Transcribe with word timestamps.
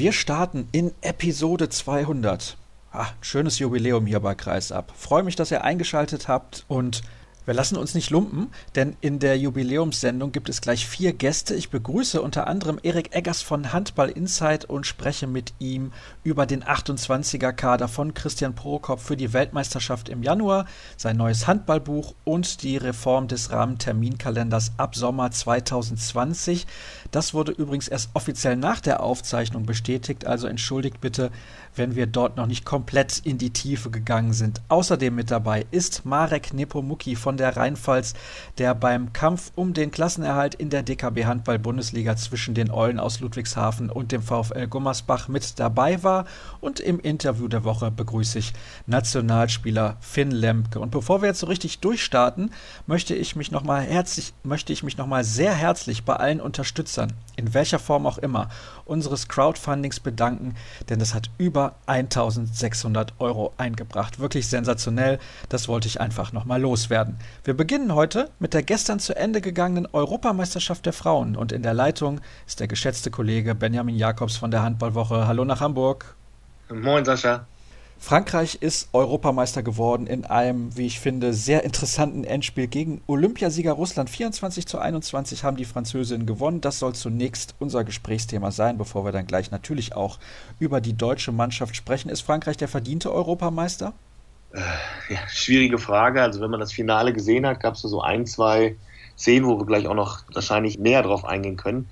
Wir 0.00 0.12
starten 0.12 0.66
in 0.72 0.92
Episode 1.02 1.68
200. 1.68 2.56
Ah, 2.90 3.08
schönes 3.20 3.58
Jubiläum 3.58 4.06
hier 4.06 4.20
bei 4.20 4.34
Kreisab. 4.34 4.94
Freue 4.96 5.22
mich, 5.22 5.36
dass 5.36 5.50
ihr 5.50 5.62
eingeschaltet 5.62 6.26
habt 6.26 6.64
und 6.68 7.02
wir 7.50 7.54
lassen 7.56 7.78
uns 7.78 7.96
nicht 7.96 8.10
lumpen, 8.10 8.52
denn 8.76 8.96
in 9.00 9.18
der 9.18 9.36
Jubiläumssendung 9.36 10.30
gibt 10.30 10.48
es 10.48 10.60
gleich 10.60 10.86
vier 10.86 11.12
Gäste. 11.12 11.56
Ich 11.56 11.68
begrüße 11.70 12.22
unter 12.22 12.46
anderem 12.46 12.78
Erik 12.80 13.12
Eggers 13.12 13.42
von 13.42 13.72
Handball 13.72 14.08
Insight 14.08 14.66
und 14.66 14.86
spreche 14.86 15.26
mit 15.26 15.52
ihm 15.58 15.90
über 16.22 16.46
den 16.46 16.62
28er 16.62 17.52
Kader 17.52 17.88
von 17.88 18.14
Christian 18.14 18.54
Prokop 18.54 19.00
für 19.00 19.16
die 19.16 19.32
Weltmeisterschaft 19.32 20.08
im 20.08 20.22
Januar, 20.22 20.66
sein 20.96 21.16
neues 21.16 21.48
Handballbuch 21.48 22.14
und 22.22 22.62
die 22.62 22.76
Reform 22.76 23.26
des 23.26 23.50
Rahmenterminkalenders 23.50 24.70
ab 24.76 24.94
Sommer 24.94 25.32
2020. 25.32 26.68
Das 27.10 27.34
wurde 27.34 27.50
übrigens 27.50 27.88
erst 27.88 28.10
offiziell 28.14 28.54
nach 28.54 28.78
der 28.78 29.02
Aufzeichnung 29.02 29.66
bestätigt, 29.66 30.24
also 30.24 30.46
entschuldigt 30.46 31.00
bitte, 31.00 31.32
wenn 31.76 31.94
wir 31.94 32.06
dort 32.06 32.36
noch 32.36 32.46
nicht 32.46 32.64
komplett 32.64 33.18
in 33.24 33.38
die 33.38 33.50
Tiefe 33.50 33.90
gegangen 33.90 34.32
sind. 34.32 34.60
Außerdem 34.68 35.14
mit 35.14 35.30
dabei 35.30 35.66
ist 35.70 36.04
Marek 36.04 36.52
Nepomuki 36.52 37.16
von 37.16 37.36
der 37.36 37.56
Rheinpfalz, 37.56 38.14
der 38.58 38.74
beim 38.74 39.12
Kampf 39.12 39.52
um 39.54 39.72
den 39.74 39.90
Klassenerhalt 39.90 40.54
in 40.54 40.70
der 40.70 40.82
DKB 40.82 41.24
Handball 41.24 41.58
Bundesliga 41.58 42.16
zwischen 42.16 42.54
den 42.54 42.70
Eulen 42.70 42.98
aus 42.98 43.20
Ludwigshafen 43.20 43.90
und 43.90 44.12
dem 44.12 44.22
VfL 44.22 44.66
Gummersbach 44.66 45.28
mit 45.28 45.58
dabei 45.58 46.02
war. 46.02 46.26
Und 46.60 46.80
im 46.80 47.00
Interview 47.00 47.48
der 47.48 47.64
Woche 47.64 47.90
begrüße 47.90 48.38
ich 48.38 48.52
Nationalspieler 48.86 49.96
Finn 50.00 50.30
Lemke. 50.30 50.80
Und 50.80 50.90
bevor 50.90 51.22
wir 51.22 51.28
jetzt 51.28 51.40
so 51.40 51.46
richtig 51.46 51.80
durchstarten, 51.80 52.52
möchte 52.86 53.14
ich 53.14 53.36
mich 53.36 53.50
nochmal 53.50 53.82
herzlich, 53.82 54.32
möchte 54.42 54.72
ich 54.72 54.82
mich 54.82 54.96
nochmal 54.96 55.24
sehr 55.24 55.54
herzlich 55.54 56.04
bei 56.04 56.16
allen 56.16 56.40
Unterstützern, 56.40 57.12
in 57.36 57.54
welcher 57.54 57.78
Form 57.78 58.06
auch 58.06 58.18
immer, 58.18 58.48
unseres 58.84 59.28
Crowdfundings 59.28 60.00
bedanken, 60.00 60.54
denn 60.88 60.98
das 60.98 61.14
hat 61.14 61.30
über 61.38 61.59
1600 61.86 63.14
Euro 63.18 63.52
eingebracht. 63.56 64.18
Wirklich 64.18 64.48
sensationell. 64.48 65.18
Das 65.48 65.68
wollte 65.68 65.88
ich 65.88 66.00
einfach 66.00 66.32
nochmal 66.32 66.60
loswerden. 66.60 67.16
Wir 67.44 67.54
beginnen 67.54 67.94
heute 67.94 68.30
mit 68.38 68.54
der 68.54 68.62
gestern 68.62 69.00
zu 69.00 69.16
Ende 69.16 69.40
gegangenen 69.40 69.86
Europameisterschaft 69.92 70.86
der 70.86 70.92
Frauen 70.92 71.36
und 71.36 71.52
in 71.52 71.62
der 71.62 71.74
Leitung 71.74 72.20
ist 72.46 72.60
der 72.60 72.68
geschätzte 72.68 73.10
Kollege 73.10 73.54
Benjamin 73.54 73.96
Jakobs 73.96 74.36
von 74.36 74.50
der 74.50 74.62
Handballwoche. 74.62 75.26
Hallo 75.26 75.44
nach 75.44 75.60
Hamburg. 75.60 76.14
Moin 76.70 77.04
Sascha. 77.04 77.46
Frankreich 78.02 78.56
ist 78.62 78.88
Europameister 78.94 79.62
geworden 79.62 80.06
in 80.06 80.24
einem, 80.24 80.74
wie 80.74 80.86
ich 80.86 80.98
finde, 80.98 81.34
sehr 81.34 81.64
interessanten 81.64 82.24
Endspiel 82.24 82.66
gegen 82.66 83.02
Olympiasieger 83.06 83.72
Russland. 83.72 84.08
24 84.08 84.66
zu 84.66 84.78
21 84.78 85.44
haben 85.44 85.58
die 85.58 85.66
Französinnen 85.66 86.26
gewonnen. 86.26 86.62
Das 86.62 86.78
soll 86.78 86.94
zunächst 86.94 87.54
unser 87.58 87.84
Gesprächsthema 87.84 88.52
sein, 88.52 88.78
bevor 88.78 89.04
wir 89.04 89.12
dann 89.12 89.26
gleich 89.26 89.50
natürlich 89.50 89.94
auch 89.94 90.18
über 90.58 90.80
die 90.80 90.94
deutsche 90.94 91.30
Mannschaft 91.30 91.76
sprechen. 91.76 92.08
Ist 92.08 92.22
Frankreich 92.22 92.56
der 92.56 92.68
verdiente 92.68 93.12
Europameister? 93.12 93.92
Äh, 94.54 94.60
ja, 95.12 95.18
schwierige 95.28 95.76
Frage. 95.76 96.22
Also 96.22 96.40
wenn 96.40 96.50
man 96.50 96.60
das 96.60 96.72
Finale 96.72 97.12
gesehen 97.12 97.46
hat, 97.46 97.60
gab 97.60 97.74
es 97.74 97.82
so 97.82 98.00
ein, 98.00 98.26
zwei 98.26 98.76
Szenen, 99.16 99.46
wo 99.46 99.58
wir 99.58 99.66
gleich 99.66 99.86
auch 99.86 99.94
noch 99.94 100.24
wahrscheinlich 100.32 100.78
näher 100.78 101.02
drauf 101.02 101.26
eingehen 101.26 101.58
können. 101.58 101.90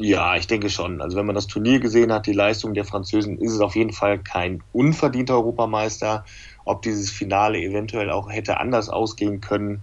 Ja, 0.00 0.36
ich 0.36 0.46
denke 0.46 0.70
schon. 0.70 1.02
Also 1.02 1.16
wenn 1.16 1.26
man 1.26 1.34
das 1.34 1.48
Turnier 1.48 1.80
gesehen 1.80 2.12
hat, 2.12 2.26
die 2.26 2.32
Leistung 2.32 2.72
der 2.72 2.84
Französen, 2.84 3.38
ist 3.38 3.52
es 3.52 3.60
auf 3.60 3.74
jeden 3.74 3.92
Fall 3.92 4.18
kein 4.20 4.62
unverdienter 4.72 5.34
Europameister. 5.34 6.24
Ob 6.64 6.82
dieses 6.82 7.10
Finale 7.10 7.58
eventuell 7.58 8.10
auch 8.10 8.30
hätte 8.30 8.60
anders 8.60 8.88
ausgehen 8.88 9.40
können, 9.40 9.82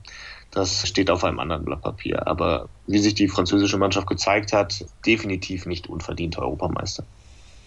das 0.52 0.88
steht 0.88 1.10
auf 1.10 1.26
einem 1.26 1.40
anderen 1.40 1.66
Blatt 1.66 1.82
Papier. 1.82 2.28
Aber 2.28 2.70
wie 2.88 3.00
sich 3.00 3.14
die 3.14 3.28
französische 3.28 3.78
Mannschaft 3.78 4.08
gezeigt 4.08 4.54
hat, 4.54 4.86
definitiv 5.06 5.66
nicht 5.66 5.88
unverdienter 5.88 6.44
Europameister. 6.44 7.04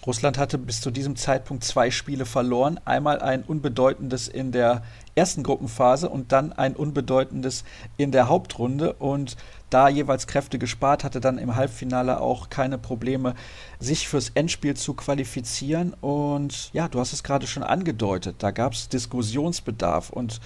Russland 0.07 0.39
hatte 0.39 0.57
bis 0.57 0.81
zu 0.81 0.91
diesem 0.91 1.17
Zeitpunkt 1.17 1.65
zwei 1.65 1.91
Spiele 1.91 2.25
verloren. 2.25 2.81
Einmal 2.87 3.21
ein 3.21 3.43
unbedeutendes 3.43 4.27
in 4.27 4.53
der 4.53 4.83
ersten 5.19 5.43
Gruppenphase 5.43 6.09
und 6.09 6.33
dann 6.33 6.53
ein 6.53 6.75
unbedeutendes 6.75 7.65
in 7.97 8.13
der 8.13 8.29
Hauptrunde. 8.29 8.95
Und 8.95 9.37
da 9.69 9.89
jeweils 9.89 10.27
Kräfte 10.27 10.59
gespart, 10.59 11.05
hatte 11.05 11.21
dann 11.21 11.37
im 11.37 11.57
Halbfinale 11.57 12.21
auch 12.21 12.49
keine 12.49 12.79
Probleme, 12.79 13.35
sich 13.79 14.09
fürs 14.09 14.31
Endspiel 14.31 14.75
zu 14.75 14.95
qualifizieren. 14.95 15.93
Und 16.01 16.73
ja, 16.73 16.89
du 16.89 17.01
hast 17.01 17.13
es 17.13 17.23
gerade 17.23 17.47
schon 17.47 17.63
angedeutet, 17.63 18.37
da 18.39 18.51
gab 18.51 18.73
es 18.73 18.89
Diskussionsbedarf 18.89 20.11
und 20.11 20.41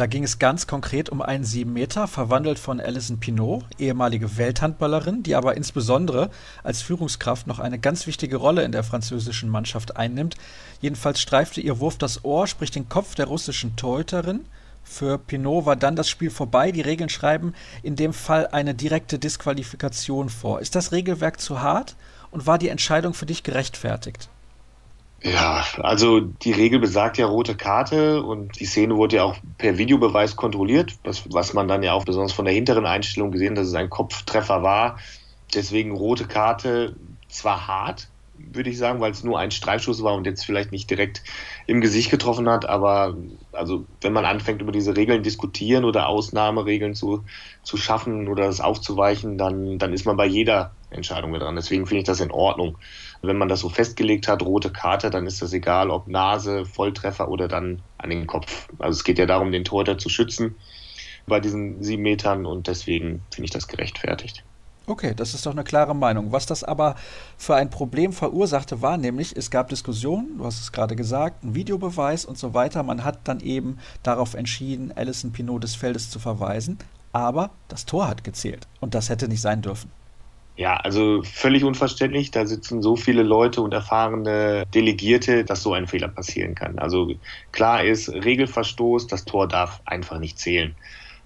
da 0.00 0.06
ging 0.06 0.24
es 0.24 0.38
ganz 0.38 0.66
konkret 0.66 1.10
um 1.10 1.20
einen 1.20 1.44
7 1.44 1.70
Meter, 1.70 2.08
verwandelt 2.08 2.58
von 2.58 2.80
Alison 2.80 3.20
Pinot, 3.20 3.64
ehemalige 3.78 4.38
Welthandballerin, 4.38 5.22
die 5.22 5.34
aber 5.34 5.58
insbesondere 5.58 6.30
als 6.64 6.80
Führungskraft 6.80 7.46
noch 7.46 7.58
eine 7.58 7.78
ganz 7.78 8.06
wichtige 8.06 8.38
Rolle 8.38 8.62
in 8.62 8.72
der 8.72 8.82
französischen 8.82 9.50
Mannschaft 9.50 9.98
einnimmt. 9.98 10.36
Jedenfalls 10.80 11.20
streifte 11.20 11.60
ihr 11.60 11.80
Wurf 11.80 11.98
das 11.98 12.24
Ohr, 12.24 12.46
sprich 12.46 12.70
den 12.70 12.88
Kopf 12.88 13.14
der 13.14 13.26
russischen 13.26 13.76
Torhüterin. 13.76 14.46
Für 14.84 15.18
Pinot 15.18 15.66
war 15.66 15.76
dann 15.76 15.96
das 15.96 16.08
Spiel 16.08 16.30
vorbei. 16.30 16.72
Die 16.72 16.80
Regeln 16.80 17.10
schreiben 17.10 17.52
in 17.82 17.94
dem 17.94 18.14
Fall 18.14 18.46
eine 18.46 18.74
direkte 18.74 19.18
Disqualifikation 19.18 20.30
vor. 20.30 20.60
Ist 20.60 20.76
das 20.76 20.92
Regelwerk 20.92 21.42
zu 21.42 21.60
hart 21.60 21.94
und 22.30 22.46
war 22.46 22.56
die 22.56 22.70
Entscheidung 22.70 23.12
für 23.12 23.26
dich 23.26 23.42
gerechtfertigt? 23.42 24.30
Ja, 25.22 25.66
also 25.76 26.20
die 26.20 26.52
Regel 26.52 26.78
besagt 26.78 27.18
ja 27.18 27.26
rote 27.26 27.54
Karte 27.54 28.22
und 28.22 28.58
die 28.58 28.64
Szene 28.64 28.96
wurde 28.96 29.16
ja 29.16 29.24
auch 29.24 29.36
per 29.58 29.76
Videobeweis 29.76 30.34
kontrolliert, 30.34 30.98
was, 31.04 31.24
was 31.30 31.52
man 31.52 31.68
dann 31.68 31.82
ja 31.82 31.92
auch 31.92 32.06
besonders 32.06 32.32
von 32.32 32.46
der 32.46 32.54
hinteren 32.54 32.86
Einstellung 32.86 33.30
gesehen, 33.30 33.54
dass 33.54 33.66
es 33.68 33.74
ein 33.74 33.90
Kopftreffer 33.90 34.62
war. 34.62 34.98
Deswegen 35.54 35.92
rote 35.92 36.26
Karte 36.26 36.96
zwar 37.28 37.66
hart, 37.66 38.08
würde 38.34 38.70
ich 38.70 38.78
sagen, 38.78 39.00
weil 39.00 39.12
es 39.12 39.22
nur 39.22 39.38
ein 39.38 39.50
Streifschuss 39.50 40.02
war 40.02 40.14
und 40.14 40.24
jetzt 40.26 40.46
vielleicht 40.46 40.72
nicht 40.72 40.88
direkt 40.88 41.22
im 41.66 41.82
Gesicht 41.82 42.10
getroffen 42.10 42.48
hat, 42.48 42.66
aber 42.66 43.14
also 43.52 43.84
wenn 44.00 44.14
man 44.14 44.24
anfängt 44.24 44.62
über 44.62 44.72
diese 44.72 44.96
Regeln 44.96 45.22
diskutieren 45.22 45.84
oder 45.84 46.08
Ausnahmeregeln 46.08 46.94
zu, 46.94 47.24
zu 47.62 47.76
schaffen 47.76 48.26
oder 48.26 48.46
das 48.46 48.62
aufzuweichen, 48.62 49.36
dann, 49.36 49.78
dann 49.78 49.92
ist 49.92 50.06
man 50.06 50.16
bei 50.16 50.26
jeder 50.26 50.76
Entscheidung 50.88 51.30
mit 51.30 51.42
dran. 51.42 51.56
Deswegen 51.56 51.86
finde 51.86 52.00
ich 52.00 52.06
das 52.06 52.20
in 52.20 52.30
Ordnung. 52.30 52.78
Wenn 53.22 53.36
man 53.36 53.48
das 53.48 53.60
so 53.60 53.68
festgelegt 53.68 54.28
hat, 54.28 54.42
rote 54.42 54.70
Karte, 54.70 55.10
dann 55.10 55.26
ist 55.26 55.42
das 55.42 55.52
egal, 55.52 55.90
ob 55.90 56.08
Nase, 56.08 56.64
Volltreffer 56.64 57.28
oder 57.28 57.48
dann 57.48 57.82
an 57.98 58.10
den 58.10 58.26
Kopf. 58.26 58.68
Also 58.78 58.96
es 58.96 59.04
geht 59.04 59.18
ja 59.18 59.26
darum, 59.26 59.52
den 59.52 59.64
Torhüter 59.64 59.98
zu 59.98 60.08
schützen 60.08 60.56
bei 61.26 61.40
diesen 61.40 61.82
sieben 61.82 62.02
Metern 62.02 62.46
und 62.46 62.66
deswegen 62.66 63.22
finde 63.30 63.44
ich 63.44 63.50
das 63.50 63.68
gerechtfertigt. 63.68 64.42
Okay, 64.86 65.14
das 65.14 65.34
ist 65.34 65.46
doch 65.46 65.52
eine 65.52 65.62
klare 65.62 65.94
Meinung. 65.94 66.32
Was 66.32 66.46
das 66.46 66.64
aber 66.64 66.96
für 67.36 67.54
ein 67.54 67.70
Problem 67.70 68.12
verursachte, 68.12 68.82
war 68.82 68.96
nämlich, 68.96 69.36
es 69.36 69.50
gab 69.50 69.68
Diskussionen, 69.68 70.38
du 70.38 70.44
hast 70.44 70.60
es 70.60 70.72
gerade 70.72 70.96
gesagt, 70.96 71.44
ein 71.44 71.54
Videobeweis 71.54 72.24
und 72.24 72.38
so 72.38 72.54
weiter. 72.54 72.82
Man 72.82 73.04
hat 73.04 73.20
dann 73.24 73.38
eben 73.38 73.78
darauf 74.02 74.34
entschieden, 74.34 74.92
Alison 74.96 75.30
Pinot 75.30 75.62
des 75.62 75.76
Feldes 75.76 76.10
zu 76.10 76.18
verweisen. 76.18 76.78
Aber 77.12 77.50
das 77.68 77.86
Tor 77.86 78.08
hat 78.08 78.24
gezählt 78.24 78.66
und 78.80 78.94
das 78.94 79.08
hätte 79.08 79.28
nicht 79.28 79.40
sein 79.40 79.62
dürfen. 79.62 79.92
Ja, 80.60 80.76
also 80.76 81.22
völlig 81.22 81.64
unverständlich. 81.64 82.32
Da 82.32 82.44
sitzen 82.44 82.82
so 82.82 82.94
viele 82.94 83.22
Leute 83.22 83.62
und 83.62 83.72
erfahrene 83.72 84.66
Delegierte, 84.74 85.42
dass 85.42 85.62
so 85.62 85.72
ein 85.72 85.86
Fehler 85.86 86.08
passieren 86.08 86.54
kann. 86.54 86.78
Also 86.78 87.14
klar 87.50 87.82
ist, 87.82 88.10
Regelverstoß, 88.10 89.06
das 89.06 89.24
Tor 89.24 89.48
darf 89.48 89.80
einfach 89.86 90.18
nicht 90.18 90.38
zählen. 90.38 90.76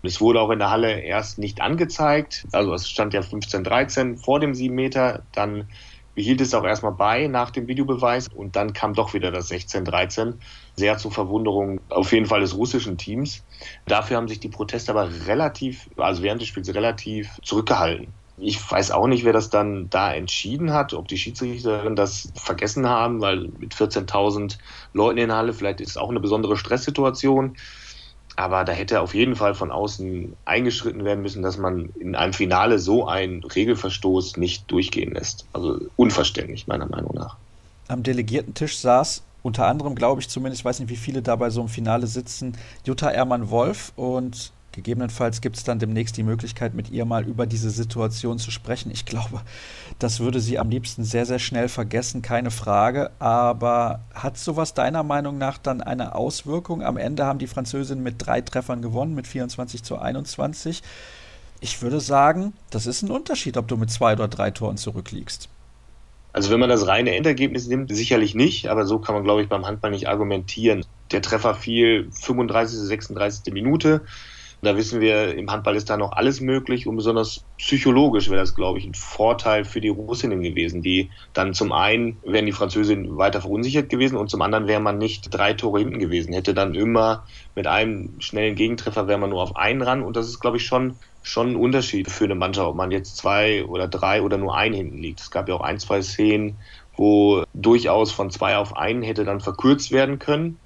Es 0.04 0.20
wurde 0.20 0.40
auch 0.40 0.50
in 0.50 0.60
der 0.60 0.70
Halle 0.70 1.00
erst 1.00 1.40
nicht 1.40 1.60
angezeigt. 1.60 2.46
Also 2.52 2.74
es 2.74 2.88
stand 2.88 3.12
ja 3.12 3.22
15-13 3.22 4.22
vor 4.22 4.38
dem 4.38 4.54
7 4.54 4.72
Meter. 4.72 5.24
Dann 5.32 5.68
behielt 6.14 6.40
es 6.40 6.54
auch 6.54 6.62
erstmal 6.62 6.92
bei 6.92 7.26
nach 7.26 7.50
dem 7.50 7.66
Videobeweis 7.66 8.28
und 8.28 8.54
dann 8.54 8.72
kam 8.72 8.94
doch 8.94 9.14
wieder 9.14 9.32
das 9.32 9.50
16-13. 9.50 10.34
Sehr 10.76 10.96
zur 10.98 11.10
Verwunderung 11.10 11.80
auf 11.88 12.12
jeden 12.12 12.26
Fall 12.26 12.42
des 12.42 12.56
russischen 12.56 12.98
Teams. 12.98 13.44
Dafür 13.86 14.16
haben 14.16 14.28
sich 14.28 14.38
die 14.38 14.48
Proteste 14.48 14.92
aber 14.92 15.10
relativ, 15.26 15.90
also 15.96 16.22
während 16.22 16.40
des 16.40 16.46
Spiels 16.46 16.72
relativ 16.72 17.36
zurückgehalten. 17.42 18.14
Ich 18.36 18.70
weiß 18.70 18.90
auch 18.90 19.06
nicht, 19.06 19.24
wer 19.24 19.32
das 19.32 19.48
dann 19.48 19.88
da 19.90 20.12
entschieden 20.12 20.72
hat, 20.72 20.92
ob 20.92 21.06
die 21.08 21.18
Schiedsrichterin 21.18 21.94
das 21.94 22.32
vergessen 22.34 22.88
haben, 22.88 23.20
weil 23.20 23.48
mit 23.58 23.74
14.000 23.74 24.58
Leuten 24.92 25.18
in 25.18 25.28
der 25.28 25.36
Halle 25.36 25.52
vielleicht 25.52 25.80
ist 25.80 25.90
es 25.90 25.96
auch 25.96 26.10
eine 26.10 26.20
besondere 26.20 26.56
Stresssituation. 26.56 27.56
Aber 28.36 28.64
da 28.64 28.72
hätte 28.72 29.00
auf 29.00 29.14
jeden 29.14 29.36
Fall 29.36 29.54
von 29.54 29.70
außen 29.70 30.36
eingeschritten 30.44 31.04
werden 31.04 31.22
müssen, 31.22 31.42
dass 31.42 31.56
man 31.56 31.90
in 32.00 32.16
einem 32.16 32.32
Finale 32.32 32.80
so 32.80 33.06
einen 33.06 33.44
Regelverstoß 33.44 34.36
nicht 34.38 34.68
durchgehen 34.70 35.14
lässt. 35.14 35.46
Also 35.52 35.78
unverständlich, 35.94 36.66
meiner 36.66 36.86
Meinung 36.86 37.14
nach. 37.14 37.36
Am 37.86 38.02
Delegiertentisch 38.02 38.78
saß 38.78 39.22
unter 39.44 39.66
anderem, 39.66 39.94
glaube 39.94 40.20
ich 40.20 40.28
zumindest, 40.28 40.62
ich 40.62 40.64
weiß 40.64 40.80
nicht, 40.80 40.88
wie 40.88 40.96
viele 40.96 41.22
da 41.22 41.36
bei 41.36 41.50
so 41.50 41.60
einem 41.60 41.68
Finale 41.68 42.06
sitzen, 42.06 42.56
Jutta 42.84 43.10
Ehrmann-Wolf 43.10 43.92
und 43.94 44.52
Gegebenenfalls 44.74 45.40
gibt 45.40 45.56
es 45.56 45.62
dann 45.62 45.78
demnächst 45.78 46.16
die 46.16 46.24
Möglichkeit, 46.24 46.74
mit 46.74 46.90
ihr 46.90 47.04
mal 47.04 47.24
über 47.28 47.46
diese 47.46 47.70
Situation 47.70 48.40
zu 48.40 48.50
sprechen. 48.50 48.90
Ich 48.90 49.06
glaube, 49.06 49.40
das 50.00 50.18
würde 50.18 50.40
sie 50.40 50.58
am 50.58 50.68
liebsten 50.68 51.04
sehr, 51.04 51.26
sehr 51.26 51.38
schnell 51.38 51.68
vergessen, 51.68 52.22
keine 52.22 52.50
Frage. 52.50 53.12
Aber 53.20 54.00
hat 54.12 54.36
sowas 54.36 54.74
deiner 54.74 55.04
Meinung 55.04 55.38
nach 55.38 55.58
dann 55.58 55.80
eine 55.80 56.16
Auswirkung? 56.16 56.82
Am 56.82 56.96
Ende 56.96 57.24
haben 57.24 57.38
die 57.38 57.46
Französinnen 57.46 58.02
mit 58.02 58.16
drei 58.18 58.40
Treffern 58.40 58.82
gewonnen, 58.82 59.14
mit 59.14 59.28
24 59.28 59.84
zu 59.84 59.96
21. 59.96 60.82
Ich 61.60 61.80
würde 61.80 62.00
sagen, 62.00 62.52
das 62.70 62.86
ist 62.86 63.02
ein 63.02 63.12
Unterschied, 63.12 63.56
ob 63.56 63.68
du 63.68 63.76
mit 63.76 63.92
zwei 63.92 64.14
oder 64.14 64.26
drei 64.26 64.50
Toren 64.50 64.76
zurückliegst. 64.76 65.48
Also 66.32 66.50
wenn 66.50 66.58
man 66.58 66.68
das 66.68 66.88
reine 66.88 67.14
Endergebnis 67.14 67.68
nimmt, 67.68 67.94
sicherlich 67.94 68.34
nicht, 68.34 68.66
aber 68.66 68.86
so 68.86 68.98
kann 68.98 69.14
man, 69.14 69.22
glaube 69.22 69.42
ich, 69.42 69.48
beim 69.48 69.66
Handball 69.66 69.92
nicht 69.92 70.08
argumentieren. 70.08 70.84
Der 71.12 71.22
Treffer 71.22 71.54
fiel 71.54 72.10
35., 72.10 72.76
36. 72.76 73.54
Minute. 73.54 74.00
Da 74.64 74.76
wissen 74.76 75.00
wir, 75.00 75.34
im 75.36 75.50
Handball 75.50 75.76
ist 75.76 75.90
da 75.90 75.96
noch 75.96 76.12
alles 76.12 76.40
möglich 76.40 76.86
und 76.86 76.96
besonders 76.96 77.46
psychologisch 77.58 78.28
wäre 78.28 78.40
das, 78.40 78.54
glaube 78.54 78.78
ich, 78.78 78.86
ein 78.86 78.94
Vorteil 78.94 79.64
für 79.64 79.80
die 79.80 79.88
Russinnen 79.88 80.42
gewesen, 80.42 80.82
die 80.82 81.12
dann 81.32 81.54
zum 81.54 81.72
einen 81.72 82.20
wären 82.24 82.46
die 82.46 82.52
Französinnen 82.52 83.16
weiter 83.16 83.40
verunsichert 83.40 83.88
gewesen 83.88 84.16
und 84.16 84.30
zum 84.30 84.42
anderen 84.42 84.66
wäre 84.66 84.80
man 84.80 84.98
nicht 84.98 85.28
drei 85.32 85.54
Tore 85.54 85.80
hinten 85.80 85.98
gewesen, 85.98 86.32
hätte 86.32 86.54
dann 86.54 86.74
immer 86.74 87.26
mit 87.54 87.66
einem 87.66 88.20
schnellen 88.20 88.56
Gegentreffer 88.56 89.06
wäre 89.08 89.18
man 89.18 89.30
nur 89.30 89.42
auf 89.42 89.56
einen 89.56 89.82
ran 89.82 90.02
und 90.02 90.16
das 90.16 90.28
ist, 90.28 90.40
glaube 90.40 90.56
ich, 90.56 90.66
schon 90.66 90.98
schon 91.26 91.52
ein 91.52 91.56
Unterschied 91.56 92.10
für 92.10 92.24
eine 92.24 92.34
Mannschaft, 92.34 92.68
ob 92.68 92.76
man 92.76 92.90
jetzt 92.90 93.16
zwei 93.16 93.64
oder 93.64 93.88
drei 93.88 94.20
oder 94.20 94.36
nur 94.36 94.54
einen 94.54 94.74
hinten 94.74 94.98
liegt. 94.98 95.20
Es 95.20 95.30
gab 95.30 95.48
ja 95.48 95.54
auch 95.54 95.62
ein, 95.62 95.78
zwei 95.78 96.02
Szenen, 96.02 96.60
wo 96.96 97.44
durchaus 97.54 98.12
von 98.12 98.30
zwei 98.30 98.56
auf 98.58 98.76
einen 98.76 99.02
hätte 99.02 99.24
dann 99.24 99.40
verkürzt 99.40 99.90
werden 99.90 100.18
können. 100.18 100.60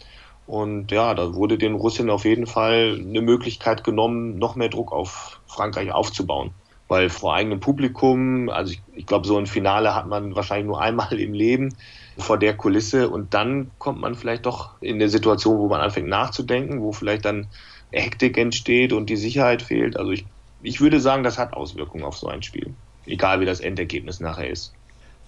Und 0.48 0.92
ja, 0.92 1.12
da 1.12 1.34
wurde 1.34 1.58
den 1.58 1.74
Russen 1.74 2.08
auf 2.08 2.24
jeden 2.24 2.46
Fall 2.46 2.98
eine 2.98 3.20
Möglichkeit 3.20 3.84
genommen, 3.84 4.38
noch 4.38 4.56
mehr 4.56 4.70
Druck 4.70 4.92
auf 4.92 5.40
Frankreich 5.46 5.92
aufzubauen. 5.92 6.52
Weil 6.88 7.10
vor 7.10 7.34
eigenem 7.34 7.60
Publikum, 7.60 8.48
also 8.48 8.72
ich, 8.72 8.80
ich 8.94 9.04
glaube, 9.04 9.26
so 9.26 9.36
ein 9.36 9.46
Finale 9.46 9.94
hat 9.94 10.06
man 10.06 10.34
wahrscheinlich 10.34 10.66
nur 10.66 10.80
einmal 10.80 11.12
im 11.20 11.34
Leben 11.34 11.74
vor 12.16 12.38
der 12.38 12.56
Kulisse 12.56 13.10
und 13.10 13.34
dann 13.34 13.70
kommt 13.76 14.00
man 14.00 14.14
vielleicht 14.14 14.46
doch 14.46 14.80
in 14.80 14.94
eine 14.94 15.10
Situation, 15.10 15.58
wo 15.58 15.68
man 15.68 15.82
anfängt 15.82 16.08
nachzudenken, 16.08 16.80
wo 16.80 16.92
vielleicht 16.92 17.26
dann 17.26 17.48
Hektik 17.92 18.38
entsteht 18.38 18.94
und 18.94 19.10
die 19.10 19.16
Sicherheit 19.16 19.60
fehlt. 19.60 19.98
Also 19.98 20.12
ich, 20.12 20.24
ich 20.62 20.80
würde 20.80 20.98
sagen, 20.98 21.24
das 21.24 21.36
hat 21.36 21.52
Auswirkungen 21.52 22.04
auf 22.04 22.16
so 22.16 22.26
ein 22.26 22.42
Spiel. 22.42 22.72
Egal 23.04 23.40
wie 23.40 23.46
das 23.46 23.60
Endergebnis 23.60 24.18
nachher 24.18 24.48
ist. 24.48 24.72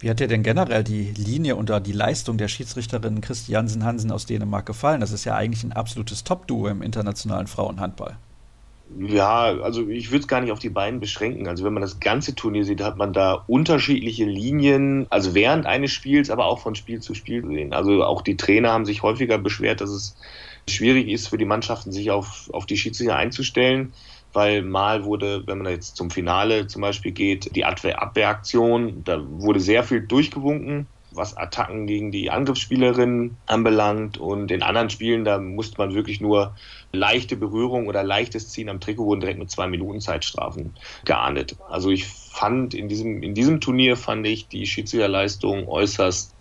Wie 0.00 0.08
hat 0.08 0.18
dir 0.18 0.28
denn 0.28 0.42
generell 0.42 0.82
die 0.82 1.12
Linie 1.12 1.56
oder 1.56 1.78
die 1.78 1.92
Leistung 1.92 2.38
der 2.38 2.48
Schiedsrichterin 2.48 3.20
Christiansen 3.20 3.84
Hansen 3.84 4.10
aus 4.10 4.24
Dänemark 4.24 4.64
gefallen? 4.64 5.02
Das 5.02 5.12
ist 5.12 5.26
ja 5.26 5.36
eigentlich 5.36 5.62
ein 5.62 5.72
absolutes 5.72 6.24
Top-Duo 6.24 6.68
im 6.68 6.80
internationalen 6.80 7.46
Frauenhandball. 7.46 8.16
Ja, 8.98 9.42
also 9.60 9.86
ich 9.88 10.10
würde 10.10 10.22
es 10.22 10.28
gar 10.28 10.40
nicht 10.40 10.52
auf 10.52 10.58
die 10.58 10.70
beiden 10.70 11.00
beschränken. 11.00 11.46
Also 11.46 11.64
wenn 11.64 11.74
man 11.74 11.82
das 11.82 12.00
ganze 12.00 12.34
Turnier 12.34 12.64
sieht, 12.64 12.80
hat 12.80 12.96
man 12.96 13.12
da 13.12 13.44
unterschiedliche 13.46 14.24
Linien, 14.24 15.06
also 15.10 15.34
während 15.34 15.66
eines 15.66 15.92
Spiels, 15.92 16.30
aber 16.30 16.46
auch 16.46 16.60
von 16.60 16.74
Spiel 16.74 17.00
zu 17.00 17.14
Spiel 17.14 17.42
gesehen. 17.42 17.74
Also 17.74 18.02
auch 18.02 18.22
die 18.22 18.38
Trainer 18.38 18.72
haben 18.72 18.86
sich 18.86 19.02
häufiger 19.02 19.36
beschwert, 19.36 19.82
dass 19.82 19.90
es 19.90 20.16
schwierig 20.66 21.08
ist 21.08 21.28
für 21.28 21.38
die 21.38 21.44
Mannschaften, 21.44 21.92
sich 21.92 22.10
auf, 22.10 22.48
auf 22.54 22.64
die 22.64 22.78
Schiedsrichter 22.78 23.16
einzustellen 23.16 23.92
weil 24.32 24.62
mal 24.62 25.04
wurde, 25.04 25.46
wenn 25.46 25.58
man 25.58 25.72
jetzt 25.72 25.96
zum 25.96 26.10
Finale 26.10 26.66
zum 26.66 26.82
Beispiel 26.82 27.12
geht, 27.12 27.54
die 27.56 27.64
Abwehraktion, 27.64 29.02
da 29.04 29.20
wurde 29.24 29.60
sehr 29.60 29.82
viel 29.82 30.06
durchgewunken, 30.06 30.86
was 31.12 31.36
Attacken 31.36 31.86
gegen 31.86 32.12
die 32.12 32.30
Angriffsspielerin 32.30 33.36
anbelangt. 33.46 34.18
Und 34.18 34.50
in 34.50 34.62
anderen 34.62 34.90
Spielen, 34.90 35.24
da 35.24 35.38
musste 35.38 35.78
man 35.78 35.94
wirklich 35.94 36.20
nur 36.20 36.54
leichte 36.92 37.36
Berührung 37.36 37.88
oder 37.88 38.02
leichtes 38.02 38.50
Ziehen 38.50 38.68
am 38.68 38.80
Trikot 38.80 39.06
wurden 39.06 39.20
direkt 39.20 39.38
mit 39.38 39.50
zwei 39.50 39.66
Minuten 39.66 40.00
Zeitstrafen 40.00 40.74
geahndet. 41.04 41.56
Also 41.68 41.90
ich 41.90 42.06
fand 42.06 42.74
in 42.74 42.88
diesem, 42.88 43.22
in 43.22 43.34
diesem 43.34 43.60
Turnier 43.60 43.96
fand 43.96 44.26
ich 44.26 44.48
die 44.48 44.66
Schiedsrichterleistung 44.66 45.66
äußerst 45.66 46.36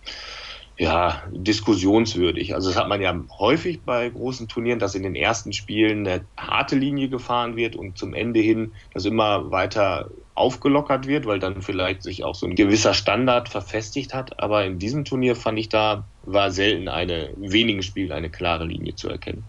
ja, 0.80 1.22
diskussionswürdig. 1.30 2.54
Also 2.54 2.70
das 2.70 2.78
hat 2.78 2.88
man 2.88 3.02
ja 3.02 3.14
häufig 3.38 3.82
bei 3.82 4.08
großen 4.08 4.48
Turnieren, 4.48 4.78
dass 4.78 4.94
in 4.94 5.02
den 5.02 5.14
ersten 5.14 5.52
Spielen 5.52 6.06
eine 6.06 6.24
harte 6.38 6.74
Linie 6.74 7.10
gefahren 7.10 7.54
wird 7.54 7.76
und 7.76 7.98
zum 7.98 8.14
Ende 8.14 8.40
hin 8.40 8.72
das 8.94 9.04
immer 9.04 9.50
weiter 9.50 10.08
aufgelockert 10.34 11.06
wird, 11.06 11.26
weil 11.26 11.38
dann 11.38 11.60
vielleicht 11.60 12.02
sich 12.02 12.24
auch 12.24 12.34
so 12.34 12.46
ein 12.46 12.54
gewisser 12.54 12.94
Standard 12.94 13.50
verfestigt 13.50 14.14
hat. 14.14 14.40
Aber 14.40 14.64
in 14.64 14.78
diesem 14.78 15.04
Turnier 15.04 15.36
fand 15.36 15.58
ich 15.58 15.68
da 15.68 16.04
war 16.22 16.50
selten 16.50 16.88
eine 16.88 17.28
wenigen 17.36 17.82
Spielen 17.82 18.10
eine 18.10 18.30
klare 18.30 18.64
Linie 18.64 18.96
zu 18.96 19.10
erkennen. 19.10 19.44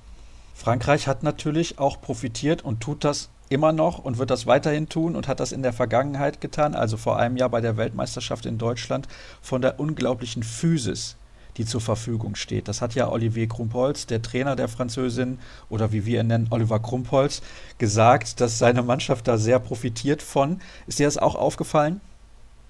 Frankreich 0.53 1.07
hat 1.07 1.23
natürlich 1.23 1.79
auch 1.79 2.01
profitiert 2.01 2.61
und 2.61 2.81
tut 2.81 3.05
das 3.05 3.29
immer 3.47 3.71
noch 3.71 3.99
und 3.99 4.17
wird 4.17 4.31
das 4.31 4.47
weiterhin 4.47 4.89
tun 4.89 5.15
und 5.15 5.29
hat 5.29 5.39
das 5.39 5.53
in 5.53 5.63
der 5.63 5.71
Vergangenheit 5.71 6.41
getan, 6.41 6.75
also 6.75 6.97
vor 6.97 7.17
einem 7.17 7.37
Jahr 7.37 7.49
bei 7.49 7.61
der 7.61 7.77
Weltmeisterschaft 7.77 8.45
in 8.45 8.57
Deutschland, 8.57 9.07
von 9.41 9.61
der 9.61 9.79
unglaublichen 9.79 10.43
Physis, 10.43 11.15
die 11.57 11.65
zur 11.65 11.81
Verfügung 11.81 12.35
steht. 12.35 12.67
Das 12.67 12.81
hat 12.81 12.95
ja 12.95 13.09
Olivier 13.09 13.47
Krumpholz, 13.47 14.05
der 14.05 14.21
Trainer 14.21 14.55
der 14.55 14.67
Französin, 14.67 15.39
oder 15.69 15.91
wie 15.91 16.05
wir 16.05 16.21
ihn 16.21 16.27
nennen, 16.27 16.47
Oliver 16.49 16.79
Krumpholz, 16.79 17.41
gesagt, 17.77 18.41
dass 18.41 18.57
seine 18.57 18.83
Mannschaft 18.83 19.27
da 19.27 19.37
sehr 19.37 19.59
profitiert 19.59 20.21
von. 20.21 20.59
Ist 20.87 20.99
dir 20.99 21.07
das 21.07 21.17
auch 21.17 21.35
aufgefallen? 21.35 22.01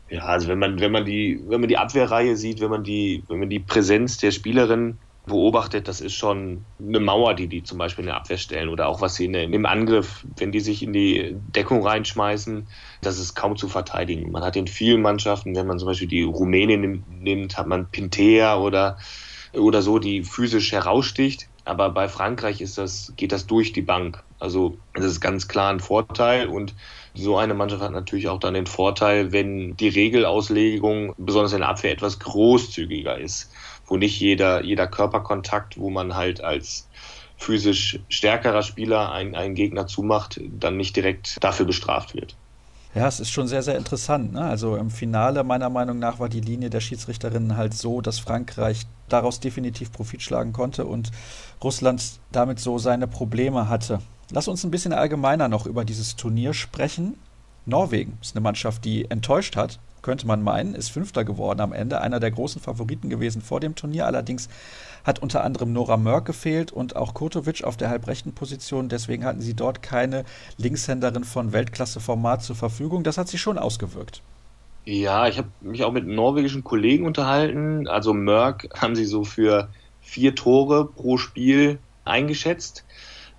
Ja, 0.09 0.23
also 0.23 0.49
wenn 0.49 0.59
man, 0.59 0.79
wenn 0.79 0.91
man 0.91 1.05
die, 1.05 1.41
wenn 1.47 1.61
man 1.61 1.69
die 1.69 1.77
Abwehrreihe 1.77 2.35
sieht, 2.35 2.59
wenn 2.59 2.69
man 2.69 2.83
die, 2.83 3.23
wenn 3.29 3.39
man 3.39 3.49
die 3.49 3.59
Präsenz 3.59 4.17
der 4.17 4.31
Spielerin 4.31 4.97
beobachtet, 5.25 5.87
das 5.87 6.01
ist 6.01 6.15
schon 6.15 6.65
eine 6.79 6.99
Mauer, 6.99 7.35
die 7.35 7.47
die 7.47 7.63
zum 7.63 7.77
Beispiel 7.77 8.03
in 8.03 8.07
der 8.07 8.17
Abwehr 8.17 8.37
stellen 8.37 8.69
oder 8.69 8.87
auch 8.87 9.01
was 9.01 9.15
sie 9.15 9.25
in, 9.25 9.33
im 9.33 9.65
Angriff, 9.65 10.25
wenn 10.37 10.51
die 10.51 10.59
sich 10.59 10.81
in 10.81 10.93
die 10.93 11.35
Deckung 11.35 11.85
reinschmeißen, 11.85 12.67
das 13.01 13.19
ist 13.19 13.35
kaum 13.35 13.55
zu 13.55 13.67
verteidigen. 13.67 14.31
Man 14.31 14.43
hat 14.43 14.55
in 14.55 14.67
vielen 14.67 15.01
Mannschaften, 15.01 15.55
wenn 15.55 15.67
man 15.67 15.77
zum 15.77 15.87
Beispiel 15.87 16.07
die 16.07 16.23
Rumänien 16.23 17.05
nimmt, 17.07 17.57
hat 17.57 17.67
man 17.67 17.91
Pintea 17.91 18.57
oder, 18.57 18.97
oder 19.53 19.81
so, 19.81 19.99
die 19.99 20.23
physisch 20.23 20.71
heraussticht. 20.71 21.47
Aber 21.63 21.91
bei 21.91 22.07
Frankreich 22.07 22.59
ist 22.59 22.79
das, 22.79 23.13
geht 23.15 23.31
das 23.31 23.45
durch 23.45 23.71
die 23.71 23.83
Bank. 23.83 24.23
Also 24.39 24.79
das 24.95 25.05
ist 25.05 25.21
ganz 25.21 25.47
klar 25.47 25.71
ein 25.71 25.79
Vorteil 25.79 26.47
und 26.47 26.73
so 27.13 27.37
eine 27.37 27.53
Mannschaft 27.53 27.83
hat 27.83 27.91
natürlich 27.91 28.29
auch 28.29 28.39
dann 28.39 28.55
den 28.55 28.65
Vorteil, 28.65 29.31
wenn 29.31 29.77
die 29.77 29.89
Regelauslegung, 29.89 31.13
besonders 31.17 31.53
in 31.53 31.59
der 31.59 31.69
Abwehr, 31.69 31.91
etwas 31.91 32.17
großzügiger 32.17 33.19
ist 33.19 33.51
wo 33.91 33.97
nicht 33.97 34.21
jeder, 34.21 34.63
jeder 34.63 34.87
Körperkontakt, 34.87 35.77
wo 35.77 35.89
man 35.89 36.15
halt 36.15 36.41
als 36.41 36.87
physisch 37.35 37.99
stärkerer 38.07 38.63
Spieler 38.63 39.11
einen, 39.11 39.35
einen 39.35 39.53
Gegner 39.53 39.85
zumacht, 39.85 40.39
dann 40.57 40.77
nicht 40.77 40.95
direkt 40.95 41.43
dafür 41.43 41.65
bestraft 41.65 42.15
wird. 42.15 42.37
Ja, 42.95 43.07
es 43.07 43.19
ist 43.19 43.31
schon 43.31 43.47
sehr, 43.47 43.63
sehr 43.63 43.77
interessant. 43.77 44.31
Ne? 44.31 44.41
Also 44.41 44.77
im 44.77 44.89
Finale 44.89 45.43
meiner 45.43 45.69
Meinung 45.69 45.99
nach 45.99 46.19
war 46.19 46.29
die 46.29 46.39
Linie 46.39 46.69
der 46.69 46.79
Schiedsrichterinnen 46.79 47.57
halt 47.57 47.73
so, 47.73 47.99
dass 47.99 48.19
Frankreich 48.19 48.85
daraus 49.09 49.41
definitiv 49.41 49.91
Profit 49.91 50.21
schlagen 50.21 50.53
konnte 50.53 50.85
und 50.85 51.11
Russland 51.61 52.01
damit 52.31 52.59
so 52.59 52.77
seine 52.77 53.07
Probleme 53.07 53.67
hatte. 53.67 53.99
Lass 54.31 54.47
uns 54.47 54.63
ein 54.63 54.71
bisschen 54.71 54.93
allgemeiner 54.93 55.49
noch 55.49 55.65
über 55.65 55.83
dieses 55.83 56.15
Turnier 56.15 56.53
sprechen. 56.53 57.17
Norwegen 57.65 58.17
ist 58.21 58.35
eine 58.35 58.43
Mannschaft, 58.43 58.85
die 58.85 59.09
enttäuscht 59.11 59.57
hat 59.57 59.79
könnte 60.01 60.27
man 60.27 60.41
meinen, 60.41 60.75
ist 60.75 60.89
Fünfter 60.91 61.23
geworden 61.23 61.61
am 61.61 61.73
Ende, 61.73 62.01
einer 62.01 62.19
der 62.19 62.31
großen 62.31 62.61
Favoriten 62.61 63.09
gewesen 63.09 63.41
vor 63.41 63.59
dem 63.59 63.75
Turnier. 63.75 64.05
Allerdings 64.05 64.49
hat 65.03 65.19
unter 65.19 65.43
anderem 65.43 65.73
Nora 65.73 65.97
Mörk 65.97 66.25
gefehlt 66.25 66.71
und 66.71 66.95
auch 66.95 67.13
Kurtovic 67.13 67.63
auf 67.63 67.77
der 67.77 67.89
halbrechten 67.89 68.33
Position. 68.33 68.89
Deswegen 68.89 69.25
hatten 69.25 69.41
sie 69.41 69.53
dort 69.53 69.81
keine 69.81 70.25
Linkshänderin 70.57 71.23
von 71.23 71.53
Weltklasse-Format 71.53 72.43
zur 72.43 72.55
Verfügung. 72.55 73.03
Das 73.03 73.17
hat 73.17 73.27
sich 73.27 73.41
schon 73.41 73.57
ausgewirkt. 73.57 74.21
Ja, 74.85 75.27
ich 75.27 75.37
habe 75.37 75.49
mich 75.61 75.83
auch 75.83 75.91
mit 75.91 76.07
norwegischen 76.07 76.63
Kollegen 76.63 77.05
unterhalten. 77.05 77.87
Also 77.87 78.13
Mörk 78.13 78.67
haben 78.79 78.95
sie 78.95 79.05
so 79.05 79.23
für 79.23 79.69
vier 80.01 80.33
Tore 80.35 80.85
pro 80.85 81.17
Spiel 81.17 81.79
eingeschätzt, 82.03 82.83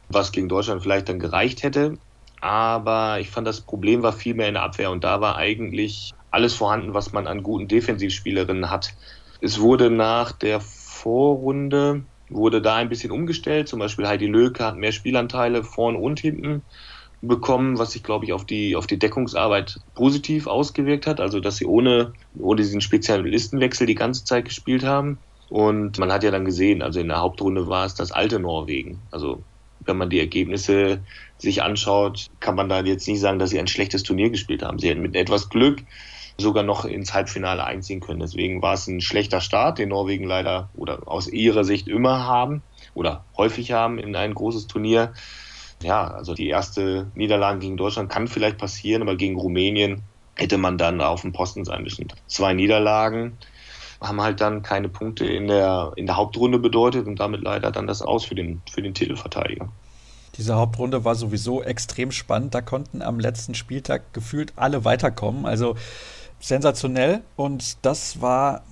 was 0.08 0.30
gegen 0.30 0.48
Deutschland 0.48 0.82
vielleicht 0.82 1.08
dann 1.08 1.18
gereicht 1.18 1.62
hätte. 1.62 1.98
Aber 2.40 3.20
ich 3.20 3.30
fand, 3.30 3.46
das 3.46 3.60
Problem 3.60 4.02
war 4.02 4.12
viel 4.12 4.34
mehr 4.34 4.48
in 4.48 4.54
der 4.54 4.62
Abwehr 4.62 4.90
und 4.90 5.04
da 5.04 5.20
war 5.20 5.36
eigentlich 5.36 6.12
alles 6.32 6.54
vorhanden, 6.54 6.94
was 6.94 7.12
man 7.12 7.26
an 7.26 7.42
guten 7.42 7.68
Defensivspielerinnen 7.68 8.70
hat. 8.70 8.94
Es 9.40 9.60
wurde 9.60 9.90
nach 9.90 10.32
der 10.32 10.60
Vorrunde 10.60 12.04
wurde 12.28 12.62
da 12.62 12.76
ein 12.76 12.88
bisschen 12.88 13.10
umgestellt. 13.10 13.68
Zum 13.68 13.78
Beispiel 13.78 14.06
Heidi 14.06 14.26
Löke 14.26 14.64
hat 14.64 14.76
mehr 14.76 14.92
Spielanteile 14.92 15.62
vorn 15.62 15.96
und 15.96 16.20
hinten 16.20 16.62
bekommen, 17.20 17.78
was 17.78 17.92
sich, 17.92 18.02
glaube 18.02 18.24
ich, 18.24 18.32
auf 18.32 18.44
die, 18.44 18.74
auf 18.74 18.86
die 18.86 18.98
Deckungsarbeit 18.98 19.78
positiv 19.94 20.46
ausgewirkt 20.46 21.06
hat. 21.06 21.20
Also, 21.20 21.40
dass 21.40 21.56
sie 21.56 21.66
ohne, 21.66 22.12
ohne 22.38 22.62
diesen 22.62 22.80
Spezialistenwechsel 22.80 23.86
die 23.86 23.94
ganze 23.94 24.24
Zeit 24.24 24.44
gespielt 24.44 24.84
haben. 24.84 25.18
Und 25.48 25.98
man 25.98 26.10
hat 26.10 26.24
ja 26.24 26.30
dann 26.30 26.44
gesehen, 26.44 26.82
also 26.82 26.98
in 26.98 27.08
der 27.08 27.20
Hauptrunde 27.20 27.68
war 27.68 27.84
es 27.84 27.94
das 27.94 28.10
alte 28.10 28.40
Norwegen. 28.40 29.00
Also, 29.10 29.42
wenn 29.80 29.98
man 29.98 30.10
die 30.10 30.20
Ergebnisse 30.20 31.00
sich 31.38 31.62
anschaut, 31.62 32.28
kann 32.40 32.54
man 32.54 32.68
da 32.68 32.82
jetzt 32.82 33.06
nicht 33.06 33.20
sagen, 33.20 33.38
dass 33.38 33.50
sie 33.50 33.58
ein 33.58 33.66
schlechtes 33.66 34.02
Turnier 34.02 34.30
gespielt 34.30 34.62
haben. 34.62 34.78
Sie 34.78 34.88
hätten 34.88 35.02
mit 35.02 35.16
etwas 35.16 35.48
Glück 35.48 35.82
sogar 36.42 36.62
noch 36.62 36.84
ins 36.84 37.14
Halbfinale 37.14 37.64
einziehen 37.64 38.00
können. 38.00 38.20
Deswegen 38.20 38.60
war 38.62 38.74
es 38.74 38.86
ein 38.86 39.00
schlechter 39.00 39.40
Start, 39.40 39.78
den 39.78 39.88
Norwegen 39.88 40.24
leider 40.24 40.68
oder 40.74 41.00
aus 41.06 41.28
ihrer 41.28 41.64
Sicht 41.64 41.88
immer 41.88 42.26
haben 42.26 42.62
oder 42.94 43.24
häufig 43.36 43.72
haben 43.72 43.98
in 43.98 44.14
ein 44.16 44.34
großes 44.34 44.66
Turnier. 44.66 45.12
Ja, 45.82 46.06
also 46.06 46.34
die 46.34 46.48
erste 46.48 47.10
Niederlage 47.14 47.60
gegen 47.60 47.76
Deutschland 47.76 48.10
kann 48.10 48.28
vielleicht 48.28 48.58
passieren, 48.58 49.02
aber 49.02 49.16
gegen 49.16 49.38
Rumänien 49.38 50.02
hätte 50.34 50.58
man 50.58 50.78
dann 50.78 51.00
auf 51.00 51.22
dem 51.22 51.32
Posten 51.32 51.64
sein 51.64 51.82
müssen. 51.82 52.08
Zwei 52.26 52.54
Niederlagen 52.54 53.38
haben 54.00 54.20
halt 54.20 54.40
dann 54.40 54.62
keine 54.62 54.88
Punkte 54.88 55.26
in 55.26 55.46
der, 55.46 55.92
in 55.96 56.06
der 56.06 56.16
Hauptrunde 56.16 56.58
bedeutet 56.58 57.06
und 57.06 57.20
damit 57.20 57.42
leider 57.42 57.70
dann 57.70 57.86
das 57.86 58.02
Aus 58.02 58.24
für 58.24 58.34
den, 58.34 58.62
für 58.70 58.82
den 58.82 58.94
Titelverteidiger. 58.94 59.68
Diese 60.36 60.54
Hauptrunde 60.54 61.04
war 61.04 61.14
sowieso 61.14 61.62
extrem 61.62 62.10
spannend. 62.10 62.54
Da 62.54 62.62
konnten 62.62 63.02
am 63.02 63.20
letzten 63.20 63.54
Spieltag 63.54 64.14
gefühlt 64.14 64.54
alle 64.56 64.84
weiterkommen. 64.84 65.44
Also 65.44 65.76
sensationell 66.42 67.22
und 67.36 67.78
das 67.82 68.20
war 68.20 68.62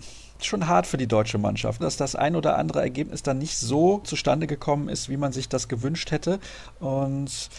schon 0.44 0.66
hart 0.66 0.86
für 0.86 0.96
die 0.96 1.06
deutsche 1.06 1.38
Mannschaft, 1.38 1.82
dass 1.82 1.96
das 1.96 2.14
ein 2.14 2.34
oder 2.34 2.58
andere 2.58 2.80
Ergebnis 2.80 3.22
dann 3.22 3.38
nicht 3.38 3.56
so 3.56 3.98
zustande 3.98 4.46
gekommen 4.46 4.88
ist, 4.88 5.08
wie 5.08 5.16
man 5.16 5.32
sich 5.32 5.48
das 5.48 5.68
gewünscht 5.68 6.10
hätte. 6.10 6.40
Und 6.80 7.50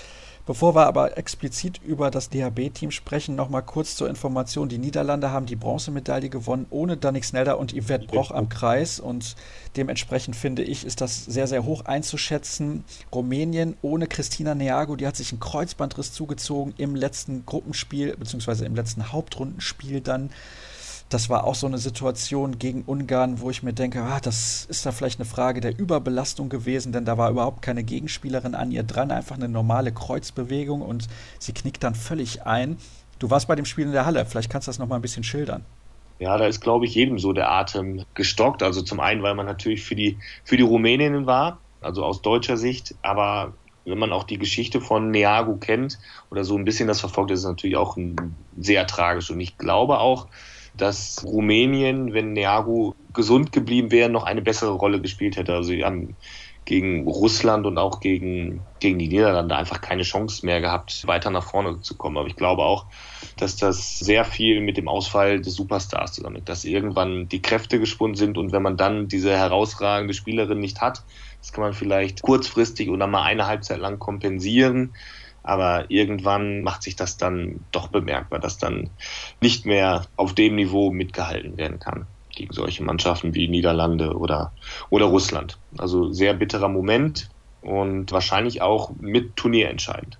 Bevor 0.45 0.73
wir 0.75 0.87
aber 0.87 1.17
explizit 1.17 1.79
über 1.83 2.09
das 2.09 2.29
DHB-Team 2.29 2.89
sprechen, 2.89 3.35
nochmal 3.35 3.61
kurz 3.61 3.95
zur 3.95 4.09
Information. 4.09 4.69
Die 4.69 4.79
Niederlande 4.79 5.29
haben 5.29 5.45
die 5.45 5.55
Bronzemedaille 5.55 6.29
gewonnen 6.29 6.65
ohne 6.71 6.97
Danik 6.97 7.25
Snelder 7.25 7.59
und 7.59 7.73
Yvette 7.73 8.07
Broch 8.07 8.31
am 8.31 8.49
Kreis 8.49 8.99
und 8.99 9.35
dementsprechend 9.77 10.35
finde 10.35 10.63
ich, 10.63 10.83
ist 10.83 10.99
das 10.99 11.25
sehr, 11.25 11.45
sehr 11.45 11.63
hoch 11.63 11.85
einzuschätzen. 11.85 12.83
Rumänien 13.13 13.77
ohne 13.83 14.07
Christina 14.07 14.55
Neago, 14.55 14.95
die 14.95 15.05
hat 15.05 15.15
sich 15.15 15.31
einen 15.31 15.39
Kreuzbandriss 15.39 16.11
zugezogen 16.11 16.73
im 16.77 16.95
letzten 16.95 17.45
Gruppenspiel, 17.45 18.17
beziehungsweise 18.17 18.65
im 18.65 18.75
letzten 18.75 19.11
Hauptrundenspiel 19.11 20.01
dann 20.01 20.31
das 21.13 21.29
war 21.29 21.43
auch 21.43 21.55
so 21.55 21.67
eine 21.67 21.77
Situation 21.77 22.57
gegen 22.57 22.83
Ungarn, 22.83 23.41
wo 23.41 23.49
ich 23.49 23.63
mir 23.63 23.73
denke, 23.73 24.01
ah, 24.01 24.19
das 24.21 24.65
ist 24.69 24.85
da 24.85 24.93
vielleicht 24.93 25.19
eine 25.19 25.27
Frage 25.27 25.59
der 25.59 25.77
Überbelastung 25.77 26.47
gewesen, 26.47 26.93
denn 26.93 27.03
da 27.03 27.17
war 27.17 27.29
überhaupt 27.29 27.61
keine 27.61 27.83
Gegenspielerin 27.83 28.55
an 28.55 28.71
ihr 28.71 28.83
dran, 28.83 29.11
einfach 29.11 29.35
eine 29.35 29.49
normale 29.49 29.91
Kreuzbewegung 29.91 30.81
und 30.81 31.09
sie 31.37 31.53
knickt 31.53 31.83
dann 31.83 31.95
völlig 31.95 32.43
ein. 32.43 32.77
Du 33.19 33.29
warst 33.29 33.49
bei 33.49 33.55
dem 33.55 33.65
Spiel 33.65 33.85
in 33.85 33.91
der 33.91 34.05
Halle, 34.05 34.25
vielleicht 34.25 34.49
kannst 34.49 34.67
du 34.67 34.69
das 34.69 34.79
nochmal 34.79 34.99
ein 34.99 35.01
bisschen 35.01 35.25
schildern. 35.25 35.65
Ja, 36.19 36.37
da 36.37 36.45
ist, 36.45 36.61
glaube 36.61 36.85
ich, 36.85 36.95
jedem 36.95 37.19
so 37.19 37.33
der 37.33 37.51
Atem 37.51 38.05
gestockt. 38.13 38.63
Also 38.63 38.81
zum 38.81 38.99
einen, 38.99 39.21
weil 39.21 39.33
man 39.33 39.47
natürlich 39.47 39.83
für 39.83 39.95
die, 39.95 40.17
für 40.43 40.55
die 40.55 40.63
Rumäninnen 40.63 41.25
war, 41.25 41.59
also 41.81 42.05
aus 42.05 42.21
deutscher 42.21 42.57
Sicht, 42.57 42.95
aber 43.01 43.53
wenn 43.85 43.97
man 43.97 44.13
auch 44.13 44.23
die 44.23 44.37
Geschichte 44.37 44.79
von 44.79 45.09
Neago 45.09 45.55
kennt 45.55 45.97
oder 46.29 46.43
so 46.43 46.55
ein 46.55 46.63
bisschen 46.63 46.87
das 46.87 46.99
verfolgt, 46.99 47.31
ist 47.31 47.39
es 47.39 47.45
natürlich 47.45 47.75
auch 47.75 47.97
ein, 47.97 48.35
sehr 48.57 48.85
tragisch. 48.85 49.31
Und 49.31 49.39
ich 49.39 49.57
glaube 49.57 49.99
auch, 49.99 50.27
dass 50.73 51.23
Rumänien, 51.25 52.13
wenn 52.13 52.33
Neagu 52.33 52.93
gesund 53.13 53.51
geblieben 53.51 53.91
wäre, 53.91 54.09
noch 54.09 54.23
eine 54.23 54.41
bessere 54.41 54.71
Rolle 54.71 55.01
gespielt 55.01 55.35
hätte. 55.35 55.53
Also 55.53 55.69
sie 55.69 55.83
haben 55.83 56.15
gegen 56.65 57.07
Russland 57.07 57.65
und 57.65 57.77
auch 57.77 57.99
gegen, 57.99 58.61
gegen 58.79 58.99
die 58.99 59.07
Niederlande 59.07 59.55
einfach 59.55 59.81
keine 59.81 60.03
Chance 60.03 60.45
mehr 60.45 60.61
gehabt, 60.61 61.05
weiter 61.07 61.31
nach 61.31 61.43
vorne 61.43 61.81
zu 61.81 61.95
kommen. 61.97 62.17
Aber 62.17 62.27
ich 62.27 62.35
glaube 62.35 62.63
auch, 62.63 62.85
dass 63.37 63.57
das 63.57 63.99
sehr 63.99 64.25
viel 64.25 64.61
mit 64.61 64.77
dem 64.77 64.87
Ausfall 64.87 65.41
des 65.41 65.55
Superstars 65.55 66.13
zusammenhängt, 66.13 66.49
dass 66.49 66.63
irgendwann 66.63 67.27
die 67.27 67.41
Kräfte 67.41 67.79
gesponnen 67.79 68.15
sind 68.15 68.37
und 68.37 68.51
wenn 68.51 68.61
man 68.61 68.77
dann 68.77 69.07
diese 69.07 69.35
herausragende 69.35 70.13
Spielerin 70.13 70.59
nicht 70.59 70.81
hat, 70.81 71.03
das 71.41 71.51
kann 71.51 71.63
man 71.63 71.73
vielleicht 71.73 72.21
kurzfristig 72.21 72.89
oder 72.89 73.07
mal 73.07 73.23
eine 73.23 73.47
Halbzeit 73.47 73.79
lang 73.79 73.97
kompensieren. 73.97 74.93
Aber 75.43 75.89
irgendwann 75.89 76.61
macht 76.61 76.83
sich 76.83 76.95
das 76.95 77.17
dann 77.17 77.65
doch 77.71 77.87
bemerkbar, 77.87 78.39
dass 78.39 78.57
dann 78.57 78.89
nicht 79.41 79.65
mehr 79.65 80.05
auf 80.15 80.33
dem 80.33 80.55
Niveau 80.55 80.91
mitgehalten 80.91 81.57
werden 81.57 81.79
kann 81.79 82.05
gegen 82.29 82.53
solche 82.53 82.83
Mannschaften 82.83 83.33
wie 83.33 83.47
Niederlande 83.47 84.15
oder, 84.15 84.53
oder 84.89 85.05
Russland. 85.05 85.57
Also 85.77 86.11
sehr 86.11 86.33
bitterer 86.33 86.69
Moment 86.69 87.29
und 87.61 88.11
wahrscheinlich 88.11 88.61
auch 88.61 88.91
mit 88.99 89.35
Turnier 89.35 89.69
entscheidend. 89.69 90.17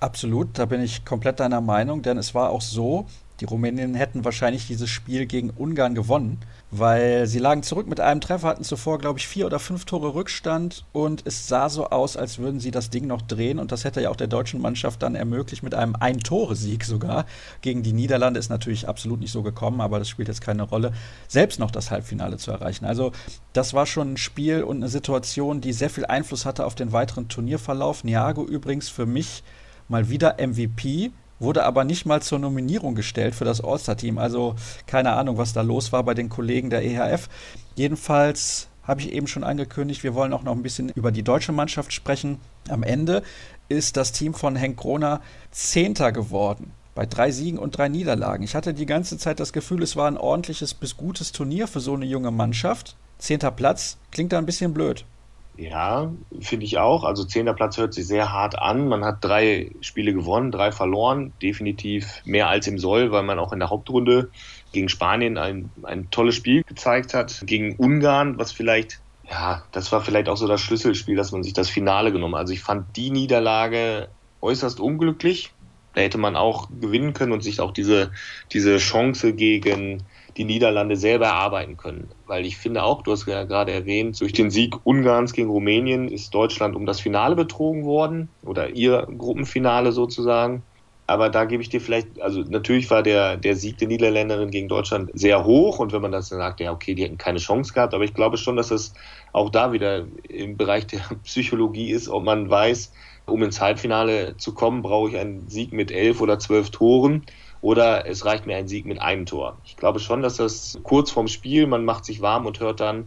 Absolut, 0.00 0.58
da 0.58 0.66
bin 0.66 0.82
ich 0.82 1.04
komplett 1.04 1.38
deiner 1.38 1.60
Meinung, 1.60 2.02
denn 2.02 2.18
es 2.18 2.34
war 2.34 2.50
auch 2.50 2.60
so, 2.60 3.06
die 3.40 3.44
Rumäninnen 3.44 3.94
hätten 3.94 4.24
wahrscheinlich 4.24 4.66
dieses 4.66 4.88
Spiel 4.88 5.26
gegen 5.26 5.50
Ungarn 5.50 5.94
gewonnen, 5.94 6.38
weil 6.70 7.26
sie 7.26 7.38
lagen 7.38 7.62
zurück 7.62 7.86
mit 7.88 7.98
einem 7.98 8.20
Treffer, 8.20 8.48
hatten 8.48 8.64
zuvor, 8.64 8.98
glaube 8.98 9.18
ich, 9.18 9.26
vier 9.26 9.46
oder 9.46 9.58
fünf 9.58 9.84
Tore 9.84 10.14
Rückstand 10.14 10.84
und 10.92 11.26
es 11.26 11.48
sah 11.48 11.68
so 11.68 11.88
aus, 11.88 12.16
als 12.16 12.38
würden 12.38 12.60
sie 12.60 12.70
das 12.70 12.90
Ding 12.90 13.06
noch 13.06 13.22
drehen 13.22 13.58
und 13.58 13.72
das 13.72 13.84
hätte 13.84 14.00
ja 14.00 14.10
auch 14.10 14.16
der 14.16 14.28
deutschen 14.28 14.60
Mannschaft 14.60 15.02
dann 15.02 15.14
ermöglicht 15.14 15.62
mit 15.62 15.74
einem 15.74 15.96
Ein-Tore-Sieg 15.96 16.84
sogar. 16.84 17.26
Gegen 17.62 17.82
die 17.82 17.92
Niederlande 17.92 18.38
ist 18.38 18.48
natürlich 18.48 18.88
absolut 18.88 19.20
nicht 19.20 19.32
so 19.32 19.42
gekommen, 19.42 19.80
aber 19.80 19.98
das 19.98 20.08
spielt 20.08 20.28
jetzt 20.28 20.40
keine 20.40 20.62
Rolle, 20.62 20.92
selbst 21.26 21.58
noch 21.58 21.70
das 21.70 21.90
Halbfinale 21.90 22.36
zu 22.36 22.50
erreichen. 22.50 22.84
Also 22.84 23.12
das 23.52 23.74
war 23.74 23.86
schon 23.86 24.12
ein 24.12 24.16
Spiel 24.16 24.62
und 24.62 24.76
eine 24.76 24.88
Situation, 24.88 25.60
die 25.60 25.72
sehr 25.72 25.90
viel 25.90 26.06
Einfluss 26.06 26.46
hatte 26.46 26.64
auf 26.64 26.74
den 26.74 26.92
weiteren 26.92 27.28
Turnierverlauf. 27.28 28.04
Niago 28.04 28.44
übrigens 28.44 28.88
für 28.88 29.06
mich 29.06 29.42
mal 29.88 30.08
wieder 30.08 30.36
MVP 30.38 31.10
wurde 31.42 31.64
aber 31.64 31.84
nicht 31.84 32.06
mal 32.06 32.22
zur 32.22 32.38
Nominierung 32.38 32.94
gestellt 32.94 33.34
für 33.34 33.44
das 33.44 33.62
All-Star-Team. 33.62 34.18
Also 34.18 34.54
keine 34.86 35.12
Ahnung, 35.12 35.38
was 35.38 35.52
da 35.52 35.62
los 35.62 35.92
war 35.92 36.02
bei 36.02 36.14
den 36.14 36.28
Kollegen 36.28 36.70
der 36.70 36.84
EHF. 36.84 37.28
Jedenfalls 37.74 38.68
habe 38.82 39.00
ich 39.00 39.12
eben 39.12 39.26
schon 39.26 39.44
angekündigt, 39.44 40.02
wir 40.02 40.14
wollen 40.14 40.32
auch 40.32 40.42
noch 40.42 40.52
ein 40.52 40.62
bisschen 40.62 40.88
über 40.90 41.12
die 41.12 41.22
deutsche 41.22 41.52
Mannschaft 41.52 41.92
sprechen. 41.92 42.38
Am 42.68 42.82
Ende 42.82 43.22
ist 43.68 43.96
das 43.96 44.12
Team 44.12 44.34
von 44.34 44.56
Henk 44.56 44.78
Kroner 44.78 45.20
Zehnter 45.50 46.12
geworden. 46.12 46.72
Bei 46.94 47.06
drei 47.06 47.30
Siegen 47.30 47.58
und 47.58 47.78
drei 47.78 47.88
Niederlagen. 47.88 48.42
Ich 48.42 48.54
hatte 48.54 48.74
die 48.74 48.86
ganze 48.86 49.16
Zeit 49.16 49.40
das 49.40 49.52
Gefühl, 49.52 49.82
es 49.82 49.96
war 49.96 50.08
ein 50.08 50.18
ordentliches 50.18 50.74
bis 50.74 50.96
gutes 50.96 51.32
Turnier 51.32 51.66
für 51.66 51.80
so 51.80 51.94
eine 51.94 52.04
junge 52.04 52.30
Mannschaft. 52.30 52.96
Zehnter 53.18 53.50
Platz 53.50 53.96
klingt 54.10 54.32
da 54.32 54.38
ein 54.38 54.46
bisschen 54.46 54.74
blöd. 54.74 55.06
Ja, 55.54 56.14
finde 56.40 56.64
ich 56.64 56.78
auch. 56.78 57.04
Also 57.04 57.24
zehnter 57.24 57.52
Platz 57.52 57.76
hört 57.76 57.92
sich 57.92 58.06
sehr 58.06 58.32
hart 58.32 58.58
an. 58.58 58.88
Man 58.88 59.04
hat 59.04 59.18
drei 59.20 59.70
Spiele 59.80 60.14
gewonnen, 60.14 60.50
drei 60.50 60.72
verloren. 60.72 61.34
Definitiv 61.42 62.22
mehr 62.24 62.48
als 62.48 62.66
im 62.66 62.78
Soll, 62.78 63.12
weil 63.12 63.22
man 63.22 63.38
auch 63.38 63.52
in 63.52 63.58
der 63.58 63.68
Hauptrunde 63.68 64.30
gegen 64.72 64.88
Spanien 64.88 65.36
ein, 65.36 65.70
ein 65.82 66.10
tolles 66.10 66.36
Spiel 66.36 66.62
gezeigt 66.66 67.12
hat. 67.12 67.42
Gegen 67.44 67.76
Ungarn, 67.76 68.38
was 68.38 68.50
vielleicht, 68.50 69.00
ja, 69.28 69.62
das 69.72 69.92
war 69.92 70.00
vielleicht 70.00 70.30
auch 70.30 70.38
so 70.38 70.48
das 70.48 70.62
Schlüsselspiel, 70.62 71.16
dass 71.16 71.32
man 71.32 71.42
sich 71.42 71.52
das 71.52 71.68
Finale 71.68 72.12
genommen. 72.12 72.34
Also 72.34 72.54
ich 72.54 72.62
fand 72.62 72.96
die 72.96 73.10
Niederlage 73.10 74.08
äußerst 74.40 74.80
unglücklich. 74.80 75.50
Da 75.94 76.00
hätte 76.00 76.16
man 76.16 76.36
auch 76.36 76.70
gewinnen 76.70 77.12
können 77.12 77.32
und 77.32 77.42
sich 77.42 77.60
auch 77.60 77.72
diese, 77.72 78.12
diese 78.52 78.78
Chance 78.78 79.34
gegen 79.34 80.04
die 80.36 80.44
Niederlande 80.44 80.96
selber 80.96 81.26
erarbeiten 81.26 81.76
können. 81.76 82.10
Weil 82.26 82.46
ich 82.46 82.56
finde 82.56 82.82
auch, 82.82 83.02
du 83.02 83.12
hast 83.12 83.26
ja 83.26 83.44
gerade 83.44 83.72
erwähnt, 83.72 84.20
durch 84.20 84.32
den 84.32 84.50
Sieg 84.50 84.74
Ungarns 84.84 85.32
gegen 85.32 85.50
Rumänien 85.50 86.08
ist 86.08 86.34
Deutschland 86.34 86.76
um 86.76 86.86
das 86.86 87.00
Finale 87.00 87.36
betrogen 87.36 87.84
worden 87.84 88.28
oder 88.44 88.70
ihr 88.70 89.06
Gruppenfinale 89.16 89.92
sozusagen. 89.92 90.62
Aber 91.06 91.28
da 91.28 91.44
gebe 91.44 91.62
ich 91.62 91.68
dir 91.68 91.80
vielleicht, 91.80 92.20
also 92.22 92.40
natürlich 92.40 92.90
war 92.90 93.02
der, 93.02 93.36
der 93.36 93.56
Sieg 93.56 93.76
der 93.78 93.88
Niederländerin 93.88 94.50
gegen 94.50 94.68
Deutschland 94.68 95.10
sehr 95.14 95.44
hoch 95.44 95.78
und 95.78 95.92
wenn 95.92 96.00
man 96.00 96.12
das 96.12 96.28
dann 96.28 96.38
sagt, 96.38 96.60
ja, 96.60 96.72
okay, 96.72 96.94
die 96.94 97.02
hätten 97.02 97.18
keine 97.18 97.38
Chance 97.38 97.74
gehabt, 97.74 97.92
aber 97.92 98.04
ich 98.04 98.14
glaube 98.14 98.38
schon, 98.38 98.56
dass 98.56 98.70
es 98.70 98.94
auch 99.32 99.50
da 99.50 99.72
wieder 99.72 100.06
im 100.28 100.56
Bereich 100.56 100.86
der 100.86 101.00
Psychologie 101.24 101.90
ist, 101.90 102.08
ob 102.08 102.24
man 102.24 102.48
weiß, 102.48 102.92
um 103.26 103.42
ins 103.42 103.60
Halbfinale 103.60 104.36
zu 104.36 104.54
kommen, 104.54 104.82
brauche 104.82 105.10
ich 105.10 105.16
einen 105.16 105.48
Sieg 105.48 105.72
mit 105.72 105.90
elf 105.90 106.20
oder 106.20 106.38
zwölf 106.38 106.70
Toren 106.70 107.26
oder 107.62 108.06
es 108.06 108.26
reicht 108.26 108.44
mir 108.44 108.56
ein 108.56 108.68
Sieg 108.68 108.84
mit 108.84 109.00
einem 109.00 109.24
Tor. 109.24 109.56
Ich 109.64 109.76
glaube 109.76 110.00
schon, 110.00 110.20
dass 110.20 110.36
das 110.36 110.78
kurz 110.82 111.10
vorm 111.10 111.28
Spiel, 111.28 111.66
man 111.66 111.84
macht 111.84 112.04
sich 112.04 112.20
warm 112.20 112.44
und 112.44 112.60
hört 112.60 112.80
dann, 112.80 113.06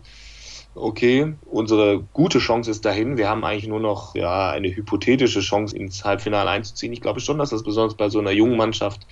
okay, 0.73 1.35
unsere 1.45 2.01
gute 2.13 2.39
Chance 2.39 2.71
ist 2.71 2.85
dahin. 2.85 3.17
Wir 3.17 3.29
haben 3.29 3.43
eigentlich 3.43 3.67
nur 3.67 3.81
noch 3.81 4.15
ja, 4.15 4.51
eine 4.51 4.73
hypothetische 4.73 5.41
Chance, 5.41 5.75
ins 5.75 6.05
Halbfinale 6.05 6.49
einzuziehen. 6.49 6.93
Ich 6.93 7.01
glaube 7.01 7.19
schon, 7.19 7.37
dass 7.37 7.49
das 7.49 7.63
besonders 7.63 7.95
bei 7.95 8.09
so 8.09 8.19
einer 8.19 8.31
jungen 8.31 8.57
Mannschaft 8.57 9.05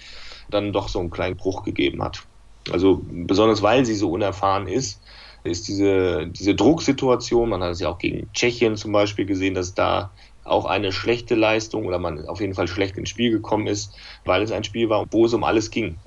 dann 0.49 0.71
doch 0.71 0.87
so 0.87 0.99
einen 0.99 1.11
kleinen 1.11 1.35
Bruch 1.35 1.63
gegeben 1.63 2.01
hat. 2.01 2.23
Also 2.71 3.01
besonders 3.05 3.61
weil 3.61 3.85
sie 3.85 3.95
so 3.95 4.11
unerfahren 4.11 4.67
ist, 4.67 5.01
ist 5.43 5.67
diese, 5.67 6.27
diese 6.27 6.55
Drucksituation, 6.55 7.49
man 7.49 7.61
hat 7.61 7.71
es 7.71 7.81
ja 7.81 7.89
auch 7.89 7.97
gegen 7.97 8.31
Tschechien 8.31 8.77
zum 8.77 8.93
Beispiel 8.93 9.25
gesehen, 9.25 9.55
dass 9.55 9.73
da 9.73 10.11
auch 10.43 10.65
eine 10.65 10.91
schlechte 10.91 11.35
Leistung 11.35 11.85
oder 11.85 11.99
man 11.99 12.27
auf 12.27 12.41
jeden 12.41 12.53
Fall 12.53 12.67
schlecht 12.67 12.97
ins 12.97 13.09
Spiel 13.09 13.31
gekommen 13.31 13.67
ist, 13.67 13.95
weil 14.25 14.41
es 14.41 14.51
ein 14.51 14.63
Spiel 14.63 14.89
war, 14.89 15.05
wo 15.11 15.25
es 15.25 15.33
um 15.33 15.43
alles 15.43 15.71
ging. 15.71 15.97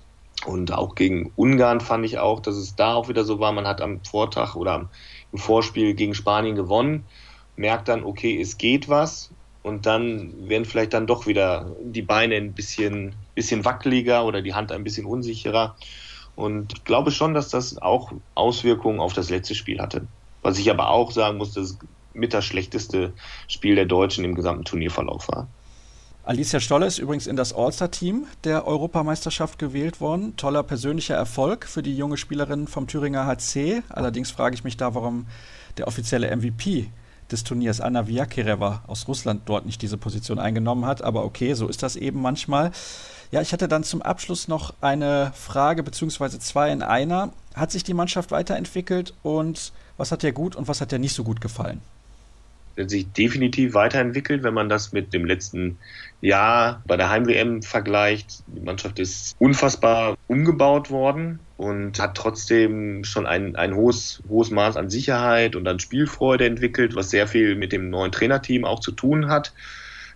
Und 0.44 0.72
auch 0.72 0.94
gegen 0.94 1.32
Ungarn 1.36 1.80
fand 1.80 2.04
ich 2.04 2.18
auch, 2.18 2.40
dass 2.40 2.56
es 2.56 2.76
da 2.76 2.94
auch 2.94 3.08
wieder 3.08 3.24
so 3.24 3.40
war, 3.40 3.52
man 3.52 3.66
hat 3.66 3.80
am 3.80 4.04
Vortag 4.04 4.54
oder 4.54 4.90
im 5.32 5.38
Vorspiel 5.38 5.94
gegen 5.94 6.14
Spanien 6.14 6.54
gewonnen, 6.54 7.04
merkt 7.56 7.88
dann, 7.88 8.04
okay, 8.04 8.40
es 8.40 8.58
geht 8.58 8.88
was 8.88 9.30
und 9.62 9.86
dann 9.86 10.48
werden 10.48 10.66
vielleicht 10.66 10.92
dann 10.92 11.06
doch 11.06 11.26
wieder 11.26 11.74
die 11.82 12.02
Beine 12.02 12.36
ein 12.36 12.52
bisschen, 12.52 13.16
bisschen 13.34 13.64
wackeliger 13.64 14.24
oder 14.24 14.42
die 14.42 14.54
Hand 14.54 14.70
ein 14.70 14.84
bisschen 14.84 15.06
unsicherer. 15.06 15.76
Und 16.36 16.74
ich 16.74 16.84
glaube 16.84 17.10
schon, 17.10 17.34
dass 17.34 17.48
das 17.48 17.78
auch 17.78 18.12
Auswirkungen 18.34 19.00
auf 19.00 19.14
das 19.14 19.30
letzte 19.30 19.54
Spiel 19.54 19.80
hatte. 19.80 20.06
Was 20.42 20.58
ich 20.58 20.70
aber 20.70 20.90
auch 20.90 21.10
sagen 21.10 21.38
muss, 21.38 21.54
dass 21.54 21.78
mit 22.16 22.34
das 22.34 22.44
schlechteste 22.44 23.12
Spiel 23.48 23.74
der 23.74 23.86
Deutschen 23.86 24.24
im 24.24 24.34
gesamten 24.34 24.64
Turnierverlauf 24.64 25.28
war. 25.28 25.48
Alicia 26.24 26.58
Stolle 26.58 26.86
ist 26.86 26.98
übrigens 26.98 27.28
in 27.28 27.36
das 27.36 27.52
All-Star-Team 27.52 28.26
der 28.42 28.66
Europameisterschaft 28.66 29.60
gewählt 29.60 30.00
worden. 30.00 30.36
Toller 30.36 30.64
persönlicher 30.64 31.14
Erfolg 31.14 31.66
für 31.66 31.84
die 31.84 31.96
junge 31.96 32.16
Spielerin 32.16 32.66
vom 32.66 32.88
Thüringer 32.88 33.26
HC. 33.26 33.82
Allerdings 33.90 34.32
frage 34.32 34.56
ich 34.56 34.64
mich 34.64 34.76
da, 34.76 34.96
warum 34.96 35.26
der 35.78 35.86
offizielle 35.86 36.34
MVP 36.34 36.88
des 37.30 37.44
Turniers 37.44 37.80
Anna 37.80 38.08
Viakireva 38.08 38.82
aus 38.88 39.06
Russland 39.06 39.42
dort 39.46 39.66
nicht 39.66 39.82
diese 39.82 39.98
Position 39.98 40.40
eingenommen 40.40 40.84
hat. 40.84 41.00
Aber 41.02 41.24
okay, 41.24 41.54
so 41.54 41.68
ist 41.68 41.84
das 41.84 41.94
eben 41.94 42.20
manchmal. 42.20 42.72
Ja, 43.30 43.40
ich 43.40 43.52
hatte 43.52 43.68
dann 43.68 43.84
zum 43.84 44.02
Abschluss 44.02 44.48
noch 44.48 44.74
eine 44.80 45.32
Frage 45.34 45.84
beziehungsweise 45.84 46.40
zwei 46.40 46.72
in 46.72 46.82
einer. 46.82 47.32
Hat 47.54 47.70
sich 47.70 47.84
die 47.84 47.94
Mannschaft 47.94 48.32
weiterentwickelt 48.32 49.14
und 49.22 49.72
was 49.96 50.10
hat 50.10 50.24
dir 50.24 50.32
gut 50.32 50.56
und 50.56 50.66
was 50.66 50.80
hat 50.80 50.90
dir 50.90 50.98
nicht 50.98 51.14
so 51.14 51.22
gut 51.22 51.40
gefallen? 51.40 51.80
Sich 52.76 53.10
definitiv 53.12 53.74
weiterentwickelt, 53.74 54.42
wenn 54.42 54.54
man 54.54 54.68
das 54.68 54.92
mit 54.92 55.12
dem 55.14 55.24
letzten 55.24 55.78
Jahr 56.20 56.82
bei 56.86 56.96
der 56.96 57.10
Heim-WM 57.10 57.62
vergleicht. 57.62 58.42
Die 58.46 58.60
Mannschaft 58.60 58.98
ist 58.98 59.34
unfassbar 59.38 60.16
umgebaut 60.28 60.90
worden 60.90 61.40
und 61.56 61.98
hat 61.98 62.16
trotzdem 62.16 63.04
schon 63.04 63.26
ein, 63.26 63.56
ein 63.56 63.74
hohes, 63.74 64.22
hohes 64.28 64.50
Maß 64.50 64.76
an 64.76 64.90
Sicherheit 64.90 65.56
und 65.56 65.66
an 65.66 65.78
Spielfreude 65.78 66.46
entwickelt, 66.46 66.94
was 66.94 67.10
sehr 67.10 67.26
viel 67.26 67.54
mit 67.56 67.72
dem 67.72 67.90
neuen 67.90 68.12
Trainerteam 68.12 68.64
auch 68.64 68.80
zu 68.80 68.92
tun 68.92 69.28
hat. 69.28 69.52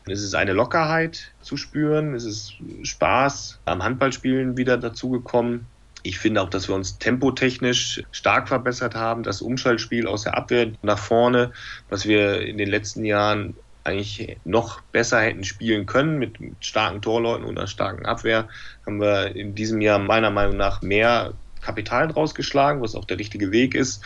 Es 0.06 0.22
ist 0.22 0.34
eine 0.34 0.52
Lockerheit 0.52 1.32
zu 1.42 1.56
spüren, 1.56 2.14
es 2.14 2.24
ist 2.24 2.54
Spaß 2.82 3.60
am 3.64 3.82
Handballspielen 3.82 4.56
wieder 4.56 4.76
dazugekommen. 4.76 5.66
Ich 6.02 6.18
finde 6.18 6.42
auch, 6.42 6.50
dass 6.50 6.68
wir 6.68 6.74
uns 6.74 6.98
tempotechnisch 6.98 8.02
stark 8.10 8.48
verbessert 8.48 8.94
haben. 8.94 9.22
Das 9.22 9.42
Umschaltspiel 9.42 10.06
aus 10.06 10.22
der 10.22 10.36
Abwehr 10.36 10.72
nach 10.82 10.98
vorne, 10.98 11.52
was 11.88 12.06
wir 12.06 12.40
in 12.42 12.58
den 12.58 12.68
letzten 12.68 13.04
Jahren 13.04 13.54
eigentlich 13.84 14.36
noch 14.44 14.80
besser 14.92 15.20
hätten 15.20 15.44
spielen 15.44 15.86
können 15.86 16.18
mit, 16.18 16.36
starken 16.60 17.00
Torleuten 17.02 17.44
und 17.44 17.58
einer 17.58 17.66
starken 17.66 18.06
Abwehr, 18.06 18.48
haben 18.84 19.00
wir 19.00 19.34
in 19.34 19.54
diesem 19.54 19.80
Jahr 19.80 19.98
meiner 19.98 20.30
Meinung 20.30 20.56
nach 20.56 20.82
mehr 20.82 21.34
Kapital 21.60 22.08
draus 22.08 22.34
geschlagen, 22.34 22.82
was 22.82 22.94
auch 22.94 23.04
der 23.04 23.18
richtige 23.18 23.52
Weg 23.52 23.74
ist, 23.74 24.02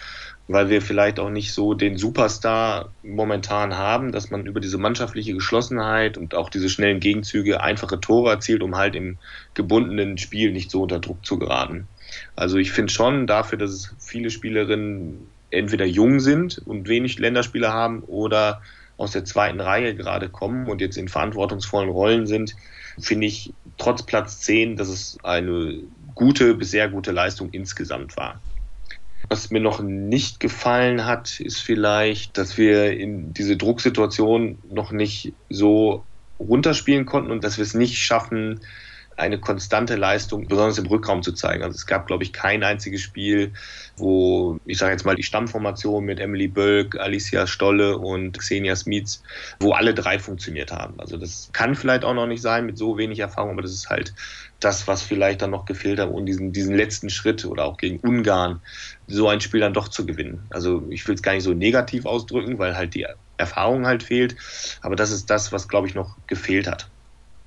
weil 0.46 0.68
wir 0.68 0.82
vielleicht 0.82 1.18
auch 1.18 1.30
nicht 1.30 1.52
so 1.52 1.72
den 1.74 1.96
Superstar 1.96 2.90
momentan 3.02 3.78
haben, 3.78 4.12
dass 4.12 4.30
man 4.30 4.46
über 4.46 4.60
diese 4.60 4.76
mannschaftliche 4.76 5.32
Geschlossenheit 5.32 6.18
und 6.18 6.34
auch 6.34 6.50
diese 6.50 6.68
schnellen 6.68 7.00
Gegenzüge 7.00 7.62
einfache 7.62 8.00
Tore 8.00 8.30
erzielt, 8.30 8.62
um 8.62 8.76
halt 8.76 8.94
im 8.94 9.16
gebundenen 9.54 10.18
Spiel 10.18 10.52
nicht 10.52 10.70
so 10.70 10.82
unter 10.82 10.98
Druck 10.98 11.24
zu 11.24 11.38
geraten. 11.38 11.88
Also 12.36 12.58
ich 12.58 12.72
finde 12.72 12.92
schon 12.92 13.26
dafür, 13.26 13.58
dass 13.58 13.94
viele 13.98 14.30
Spielerinnen 14.30 15.26
entweder 15.50 15.86
jung 15.86 16.20
sind 16.20 16.58
und 16.66 16.88
wenig 16.88 17.18
Länderspieler 17.18 17.72
haben 17.72 18.02
oder 18.02 18.60
aus 18.96 19.12
der 19.12 19.24
zweiten 19.24 19.60
Reihe 19.60 19.94
gerade 19.94 20.28
kommen 20.28 20.68
und 20.68 20.80
jetzt 20.80 20.98
in 20.98 21.08
verantwortungsvollen 21.08 21.90
Rollen 21.90 22.26
sind, 22.26 22.54
finde 22.98 23.26
ich 23.26 23.52
trotz 23.78 24.02
Platz 24.02 24.40
10, 24.40 24.76
dass 24.76 24.88
es 24.88 25.18
eine 25.22 25.80
gute 26.14 26.54
bis 26.54 26.70
sehr 26.70 26.88
gute 26.88 27.12
Leistung 27.12 27.50
insgesamt 27.50 28.16
war. 28.16 28.40
Was 29.30 29.50
mir 29.50 29.60
noch 29.60 29.80
nicht 29.80 30.38
gefallen 30.38 31.06
hat, 31.06 31.40
ist 31.40 31.60
vielleicht, 31.60 32.38
dass 32.38 32.56
wir 32.58 32.92
in 32.96 33.32
diese 33.32 33.56
Drucksituation 33.56 34.58
noch 34.68 34.92
nicht 34.92 35.34
so 35.48 36.04
runterspielen 36.38 37.06
konnten 37.06 37.30
und 37.30 37.42
dass 37.42 37.56
wir 37.56 37.62
es 37.62 37.74
nicht 37.74 37.98
schaffen, 37.98 38.60
eine 39.16 39.38
konstante 39.38 39.96
Leistung, 39.96 40.48
besonders 40.48 40.78
im 40.78 40.86
Rückraum 40.86 41.22
zu 41.22 41.32
zeigen. 41.32 41.62
Also 41.62 41.76
es 41.76 41.86
gab, 41.86 42.06
glaube 42.06 42.24
ich, 42.24 42.32
kein 42.32 42.62
einziges 42.64 43.00
Spiel, 43.00 43.52
wo, 43.96 44.58
ich 44.64 44.78
sage 44.78 44.92
jetzt 44.92 45.04
mal, 45.04 45.14
die 45.14 45.22
Stammformation 45.22 46.04
mit 46.04 46.20
Emily 46.20 46.48
Bölk, 46.48 46.98
Alicia 46.98 47.46
Stolle 47.46 47.98
und 47.98 48.38
Xenia 48.38 48.74
Smits, 48.76 49.22
wo 49.60 49.72
alle 49.72 49.94
drei 49.94 50.18
funktioniert 50.18 50.72
haben. 50.72 50.98
Also 50.98 51.16
das 51.16 51.50
kann 51.52 51.74
vielleicht 51.76 52.04
auch 52.04 52.14
noch 52.14 52.26
nicht 52.26 52.42
sein 52.42 52.66
mit 52.66 52.76
so 52.76 52.98
wenig 52.98 53.20
Erfahrung, 53.20 53.52
aber 53.52 53.62
das 53.62 53.72
ist 53.72 53.88
halt 53.88 54.14
das, 54.60 54.88
was 54.88 55.02
vielleicht 55.02 55.42
dann 55.42 55.50
noch 55.50 55.64
gefehlt 55.64 55.98
hat, 56.00 56.10
um 56.10 56.26
diesen, 56.26 56.52
diesen 56.52 56.74
letzten 56.74 57.10
Schritt 57.10 57.44
oder 57.44 57.64
auch 57.64 57.76
gegen 57.76 58.00
Ungarn 58.00 58.62
so 59.06 59.28
ein 59.28 59.40
Spiel 59.40 59.60
dann 59.60 59.74
doch 59.74 59.88
zu 59.88 60.06
gewinnen. 60.06 60.46
Also 60.50 60.86
ich 60.90 61.06
will 61.06 61.14
es 61.14 61.22
gar 61.22 61.32
nicht 61.34 61.44
so 61.44 61.52
negativ 61.52 62.06
ausdrücken, 62.06 62.58
weil 62.58 62.76
halt 62.76 62.94
die 62.94 63.06
Erfahrung 63.36 63.86
halt 63.86 64.02
fehlt. 64.02 64.36
Aber 64.80 64.96
das 64.96 65.10
ist 65.10 65.30
das, 65.30 65.52
was, 65.52 65.68
glaube 65.68 65.88
ich, 65.88 65.94
noch 65.94 66.16
gefehlt 66.26 66.66
hat. 66.66 66.93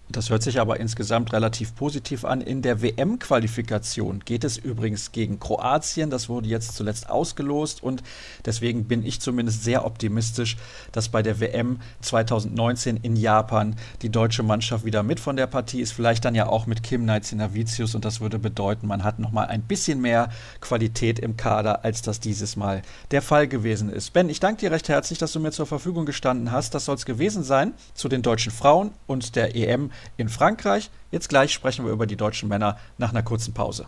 Das 0.10 0.30
hört 0.30 0.42
sich 0.42 0.62
aber 0.62 0.80
insgesamt 0.80 1.34
relativ 1.34 1.76
positiv 1.76 2.24
an. 2.24 2.40
In 2.40 2.62
der 2.62 2.82
WM-Qualifikation 2.82 4.22
geht 4.24 4.46
es 4.46 4.58
übrigens 4.58 5.12
gegen 5.12 5.38
Kroatien. 5.38 6.10
Das 6.10 6.30
wurde 6.30 6.48
jetzt 6.48 6.78
zuletzt 6.78 7.10
ausgelost 7.10 7.84
und 7.84 8.04
deswegen 8.46 8.86
bin 8.86 9.06
ich 9.06 9.20
zumindest 9.20 9.66
sehr 9.66 9.86
optimistisch, 9.86 10.56
dass 10.94 11.10
bei 11.10 11.22
der 11.22 11.42
WM 11.42 11.82
2019 12.02 12.98
in 12.98 13.18
Japan 13.18 13.76
die 14.02 14.10
deutsche 14.10 14.44
Mannschaft 14.44 14.86
wieder 14.86 15.04
mit 15.04 15.20
von 15.20 15.36
der 15.36 15.48
Partie 15.48 15.82
ist. 15.82 15.92
Vielleicht 15.92 16.24
dann 16.24 16.36
ja 16.36 16.48
auch 16.48 16.68
mit 16.68 16.84
Kim 16.84 17.04
Naizinavicius 17.04 17.94
und 17.94 18.06
das 18.06 18.22
würde 18.22 18.40
bedeuten, 18.40 18.88
man 18.88 19.04
hat 19.04 19.20
nochmal 19.20 19.48
ein 19.48 19.64
bisschen 19.64 20.00
mehr 20.00 20.30
Qualität 20.62 21.20
im 21.20 21.36
Kader, 21.36 21.84
als 21.84 22.02
das 22.02 22.22
dieses 22.22 22.56
Mal 22.56 22.82
der 23.12 23.22
Fall 23.22 23.50
gewesen 23.50 23.90
ist. 23.90 24.14
Ben, 24.14 24.30
ich 24.30 24.40
danke 24.40 24.62
dir 24.62 24.72
recht 24.72 24.88
herzlich, 24.88 25.20
dass 25.20 25.34
du 25.34 25.42
mir 25.42 25.52
zur 25.52 25.66
Verfügung 25.66 26.06
gestanden 26.06 26.54
hast. 26.54 26.74
Das 26.74 26.86
soll 26.86 26.96
es 26.96 27.06
gewesen 27.06 27.44
sein 27.44 27.74
zu 27.94 28.08
den 28.08 28.22
deutschen 28.22 28.54
Frauen 28.54 28.92
und 29.06 29.36
der 29.36 29.54
EM 29.54 29.92
in 30.18 30.30
Frankreich. 30.30 30.90
Jetzt 31.12 31.30
gleich 31.30 31.54
sprechen 31.54 31.86
wir 31.86 31.92
über 31.92 32.08
die 32.08 32.18
deutschen 32.18 32.50
Männer 32.50 32.78
nach 32.98 33.12
einer 33.12 33.24
kurzen 33.24 33.54
Pause. 33.54 33.88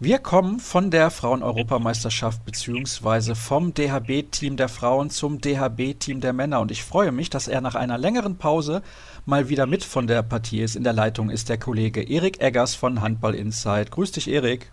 Wir 0.00 0.20
kommen 0.20 0.60
von 0.60 0.92
der 0.92 1.10
Frauen-Europameisterschaft 1.10 2.44
bzw. 2.44 3.34
vom 3.34 3.74
DHB-Team 3.74 4.56
der 4.56 4.68
Frauen 4.68 5.10
zum 5.10 5.40
DHB-Team 5.40 6.20
der 6.20 6.32
Männer. 6.32 6.60
Und 6.60 6.70
ich 6.70 6.84
freue 6.84 7.10
mich, 7.10 7.30
dass 7.30 7.48
er 7.48 7.60
nach 7.60 7.74
einer 7.74 7.98
längeren 7.98 8.38
Pause 8.38 8.82
mal 9.26 9.48
wieder 9.48 9.66
mit 9.66 9.82
von 9.82 10.06
der 10.06 10.22
Partie 10.22 10.60
ist. 10.60 10.76
In 10.76 10.84
der 10.84 10.92
Leitung 10.92 11.30
ist 11.30 11.48
der 11.48 11.58
Kollege 11.58 12.00
Erik 12.00 12.40
Eggers 12.40 12.76
von 12.76 13.02
Handball 13.02 13.34
Insight. 13.34 13.90
Grüß 13.90 14.12
dich, 14.12 14.28
Erik. 14.28 14.70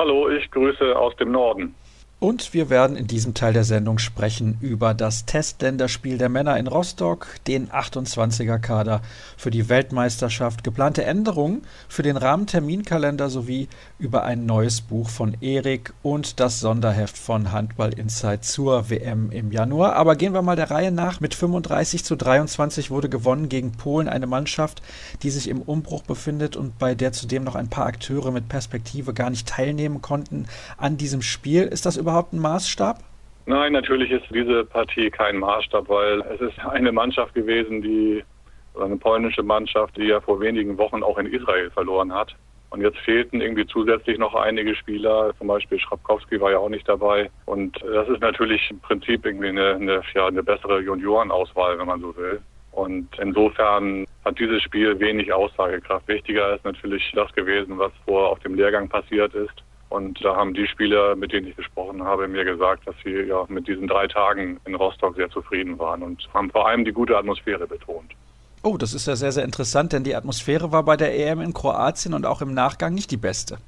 Hallo, 0.00 0.28
ich 0.28 0.50
grüße 0.50 0.98
aus 0.98 1.14
dem 1.14 1.30
Norden. 1.30 1.76
Und 2.24 2.54
wir 2.54 2.70
werden 2.70 2.96
in 2.96 3.06
diesem 3.06 3.34
Teil 3.34 3.52
der 3.52 3.64
Sendung 3.64 3.98
sprechen 3.98 4.56
über 4.62 4.94
das 4.94 5.26
Testländerspiel 5.26 6.16
der 6.16 6.30
Männer 6.30 6.56
in 6.56 6.68
Rostock, 6.68 7.26
den 7.46 7.68
28er-Kader 7.68 9.02
für 9.36 9.50
die 9.50 9.68
Weltmeisterschaft, 9.68 10.64
geplante 10.64 11.04
Änderungen 11.04 11.66
für 11.86 12.02
den 12.02 12.16
Rahmenterminkalender 12.16 13.28
sowie 13.28 13.68
über 13.98 14.24
ein 14.24 14.46
neues 14.46 14.80
Buch 14.80 15.10
von 15.10 15.36
Erik 15.42 15.92
und 16.02 16.40
das 16.40 16.60
Sonderheft 16.60 17.18
von 17.18 17.52
Handball 17.52 17.92
Insight 17.92 18.46
zur 18.46 18.88
WM 18.88 19.30
im 19.30 19.52
Januar. 19.52 19.94
Aber 19.94 20.16
gehen 20.16 20.32
wir 20.32 20.40
mal 20.40 20.56
der 20.56 20.70
Reihe 20.70 20.92
nach. 20.92 21.20
Mit 21.20 21.34
35 21.34 22.06
zu 22.06 22.16
23 22.16 22.90
wurde 22.90 23.10
gewonnen 23.10 23.50
gegen 23.50 23.72
Polen, 23.72 24.08
eine 24.08 24.26
Mannschaft, 24.26 24.80
die 25.22 25.28
sich 25.28 25.46
im 25.46 25.60
Umbruch 25.60 26.04
befindet 26.04 26.56
und 26.56 26.78
bei 26.78 26.94
der 26.94 27.12
zudem 27.12 27.44
noch 27.44 27.54
ein 27.54 27.68
paar 27.68 27.84
Akteure 27.84 28.30
mit 28.30 28.48
Perspektive 28.48 29.12
gar 29.12 29.28
nicht 29.28 29.46
teilnehmen 29.46 30.00
konnten 30.00 30.46
an 30.78 30.96
diesem 30.96 31.20
Spiel. 31.20 31.64
Ist 31.64 31.84
das 31.84 31.98
überhaupt 31.98 32.13
überhaupt 32.14 32.32
ein 32.32 32.38
Maßstab? 32.38 32.98
Nein, 33.46 33.72
natürlich 33.72 34.10
ist 34.10 34.24
diese 34.30 34.64
Partie 34.64 35.10
kein 35.10 35.36
Maßstab, 35.38 35.88
weil 35.88 36.20
es 36.20 36.40
ist 36.40 36.58
eine 36.60 36.92
Mannschaft 36.92 37.34
gewesen, 37.34 37.82
die 37.82 38.22
eine 38.80 38.96
polnische 38.96 39.42
Mannschaft, 39.42 39.96
die 39.96 40.04
ja 40.04 40.20
vor 40.20 40.40
wenigen 40.40 40.78
Wochen 40.78 41.02
auch 41.02 41.18
in 41.18 41.26
Israel 41.26 41.70
verloren 41.70 42.12
hat. 42.12 42.34
Und 42.70 42.80
jetzt 42.82 42.98
fehlten 42.98 43.40
irgendwie 43.40 43.66
zusätzlich 43.66 44.18
noch 44.18 44.34
einige 44.34 44.74
Spieler, 44.74 45.32
zum 45.38 45.48
Beispiel 45.48 45.78
Schrapkowski 45.78 46.40
war 46.40 46.52
ja 46.52 46.58
auch 46.58 46.68
nicht 46.68 46.88
dabei. 46.88 47.30
Und 47.46 47.80
das 47.82 48.08
ist 48.08 48.20
natürlich 48.20 48.70
im 48.70 48.80
Prinzip 48.80 49.26
irgendwie 49.26 49.48
eine, 49.48 49.74
eine, 49.74 50.02
ja, 50.14 50.26
eine 50.26 50.42
bessere 50.42 50.80
Juniorenauswahl, 50.80 51.78
wenn 51.78 51.86
man 51.86 52.00
so 52.00 52.16
will. 52.16 52.40
Und 52.72 53.08
insofern 53.20 54.06
hat 54.24 54.38
dieses 54.38 54.62
Spiel 54.62 54.98
wenig 54.98 55.32
Aussagekraft. 55.32 56.08
Wichtiger 56.08 56.54
ist 56.54 56.64
natürlich 56.64 57.12
das 57.14 57.32
gewesen, 57.32 57.78
was 57.78 57.92
vor 58.04 58.30
auf 58.30 58.40
dem 58.40 58.54
Lehrgang 58.54 58.88
passiert 58.88 59.34
ist. 59.34 59.62
Und 59.94 60.24
da 60.24 60.34
haben 60.34 60.54
die 60.54 60.66
Spieler, 60.66 61.14
mit 61.14 61.32
denen 61.32 61.46
ich 61.46 61.54
gesprochen 61.54 62.02
habe, 62.02 62.26
mir 62.26 62.44
gesagt, 62.44 62.84
dass 62.84 62.96
sie 63.04 63.12
ja 63.12 63.44
mit 63.46 63.68
diesen 63.68 63.86
drei 63.86 64.08
Tagen 64.08 64.58
in 64.64 64.74
Rostock 64.74 65.14
sehr 65.14 65.30
zufrieden 65.30 65.78
waren 65.78 66.02
und 66.02 66.28
haben 66.34 66.50
vor 66.50 66.66
allem 66.66 66.84
die 66.84 66.90
gute 66.90 67.16
Atmosphäre 67.16 67.64
betont. 67.64 68.10
Oh, 68.64 68.76
das 68.76 68.92
ist 68.92 69.06
ja 69.06 69.14
sehr, 69.14 69.30
sehr 69.30 69.44
interessant, 69.44 69.92
denn 69.92 70.02
die 70.02 70.16
Atmosphäre 70.16 70.72
war 70.72 70.82
bei 70.82 70.96
der 70.96 71.16
EM 71.16 71.40
in 71.42 71.54
Kroatien 71.54 72.12
und 72.12 72.26
auch 72.26 72.42
im 72.42 72.54
Nachgang 72.54 72.92
nicht 72.92 73.12
die 73.12 73.16
beste. 73.16 73.58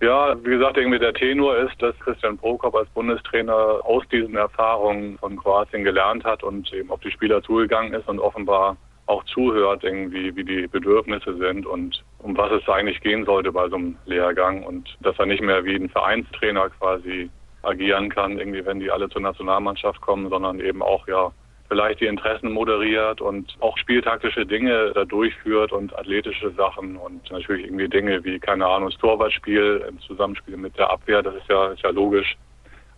Ja, 0.00 0.36
wie 0.44 0.50
gesagt, 0.50 0.76
irgendwie 0.76 1.00
der 1.00 1.12
Tenor 1.12 1.56
ist, 1.56 1.74
dass 1.82 1.98
Christian 1.98 2.38
Prokop 2.38 2.76
als 2.76 2.88
Bundestrainer 2.90 3.80
aus 3.82 4.04
diesen 4.12 4.36
Erfahrungen 4.36 5.18
von 5.18 5.36
Kroatien 5.36 5.82
gelernt 5.82 6.22
hat 6.22 6.44
und 6.44 6.72
eben 6.72 6.90
auf 6.92 7.00
die 7.00 7.10
Spieler 7.10 7.42
zugegangen 7.42 7.94
ist 7.94 8.06
und 8.06 8.20
offenbar 8.20 8.76
auch 9.06 9.24
zuhört, 9.24 9.84
irgendwie, 9.84 10.34
wie 10.34 10.44
die 10.44 10.66
Bedürfnisse 10.66 11.36
sind 11.36 11.66
und 11.66 12.02
um 12.18 12.36
was 12.36 12.50
es 12.52 12.68
eigentlich 12.68 13.00
gehen 13.00 13.24
sollte 13.24 13.52
bei 13.52 13.68
so 13.68 13.76
einem 13.76 13.96
Lehrgang 14.06 14.62
und 14.64 14.96
dass 15.00 15.18
er 15.18 15.26
nicht 15.26 15.42
mehr 15.42 15.64
wie 15.64 15.76
ein 15.76 15.90
Vereinstrainer 15.90 16.70
quasi 16.70 17.28
agieren 17.62 18.08
kann, 18.08 18.38
irgendwie, 18.38 18.64
wenn 18.64 18.80
die 18.80 18.90
alle 18.90 19.08
zur 19.08 19.22
Nationalmannschaft 19.22 20.00
kommen, 20.00 20.28
sondern 20.28 20.60
eben 20.60 20.82
auch 20.82 21.06
ja 21.06 21.32
vielleicht 21.68 22.00
die 22.00 22.06
Interessen 22.06 22.52
moderiert 22.52 23.20
und 23.20 23.56
auch 23.60 23.76
spieltaktische 23.78 24.46
Dinge 24.46 24.92
da 24.94 25.04
durchführt 25.04 25.72
und 25.72 25.96
athletische 25.98 26.50
Sachen 26.52 26.96
und 26.96 27.30
natürlich 27.30 27.66
irgendwie 27.66 27.88
Dinge 27.88 28.22
wie, 28.24 28.38
keine 28.38 28.66
Ahnung, 28.66 28.90
das 28.90 28.98
Torwartspiel 28.98 29.84
im 29.88 29.98
Zusammenspiel 30.00 30.56
mit 30.56 30.76
der 30.78 30.90
Abwehr, 30.90 31.22
das 31.22 31.34
ist 31.34 31.48
ja, 31.48 31.68
ist 31.68 31.82
ja 31.82 31.90
logisch. 31.90 32.36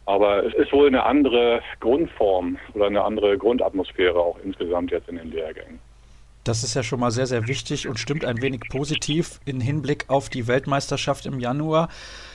Aber 0.07 0.45
es 0.45 0.55
ist 0.55 0.73
wohl 0.73 0.87
eine 0.87 1.05
andere 1.05 1.61
Grundform 1.81 2.59
oder 2.75 2.87
eine 2.87 3.03
andere 3.03 3.37
Grundatmosphäre 3.39 4.19
auch 4.19 4.39
insgesamt 4.45 4.93
jetzt 4.93 5.09
in 5.09 5.17
den 5.17 5.33
Lehrgängen. 5.33 5.81
Das 6.47 6.63
ist 6.63 6.75
ja 6.75 6.85
schon 6.85 7.01
mal 7.01 7.11
sehr, 7.11 7.27
sehr 7.27 7.49
wichtig 7.49 7.89
und 7.89 7.99
stimmt 7.99 8.25
ein 8.25 8.41
wenig 8.41 8.61
positiv 8.71 9.41
in 9.45 9.61
Hinblick 9.61 10.05
auf 10.07 10.29
die 10.29 10.47
Weltmeisterschaft 10.47 11.27
im 11.27 11.41
Januar. 11.41 11.89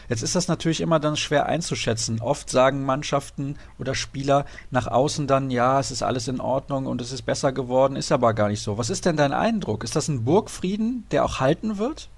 Jetzt 0.09 0.21
ist 0.21 0.35
das 0.35 0.49
natürlich 0.49 0.81
immer 0.81 0.99
dann 0.99 1.15
schwer 1.15 1.45
einzuschätzen. 1.45 2.19
Oft 2.19 2.49
sagen 2.49 2.85
Mannschaften 2.85 3.57
oder 3.79 3.95
Spieler 3.95 4.45
nach 4.69 4.87
außen 4.87 5.27
dann, 5.27 5.49
ja, 5.49 5.79
es 5.79 5.91
ist 5.91 6.03
alles 6.03 6.27
in 6.27 6.41
Ordnung 6.41 6.87
und 6.87 6.99
es 6.99 7.13
ist 7.13 7.21
besser 7.21 7.53
geworden, 7.53 7.95
ist 7.95 8.11
aber 8.11 8.33
gar 8.33 8.49
nicht 8.49 8.61
so. 8.61 8.77
Was 8.77 8.89
ist 8.89 9.05
denn 9.05 9.15
dein 9.15 9.31
Eindruck? 9.31 9.85
Ist 9.85 9.95
das 9.95 10.09
ein 10.09 10.25
Burgfrieden, 10.25 11.05
der 11.11 11.23
auch 11.23 11.39
halten 11.39 11.77
wird? 11.77 12.09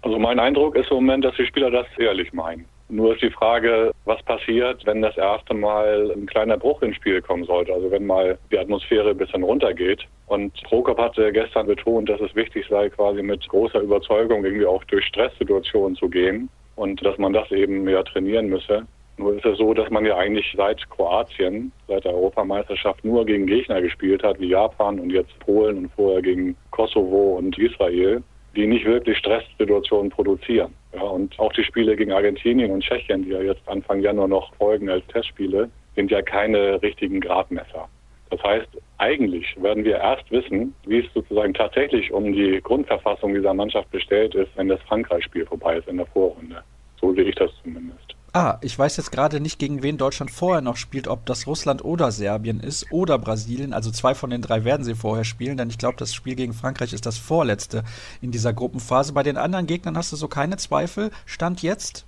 Also 0.00 0.18
mein 0.18 0.38
Eindruck 0.38 0.76
ist 0.76 0.90
im 0.90 0.96
Moment, 0.96 1.26
dass 1.26 1.36
die 1.36 1.44
Spieler 1.44 1.70
das 1.70 1.86
ehrlich 1.98 2.32
meinen. 2.32 2.64
Nur 2.88 3.14
ist 3.14 3.22
die 3.22 3.30
Frage, 3.30 3.92
was 4.04 4.22
passiert, 4.22 4.84
wenn 4.86 5.02
das 5.02 5.16
erste 5.16 5.52
Mal 5.52 6.10
ein 6.14 6.26
kleiner 6.26 6.56
Bruch 6.56 6.80
ins 6.82 6.96
Spiel 6.96 7.20
kommen 7.20 7.44
sollte, 7.44 7.72
also 7.72 7.90
wenn 7.90 8.06
mal 8.06 8.38
die 8.50 8.58
Atmosphäre 8.58 9.10
ein 9.10 9.18
bisschen 9.18 9.42
runtergeht. 9.42 10.06
Und 10.26 10.52
Prokop 10.64 10.98
hatte 10.98 11.32
gestern 11.32 11.66
betont, 11.66 12.08
dass 12.08 12.20
es 12.20 12.34
wichtig 12.34 12.66
sei, 12.68 12.88
quasi 12.88 13.22
mit 13.22 13.46
großer 13.48 13.80
Überzeugung 13.80 14.44
irgendwie 14.44 14.66
auch 14.66 14.82
durch 14.84 15.04
Stresssituationen 15.06 15.96
zu 15.96 16.08
gehen 16.08 16.48
und 16.76 17.04
dass 17.04 17.18
man 17.18 17.32
das 17.32 17.50
eben 17.50 17.84
mehr 17.84 18.04
trainieren 18.04 18.48
müsse. 18.48 18.86
Nur 19.16 19.36
ist 19.36 19.44
es 19.44 19.58
so, 19.58 19.74
dass 19.74 19.90
man 19.90 20.04
ja 20.04 20.16
eigentlich 20.16 20.52
seit 20.56 20.88
Kroatien, 20.90 21.70
seit 21.86 22.04
der 22.04 22.14
Europameisterschaft 22.14 23.04
nur 23.04 23.24
gegen 23.24 23.46
Gegner 23.46 23.80
gespielt 23.80 24.24
hat, 24.24 24.40
wie 24.40 24.48
Japan 24.48 24.98
und 24.98 25.10
jetzt 25.10 25.38
Polen 25.40 25.78
und 25.78 25.92
vorher 25.94 26.20
gegen 26.20 26.56
Kosovo 26.72 27.36
und 27.38 27.56
Israel, 27.56 28.22
die 28.56 28.66
nicht 28.66 28.84
wirklich 28.84 29.18
Stresssituationen 29.18 30.10
produzieren. 30.10 30.74
Ja, 30.94 31.02
und 31.02 31.38
auch 31.38 31.52
die 31.52 31.64
Spiele 31.64 31.94
gegen 31.94 32.12
Argentinien 32.12 32.72
und 32.72 32.82
Tschechien, 32.82 33.24
die 33.24 33.30
ja 33.30 33.42
jetzt 33.42 33.68
Anfang 33.68 34.00
Januar 34.00 34.28
noch 34.28 34.52
folgen 34.56 34.88
als 34.88 35.06
Testspiele, 35.08 35.70
sind 35.94 36.10
ja 36.10 36.22
keine 36.22 36.82
richtigen 36.82 37.20
Gradmesser. 37.20 37.88
Das 38.30 38.42
heißt, 38.42 38.68
eigentlich 38.98 39.54
werden 39.62 39.84
wir 39.84 39.98
erst 39.98 40.30
wissen, 40.30 40.74
wie 40.86 41.00
es 41.00 41.12
sozusagen 41.12 41.54
tatsächlich 41.54 42.12
um 42.12 42.32
die 42.32 42.60
Grundverfassung 42.62 43.34
dieser 43.34 43.54
Mannschaft 43.54 43.90
bestellt 43.90 44.34
ist, 44.34 44.50
wenn 44.56 44.68
das 44.68 44.80
Frankreich-Spiel 44.82 45.46
vorbei 45.46 45.76
ist 45.76 45.88
in 45.88 45.98
der 45.98 46.06
Vorrunde. 46.06 46.62
So 47.00 47.12
sehe 47.14 47.24
ich 47.24 47.34
das 47.34 47.50
zumindest. 47.62 48.14
Ah, 48.36 48.58
ich 48.62 48.76
weiß 48.76 48.96
jetzt 48.96 49.12
gerade 49.12 49.38
nicht, 49.38 49.60
gegen 49.60 49.84
wen 49.84 49.96
Deutschland 49.96 50.28
vorher 50.28 50.60
noch 50.60 50.76
spielt, 50.76 51.06
ob 51.06 51.24
das 51.24 51.46
Russland 51.46 51.84
oder 51.84 52.10
Serbien 52.10 52.58
ist 52.58 52.90
oder 52.90 53.16
Brasilien. 53.16 53.72
Also 53.72 53.92
zwei 53.92 54.16
von 54.16 54.30
den 54.30 54.42
drei 54.42 54.64
werden 54.64 54.82
sie 54.82 54.96
vorher 54.96 55.22
spielen, 55.22 55.56
denn 55.56 55.70
ich 55.70 55.78
glaube, 55.78 55.98
das 55.98 56.12
Spiel 56.12 56.34
gegen 56.34 56.52
Frankreich 56.52 56.92
ist 56.92 57.06
das 57.06 57.16
vorletzte 57.16 57.84
in 58.20 58.32
dieser 58.32 58.52
Gruppenphase. 58.52 59.12
Bei 59.12 59.22
den 59.22 59.36
anderen 59.36 59.68
Gegnern 59.68 59.96
hast 59.96 60.10
du 60.10 60.16
so 60.16 60.26
keine 60.26 60.56
Zweifel. 60.56 61.12
Stand 61.26 61.62
jetzt? 61.62 62.06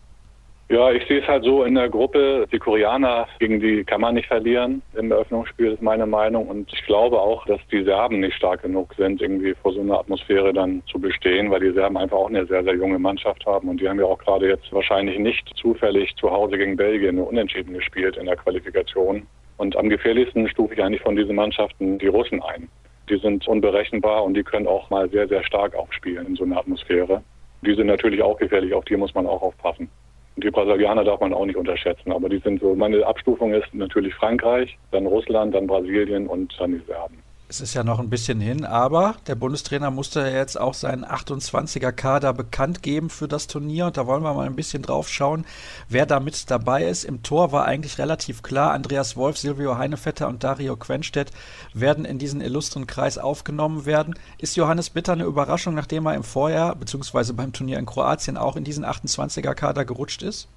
Ja, 0.69 0.91
ich 0.91 1.07
sehe 1.07 1.21
es 1.21 1.29
halt 1.29 1.45
so 1.45 1.63
in 1.63 1.77
der 1.77 1.89
Gruppe. 1.89 2.45
Die 2.51 2.59
Koreaner, 2.59 3.29
gegen 3.39 3.61
die 3.61 3.85
kann 3.85 4.01
man 4.01 4.17
nicht 4.17 4.27
verlieren 4.27 4.83
im 4.95 5.13
Eröffnungsspiel, 5.13 5.71
ist 5.71 5.81
meine 5.81 6.07
Meinung. 6.07 6.49
Und 6.49 6.73
ich 6.73 6.85
glaube 6.87 7.21
auch, 7.21 7.47
dass 7.47 7.61
die 7.71 7.85
Serben 7.85 8.19
nicht 8.19 8.35
stark 8.35 8.63
genug 8.63 8.93
sind, 8.95 9.23
irgendwie 9.23 9.55
vor 9.63 9.73
so 9.73 9.81
einer 9.81 10.01
Atmosphäre 10.01 10.53
dann 10.53 10.83
zu 10.91 10.99
bestehen, 10.99 11.53
weil 11.53 11.61
die 11.61 11.71
Serben 11.71 11.97
einfach 11.97 12.17
auch 12.17 12.29
eine 12.29 12.47
sehr, 12.47 12.65
sehr 12.65 12.75
junge 12.75 12.99
Mannschaft 12.99 13.47
haben. 13.47 13.69
Und 13.69 13.81
die 13.81 13.89
haben 13.89 14.01
ja 14.01 14.07
auch 14.07 14.19
gerade 14.19 14.49
jetzt 14.49 14.73
wahrscheinlich 14.73 15.21
nicht 15.21 15.49
zufällig 15.55 16.17
zu 16.17 16.33
Hause 16.33 16.59
gegen 16.59 16.77
Belgien 16.77 17.21
unentschieden 17.21 17.75
gespielt 17.75 18.17
in 18.17 18.27
der 18.27 18.37
Qualifikation. 18.37 19.25
Und 19.59 19.77
am 19.77 19.89
gefährlichsten 19.89 20.49
stufe 20.49 20.75
ich 20.75 20.83
eigentlich 20.83 21.03
von 21.03 21.15
diesen 21.15 21.37
Mannschaften 21.37 21.99
die 21.99 22.09
Russen 22.09 22.43
ein. 22.43 22.69
Die 23.09 23.19
sind 23.19 23.47
unberechenbar 23.47 24.25
und 24.25 24.35
die 24.35 24.43
können 24.43 24.67
auch 24.67 24.91
mal 24.91 25.09
sehr, 25.11 25.29
sehr 25.29 25.45
stark 25.45 25.77
aufspielen 25.77 26.27
in 26.27 26.35
so 26.35 26.43
einer 26.43 26.59
Atmosphäre. 26.59 27.23
Die 27.63 27.75
sind 27.75 27.87
natürlich 27.87 28.21
auch 28.21 28.37
gefährlich, 28.37 28.75
auf 28.75 28.85
die 28.85 28.97
muss 28.97 29.15
man 29.15 29.29
auch 29.29 29.43
aufpassen. 29.43 29.89
Die 30.37 30.51
Brasilianer 30.51 31.05
darf 31.05 31.21
man 31.21 31.33
auch 31.33 31.47
nicht 31.47 31.57
unterschätzen, 31.57 32.13
aber 32.13 32.29
die 32.29 32.39
sind 32.39 32.61
so, 32.61 32.75
meine 32.75 33.07
Abstufung 33.07 33.55
ist 33.55 33.73
natürlich 33.73 34.15
Frankreich, 34.15 34.77
dann 34.91 35.07
Russland, 35.07 35.55
dann 35.55 35.67
Brasilien 35.67 36.27
und 36.27 36.55
dann 36.59 36.73
die 36.73 36.85
Serben. 36.87 37.23
Es 37.49 37.61
ist 37.61 37.75
ja 37.75 37.85
noch 37.85 38.01
ein 38.01 38.11
bisschen 38.11 38.41
hin, 38.41 38.65
aber 38.65 39.15
der 39.29 39.37
Bundestrainer 39.37 39.93
musste 39.93 40.19
ja 40.19 40.37
jetzt 40.37 40.59
auch 40.59 40.75
seinen 40.75 41.05
28er 41.05 41.93
Kader 41.93 42.33
bekannt 42.33 42.83
geben 42.83 43.09
für 43.09 43.29
das 43.29 43.47
Turnier 43.47 43.87
und 43.87 43.97
da 43.97 44.09
wollen 44.09 44.25
wir 44.25 44.35
mal 44.35 44.47
ein 44.47 44.57
bisschen 44.57 44.83
drauf 44.83 45.09
schauen, 45.09 45.47
wer 45.89 46.07
da 46.07 46.19
mit 46.19 46.51
dabei 46.51 46.89
ist. 46.89 47.05
Im 47.05 47.23
Tor 47.23 47.53
war 47.53 47.65
eigentlich 47.65 47.99
relativ 47.99 48.43
klar, 48.43 48.73
Andreas 48.73 49.17
Wolf, 49.17 49.39
Silvio 49.39 49.79
Heinevetter 49.79 50.27
und 50.27 50.43
Dario 50.43 50.77
Quenstedt 50.77 51.31
werden 51.73 52.05
in 52.05 52.19
diesen 52.19 52.41
illustren 52.41 52.89
Kreis 52.89 53.17
aufgenommen 53.17 53.87
werden. 53.87 54.19
Ist 54.39 54.57
Johannes 54.57 54.91
Bitter 54.91 55.13
eine 55.13 55.23
Überraschung, 55.23 55.75
nachdem 55.75 56.07
er 56.07 56.17
im 56.17 56.25
Vorjahr 56.25 56.75
bzw. 56.75 57.33
beim 57.33 57.53
Turnier 57.53 57.79
in 57.79 57.87
Kroatien 57.87 58.39
auch 58.39 58.57
in 58.57 58.65
diesen 58.65 58.85
28er 58.85 59.55
Kader 59.55 59.85
gerutscht 59.85 60.25
ist? 60.25 60.49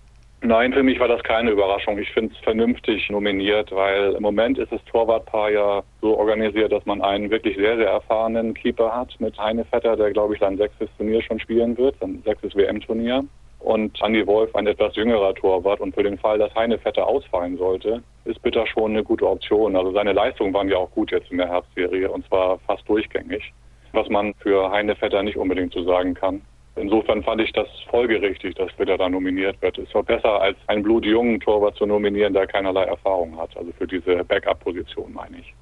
Nein, 0.42 0.72
für 0.72 0.84
mich 0.84 1.00
war 1.00 1.10
das 1.10 1.22
keine 1.24 1.52
Überraschung. 1.52 1.98
Ich 2.00 2.12
finde 2.12 2.34
es 2.34 2.42
vernünftig 2.42 3.10
nominiert, 3.10 3.74
weil 3.74 4.14
im 4.14 4.24
Moment 4.24 4.58
ist 4.58 4.72
das 4.72 4.84
Torwartpaar 4.86 5.52
ja 5.52 5.84
so 6.02 6.18
organisiert, 6.18 6.72
dass 6.72 6.86
man 6.86 7.02
einen 7.02 7.30
wirklich 7.30 7.58
sehr, 7.58 7.76
sehr 7.76 7.90
erfahrenen 7.90 8.54
Keeper 8.54 8.96
hat 8.96 9.14
mit 9.20 9.38
Heine 9.38 9.66
Vetter, 9.66 9.98
der, 9.98 10.12
glaube 10.12 10.36
ich, 10.36 10.40
sein 10.40 10.56
sechstes 10.56 10.90
Turnier 10.96 11.22
schon 11.24 11.42
spielen 11.42 11.78
wird, 11.78 11.96
sein 12.00 12.22
sechstes 12.24 12.56
WM-Turnier. 12.56 13.26
Und 13.60 14.02
Andy 14.02 14.26
Wolf, 14.26 14.56
ein 14.56 14.68
etwas 14.68 14.96
jüngerer 14.96 15.36
Torwart. 15.36 15.82
Und 15.82 15.94
für 15.94 16.04
den 16.04 16.18
Fall, 16.18 16.38
dass 16.38 16.56
Heine 16.56 16.80
Vetter 16.80 17.06
ausfallen 17.06 17.58
sollte, 17.58 18.02
ist 18.24 18.42
Bitter 18.42 18.66
schon 18.66 18.92
eine 18.92 19.04
gute 19.04 19.28
Option. 19.28 19.76
Also 19.76 19.92
seine 19.92 20.14
Leistungen 20.14 20.54
waren 20.54 20.70
ja 20.70 20.78
auch 20.78 20.92
gut 20.92 21.12
jetzt 21.12 21.30
in 21.32 21.38
der 21.38 21.50
Herbstserie 21.50 22.10
und 22.10 22.26
zwar 22.28 22.60
fast 22.60 22.88
durchgängig, 22.88 23.52
was 23.92 24.08
man 24.08 24.34
für 24.36 24.72
Heine 24.72 24.96
Vetter 24.96 25.22
nicht 25.22 25.36
unbedingt 25.38 25.74
so 25.74 25.84
sagen 25.84 26.14
kann. 26.14 26.42
Insofern 26.80 27.24
fand 27.24 27.42
ich 27.42 27.52
das 27.52 27.68
folgerichtig, 27.90 28.56
dass 28.56 28.70
Witter 28.78 28.98
da 28.98 29.10
nominiert 29.10 29.62
wird. 29.62 29.78
Es 29.78 29.94
war 29.94 30.04
besser, 30.04 30.42
als 30.42 30.58
einen 30.68 30.84
blutjungen 30.84 31.40
Torwart 31.40 31.76
zu 31.76 31.86
nominieren, 31.86 32.34
der 32.34 32.48
keinerlei 32.48 32.84
Erfahrung 32.84 33.38
hat. 33.38 33.56
Also 33.58 33.72
für 33.78 33.88
diese 33.88 34.24
Backup-Position 34.24 35.14
meine 35.14 35.40
ich. 35.40 35.54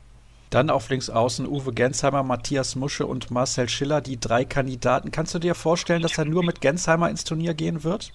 Dann 0.49 0.69
auf 0.69 0.89
links 0.89 1.09
außen 1.09 1.45
Uwe 1.45 1.73
Gensheimer, 1.73 2.23
Matthias 2.23 2.75
Musche 2.75 3.05
und 3.05 3.31
Marcel 3.31 3.67
Schiller, 3.67 3.99
die 3.99 4.19
drei 4.19 4.45
Kandidaten. 4.45 5.11
Kannst 5.11 5.35
du 5.35 5.39
dir 5.39 5.55
vorstellen, 5.55 6.01
dass 6.01 6.17
er 6.17 6.25
nur 6.25 6.43
mit 6.43 6.61
Gensheimer 6.61 7.09
ins 7.09 7.25
Turnier 7.25 7.53
gehen 7.53 7.83
wird? 7.83 8.13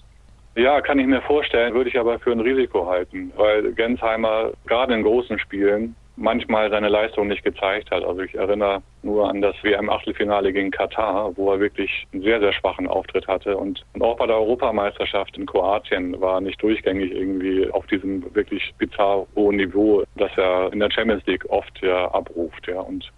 Ja, 0.55 0.81
kann 0.81 0.99
ich 0.99 1.07
mir 1.07 1.21
vorstellen, 1.21 1.73
würde 1.73 1.89
ich 1.89 1.99
aber 1.99 2.19
für 2.19 2.31
ein 2.31 2.39
Risiko 2.39 2.87
halten, 2.87 3.31
weil 3.35 3.73
Gensheimer 3.73 4.51
gerade 4.65 4.93
in 4.93 5.03
großen 5.03 5.37
Spielen 5.39 5.95
manchmal 6.15 6.69
seine 6.69 6.89
Leistung 6.89 7.27
nicht 7.27 7.43
gezeigt 7.43 7.89
hat. 7.91 8.03
Also 8.03 8.21
ich 8.21 8.35
erinnere 8.35 8.81
nur 9.01 9.29
an 9.29 9.41
das 9.41 9.55
WM-Achtelfinale 9.63 10.53
gegen 10.53 10.71
Katar, 10.71 11.35
wo 11.35 11.51
er 11.51 11.59
wirklich 11.59 12.07
einen 12.13 12.23
sehr, 12.23 12.39
sehr 12.39 12.53
schwachen 12.53 12.87
Auftritt 12.87 13.27
hatte. 13.27 13.57
Und, 13.57 13.83
auch 13.99 14.17
bei 14.17 14.27
der 14.27 14.37
Europameisterschaft 14.37 15.37
in 15.37 15.45
Kroatien 15.45 16.19
war 16.21 16.41
nicht 16.41 16.61
durchgängig 16.61 17.11
irgendwie 17.11 17.69
auf 17.71 17.85
diesem 17.87 18.23
wirklich 18.35 18.73
bizarr 18.77 19.25
hohen 19.35 19.55
Niveau, 19.55 20.03
das 20.15 20.31
er 20.37 20.71
in 20.71 20.79
der 20.79 20.91
Champions 20.91 21.25
League 21.25 21.45
oft 21.49 21.81
ja 21.81 22.11
abruft. 22.11 22.67
Ja. 22.67 22.81
Und 22.81 23.11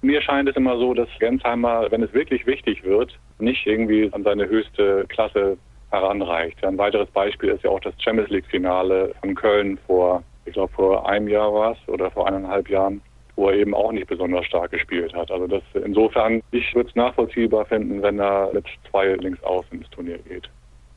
mir 0.00 0.22
scheint 0.22 0.48
es 0.48 0.56
immer 0.56 0.78
so, 0.78 0.94
dass 0.94 1.08
Gensheimer, 1.18 1.90
wenn 1.90 2.02
es 2.02 2.12
wirklich 2.12 2.46
wichtig 2.46 2.84
wird, 2.84 3.18
nicht 3.38 3.66
irgendwie 3.66 4.08
an 4.12 4.22
seine 4.22 4.48
höchste 4.48 5.04
Klasse 5.08 5.58
heranreicht. 5.90 6.62
Ein 6.64 6.78
weiteres 6.78 7.08
Beispiel 7.10 7.50
ist 7.50 7.64
ja 7.64 7.70
auch 7.70 7.80
das 7.80 7.94
Champions 7.98 8.30
League-Finale 8.30 9.14
von 9.20 9.34
Köln 9.34 9.78
vor 9.86 10.22
ich 10.48 10.54
glaube 10.54 10.72
vor 10.72 11.08
einem 11.08 11.28
Jahr 11.28 11.52
war 11.52 11.72
es 11.72 11.88
oder 11.88 12.10
vor 12.10 12.26
eineinhalb 12.26 12.68
Jahren, 12.68 13.00
wo 13.36 13.48
er 13.48 13.56
eben 13.56 13.74
auch 13.74 13.92
nicht 13.92 14.08
besonders 14.08 14.46
stark 14.46 14.72
gespielt 14.72 15.14
hat. 15.14 15.30
Also 15.30 15.46
das 15.46 15.62
insofern, 15.84 16.42
ich 16.50 16.74
würde 16.74 16.88
es 16.88 16.96
nachvollziehbar 16.96 17.66
finden, 17.66 18.02
wenn 18.02 18.18
er 18.18 18.50
mit 18.52 18.64
zwei 18.90 19.08
links 19.14 19.42
außen 19.44 19.78
ins 19.78 19.90
Turnier 19.90 20.18
geht. 20.18 20.48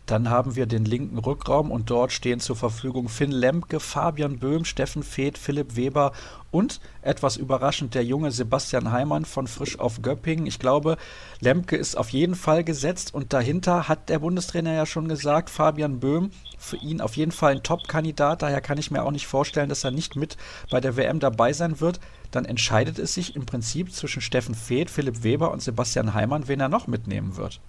Dann 0.06 0.30
haben 0.30 0.56
wir 0.56 0.66
den 0.66 0.84
linken 0.84 1.18
Rückraum 1.20 1.72
und 1.72 1.90
dort 1.90 2.12
stehen 2.12 2.40
zur 2.40 2.56
Verfügung 2.56 3.08
Finn 3.08 3.32
Lemke, 3.32 3.80
Fabian 3.80 4.40
Böhm, 4.40 4.66
Steffen 4.66 5.04
Feeth, 5.04 5.38
Philipp 5.38 5.76
Weber 5.76 6.12
und 6.52 6.82
etwas 7.02 7.38
überraschend 7.38 7.96
der 7.96 8.04
junge 8.04 8.32
Sebastian 8.32 8.92
Heimann 8.92 9.26
von 9.26 9.48
Frisch 9.48 9.80
auf 9.80 10.02
Göppingen. 10.02 10.48
Ich 10.48 10.60
glaube, 10.60 10.98
Lemke 11.40 11.78
ist 11.78 11.96
auf 11.96 12.10
jeden 12.10 12.36
Fall 12.36 12.64
gesetzt 12.64 13.14
und 13.14 13.32
dahinter 13.32 13.88
hat 13.88 14.10
der 14.10 14.20
Bundestrainer 14.20 14.74
ja 14.74 14.86
schon 14.86 15.08
gesagt, 15.08 15.50
Fabian 15.50 16.00
Böhm 16.00 16.32
für 16.58 16.78
ihn 16.78 17.00
auf 17.00 17.16
jeden 17.16 17.32
Fall 17.32 17.54
ein 17.54 17.64
Top-Kandidat. 17.64 18.42
Daher 18.42 18.62
kann 18.62 18.78
ich 18.78 18.92
mir 18.92 19.04
auch 19.04 19.12
nicht 19.12 19.28
vorstellen, 19.28 19.70
dass 19.70 19.84
er 19.84 19.92
nicht 19.92 20.16
mit 20.16 20.36
bei 20.70 20.82
der 20.82 20.98
WM 20.98 21.20
dabei 21.20 21.54
sein 21.54 21.80
wird. 21.80 22.00
Dann 22.32 22.46
entscheidet 22.46 23.00
es 23.00 23.14
sich 23.14 23.36
im 23.36 23.46
Prinzip 23.46 23.94
zwischen 23.94 24.22
Steffen 24.22 24.56
Feeth, 24.56 24.90
Philipp 24.90 25.24
Weber 25.24 25.52
und 25.52 25.62
Sebastian 25.62 26.14
Heimann, 26.14 26.48
wen 26.48 26.60
er 26.60 26.70
noch 26.70 26.88
mitnehmen 26.88 27.38
wird. 27.38 27.62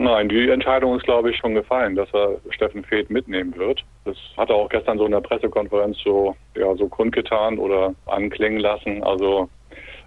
Nein, 0.00 0.28
die 0.28 0.48
Entscheidung 0.48 0.96
ist, 0.96 1.02
glaube 1.02 1.30
ich, 1.30 1.36
schon 1.38 1.54
gefallen, 1.54 1.96
dass 1.96 2.08
er 2.14 2.36
Steffen 2.50 2.84
Feeth 2.84 3.10
mitnehmen 3.10 3.56
wird. 3.56 3.84
Das 4.04 4.16
hat 4.36 4.48
er 4.48 4.54
auch 4.54 4.68
gestern 4.68 4.96
so 4.96 5.04
in 5.06 5.10
der 5.10 5.20
Pressekonferenz 5.20 5.98
so, 6.04 6.36
ja, 6.54 6.72
so 6.76 6.88
kundgetan 6.88 7.58
oder 7.58 7.92
anklingen 8.06 8.60
lassen. 8.60 9.02
Also 9.02 9.48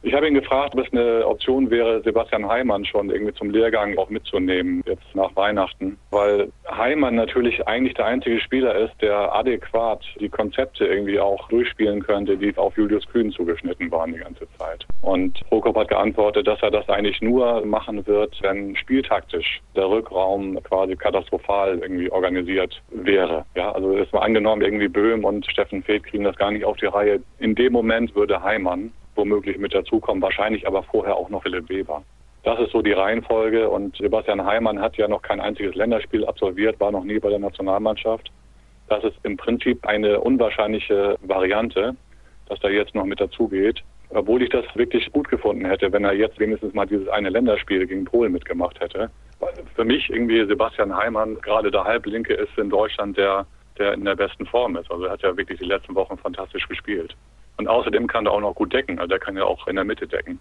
ich 0.04 0.14
habe 0.14 0.28
ihn 0.28 0.34
gefragt, 0.34 0.74
ob 0.74 0.86
es 0.86 0.92
eine 0.92 1.26
Option 1.28 1.70
wäre, 1.70 2.02
Sebastian 2.02 2.48
Heimann 2.48 2.86
schon 2.86 3.10
irgendwie 3.10 3.34
zum 3.34 3.52
Lehrgang 3.52 3.98
auch 3.98 4.10
mitzunehmen, 4.10 4.84
jetzt 4.88 5.04
nach 5.14 5.36
Weihnachten. 5.36 5.98
Weil 6.10 6.52
Heimann 6.70 7.16
natürlich 7.16 7.68
eigentlich 7.68 7.94
der 7.94 8.06
einzige 8.06 8.40
Spieler 8.40 8.76
ist, 8.76 8.94
der 9.02 9.34
adäquat 9.36 10.04
die 10.20 10.30
Konzepte 10.30 10.86
irgendwie 10.86 11.20
auch 11.20 11.48
durchspielen 11.50 12.02
könnte, 12.02 12.36
die 12.36 12.56
auf 12.58 12.76
Julius 12.78 13.06
Kühn 13.08 13.32
zugeschnitten 13.32 13.92
waren 13.92 14.14
die 14.14 14.20
ganze 14.20 14.48
Zeit. 14.58 14.86
Und 15.02 15.40
Prokop 15.50 15.76
hat 15.76 15.90
geantwortet, 15.90 16.48
dass 16.48 16.62
er 16.64 16.72
das 16.72 16.90
eigentlich 16.90 17.22
nur 17.22 17.64
machen 17.66 18.06
wird, 18.08 18.38
wenn 18.42 18.76
spieltaktisch 18.76 19.62
der 19.76 19.88
Rückraum 19.88 20.62
quasi 20.64 20.96
katastrophal 20.96 21.80
irgendwie 21.80 22.12
organisiert 22.12 22.82
wäre. 22.90 23.46
Ja, 23.56 23.72
also 23.72 23.94
ist 23.94 24.14
mal 24.14 24.22
angenommen, 24.22 24.64
irgendwie 24.64 24.88
Böhm 24.88 25.24
und 25.26 25.46
Steffen 25.46 25.84
Feeth 25.84 26.06
kriegen 26.06 26.24
das 26.24 26.36
gar 26.38 26.52
nicht 26.52 26.66
auf 26.66 26.78
die 26.78 26.88
Reihe. 26.88 27.22
In 27.40 27.54
dem 27.54 27.74
Moment 27.74 28.16
würde 28.16 28.42
Heimann 28.42 28.92
womöglich 29.16 29.58
mit 29.58 29.74
dazukommen, 29.74 30.22
wahrscheinlich 30.22 30.68
aber 30.68 30.84
vorher 30.84 31.16
auch 31.16 31.30
noch 31.30 31.44
Philipp 31.44 31.70
Weber. 31.70 32.04
Das 32.44 32.60
ist 32.60 32.72
so 32.72 32.82
die 32.82 32.94
Reihenfolge 32.94 33.70
und 33.70 33.98
Sebastian 33.98 34.44
Heimann 34.44 34.82
hat 34.82 34.98
ja 34.98 35.08
noch 35.08 35.22
kein 35.22 35.40
einziges 35.40 35.76
Länderspiel 35.76 36.26
absolviert, 36.26 36.80
war 36.80 36.92
noch 36.92 37.04
nie 37.04 37.20
bei 37.20 37.30
der 37.30 37.40
Nationalmannschaft. 37.40 38.32
Das 38.88 39.04
ist 39.04 39.16
im 39.24 39.38
Prinzip 39.38 39.86
eine 39.86 40.20
unwahrscheinliche 40.20 41.18
Variante, 41.22 41.96
dass 42.50 42.62
er 42.64 42.72
jetzt 42.72 42.96
noch 42.96 43.06
mit 43.06 43.22
dazugeht. 43.22 43.84
Obwohl 44.10 44.42
ich 44.42 44.50
das 44.50 44.66
wirklich 44.76 45.10
gut 45.14 45.30
gefunden 45.30 45.66
hätte, 45.66 45.94
wenn 45.94 46.04
er 46.04 46.14
jetzt 46.14 46.38
wenigstens 46.40 46.74
mal 46.74 46.86
dieses 46.86 47.08
eine 47.08 47.30
Länderspiel 47.30 47.88
gegen 47.88 48.04
Polen 48.04 48.34
mitgemacht 48.34 48.80
hätte. 48.82 49.10
für 49.76 49.86
mich 49.86 50.10
irgendwie 50.10 50.46
Sebastian 50.46 50.96
Heimann 50.96 51.36
gerade 51.42 51.72
der 51.72 51.86
Halblinke 51.86 52.34
ist 52.34 52.58
in 52.58 52.70
Deutschland, 52.70 53.18
der, 53.18 53.46
der 53.80 53.94
in 53.94 54.04
der 54.04 54.16
besten 54.16 54.46
Form 54.46 54.76
ist. 54.76 54.92
Also 54.92 55.06
er 55.06 55.12
hat 55.12 55.22
ja 55.22 55.38
wirklich 55.38 55.60
die 55.60 55.66
letzten 55.66 55.96
Wochen 55.96 56.18
fantastisch 56.18 56.68
gespielt. 56.68 57.16
Und 57.62 57.68
außerdem 57.68 58.08
kann 58.08 58.26
er 58.26 58.32
auch 58.32 58.42
noch 58.42 58.56
gut 58.56 58.74
decken. 58.74 58.98
Also 58.98 59.10
der 59.10 59.20
kann 59.20 59.38
ja 59.38 59.44
auch 59.44 59.68
in 59.68 59.76
der 59.76 59.86
Mitte 59.86 60.08
decken. 60.08 60.40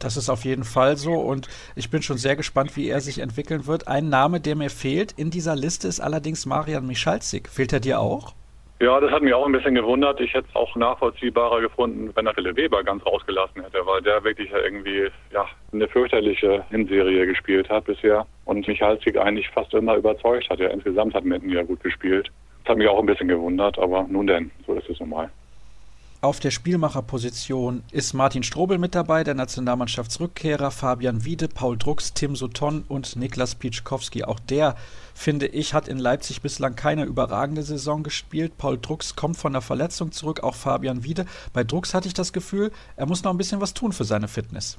Das 0.00 0.18
ist 0.18 0.28
auf 0.28 0.44
jeden 0.44 0.64
Fall 0.64 0.98
so 0.98 1.14
und 1.14 1.48
ich 1.76 1.90
bin 1.90 2.02
schon 2.02 2.18
sehr 2.18 2.36
gespannt, 2.36 2.76
wie 2.76 2.90
er 2.90 3.00
sich 3.00 3.20
entwickeln 3.20 3.66
wird. 3.66 3.88
Ein 3.88 4.10
Name, 4.10 4.38
der 4.38 4.54
mir 4.54 4.68
fehlt 4.68 5.12
in 5.12 5.30
dieser 5.30 5.56
Liste, 5.56 5.88
ist 5.88 5.98
allerdings 5.98 6.44
Marian 6.44 6.86
Michalzik. 6.86 7.48
Fehlt 7.48 7.72
er 7.72 7.80
dir 7.80 8.00
auch? 8.00 8.34
Ja, 8.80 9.00
das 9.00 9.10
hat 9.10 9.22
mich 9.22 9.32
auch 9.32 9.46
ein 9.46 9.52
bisschen 9.52 9.74
gewundert. 9.74 10.20
Ich 10.20 10.34
hätte 10.34 10.46
es 10.50 10.54
auch 10.54 10.76
nachvollziehbarer 10.76 11.62
gefunden, 11.62 12.10
wenn 12.14 12.26
er 12.26 12.34
Philipp 12.34 12.58
Weber 12.58 12.84
ganz 12.84 13.04
rausgelassen 13.06 13.62
hätte, 13.62 13.78
weil 13.86 14.02
der 14.02 14.22
wirklich 14.22 14.50
irgendwie 14.52 15.08
ja, 15.32 15.46
eine 15.72 15.88
fürchterliche 15.88 16.62
Hinserie 16.68 17.26
gespielt 17.26 17.70
hat 17.70 17.86
bisher 17.86 18.26
und 18.44 18.68
Michalzik 18.68 19.16
eigentlich 19.16 19.48
fast 19.48 19.72
immer 19.72 19.96
überzeugt 19.96 20.50
hat. 20.50 20.58
Ja, 20.58 20.68
insgesamt 20.68 21.14
hat 21.14 21.24
Metten 21.24 21.48
ja 21.48 21.62
gut 21.62 21.82
gespielt. 21.82 22.30
Das 22.64 22.72
hat 22.72 22.78
mich 22.78 22.88
auch 22.88 23.00
ein 23.00 23.06
bisschen 23.06 23.28
gewundert, 23.28 23.78
aber 23.78 24.06
nun 24.06 24.26
denn, 24.26 24.50
so 24.66 24.74
ist 24.74 24.90
es 24.90 25.00
nun 25.00 25.08
mal. 25.08 25.30
Auf 26.20 26.40
der 26.40 26.50
Spielmacherposition 26.50 27.84
ist 27.92 28.12
Martin 28.12 28.42
Strobel 28.42 28.78
mit 28.78 28.96
dabei, 28.96 29.22
der 29.22 29.34
Nationalmannschaftsrückkehrer, 29.34 30.72
Fabian 30.72 31.24
Wiede, 31.24 31.46
Paul 31.46 31.78
Drucks, 31.78 32.12
Tim 32.12 32.34
Sutton 32.34 32.84
und 32.88 33.14
Niklas 33.14 33.54
Pietschkowski. 33.54 34.24
Auch 34.24 34.40
der, 34.40 34.74
finde 35.14 35.46
ich, 35.46 35.74
hat 35.74 35.86
in 35.86 35.96
Leipzig 35.96 36.42
bislang 36.42 36.74
keine 36.74 37.04
überragende 37.04 37.62
Saison 37.62 38.02
gespielt. 38.02 38.58
Paul 38.58 38.80
Drucks 38.80 39.14
kommt 39.14 39.36
von 39.36 39.52
der 39.52 39.62
Verletzung 39.62 40.10
zurück, 40.10 40.42
auch 40.42 40.56
Fabian 40.56 41.04
Wiede. 41.04 41.24
Bei 41.52 41.62
Drucks 41.62 41.94
hatte 41.94 42.08
ich 42.08 42.14
das 42.14 42.32
Gefühl, 42.32 42.72
er 42.96 43.06
muss 43.06 43.22
noch 43.22 43.30
ein 43.30 43.38
bisschen 43.38 43.60
was 43.60 43.72
tun 43.72 43.92
für 43.92 44.04
seine 44.04 44.26
Fitness. 44.26 44.76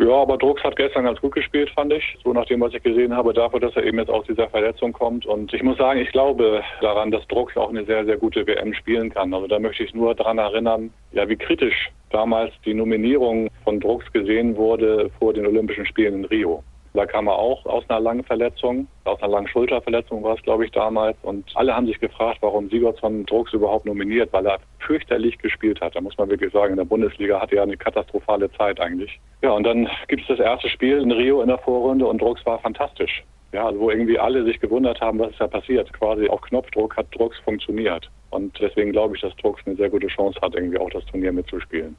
Ja, 0.00 0.14
aber 0.14 0.38
Drucks 0.38 0.62
hat 0.62 0.76
gestern 0.76 1.04
ganz 1.04 1.20
gut 1.20 1.34
gespielt, 1.34 1.70
fand 1.70 1.92
ich. 1.92 2.16
So 2.22 2.32
nach 2.32 2.46
dem, 2.46 2.60
was 2.60 2.72
ich 2.72 2.82
gesehen 2.84 3.16
habe, 3.16 3.32
dafür, 3.32 3.58
dass 3.58 3.74
er 3.74 3.82
eben 3.82 3.98
jetzt 3.98 4.10
aus 4.10 4.24
dieser 4.26 4.48
Verletzung 4.48 4.92
kommt. 4.92 5.26
Und 5.26 5.52
ich 5.52 5.62
muss 5.64 5.76
sagen, 5.76 5.98
ich 5.98 6.12
glaube 6.12 6.62
daran, 6.80 7.10
dass 7.10 7.26
Drucks 7.26 7.56
auch 7.56 7.68
eine 7.68 7.84
sehr, 7.84 8.04
sehr 8.04 8.16
gute 8.16 8.46
WM 8.46 8.72
spielen 8.74 9.10
kann. 9.12 9.34
Also 9.34 9.48
da 9.48 9.58
möchte 9.58 9.82
ich 9.82 9.94
nur 9.94 10.14
daran 10.14 10.38
erinnern, 10.38 10.92
ja, 11.10 11.28
wie 11.28 11.34
kritisch 11.34 11.90
damals 12.10 12.52
die 12.64 12.74
Nominierung 12.74 13.48
von 13.64 13.80
Drucks 13.80 14.10
gesehen 14.12 14.56
wurde 14.56 15.10
vor 15.18 15.34
den 15.34 15.46
Olympischen 15.46 15.84
Spielen 15.84 16.14
in 16.14 16.24
Rio. 16.26 16.62
Da 16.94 17.04
kam 17.04 17.26
er 17.26 17.36
auch 17.36 17.66
aus 17.66 17.84
einer 17.88 18.00
langen 18.00 18.24
Verletzung, 18.24 18.86
aus 19.04 19.20
einer 19.20 19.32
langen 19.32 19.48
Schulterverletzung 19.48 20.22
war 20.22 20.36
es, 20.36 20.42
glaube 20.42 20.64
ich, 20.64 20.70
damals. 20.70 21.16
Und 21.22 21.44
alle 21.54 21.74
haben 21.74 21.86
sich 21.86 21.98
gefragt, 21.98 22.38
warum 22.40 22.70
Sigurdsson 22.70 23.26
Drucks 23.26 23.52
überhaupt 23.52 23.84
nominiert, 23.84 24.32
weil 24.32 24.46
er 24.46 24.58
fürchterlich 24.88 25.38
gespielt 25.38 25.80
hat. 25.82 25.94
Da 25.94 26.00
muss 26.00 26.16
man 26.16 26.30
wirklich 26.30 26.52
sagen, 26.52 26.72
in 26.72 26.78
der 26.78 26.84
Bundesliga 26.84 27.40
hatte 27.40 27.56
er 27.56 27.62
eine 27.62 27.76
katastrophale 27.76 28.50
Zeit 28.52 28.80
eigentlich. 28.80 29.20
Ja, 29.42 29.50
und 29.50 29.64
dann 29.64 29.88
gibt 30.08 30.22
es 30.22 30.28
das 30.28 30.40
erste 30.40 30.68
Spiel 30.70 30.98
in 30.98 31.12
Rio 31.12 31.42
in 31.42 31.48
der 31.48 31.58
Vorrunde 31.58 32.06
und 32.06 32.20
Drucks 32.20 32.44
war 32.46 32.58
fantastisch. 32.58 33.22
Ja, 33.52 33.66
also 33.66 33.80
wo 33.80 33.90
irgendwie 33.90 34.18
alle 34.18 34.44
sich 34.44 34.58
gewundert 34.60 35.00
haben, 35.00 35.18
was 35.18 35.30
ist 35.30 35.40
da 35.40 35.46
passiert. 35.46 35.92
Quasi 35.92 36.26
auf 36.28 36.40
Knopfdruck 36.40 36.96
hat 36.96 37.06
Drucks 37.14 37.38
funktioniert. 37.40 38.10
Und 38.30 38.58
deswegen 38.60 38.92
glaube 38.92 39.14
ich, 39.14 39.22
dass 39.22 39.36
Drucks 39.36 39.62
eine 39.66 39.76
sehr 39.76 39.90
gute 39.90 40.08
Chance 40.08 40.40
hat, 40.40 40.54
irgendwie 40.54 40.78
auch 40.78 40.90
das 40.90 41.04
Turnier 41.06 41.32
mitzuspielen. 41.32 41.96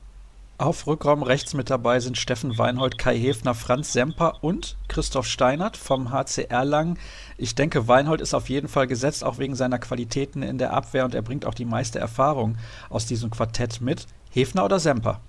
Auf 0.60 0.88
Rückraum 0.88 1.24
rechts 1.24 1.54
mit 1.54 1.70
dabei 1.70 2.02
sind 2.02 2.18
Steffen 2.18 2.58
Weinhold, 2.58 2.98
Kai 2.98 3.16
Hefner, 3.16 3.54
Franz 3.54 3.94
Semper 3.94 4.40
und 4.42 4.76
Christoph 4.90 5.26
Steinert 5.26 5.78
vom 5.78 6.12
HCR 6.12 6.66
Lang. 6.66 6.98
Ich 7.38 7.56
denke, 7.56 7.88
Weinhold 7.88 8.20
ist 8.20 8.34
auf 8.34 8.50
jeden 8.50 8.68
Fall 8.68 8.86
gesetzt, 8.86 9.24
auch 9.24 9.40
wegen 9.40 9.56
seiner 9.56 9.80
Qualitäten 9.80 10.44
in 10.44 10.58
der 10.58 10.74
Abwehr 10.74 11.06
und 11.06 11.16
er 11.16 11.22
bringt 11.22 11.46
auch 11.46 11.54
die 11.54 11.64
meiste 11.64 12.00
Erfahrung 12.00 12.58
aus 12.90 13.06
diesem 13.06 13.30
Quartett 13.30 13.80
mit. 13.80 14.06
Hefner 14.34 14.66
oder 14.66 14.80
Semper? 14.80 15.22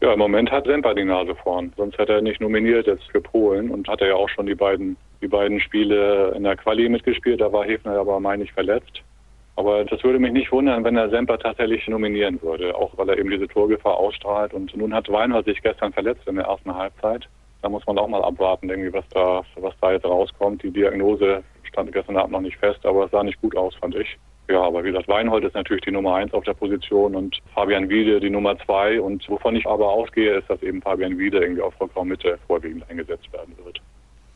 Ja, 0.00 0.14
im 0.14 0.18
Moment 0.18 0.50
hat 0.50 0.64
Semper 0.64 0.94
die 0.94 1.04
Nase 1.04 1.34
vorn. 1.34 1.74
Sonst 1.76 1.98
hätte 1.98 2.14
er 2.14 2.22
nicht 2.22 2.40
nominiert 2.40 2.86
jetzt 2.86 3.04
für 3.12 3.20
Polen 3.20 3.70
und 3.70 3.86
hat 3.86 4.00
er 4.00 4.08
ja 4.08 4.14
auch 4.14 4.30
schon 4.30 4.46
die 4.46 4.54
beiden, 4.54 4.96
die 5.20 5.28
beiden 5.28 5.60
Spiele 5.60 6.32
in 6.34 6.44
der 6.44 6.56
Quali 6.56 6.88
mitgespielt. 6.88 7.42
Da 7.42 7.52
war 7.52 7.66
Hefner 7.66 7.98
aber, 7.98 8.18
meine 8.18 8.44
ich, 8.44 8.52
verletzt. 8.54 9.02
Aber 9.56 9.84
das 9.84 10.02
würde 10.02 10.18
mich 10.18 10.32
nicht 10.32 10.52
wundern, 10.52 10.84
wenn 10.84 10.96
er 10.96 11.10
Semper 11.10 11.38
tatsächlich 11.38 11.86
nominieren 11.86 12.40
würde, 12.42 12.74
auch 12.74 12.96
weil 12.96 13.10
er 13.10 13.18
eben 13.18 13.30
diese 13.30 13.48
Torgefahr 13.48 13.96
ausstrahlt. 13.96 14.54
Und 14.54 14.74
nun 14.76 14.94
hat 14.94 15.10
Weinhold 15.10 15.46
sich 15.46 15.60
gestern 15.62 15.92
verletzt 15.92 16.26
in 16.26 16.36
der 16.36 16.46
ersten 16.46 16.74
Halbzeit. 16.74 17.28
Da 17.62 17.68
muss 17.68 17.86
man 17.86 17.98
auch 17.98 18.08
mal 18.08 18.22
abwarten, 18.22 18.70
irgendwie, 18.70 18.92
was 18.92 19.06
da, 19.10 19.42
was 19.56 19.74
da 19.80 19.92
jetzt 19.92 20.06
rauskommt. 20.06 20.62
Die 20.62 20.70
Diagnose 20.70 21.42
stand 21.64 21.92
gestern 21.92 22.16
Abend 22.16 22.32
noch 22.32 22.40
nicht 22.40 22.56
fest, 22.56 22.84
aber 22.86 23.04
es 23.04 23.10
sah 23.10 23.22
nicht 23.22 23.40
gut 23.42 23.56
aus, 23.56 23.74
fand 23.74 23.94
ich. 23.96 24.16
Ja, 24.48 24.62
aber 24.62 24.82
wie 24.82 24.88
gesagt, 24.88 25.06
Weinhold 25.06 25.44
ist 25.44 25.54
natürlich 25.54 25.84
die 25.84 25.92
Nummer 25.92 26.16
eins 26.16 26.32
auf 26.32 26.42
der 26.44 26.54
Position 26.54 27.14
und 27.14 27.38
Fabian 27.54 27.88
Wiede 27.88 28.18
die 28.18 28.30
Nummer 28.30 28.58
zwei. 28.58 29.00
Und 29.00 29.28
wovon 29.28 29.54
ich 29.54 29.66
aber 29.66 29.88
ausgehe, 29.88 30.38
ist, 30.38 30.50
dass 30.50 30.62
eben 30.62 30.82
Fabian 30.82 31.18
Wiede 31.18 31.38
irgendwie 31.38 31.62
auf 31.62 31.80
Rückraummitte 31.80 32.38
vorwiegend 32.48 32.88
eingesetzt 32.90 33.32
werden 33.32 33.54
wird. 33.64 33.80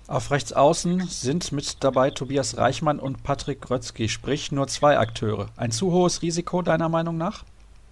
Auf 0.06 0.30
rechts 0.30 0.52
außen 0.52 1.00
sind 1.00 1.50
mit 1.52 1.82
dabei 1.82 2.10
Tobias 2.10 2.58
Reichmann 2.58 2.98
und 2.98 3.22
Patrick 3.22 3.62
Grötzky, 3.62 4.10
sprich 4.10 4.52
nur 4.52 4.66
zwei 4.66 4.98
Akteure. 4.98 5.46
Ein 5.56 5.70
zu 5.70 5.92
hohes 5.92 6.20
Risiko 6.20 6.60
deiner 6.60 6.90
Meinung 6.90 7.16
nach? 7.16 7.44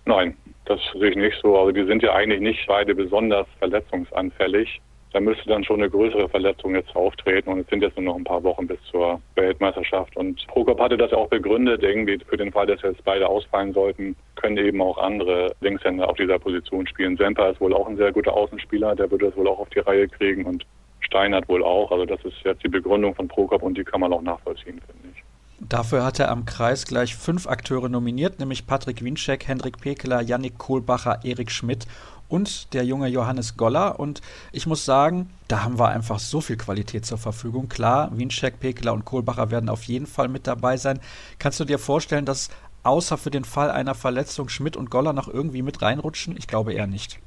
Nein, 0.05 0.37
das 0.67 0.79
sehe 0.93 1.11
ich 1.11 1.17
nicht 1.17 1.39
so. 1.43 1.59
Also 1.59 1.73
die 1.73 1.87
sind 1.87 2.03
ja 2.03 2.13
eigentlich 2.13 2.41
nicht 2.41 2.67
beide 2.67 2.95
besonders 2.95 3.47
verletzungsanfällig. 3.61 4.83
Da 5.15 5.21
müsste 5.21 5.49
dann 5.49 5.65
schon 5.65 5.81
eine 5.81 5.89
größere 5.89 6.29
Verletzung 6.29 6.75
jetzt 6.75 6.95
auftreten 6.95 7.51
und 7.51 7.61
es 7.61 7.67
sind 7.69 7.83
jetzt 7.83 7.97
nur 7.97 8.05
noch 8.05 8.17
ein 8.17 8.25
paar 8.25 8.43
Wochen 8.43 8.67
bis 8.67 8.79
zur 8.91 9.19
Weltmeisterschaft. 9.35 10.15
Und 10.15 10.47
Prokop 10.49 10.81
hatte 10.81 10.99
das 10.99 11.13
ja 11.13 11.17
auch 11.17 11.29
begründet, 11.29 11.83
irgendwie 11.83 12.19
für 12.27 12.37
den 12.37 12.53
Fall, 12.53 12.67
dass 12.67 12.83
jetzt 12.83 13.05
beide 13.05 13.27
ausfallen 13.27 13.73
sollten, 13.73 14.17
können 14.37 14.59
eben 14.59 14.83
auch 14.83 14.99
andere 14.99 15.55
Linkshänder 15.61 16.09
auf 16.09 16.17
dieser 16.17 16.39
Position 16.39 16.87
spielen. 16.87 17.17
Semper 17.17 17.51
ist 17.51 17.61
wohl 17.61 17.73
auch 17.73 17.89
ein 17.89 17.97
sehr 17.97 18.13
guter 18.13 18.35
Außenspieler, 18.35 18.97
der 18.97 19.11
würde 19.11 19.27
das 19.27 19.37
wohl 19.37 19.49
auch 19.49 19.61
auf 19.61 19.71
die 19.71 19.81
Reihe 19.81 20.09
kriegen 20.09 20.45
und 20.45 20.67
Steinert 21.13 21.47
wohl 21.47 21.63
auch. 21.63 21.93
Also 21.93 22.07
das 22.07 22.25
ist 22.25 22.37
jetzt 22.43 22.65
die 22.65 22.69
Begründung 22.69 23.15
von 23.15 23.29
Prokop 23.29 23.63
und 23.63 23.77
die 23.77 23.85
kann 23.85 24.01
man 24.01 24.13
auch 24.15 24.23
nachvollziehen, 24.23 24.81
finde 24.81 25.09
ich. 25.15 25.23
Dafür 25.61 26.05
hat 26.05 26.19
er 26.19 26.31
am 26.31 26.47
Kreis 26.47 26.87
gleich 26.87 27.15
fünf 27.15 27.47
Akteure 27.47 27.91
nominiert, 27.91 28.41
nämlich 28.41 28.67
Patrick 28.67 29.05
Winczek, 29.05 29.47
Hendrik 29.47 29.79
Pekeler, 29.79 30.23
Yannick 30.23 30.57
Kohlbacher, 30.57 31.21
Erik 31.23 31.51
Schmidt 31.51 31.87
und 32.29 32.73
der 32.73 32.85
junge 32.85 33.09
Johannes 33.09 33.59
Goller. 33.59 34.01
Und 34.01 34.23
ich 34.53 34.67
muss 34.67 34.87
sagen, 34.87 35.29
da 35.49 35.63
haben 35.63 35.79
wir 35.79 35.91
einfach 35.91 36.19
so 36.19 36.41
viel 36.41 36.57
Qualität 36.57 37.05
zur 37.05 37.19
Verfügung. 37.19 37.69
Klar, 37.69 38.11
Winczek, 38.17 38.59
Pekeler 38.59 38.95
und 38.95 39.05
Kohlbacher 39.05 39.51
werden 39.51 39.69
auf 39.69 39.85
jeden 39.85 40.07
Fall 40.07 40.29
mit 40.29 40.47
dabei 40.47 40.79
sein. 40.79 40.99
Kannst 41.39 41.61
du 41.61 41.67
dir 41.67 41.79
vorstellen, 41.79 42.25
dass 42.25 42.49
außer 42.85 43.19
für 43.19 43.31
den 43.31 43.45
Fall 43.45 43.71
einer 43.71 43.95
Verletzung 43.95 44.49
Schmidt 44.49 44.79
und 44.79 44.91
Goller 44.91 45.13
noch 45.13 45.29
irgendwie 45.29 45.63
mit 45.63 45.83
reinrutschen? 45.83 46.39
Ich 46.39 46.47
glaube 46.47 46.73
eher 46.73 46.87
nicht. 46.87 47.21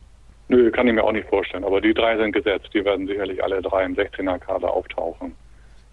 Nö, 0.48 0.70
kann 0.72 0.88
ich 0.88 0.94
mir 0.94 1.04
auch 1.04 1.12
nicht 1.12 1.28
vorstellen. 1.28 1.64
Aber 1.64 1.82
die 1.82 1.94
drei 1.94 2.18
sind 2.18 2.32
gesetzt. 2.32 2.70
Die 2.74 2.86
werden 2.86 3.08
sicherlich 3.08 3.44
alle 3.44 3.62
drei 3.62 3.84
im 3.84 3.96
16er-Kader 3.96 4.72
auftauchen. 4.72 5.36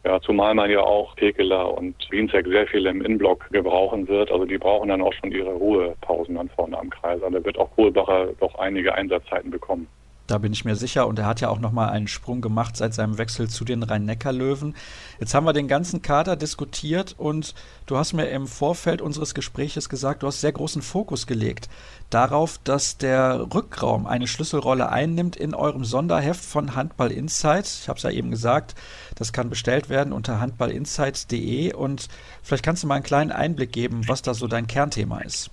Ja, 0.05 0.21
zumal 0.21 0.55
man 0.55 0.69
ja 0.69 0.81
auch 0.81 1.15
Pekeler 1.15 1.79
und 1.79 1.95
Wienzek 2.11 2.47
sehr 2.49 2.67
viel 2.67 2.87
im 2.87 3.03
Innenblock 3.03 3.49
gebrauchen 3.51 4.09
wird. 4.09 4.33
Also 4.33 4.45
die 4.45 4.59
brauchen 4.59 4.89
dann 4.89 5.01
auch 5.01 5.13
schon 5.13 5.31
ihre 5.31 5.53
Ruhepausen 5.53 6.35
dann 6.35 6.49
vorne 6.51 6.77
am 6.77 6.91
Kreis. 6.91 7.23
Also 7.23 7.39
da 7.39 7.45
wird 7.45 7.57
auch 7.57 7.71
Kohlbacher 7.77 8.31
doch 8.41 8.57
einige 8.57 8.95
Einsatzzeiten 8.95 9.51
bekommen. 9.51 9.87
Da 10.33 10.39
bin 10.39 10.55
ich 10.55 10.65
mir 10.65 10.77
sicher. 10.77 11.07
Und 11.07 11.19
er 11.19 11.27
hat 11.27 11.43
ja 11.43 11.51
auch 11.51 11.59
nochmal 11.59 11.91
einen 11.91 12.09
Sprung 12.09 12.41
gemacht 12.41 12.75
seit 12.79 12.95
seinem 12.95 13.19
Wechsel 13.19 13.51
zu 13.51 13.67
den 13.67 13.83
Rhein-Neckar-Löwen. 13.83 14.75
Jetzt 15.21 15.35
haben 15.35 15.45
wir 15.45 15.53
den 15.53 15.69
ganzen 15.69 16.01
Kader 16.01 16.37
diskutiert 16.37 17.15
und 17.19 17.55
du 17.85 17.99
hast 17.99 18.15
mir 18.15 18.31
im 18.31 18.47
Vorfeld 18.47 19.03
unseres 19.03 19.35
Gespräches 19.35 19.91
gesagt, 19.91 20.23
du 20.23 20.27
hast 20.27 20.41
sehr 20.41 20.53
großen 20.53 20.81
Fokus 20.81 21.27
gelegt 21.27 21.69
darauf, 22.09 22.59
dass 22.65 22.97
der 22.97 23.47
Rückraum 23.53 24.07
eine 24.07 24.27
Schlüsselrolle 24.27 24.89
einnimmt 24.89 25.37
in 25.37 25.55
eurem 25.55 25.85
Sonderheft 25.85 26.43
von 26.43 26.75
Handball 26.77 27.13
Insight. 27.13 27.67
Ich 27.67 27.91
habe 27.91 27.99
es 27.99 28.03
ja 28.03 28.11
eben 28.11 28.31
gesagt, 28.31 28.75
das 29.17 29.35
kann 29.35 29.51
bestellt 29.51 29.91
werden 29.91 30.15
unter 30.15 30.41
handballinsight.de 30.41 31.75
und 31.75 32.09
vielleicht 32.43 32.65
kannst 32.65 32.83
du 32.83 32.87
mal 32.87 32.95
einen 32.95 33.05
kleinen 33.05 33.33
Einblick 33.33 33.73
geben, 33.73 34.09
was 34.09 34.23
da 34.23 34.33
so 34.33 34.47
dein 34.47 34.67
Kernthema 34.67 35.21
ist. 35.21 35.51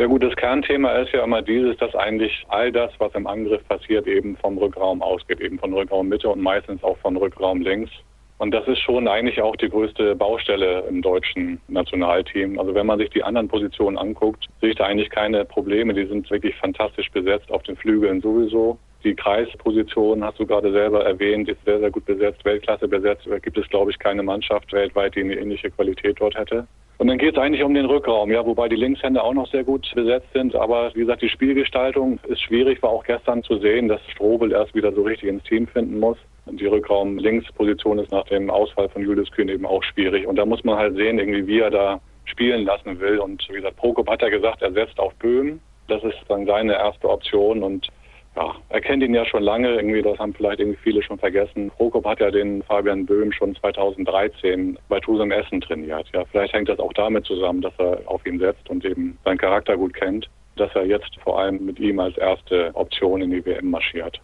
Ja 0.00 0.06
gut, 0.06 0.22
das 0.22 0.34
Kernthema 0.34 0.92
ist 0.92 1.12
ja 1.12 1.22
immer 1.22 1.42
dieses, 1.42 1.76
dass 1.76 1.94
eigentlich 1.94 2.46
all 2.48 2.72
das, 2.72 2.90
was 2.96 3.14
im 3.14 3.26
Angriff 3.26 3.62
passiert, 3.68 4.06
eben 4.06 4.34
vom 4.38 4.56
Rückraum 4.56 5.02
ausgeht, 5.02 5.42
eben 5.42 5.58
von 5.58 5.74
Rückraum 5.74 6.08
Mitte 6.08 6.30
und 6.30 6.40
meistens 6.40 6.82
auch 6.82 6.96
von 7.00 7.18
Rückraum 7.18 7.60
links. 7.60 7.90
Und 8.38 8.52
das 8.52 8.66
ist 8.66 8.78
schon 8.78 9.06
eigentlich 9.06 9.42
auch 9.42 9.56
die 9.56 9.68
größte 9.68 10.16
Baustelle 10.16 10.84
im 10.88 11.02
deutschen 11.02 11.60
Nationalteam. 11.68 12.58
Also 12.58 12.74
wenn 12.74 12.86
man 12.86 12.98
sich 12.98 13.10
die 13.10 13.22
anderen 13.22 13.48
Positionen 13.48 13.98
anguckt, 13.98 14.46
sehe 14.62 14.70
ich 14.70 14.76
da 14.76 14.86
eigentlich 14.86 15.10
keine 15.10 15.44
Probleme. 15.44 15.92
Die 15.92 16.06
sind 16.06 16.30
wirklich 16.30 16.56
fantastisch 16.56 17.10
besetzt, 17.10 17.52
auf 17.52 17.62
den 17.64 17.76
Flügeln 17.76 18.22
sowieso. 18.22 18.78
Die 19.04 19.14
Kreisposition 19.14 20.24
hast 20.24 20.40
du 20.40 20.46
gerade 20.46 20.72
selber 20.72 21.04
erwähnt, 21.04 21.50
ist 21.50 21.62
sehr, 21.66 21.78
sehr 21.78 21.90
gut 21.90 22.06
besetzt, 22.06 22.42
Weltklasse 22.46 22.88
besetzt. 22.88 23.26
Da 23.28 23.38
gibt 23.38 23.58
es, 23.58 23.68
glaube 23.68 23.90
ich, 23.90 23.98
keine 23.98 24.22
Mannschaft 24.22 24.72
weltweit, 24.72 25.14
die 25.14 25.20
eine 25.20 25.36
ähnliche 25.36 25.70
Qualität 25.70 26.16
dort 26.18 26.36
hätte. 26.36 26.66
Und 27.00 27.06
dann 27.06 27.16
geht 27.16 27.34
es 27.34 27.42
eigentlich 27.42 27.62
um 27.62 27.72
den 27.72 27.86
Rückraum, 27.86 28.30
ja, 28.30 28.44
wobei 28.44 28.68
die 28.68 28.76
Linkshänder 28.76 29.24
auch 29.24 29.32
noch 29.32 29.50
sehr 29.50 29.64
gut 29.64 29.90
besetzt 29.94 30.30
sind. 30.34 30.54
Aber 30.54 30.94
wie 30.94 31.00
gesagt, 31.00 31.22
die 31.22 31.30
Spielgestaltung 31.30 32.20
ist 32.28 32.42
schwierig, 32.42 32.82
war 32.82 32.90
auch 32.90 33.04
gestern 33.04 33.42
zu 33.42 33.56
sehen, 33.58 33.88
dass 33.88 34.02
Strobel 34.10 34.52
erst 34.52 34.74
wieder 34.74 34.92
so 34.92 35.00
richtig 35.00 35.30
ins 35.30 35.42
Team 35.44 35.66
finden 35.66 35.98
muss. 35.98 36.18
Und 36.44 36.60
die 36.60 36.66
Rückraum-Linksposition 36.66 38.00
ist 38.00 38.12
nach 38.12 38.24
dem 38.24 38.50
Ausfall 38.50 38.90
von 38.90 39.00
Julius 39.00 39.30
Kühn 39.30 39.48
eben 39.48 39.64
auch 39.64 39.82
schwierig. 39.82 40.26
Und 40.26 40.36
da 40.36 40.44
muss 40.44 40.62
man 40.62 40.76
halt 40.76 40.94
sehen, 40.94 41.18
irgendwie, 41.18 41.46
wie 41.46 41.60
er 41.60 41.70
da 41.70 42.02
spielen 42.26 42.66
lassen 42.66 43.00
will. 43.00 43.18
Und 43.18 43.48
wie 43.48 43.54
gesagt, 43.54 43.78
Prokop 43.78 44.10
hat 44.10 44.20
ja 44.20 44.28
gesagt, 44.28 44.60
er 44.60 44.72
setzt 44.72 45.00
auf 45.00 45.14
Böhm. 45.14 45.58
Das 45.88 46.04
ist 46.04 46.18
dann 46.28 46.44
seine 46.44 46.74
erste 46.74 47.08
Option. 47.08 47.62
Und 47.62 47.88
ja, 48.36 48.54
er 48.68 48.80
kennt 48.80 49.02
ihn 49.02 49.14
ja 49.14 49.24
schon 49.24 49.42
lange, 49.42 49.68
irgendwie, 49.74 50.02
das 50.02 50.18
haben 50.18 50.32
vielleicht 50.32 50.60
irgendwie 50.60 50.78
viele 50.82 51.02
schon 51.02 51.18
vergessen. 51.18 51.70
Prokop 51.70 52.04
hat 52.04 52.20
ja 52.20 52.30
den 52.30 52.62
Fabian 52.62 53.04
Böhm 53.04 53.32
schon 53.32 53.56
2013 53.56 54.78
bei 54.88 55.00
Tusem 55.00 55.32
Essen 55.32 55.60
trainiert. 55.60 56.08
Ja, 56.12 56.24
vielleicht 56.26 56.52
hängt 56.52 56.68
das 56.68 56.78
auch 56.78 56.92
damit 56.92 57.26
zusammen, 57.26 57.60
dass 57.60 57.74
er 57.78 58.02
auf 58.06 58.24
ihn 58.24 58.38
setzt 58.38 58.68
und 58.70 58.84
eben 58.84 59.18
seinen 59.24 59.38
Charakter 59.38 59.76
gut 59.76 59.94
kennt, 59.94 60.28
dass 60.56 60.74
er 60.74 60.86
jetzt 60.86 61.10
vor 61.22 61.40
allem 61.40 61.64
mit 61.64 61.78
ihm 61.80 61.98
als 61.98 62.16
erste 62.18 62.70
Option 62.74 63.22
in 63.22 63.30
die 63.30 63.44
WM 63.44 63.70
marschiert. 63.70 64.20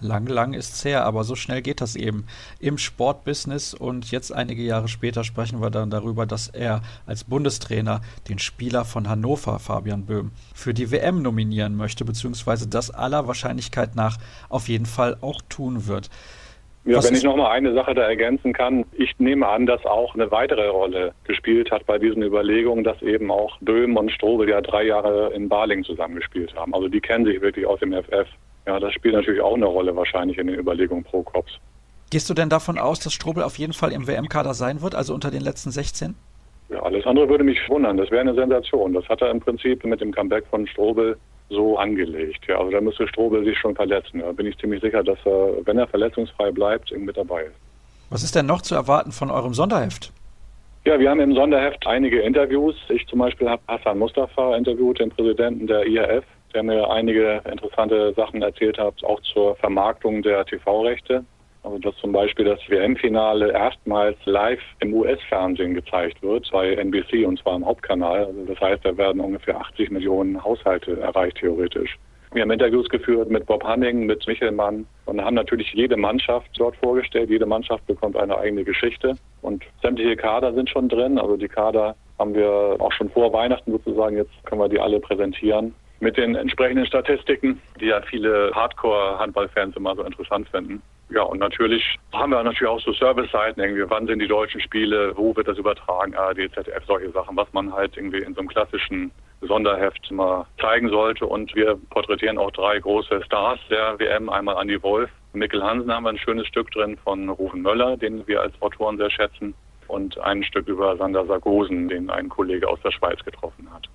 Lang, 0.00 0.26
lang 0.26 0.54
ist's 0.54 0.84
her, 0.84 1.04
aber 1.04 1.24
so 1.24 1.34
schnell 1.34 1.62
geht 1.62 1.80
das 1.80 1.96
eben 1.96 2.26
im 2.60 2.78
Sportbusiness. 2.78 3.74
Und 3.74 4.10
jetzt 4.10 4.32
einige 4.32 4.62
Jahre 4.62 4.88
später 4.88 5.24
sprechen 5.24 5.60
wir 5.60 5.70
dann 5.70 5.90
darüber, 5.90 6.26
dass 6.26 6.48
er 6.48 6.82
als 7.06 7.24
Bundestrainer 7.24 8.00
den 8.28 8.38
Spieler 8.38 8.84
von 8.84 9.08
Hannover, 9.08 9.58
Fabian 9.58 10.06
Böhm, 10.06 10.30
für 10.54 10.74
die 10.74 10.90
WM 10.90 11.22
nominieren 11.22 11.76
möchte, 11.76 12.04
beziehungsweise 12.04 12.68
das 12.68 12.90
aller 12.90 13.26
Wahrscheinlichkeit 13.26 13.96
nach 13.96 14.18
auf 14.48 14.68
jeden 14.68 14.86
Fall 14.86 15.16
auch 15.20 15.42
tun 15.48 15.86
wird. 15.86 16.10
Ja, 16.88 16.96
Was 16.96 17.10
wenn 17.10 17.16
ich 17.16 17.22
noch 17.22 17.36
mal 17.36 17.50
eine 17.50 17.74
Sache 17.74 17.94
da 17.94 18.02
ergänzen 18.02 18.54
kann, 18.54 18.86
ich 18.92 19.12
nehme 19.18 19.46
an, 19.46 19.66
dass 19.66 19.84
auch 19.84 20.14
eine 20.14 20.30
weitere 20.30 20.68
Rolle 20.68 21.12
gespielt 21.24 21.70
hat 21.70 21.84
bei 21.84 21.98
diesen 21.98 22.22
Überlegungen, 22.22 22.82
dass 22.82 23.02
eben 23.02 23.30
auch 23.30 23.58
Böhm 23.60 23.98
und 23.98 24.10
Strobel 24.10 24.48
ja 24.48 24.62
drei 24.62 24.84
Jahre 24.84 25.30
in 25.34 25.50
Baling 25.50 25.84
zusammengespielt 25.84 26.54
haben. 26.54 26.72
Also 26.74 26.88
die 26.88 27.00
kennen 27.00 27.26
sich 27.26 27.42
wirklich 27.42 27.66
aus 27.66 27.80
dem 27.80 27.92
FF. 27.92 28.26
Ja, 28.68 28.78
das 28.78 28.92
spielt 28.92 29.14
natürlich 29.14 29.40
auch 29.40 29.54
eine 29.54 29.64
Rolle 29.64 29.96
wahrscheinlich 29.96 30.36
in 30.36 30.46
den 30.46 30.58
Überlegungen 30.58 31.02
pro 31.02 31.22
Cops. 31.22 31.58
Gehst 32.10 32.28
du 32.28 32.34
denn 32.34 32.50
davon 32.50 32.76
aus, 32.76 33.00
dass 33.00 33.14
Strobel 33.14 33.42
auf 33.42 33.58
jeden 33.58 33.72
Fall 33.72 33.92
im 33.92 34.06
WM-Kader 34.06 34.52
sein 34.52 34.82
wird, 34.82 34.94
also 34.94 35.14
unter 35.14 35.30
den 35.30 35.40
letzten 35.40 35.70
16? 35.70 36.14
Ja, 36.68 36.82
alles 36.82 37.06
andere 37.06 37.30
würde 37.30 37.44
mich 37.44 37.58
wundern. 37.70 37.96
Das 37.96 38.10
wäre 38.10 38.20
eine 38.20 38.34
Sensation. 38.34 38.92
Das 38.92 39.08
hat 39.08 39.22
er 39.22 39.30
im 39.30 39.40
Prinzip 39.40 39.82
mit 39.86 40.02
dem 40.02 40.12
Comeback 40.12 40.44
von 40.50 40.66
Strobel 40.66 41.16
so 41.48 41.78
angelegt. 41.78 42.46
Ja, 42.46 42.58
also 42.58 42.70
da 42.70 42.82
müsste 42.82 43.08
Strobel 43.08 43.42
sich 43.42 43.56
schon 43.58 43.74
verletzen. 43.74 44.20
Da 44.20 44.32
bin 44.32 44.44
ich 44.44 44.58
ziemlich 44.58 44.82
sicher, 44.82 45.02
dass 45.02 45.18
er, 45.24 45.64
wenn 45.64 45.78
er 45.78 45.86
verletzungsfrei 45.86 46.50
bleibt, 46.50 46.94
mit 46.94 47.16
dabei 47.16 47.44
ist. 47.44 47.56
Was 48.10 48.22
ist 48.22 48.34
denn 48.34 48.44
noch 48.44 48.60
zu 48.60 48.74
erwarten 48.74 49.12
von 49.12 49.30
eurem 49.30 49.54
Sonderheft? 49.54 50.12
Ja, 50.84 51.00
wir 51.00 51.08
haben 51.08 51.20
im 51.20 51.34
Sonderheft 51.34 51.86
einige 51.86 52.20
Interviews. 52.20 52.76
Ich 52.90 53.06
zum 53.06 53.20
Beispiel 53.20 53.48
habe 53.48 53.62
Hassan 53.66 53.98
Mustafa 53.98 54.56
interviewt, 54.56 54.98
den 55.00 55.08
Präsidenten 55.08 55.66
der 55.66 55.86
IRF 55.86 56.24
der 56.54 56.62
mir 56.62 56.90
einige 56.90 57.42
interessante 57.50 58.12
Sachen 58.14 58.42
erzählt 58.42 58.78
hat, 58.78 59.02
auch 59.04 59.20
zur 59.22 59.56
Vermarktung 59.56 60.22
der 60.22 60.44
TV-Rechte. 60.44 61.24
Also 61.62 61.78
dass 61.78 61.96
zum 61.96 62.12
Beispiel 62.12 62.44
das 62.44 62.60
WM-Finale 62.68 63.52
erstmals 63.52 64.16
live 64.24 64.60
im 64.80 64.94
US-Fernsehen 64.94 65.74
gezeigt 65.74 66.22
wird, 66.22 66.48
bei 66.52 66.74
NBC 66.74 67.26
und 67.26 67.38
zwar 67.40 67.56
im 67.56 67.66
Hauptkanal. 67.66 68.26
Also 68.26 68.44
das 68.46 68.60
heißt, 68.60 68.84
da 68.84 68.96
werden 68.96 69.20
ungefähr 69.20 69.60
80 69.60 69.90
Millionen 69.90 70.42
Haushalte 70.42 70.98
erreicht 71.00 71.38
theoretisch. 71.38 71.98
Wir 72.32 72.42
haben 72.42 72.50
Interviews 72.50 72.88
geführt 72.88 73.30
mit 73.30 73.46
Bob 73.46 73.64
Hanning, 73.64 74.04
mit 74.04 74.26
Michelmann 74.26 74.86
und 75.06 75.20
haben 75.20 75.34
natürlich 75.34 75.72
jede 75.72 75.96
Mannschaft 75.96 76.48
dort 76.58 76.76
vorgestellt. 76.76 77.30
Jede 77.30 77.46
Mannschaft 77.46 77.86
bekommt 77.86 78.16
eine 78.16 78.36
eigene 78.36 78.64
Geschichte 78.64 79.14
und 79.40 79.64
sämtliche 79.82 80.16
Kader 80.16 80.52
sind 80.52 80.68
schon 80.68 80.88
drin. 80.88 81.18
Also 81.18 81.36
die 81.36 81.48
Kader 81.48 81.96
haben 82.18 82.34
wir 82.34 82.76
auch 82.78 82.92
schon 82.92 83.08
vor 83.10 83.32
Weihnachten 83.32 83.72
sozusagen. 83.72 84.16
Jetzt 84.16 84.32
können 84.44 84.60
wir 84.60 84.68
die 84.68 84.78
alle 84.78 85.00
präsentieren 85.00 85.74
mit 86.00 86.16
den 86.16 86.34
entsprechenden 86.36 86.86
Statistiken, 86.86 87.60
die 87.80 87.86
ja 87.86 88.00
viele 88.02 88.52
Hardcore-Handballfans 88.54 89.76
immer 89.76 89.96
so 89.96 90.02
interessant 90.02 90.48
finden. 90.48 90.82
Ja, 91.10 91.22
und 91.22 91.38
natürlich 91.38 91.96
haben 92.12 92.32
wir 92.32 92.42
natürlich 92.42 92.68
auch 92.68 92.80
so 92.80 92.92
Service-Seiten, 92.92 93.60
irgendwie, 93.60 93.84
wann 93.88 94.06
sind 94.06 94.18
die 94.18 94.28
deutschen 94.28 94.60
Spiele, 94.60 95.16
wo 95.16 95.34
wird 95.34 95.48
das 95.48 95.56
übertragen, 95.56 96.14
ARD, 96.14 96.52
ZDF, 96.52 96.84
solche 96.86 97.10
Sachen, 97.12 97.36
was 97.36 97.50
man 97.52 97.72
halt 97.72 97.96
irgendwie 97.96 98.18
in 98.18 98.34
so 98.34 98.40
einem 98.40 98.48
klassischen 98.48 99.10
Sonderheft 99.40 100.10
mal 100.10 100.46
zeigen 100.60 100.90
sollte. 100.90 101.24
Und 101.24 101.54
wir 101.54 101.78
porträtieren 101.90 102.36
auch 102.36 102.50
drei 102.50 102.78
große 102.78 103.22
Stars 103.24 103.58
der 103.70 103.98
WM. 103.98 104.28
Einmal 104.28 104.60
Andy 104.60 104.82
Wolf, 104.82 105.10
Mikkel 105.32 105.62
Hansen 105.62 105.92
haben 105.92 106.04
wir 106.04 106.10
ein 106.10 106.18
schönes 106.18 106.46
Stück 106.46 106.70
drin 106.72 106.98
von 107.02 107.28
Rufen 107.30 107.62
Möller, 107.62 107.96
den 107.96 108.26
wir 108.26 108.42
als 108.42 108.60
Autoren 108.60 108.98
sehr 108.98 109.10
schätzen. 109.10 109.54
Und 109.86 110.18
ein 110.18 110.42
Stück 110.42 110.68
über 110.68 110.96
Sander 110.98 111.24
Sargosen, 111.24 111.88
den 111.88 112.10
ein 112.10 112.28
Kollege 112.28 112.68
aus 112.68 112.80
der 112.84 112.90
Schweiz 112.90 113.24
getroffen 113.24 113.66
hat. 113.72 113.88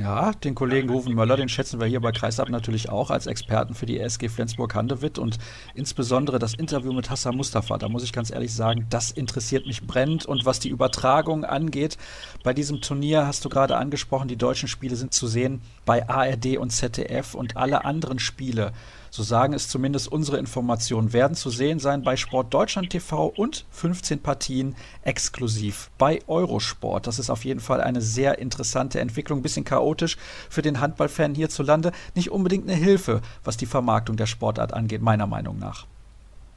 Ja, 0.00 0.32
den 0.32 0.54
Kollegen 0.54 0.88
Rufen 0.88 1.14
Möller, 1.14 1.36
den 1.36 1.50
schätzen 1.50 1.78
wir 1.78 1.86
hier 1.86 2.00
bei 2.00 2.10
Kreisab 2.10 2.48
natürlich 2.48 2.88
auch 2.88 3.10
als 3.10 3.26
Experten 3.26 3.74
für 3.74 3.84
die 3.84 4.00
SG 4.00 4.30
Flensburg-Handewitt 4.30 5.18
und 5.18 5.36
insbesondere 5.74 6.38
das 6.38 6.54
Interview 6.54 6.94
mit 6.94 7.10
Hassan 7.10 7.36
Mustafa. 7.36 7.76
Da 7.76 7.86
muss 7.90 8.02
ich 8.02 8.14
ganz 8.14 8.30
ehrlich 8.30 8.54
sagen, 8.54 8.86
das 8.88 9.10
interessiert 9.10 9.66
mich 9.66 9.86
brennend. 9.86 10.24
Und 10.24 10.46
was 10.46 10.58
die 10.58 10.70
Übertragung 10.70 11.44
angeht, 11.44 11.98
bei 12.42 12.54
diesem 12.54 12.80
Turnier 12.80 13.26
hast 13.26 13.44
du 13.44 13.50
gerade 13.50 13.76
angesprochen, 13.76 14.28
die 14.28 14.38
deutschen 14.38 14.68
Spiele 14.68 14.96
sind 14.96 15.12
zu 15.12 15.26
sehen 15.26 15.60
bei 15.84 16.08
ARD 16.08 16.56
und 16.56 16.70
ZDF 16.70 17.34
und 17.34 17.58
alle 17.58 17.84
anderen 17.84 18.20
Spiele 18.20 18.72
so 19.10 19.22
sagen 19.22 19.52
es 19.52 19.68
zumindest 19.68 20.10
unsere 20.10 20.38
Informationen, 20.38 21.12
werden 21.12 21.34
zu 21.34 21.50
sehen 21.50 21.78
sein 21.78 22.02
bei 22.02 22.16
Sport 22.16 22.54
Deutschland 22.54 22.90
TV 22.90 23.26
und 23.36 23.66
15 23.70 24.22
Partien 24.22 24.76
exklusiv 25.02 25.90
bei 25.98 26.20
Eurosport. 26.26 27.06
Das 27.06 27.18
ist 27.18 27.28
auf 27.28 27.44
jeden 27.44 27.60
Fall 27.60 27.80
eine 27.80 28.00
sehr 28.00 28.38
interessante 28.38 29.00
Entwicklung, 29.00 29.42
bisschen 29.42 29.64
chaotisch 29.64 30.16
für 30.48 30.62
den 30.62 30.80
Handballfan 30.80 31.34
hierzulande, 31.34 31.92
nicht 32.14 32.30
unbedingt 32.30 32.68
eine 32.68 32.78
Hilfe, 32.78 33.20
was 33.44 33.56
die 33.56 33.66
Vermarktung 33.66 34.16
der 34.16 34.26
Sportart 34.26 34.72
angeht, 34.72 35.02
meiner 35.02 35.26
Meinung 35.26 35.58
nach. 35.58 35.86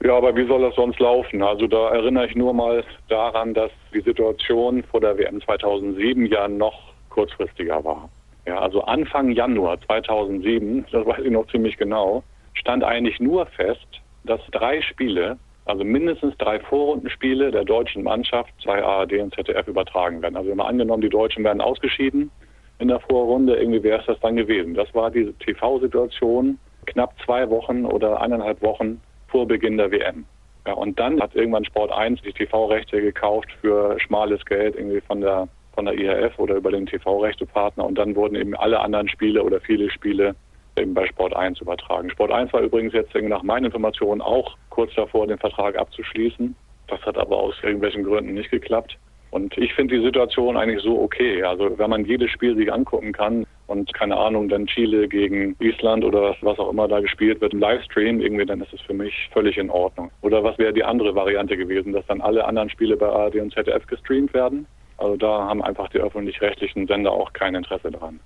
Ja, 0.03 0.17
aber 0.17 0.35
wie 0.35 0.45
soll 0.45 0.61
das 0.61 0.75
sonst 0.75 0.99
laufen? 0.99 1.41
Also 1.41 1.65
da 1.65 1.89
erinnere 1.91 2.27
ich 2.27 2.35
nur 2.35 2.53
mal 2.53 2.83
daran, 3.07 3.53
dass 3.53 3.71
die 3.93 4.01
Situation 4.01 4.83
vor 4.83 4.99
der 4.99 5.17
WM 5.17 5.41
2007 5.41 6.25
ja 6.25 6.47
noch 6.47 6.93
kurzfristiger 7.09 7.83
war. 7.85 8.09
Ja, 8.45 8.59
also 8.59 8.81
Anfang 8.83 9.31
Januar 9.31 9.79
2007, 9.81 10.85
das 10.91 11.05
weiß 11.05 11.23
ich 11.23 11.31
noch 11.31 11.47
ziemlich 11.47 11.77
genau, 11.77 12.21
stand 12.53 12.83
eigentlich 12.83 13.19
nur 13.19 13.45
fest, 13.45 13.87
dass 14.23 14.39
drei 14.51 14.81
Spiele, 14.81 15.37
also 15.65 15.83
mindestens 15.83 16.37
drei 16.37 16.59
Vorrundenspiele 16.59 17.51
der 17.51 17.63
deutschen 17.63 18.03
Mannschaft 18.03 18.53
bei 18.65 18.83
ARD 18.83 19.13
und 19.13 19.33
ZDF 19.35 19.67
übertragen 19.67 20.21
werden. 20.21 20.37
Also 20.37 20.51
immer 20.51 20.67
angenommen, 20.67 21.01
die 21.01 21.09
Deutschen 21.09 21.43
werden 21.43 21.61
ausgeschieden 21.61 22.31
in 22.79 22.87
der 22.87 22.99
Vorrunde, 22.99 23.55
irgendwie 23.55 23.83
wäre 23.83 23.99
es 23.99 24.05
das 24.05 24.19
dann 24.19 24.35
gewesen. 24.35 24.73
Das 24.73 24.93
war 24.93 25.11
diese 25.11 25.33
TV-Situation 25.35 26.57
knapp 26.85 27.13
zwei 27.23 27.49
Wochen 27.49 27.85
oder 27.85 28.21
eineinhalb 28.21 28.61
Wochen 28.61 29.01
vor 29.27 29.47
Beginn 29.47 29.77
der 29.77 29.91
WM. 29.91 30.25
Ja, 30.65 30.73
und 30.73 30.99
dann 30.99 31.21
hat 31.21 31.35
irgendwann 31.35 31.65
Sport 31.65 31.91
1 31.91 32.21
die 32.21 32.33
TV-Rechte 32.33 33.01
gekauft 33.01 33.49
für 33.61 33.99
schmales 33.99 34.43
Geld 34.45 34.75
irgendwie 34.75 35.01
von 35.01 35.21
der 35.21 35.47
von 35.73 35.85
der 35.85 35.95
IHF 35.95 36.37
oder 36.37 36.55
über 36.55 36.71
den 36.71 36.85
TV-Rechtepartner 36.85 37.83
und 37.83 37.97
dann 37.97 38.15
wurden 38.15 38.35
eben 38.35 38.55
alle 38.55 38.79
anderen 38.79 39.09
Spiele 39.09 39.43
oder 39.43 39.59
viele 39.59 39.89
Spiele 39.89 40.35
eben 40.77 40.93
bei 40.93 41.05
Sport 41.07 41.35
1 41.35 41.61
übertragen. 41.61 42.09
Sport 42.09 42.31
1 42.31 42.53
war 42.53 42.61
übrigens 42.61 42.93
jetzt 42.93 43.13
nach 43.15 43.43
meinen 43.43 43.65
Informationen 43.65 44.21
auch 44.21 44.57
kurz 44.69 44.93
davor, 44.95 45.27
den 45.27 45.37
Vertrag 45.37 45.77
abzuschließen. 45.77 46.55
Das 46.87 47.01
hat 47.01 47.17
aber 47.17 47.37
aus 47.37 47.55
irgendwelchen 47.63 48.03
Gründen 48.03 48.33
nicht 48.33 48.51
geklappt. 48.51 48.97
Und 49.31 49.57
ich 49.57 49.73
finde 49.73 49.97
die 49.97 50.03
Situation 50.03 50.57
eigentlich 50.57 50.83
so 50.83 51.01
okay. 51.01 51.41
Also 51.41 51.75
wenn 51.79 51.89
man 51.89 52.05
jedes 52.05 52.29
Spiel 52.29 52.55
sich 52.55 52.71
angucken 52.71 53.13
kann 53.13 53.47
und 53.65 53.91
keine 53.95 54.15
Ahnung, 54.15 54.47
dann 54.47 54.67
Chile 54.67 55.07
gegen 55.07 55.55
Island 55.59 56.05
oder 56.05 56.35
was 56.41 56.59
auch 56.59 56.69
immer 56.69 56.87
da 56.87 56.99
gespielt 56.99 57.41
wird 57.41 57.51
im 57.51 57.59
Livestream, 57.59 58.19
irgendwie, 58.19 58.45
dann 58.45 58.61
ist 58.61 58.73
es 58.73 58.81
für 58.81 58.93
mich 58.93 59.29
völlig 59.33 59.57
in 59.57 59.71
Ordnung. 59.71 60.11
Oder 60.21 60.43
was 60.43 60.59
wäre 60.59 60.71
die 60.71 60.83
andere 60.83 61.15
Variante 61.15 61.57
gewesen, 61.57 61.93
dass 61.93 62.05
dann 62.05 62.21
alle 62.21 62.45
anderen 62.45 62.69
Spiele 62.69 62.95
bei 62.95 63.07
ARD 63.07 63.37
und 63.37 63.53
ZDF 63.53 63.87
gestreamt 63.87 64.35
werden? 64.35 64.67
Also 64.97 65.17
da 65.17 65.47
haben 65.47 65.63
einfach 65.63 65.89
die 65.89 65.97
öffentlich-rechtlichen 65.97 66.85
Sender 66.85 67.11
auch 67.11 67.33
kein 67.33 67.55
Interesse 67.55 67.89
dran. 67.89 68.19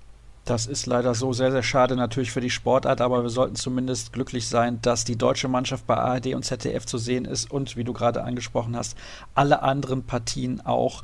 Das 0.48 0.64
ist 0.64 0.86
leider 0.86 1.14
so 1.14 1.34
sehr, 1.34 1.52
sehr 1.52 1.62
schade 1.62 1.94
natürlich 1.94 2.32
für 2.32 2.40
die 2.40 2.48
Sportart, 2.48 3.02
aber 3.02 3.22
wir 3.22 3.28
sollten 3.28 3.54
zumindest 3.54 4.14
glücklich 4.14 4.48
sein, 4.48 4.80
dass 4.80 5.04
die 5.04 5.18
deutsche 5.18 5.46
Mannschaft 5.46 5.86
bei 5.86 5.98
ARD 5.98 6.28
und 6.34 6.42
ZDF 6.42 6.86
zu 6.86 6.96
sehen 6.96 7.26
ist 7.26 7.50
und, 7.50 7.76
wie 7.76 7.84
du 7.84 7.92
gerade 7.92 8.24
angesprochen 8.24 8.74
hast, 8.74 8.96
alle 9.34 9.60
anderen 9.60 10.04
Partien 10.04 10.64
auch 10.64 11.02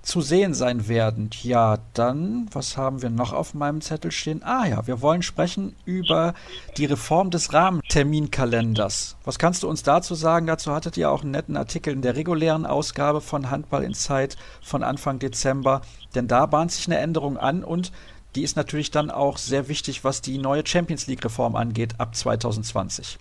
zu 0.00 0.22
sehen 0.22 0.54
sein 0.54 0.88
werden. 0.88 1.28
Ja, 1.42 1.76
dann, 1.92 2.48
was 2.52 2.78
haben 2.78 3.02
wir 3.02 3.10
noch 3.10 3.34
auf 3.34 3.52
meinem 3.52 3.82
Zettel 3.82 4.12
stehen? 4.12 4.42
Ah 4.42 4.64
ja, 4.66 4.86
wir 4.86 5.02
wollen 5.02 5.20
sprechen 5.20 5.76
über 5.84 6.32
die 6.78 6.86
Reform 6.86 7.30
des 7.30 7.52
Rahmenterminkalenders. 7.52 9.16
Was 9.24 9.38
kannst 9.38 9.62
du 9.62 9.68
uns 9.68 9.82
dazu 9.82 10.14
sagen? 10.14 10.46
Dazu 10.46 10.72
hattet 10.72 10.96
ihr 10.96 11.10
auch 11.10 11.22
einen 11.22 11.32
netten 11.32 11.58
Artikel 11.58 11.92
in 11.92 12.00
der 12.00 12.16
regulären 12.16 12.64
Ausgabe 12.64 13.20
von 13.20 13.50
Handball 13.50 13.82
in 13.82 13.92
Zeit 13.92 14.36
von 14.62 14.82
Anfang 14.82 15.18
Dezember, 15.18 15.82
denn 16.14 16.28
da 16.28 16.46
bahnt 16.46 16.72
sich 16.72 16.86
eine 16.86 16.98
Änderung 16.98 17.36
an 17.36 17.62
und 17.62 17.92
die 18.36 18.42
ist 18.42 18.56
natürlich 18.56 18.90
dann 18.90 19.10
auch 19.10 19.38
sehr 19.38 19.68
wichtig, 19.68 20.04
was 20.04 20.20
die 20.20 20.38
neue 20.38 20.64
Champions 20.66 21.06
League-Reform 21.06 21.56
angeht 21.56 21.94
ab 21.98 22.14
2020. 22.14 23.18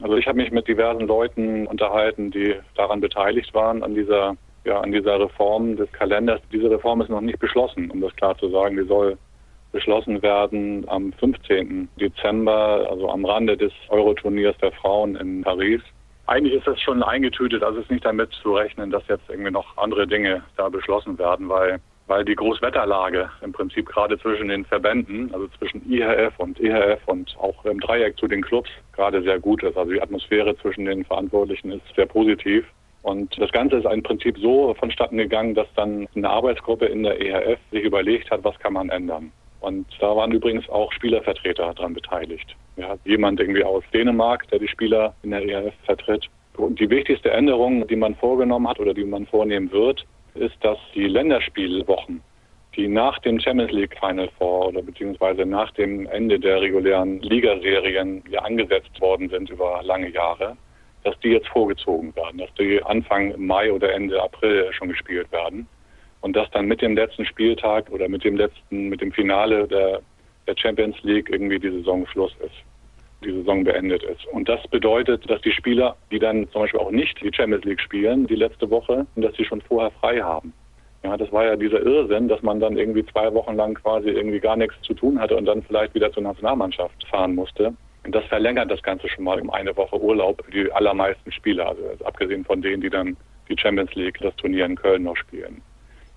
Also 0.00 0.16
ich 0.16 0.26
habe 0.26 0.38
mich 0.38 0.50
mit 0.50 0.68
diversen 0.68 1.06
Leuten 1.06 1.66
unterhalten, 1.66 2.30
die 2.30 2.54
daran 2.76 3.00
beteiligt 3.00 3.52
waren, 3.54 3.82
an 3.82 3.94
dieser, 3.94 4.36
ja, 4.64 4.80
an 4.80 4.92
dieser 4.92 5.18
Reform 5.18 5.76
des 5.76 5.90
Kalenders. 5.92 6.40
Diese 6.52 6.70
Reform 6.70 7.00
ist 7.00 7.08
noch 7.08 7.20
nicht 7.20 7.38
beschlossen, 7.38 7.90
um 7.90 8.00
das 8.00 8.14
klar 8.16 8.36
zu 8.38 8.50
sagen. 8.50 8.76
Die 8.76 8.86
soll 8.86 9.18
beschlossen 9.72 10.22
werden 10.22 10.84
am 10.88 11.12
15. 11.14 11.88
Dezember, 12.00 12.86
also 12.88 13.10
am 13.10 13.24
Rande 13.24 13.56
des 13.56 13.72
Euroturniers 13.88 14.56
der 14.58 14.72
Frauen 14.72 15.16
in 15.16 15.42
Paris. 15.42 15.80
Eigentlich 16.26 16.54
ist 16.54 16.66
das 16.66 16.80
schon 16.80 17.02
eingetütet, 17.02 17.62
also 17.62 17.78
es 17.78 17.84
ist 17.84 17.90
nicht 17.90 18.04
damit 18.04 18.32
zu 18.42 18.54
rechnen, 18.54 18.90
dass 18.90 19.06
jetzt 19.08 19.28
irgendwie 19.28 19.50
noch 19.50 19.76
andere 19.76 20.06
Dinge 20.06 20.42
da 20.56 20.68
beschlossen 20.68 21.18
werden, 21.18 21.48
weil 21.48 21.78
weil 22.06 22.24
die 22.24 22.34
Großwetterlage 22.34 23.30
im 23.42 23.52
Prinzip 23.52 23.86
gerade 23.86 24.18
zwischen 24.18 24.48
den 24.48 24.64
Verbänden, 24.64 25.32
also 25.32 25.48
zwischen 25.58 25.90
IHF 25.90 26.34
und 26.38 26.60
EHF 26.60 27.00
und 27.06 27.36
auch 27.38 27.64
im 27.64 27.80
Dreieck 27.80 28.16
zu 28.18 28.28
den 28.28 28.42
Clubs 28.42 28.70
gerade 28.92 29.22
sehr 29.22 29.40
gut 29.40 29.62
ist. 29.62 29.76
Also 29.76 29.92
die 29.92 30.00
Atmosphäre 30.00 30.56
zwischen 30.58 30.84
den 30.84 31.04
Verantwortlichen 31.04 31.72
ist 31.72 31.82
sehr 31.94 32.06
positiv. 32.06 32.64
Und 33.02 33.40
das 33.40 33.52
Ganze 33.52 33.76
ist 33.76 33.86
im 33.86 34.02
Prinzip 34.02 34.36
so 34.38 34.74
vonstatten 34.74 35.16
gegangen, 35.16 35.54
dass 35.54 35.68
dann 35.76 36.08
eine 36.14 36.28
Arbeitsgruppe 36.28 36.86
in 36.86 37.04
der 37.04 37.20
EHF 37.20 37.58
sich 37.70 37.82
überlegt 37.82 38.30
hat, 38.30 38.42
was 38.42 38.58
kann 38.58 38.72
man 38.72 38.88
ändern. 38.88 39.30
Und 39.60 39.86
da 40.00 40.14
waren 40.14 40.32
übrigens 40.32 40.68
auch 40.68 40.92
Spielervertreter 40.92 41.72
daran 41.74 41.94
beteiligt. 41.94 42.54
Ja, 42.76 42.96
jemand 43.04 43.40
irgendwie 43.40 43.64
aus 43.64 43.84
Dänemark, 43.92 44.48
der 44.50 44.58
die 44.58 44.68
Spieler 44.68 45.14
in 45.22 45.30
der 45.30 45.42
EHF 45.42 45.74
vertritt. 45.84 46.26
Und 46.56 46.80
die 46.80 46.88
wichtigste 46.90 47.30
Änderung, 47.30 47.86
die 47.86 47.96
man 47.96 48.14
vorgenommen 48.14 48.68
hat 48.68 48.80
oder 48.80 48.94
die 48.94 49.04
man 49.04 49.26
vornehmen 49.26 49.70
wird, 49.72 50.04
ist, 50.36 50.56
dass 50.62 50.78
die 50.94 51.06
Länderspielwochen, 51.06 52.22
die 52.74 52.88
nach 52.88 53.18
dem 53.20 53.40
Champions 53.40 53.72
League 53.72 53.96
Final 53.98 54.28
Four 54.38 54.68
oder 54.68 54.82
beziehungsweise 54.82 55.46
nach 55.46 55.70
dem 55.72 56.06
Ende 56.06 56.38
der 56.38 56.60
regulären 56.60 57.20
Ligaserien 57.20 58.22
ja 58.30 58.40
angesetzt 58.40 59.00
worden 59.00 59.28
sind 59.28 59.50
über 59.50 59.80
lange 59.82 60.10
Jahre, 60.10 60.56
dass 61.04 61.18
die 61.20 61.28
jetzt 61.30 61.48
vorgezogen 61.48 62.14
werden, 62.16 62.38
dass 62.38 62.52
die 62.54 62.82
Anfang 62.82 63.34
Mai 63.38 63.72
oder 63.72 63.92
Ende 63.94 64.22
April 64.22 64.72
schon 64.72 64.88
gespielt 64.88 65.30
werden 65.32 65.66
und 66.20 66.36
dass 66.36 66.50
dann 66.50 66.66
mit 66.66 66.82
dem 66.82 66.96
letzten 66.96 67.24
Spieltag 67.24 67.90
oder 67.90 68.08
mit 68.08 68.24
dem 68.24 68.36
letzten, 68.36 68.88
mit 68.88 69.00
dem 69.00 69.12
Finale 69.12 69.66
der, 69.68 70.00
der 70.46 70.56
Champions 70.56 70.96
League 71.02 71.28
irgendwie 71.30 71.58
die 71.58 71.70
Saison 71.70 72.06
Schluss 72.06 72.34
ist 72.44 72.64
die 73.26 73.32
Saison 73.32 73.64
beendet 73.64 74.02
ist. 74.04 74.26
Und 74.32 74.48
das 74.48 74.66
bedeutet, 74.68 75.28
dass 75.28 75.40
die 75.42 75.52
Spieler, 75.52 75.96
die 76.10 76.18
dann 76.18 76.48
zum 76.50 76.62
Beispiel 76.62 76.80
auch 76.80 76.90
nicht 76.90 77.20
die 77.22 77.34
Champions 77.34 77.64
League 77.64 77.80
spielen, 77.80 78.26
die 78.26 78.36
letzte 78.36 78.70
Woche, 78.70 79.06
dass 79.16 79.34
sie 79.36 79.44
schon 79.44 79.60
vorher 79.60 79.90
frei 79.90 80.20
haben. 80.20 80.52
Ja, 81.02 81.16
das 81.16 81.30
war 81.30 81.44
ja 81.44 81.56
dieser 81.56 81.80
Irrsinn, 81.80 82.28
dass 82.28 82.42
man 82.42 82.58
dann 82.58 82.76
irgendwie 82.76 83.04
zwei 83.06 83.32
Wochen 83.34 83.54
lang 83.54 83.74
quasi 83.74 84.08
irgendwie 84.08 84.40
gar 84.40 84.56
nichts 84.56 84.80
zu 84.82 84.94
tun 84.94 85.20
hatte 85.20 85.36
und 85.36 85.44
dann 85.44 85.62
vielleicht 85.62 85.94
wieder 85.94 86.10
zur 86.12 86.22
Nationalmannschaft 86.22 87.06
fahren 87.08 87.34
musste. 87.34 87.74
Und 88.04 88.14
das 88.14 88.24
verlängert 88.26 88.70
das 88.70 88.82
Ganze 88.82 89.08
schon 89.08 89.24
mal 89.24 89.40
um 89.40 89.50
eine 89.50 89.76
Woche 89.76 90.00
Urlaub 90.00 90.42
die 90.52 90.70
allermeisten 90.72 91.30
Spieler, 91.32 91.68
also 91.68 92.04
abgesehen 92.04 92.44
von 92.44 92.62
denen, 92.62 92.80
die 92.80 92.90
dann 92.90 93.16
die 93.48 93.56
Champions 93.58 93.94
League, 93.94 94.18
das 94.20 94.34
Turnier 94.36 94.64
in 94.64 94.76
Köln 94.76 95.02
noch 95.04 95.16
spielen. 95.16 95.62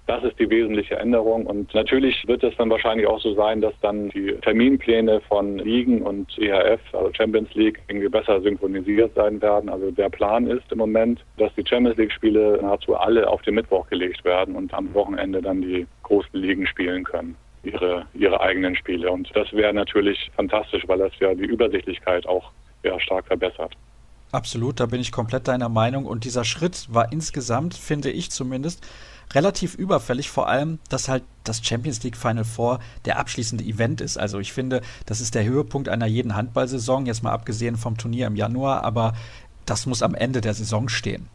Das 0.10 0.24
ist 0.24 0.40
die 0.40 0.50
wesentliche 0.50 0.96
Änderung. 0.96 1.46
Und 1.46 1.72
natürlich 1.76 2.28
wird 2.28 2.44
es 2.44 2.58
dann 2.58 2.72
wahrscheinlich 2.72 3.06
auch 3.06 3.22
so 3.22 3.36
sein, 3.36 3.62
dass 3.62 3.76
dann 3.82 4.10
die 4.10 4.34
Terminpläne 4.42 5.22
von 5.22 5.60
Ligen 5.60 6.02
und 6.02 6.36
EHF, 6.40 6.80
also 6.94 7.14
Champions 7.14 7.54
League, 7.54 7.80
irgendwie 7.88 8.10
besser 8.10 8.42
synchronisiert 8.42 9.14
sein 9.14 9.40
werden. 9.40 9.70
Also 9.70 9.92
der 9.92 10.10
Plan 10.10 10.48
ist 10.48 10.64
im 10.72 10.80
Moment, 10.80 11.24
dass 11.38 11.54
die 11.54 11.64
Champions 11.64 11.98
League-Spiele 11.98 12.58
nahezu 12.60 12.96
alle 12.96 13.30
auf 13.30 13.44
den 13.44 13.54
Mittwoch 13.54 13.88
gelegt 13.88 14.26
werden 14.26 14.56
und 14.56 14.74
am 14.74 14.92
Wochenende 14.96 15.44
dann 15.44 15.62
die 15.62 15.86
großen 16.02 16.40
Ligen 16.40 16.66
spielen 16.66 17.04
können 17.04 17.36
ihre, 17.62 18.08
ihre 18.16 18.42
eigenen 18.42 18.76
Spiele. 18.76 19.12
Und 19.12 19.30
das 19.36 19.54
wäre 19.54 19.76
natürlich 19.76 20.32
fantastisch, 20.36 20.88
weil 20.88 20.98
das 20.98 21.12
ja 21.20 21.36
die 21.36 21.46
Übersichtlichkeit 21.46 22.26
auch 22.26 22.52
ja, 22.82 23.00
stark 23.00 23.28
verbessert. 23.28 23.76
Absolut, 24.32 24.80
da 24.80 24.88
bin 24.88 25.02
ich 25.02 25.12
komplett 25.12 25.48
deiner 25.48 25.70
Meinung. 25.70 26.06
Und 26.06 26.24
dieser 26.24 26.46
Schritt 26.46 26.88
war 26.90 27.12
insgesamt, 27.12 27.76
finde 27.76 28.10
ich 28.10 28.32
zumindest, 28.32 28.88
relativ 29.34 29.76
überfällig, 29.76 30.30
vor 30.30 30.48
allem, 30.48 30.80
dass 30.90 31.08
halt 31.08 31.24
das 31.44 31.66
Champions 31.66 32.04
League 32.04 32.18
Final 32.18 32.44
Four 32.44 32.80
der 33.06 33.20
abschließende 33.20 33.64
Event 33.64 34.02
ist. 34.02 34.18
Also 34.18 34.40
ich 34.40 34.54
finde, 34.54 34.82
das 35.06 35.22
ist 35.22 35.36
der 35.36 35.46
Höhepunkt 35.46 35.90
einer 35.90 36.08
jeden 36.08 36.36
Handballsaison, 36.36 37.06
jetzt 37.06 37.24
mal 37.24 37.32
abgesehen 37.32 37.76
vom 37.76 37.98
Turnier 37.98 38.28
im 38.28 38.36
Januar, 38.36 38.84
aber 38.84 39.14
das 39.66 39.86
muss 39.86 40.02
am 40.02 40.16
Ende 40.16 40.42
der 40.42 40.54
Saison 40.54 40.90
stehen. 40.90 41.28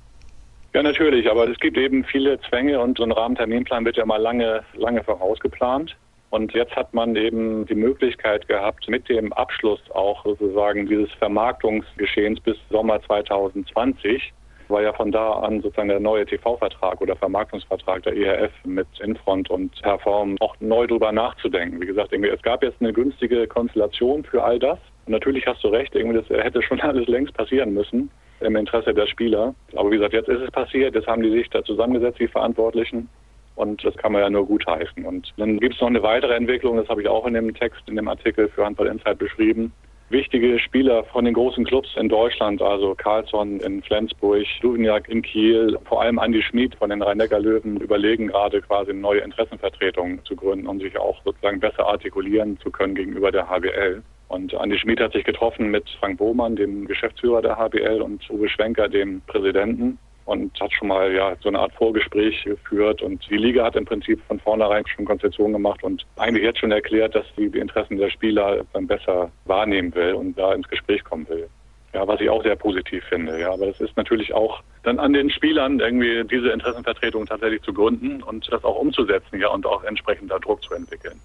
Ja, 0.74 0.82
natürlich, 0.82 1.30
aber 1.30 1.48
es 1.48 1.58
gibt 1.60 1.76
eben 1.76 2.04
viele 2.04 2.40
Zwänge 2.48 2.80
und 2.80 2.98
so 2.98 3.04
ein 3.04 3.12
Rahmenterminplan 3.12 3.84
wird 3.84 3.96
ja 3.96 4.04
mal 4.04 4.20
lange, 4.20 4.64
lange 4.74 5.04
vorausgeplant. 5.04 5.96
Und 6.30 6.52
jetzt 6.52 6.74
hat 6.74 6.92
man 6.92 7.14
eben 7.14 7.64
die 7.66 7.76
Möglichkeit 7.76 8.48
gehabt, 8.48 8.88
mit 8.88 9.08
dem 9.08 9.32
Abschluss 9.34 9.78
auch 9.92 10.24
sozusagen 10.24 10.88
dieses 10.88 11.12
Vermarktungsgeschehens 11.12 12.40
bis 12.40 12.56
Sommer 12.70 13.00
2020 13.02 14.32
war 14.70 14.82
ja 14.82 14.92
von 14.92 15.12
da 15.12 15.32
an 15.32 15.60
sozusagen 15.60 15.88
der 15.88 16.00
neue 16.00 16.26
TV-Vertrag 16.26 17.00
oder 17.00 17.16
Vermarktungsvertrag 17.16 18.02
der 18.02 18.16
ERF 18.16 18.52
mit 18.64 18.86
Infront 19.00 19.50
und 19.50 19.80
Perform 19.82 20.36
auch 20.40 20.56
neu 20.60 20.86
drüber 20.86 21.12
nachzudenken. 21.12 21.80
Wie 21.80 21.86
gesagt, 21.86 22.12
irgendwie, 22.12 22.30
es 22.30 22.42
gab 22.42 22.62
jetzt 22.62 22.80
eine 22.80 22.92
günstige 22.92 23.46
Konstellation 23.46 24.24
für 24.24 24.42
all 24.42 24.58
das. 24.58 24.78
Und 25.06 25.12
natürlich 25.12 25.46
hast 25.46 25.62
du 25.62 25.68
recht, 25.68 25.94
irgendwie, 25.94 26.18
das 26.18 26.28
hätte 26.28 26.62
schon 26.62 26.80
alles 26.82 27.06
längst 27.06 27.34
passieren 27.34 27.74
müssen 27.74 28.10
im 28.40 28.56
Interesse 28.56 28.92
der 28.92 29.06
Spieler. 29.06 29.54
Aber 29.74 29.90
wie 29.90 29.96
gesagt, 29.96 30.14
jetzt 30.14 30.28
ist 30.28 30.42
es 30.42 30.50
passiert, 30.50 30.94
jetzt 30.94 31.06
haben 31.06 31.22
die 31.22 31.30
sich 31.30 31.48
da 31.50 31.62
zusammengesetzt, 31.62 32.18
die 32.18 32.28
Verantwortlichen. 32.28 33.08
Und 33.56 33.84
das 33.84 33.96
kann 33.96 34.12
man 34.12 34.22
ja 34.22 34.30
nur 34.30 34.46
gut 34.46 34.66
heißen. 34.66 35.04
Und 35.04 35.32
dann 35.36 35.60
gibt 35.60 35.76
es 35.76 35.80
noch 35.80 35.88
eine 35.88 36.02
weitere 36.02 36.34
Entwicklung, 36.34 36.76
das 36.76 36.88
habe 36.88 37.02
ich 37.02 37.08
auch 37.08 37.24
in 37.26 37.34
dem 37.34 37.54
Text, 37.54 37.82
in 37.86 37.96
dem 37.96 38.08
Artikel 38.08 38.48
für 38.48 38.64
Handball 38.64 38.88
Insight 38.88 39.18
beschrieben 39.18 39.72
wichtige 40.10 40.58
Spieler 40.58 41.04
von 41.04 41.24
den 41.24 41.34
großen 41.34 41.64
Clubs 41.64 41.88
in 41.96 42.08
Deutschland, 42.08 42.62
also 42.62 42.94
Carlsson 42.94 43.60
in 43.60 43.82
Flensburg, 43.82 44.44
Duvniak 44.60 45.08
in 45.08 45.22
Kiel, 45.22 45.78
vor 45.84 46.02
allem 46.02 46.18
Andi 46.18 46.42
Schmid 46.42 46.74
von 46.76 46.90
den 46.90 47.02
Rhein-Neckar-Löwen 47.02 47.78
überlegen 47.78 48.28
gerade 48.28 48.60
quasi 48.62 48.90
eine 48.90 49.00
neue 49.00 49.20
Interessenvertretung 49.20 50.24
zu 50.24 50.36
gründen, 50.36 50.66
um 50.66 50.78
sich 50.80 50.98
auch 50.98 51.22
sozusagen 51.24 51.60
besser 51.60 51.86
artikulieren 51.86 52.58
zu 52.60 52.70
können 52.70 52.94
gegenüber 52.94 53.32
der 53.32 53.48
HBL. 53.48 54.02
Und 54.28 54.54
Andi 54.54 54.78
Schmid 54.78 55.00
hat 55.00 55.12
sich 55.12 55.24
getroffen 55.24 55.70
mit 55.70 55.88
Frank 56.00 56.18
Bohmann, 56.18 56.56
dem 56.56 56.86
Geschäftsführer 56.86 57.42
der 57.42 57.56
HBL, 57.56 58.02
und 58.02 58.28
Uwe 58.30 58.48
Schwenker, 58.48 58.88
dem 58.88 59.20
Präsidenten 59.26 59.98
und 60.24 60.58
hat 60.60 60.72
schon 60.72 60.88
mal 60.88 61.12
ja 61.12 61.36
so 61.40 61.48
eine 61.48 61.58
Art 61.58 61.72
Vorgespräch 61.74 62.44
geführt 62.44 63.02
und 63.02 63.28
die 63.28 63.36
Liga 63.36 63.64
hat 63.64 63.76
im 63.76 63.84
Prinzip 63.84 64.20
von 64.26 64.40
vornherein 64.40 64.86
schon 64.86 65.04
Konzession 65.04 65.52
gemacht 65.52 65.82
und 65.82 66.06
eigentlich 66.16 66.44
jetzt 66.44 66.60
schon 66.60 66.72
erklärt, 66.72 67.14
dass 67.14 67.26
sie 67.36 67.50
die 67.50 67.58
Interessen 67.58 67.98
der 67.98 68.10
Spieler 68.10 68.64
dann 68.72 68.86
besser 68.86 69.30
wahrnehmen 69.44 69.94
will 69.94 70.14
und 70.14 70.38
da 70.38 70.54
ins 70.54 70.68
Gespräch 70.68 71.04
kommen 71.04 71.28
will. 71.28 71.48
Ja, 71.92 72.08
was 72.08 72.20
ich 72.20 72.28
auch 72.28 72.42
sehr 72.42 72.56
positiv 72.56 73.04
finde. 73.04 73.38
Ja, 73.38 73.52
aber 73.52 73.68
es 73.68 73.80
ist 73.80 73.96
natürlich 73.96 74.34
auch 74.34 74.62
dann 74.82 74.98
an 74.98 75.12
den 75.12 75.30
Spielern 75.30 75.78
irgendwie 75.78 76.24
diese 76.24 76.50
Interessenvertretung 76.50 77.26
tatsächlich 77.26 77.62
zu 77.62 77.72
gründen 77.72 78.20
und 78.22 78.50
das 78.52 78.64
auch 78.64 78.76
umzusetzen, 78.76 79.40
ja, 79.40 79.48
und 79.48 79.64
auch 79.64 79.84
entsprechend 79.84 80.30
da 80.30 80.38
Druck 80.40 80.62
zu 80.64 80.74
entwickeln. 80.74 81.20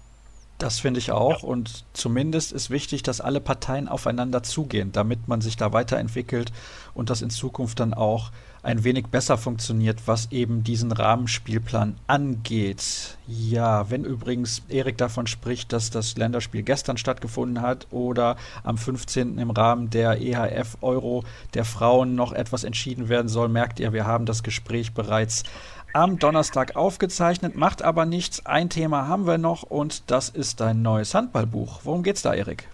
Das 0.60 0.78
finde 0.78 1.00
ich 1.00 1.10
auch. 1.10 1.42
Ja. 1.42 1.48
Und 1.48 1.86
zumindest 1.94 2.52
ist 2.52 2.68
wichtig, 2.68 3.02
dass 3.02 3.22
alle 3.22 3.40
Parteien 3.40 3.88
aufeinander 3.88 4.42
zugehen, 4.42 4.92
damit 4.92 5.26
man 5.26 5.40
sich 5.40 5.56
da 5.56 5.72
weiterentwickelt 5.72 6.52
und 6.92 7.08
das 7.08 7.22
in 7.22 7.30
Zukunft 7.30 7.80
dann 7.80 7.94
auch 7.94 8.30
ein 8.62 8.84
wenig 8.84 9.06
besser 9.06 9.38
funktioniert, 9.38 10.02
was 10.04 10.30
eben 10.32 10.62
diesen 10.62 10.92
Rahmenspielplan 10.92 11.96
angeht. 12.06 13.16
Ja, 13.26 13.88
wenn 13.88 14.04
übrigens 14.04 14.60
Erik 14.68 14.98
davon 14.98 15.26
spricht, 15.26 15.72
dass 15.72 15.88
das 15.88 16.18
Länderspiel 16.18 16.62
gestern 16.62 16.98
stattgefunden 16.98 17.62
hat 17.62 17.86
oder 17.90 18.36
am 18.62 18.76
15. 18.76 19.38
im 19.38 19.50
Rahmen 19.50 19.88
der 19.88 20.20
EHF 20.20 20.76
Euro 20.82 21.24
der 21.54 21.64
Frauen 21.64 22.14
noch 22.14 22.32
etwas 22.32 22.64
entschieden 22.64 23.08
werden 23.08 23.28
soll, 23.28 23.48
merkt 23.48 23.80
ihr, 23.80 23.94
wir 23.94 24.04
haben 24.04 24.26
das 24.26 24.42
Gespräch 24.42 24.92
bereits 24.92 25.44
am 25.92 26.18
Donnerstag 26.18 26.76
aufgezeichnet, 26.76 27.56
macht 27.56 27.82
aber 27.82 28.06
nichts. 28.06 28.46
Ein 28.46 28.70
Thema 28.70 29.08
haben 29.08 29.26
wir 29.26 29.38
noch 29.38 29.62
und 29.62 30.10
das 30.10 30.28
ist 30.28 30.60
dein 30.60 30.82
neues 30.82 31.14
Handballbuch. 31.14 31.80
Worum 31.84 32.02
geht's 32.02 32.22
da, 32.22 32.34
Erik? 32.34 32.68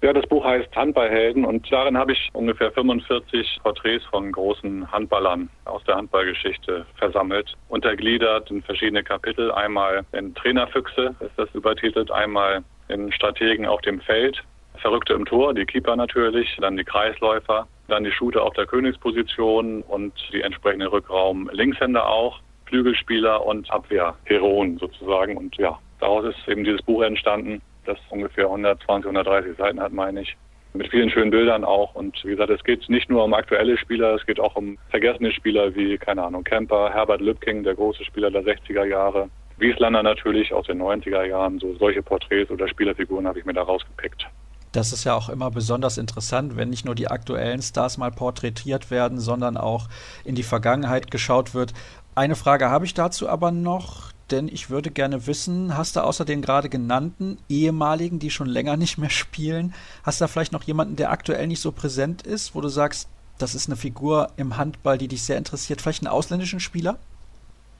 Ja, 0.00 0.12
das 0.12 0.26
Buch 0.26 0.44
heißt 0.44 0.74
Handballhelden 0.76 1.44
und 1.44 1.66
darin 1.72 1.98
habe 1.98 2.12
ich 2.12 2.28
ungefähr 2.32 2.70
45 2.70 3.58
Porträts 3.64 4.04
von 4.04 4.30
großen 4.30 4.90
Handballern 4.92 5.48
aus 5.64 5.82
der 5.84 5.96
Handballgeschichte 5.96 6.86
versammelt, 6.94 7.54
untergliedert 7.68 8.48
in 8.50 8.62
verschiedene 8.62 9.02
Kapitel. 9.02 9.50
Einmal 9.50 10.04
in 10.12 10.36
Trainerfüchse 10.36 11.16
ist 11.18 11.32
das 11.36 11.52
übertitelt, 11.52 12.12
einmal 12.12 12.62
in 12.86 13.10
Strategen 13.10 13.66
auf 13.66 13.80
dem 13.80 14.00
Feld, 14.00 14.40
Verrückte 14.76 15.14
im 15.14 15.26
Tor, 15.26 15.52
die 15.52 15.66
Keeper 15.66 15.96
natürlich, 15.96 16.56
dann 16.60 16.76
die 16.76 16.84
Kreisläufer, 16.84 17.66
dann 17.88 18.04
die 18.04 18.12
Shooter 18.12 18.42
auf 18.42 18.54
der 18.54 18.66
Königsposition 18.66 19.82
und 19.82 20.12
die 20.32 20.42
entsprechenden 20.42 20.88
Rückraum-Linkshänder 20.88 22.06
auch, 22.06 22.40
Flügelspieler 22.66 23.44
und 23.44 23.70
Abwehrheroen 23.70 24.78
sozusagen. 24.78 25.36
Und 25.36 25.56
ja, 25.56 25.78
daraus 26.00 26.26
ist 26.26 26.48
eben 26.48 26.64
dieses 26.64 26.82
Buch 26.82 27.02
entstanden 27.02 27.62
das 27.88 27.98
ungefähr 28.10 28.44
120, 28.44 29.06
130 29.06 29.56
Seiten 29.56 29.80
hat, 29.80 29.92
meine 29.92 30.20
ich. 30.22 30.36
Mit 30.74 30.90
vielen 30.90 31.10
schönen 31.10 31.30
Bildern 31.30 31.64
auch. 31.64 31.94
Und 31.94 32.22
wie 32.24 32.30
gesagt, 32.30 32.50
es 32.50 32.62
geht 32.62 32.88
nicht 32.88 33.08
nur 33.08 33.24
um 33.24 33.32
aktuelle 33.32 33.78
Spieler, 33.78 34.14
es 34.14 34.26
geht 34.26 34.38
auch 34.38 34.54
um 34.54 34.78
vergessene 34.90 35.32
Spieler 35.32 35.74
wie, 35.74 35.96
keine 35.96 36.22
Ahnung, 36.22 36.44
Kemper, 36.44 36.90
Herbert 36.92 37.22
Lübking, 37.22 37.64
der 37.64 37.74
große 37.74 38.04
Spieler 38.04 38.30
der 38.30 38.42
60er 38.42 38.84
Jahre. 38.84 39.30
Wieslander 39.56 40.02
natürlich 40.02 40.52
aus 40.52 40.66
den 40.66 40.80
90er 40.80 41.24
Jahren. 41.24 41.58
So 41.58 41.74
solche 41.76 42.02
Porträts 42.02 42.50
oder 42.50 42.68
Spielerfiguren 42.68 43.26
habe 43.26 43.38
ich 43.38 43.44
mir 43.44 43.54
da 43.54 43.62
rausgepickt. 43.62 44.26
Das 44.72 44.92
ist 44.92 45.04
ja 45.04 45.14
auch 45.14 45.28
immer 45.28 45.50
besonders 45.50 45.98
interessant, 45.98 46.56
wenn 46.56 46.70
nicht 46.70 46.84
nur 46.84 46.94
die 46.94 47.08
aktuellen 47.08 47.62
Stars 47.62 47.96
mal 47.98 48.10
porträtiert 48.10 48.90
werden, 48.90 49.18
sondern 49.18 49.56
auch 49.56 49.88
in 50.24 50.34
die 50.34 50.42
Vergangenheit 50.42 51.10
geschaut 51.10 51.54
wird. 51.54 51.72
Eine 52.14 52.36
Frage 52.36 52.68
habe 52.68 52.84
ich 52.84 52.94
dazu 52.94 53.28
aber 53.28 53.50
noch 53.50 54.12
denn 54.30 54.48
ich 54.48 54.70
würde 54.70 54.90
gerne 54.90 55.26
wissen, 55.26 55.76
hast 55.76 55.96
du 55.96 56.00
außer 56.00 56.24
den 56.24 56.42
gerade 56.42 56.68
genannten 56.68 57.38
ehemaligen, 57.48 58.18
die 58.18 58.30
schon 58.30 58.46
länger 58.46 58.76
nicht 58.76 58.98
mehr 58.98 59.10
spielen, 59.10 59.74
hast 60.04 60.20
du 60.20 60.24
da 60.24 60.28
vielleicht 60.28 60.52
noch 60.52 60.64
jemanden, 60.64 60.96
der 60.96 61.10
aktuell 61.10 61.46
nicht 61.46 61.60
so 61.60 61.72
präsent 61.72 62.22
ist, 62.22 62.54
wo 62.54 62.60
du 62.60 62.68
sagst, 62.68 63.08
das 63.38 63.54
ist 63.54 63.68
eine 63.68 63.76
Figur 63.76 64.28
im 64.36 64.56
Handball, 64.56 64.98
die 64.98 65.08
dich 65.08 65.22
sehr 65.22 65.38
interessiert, 65.38 65.80
vielleicht 65.80 66.02
einen 66.02 66.12
ausländischen 66.12 66.60
Spieler? 66.60 66.98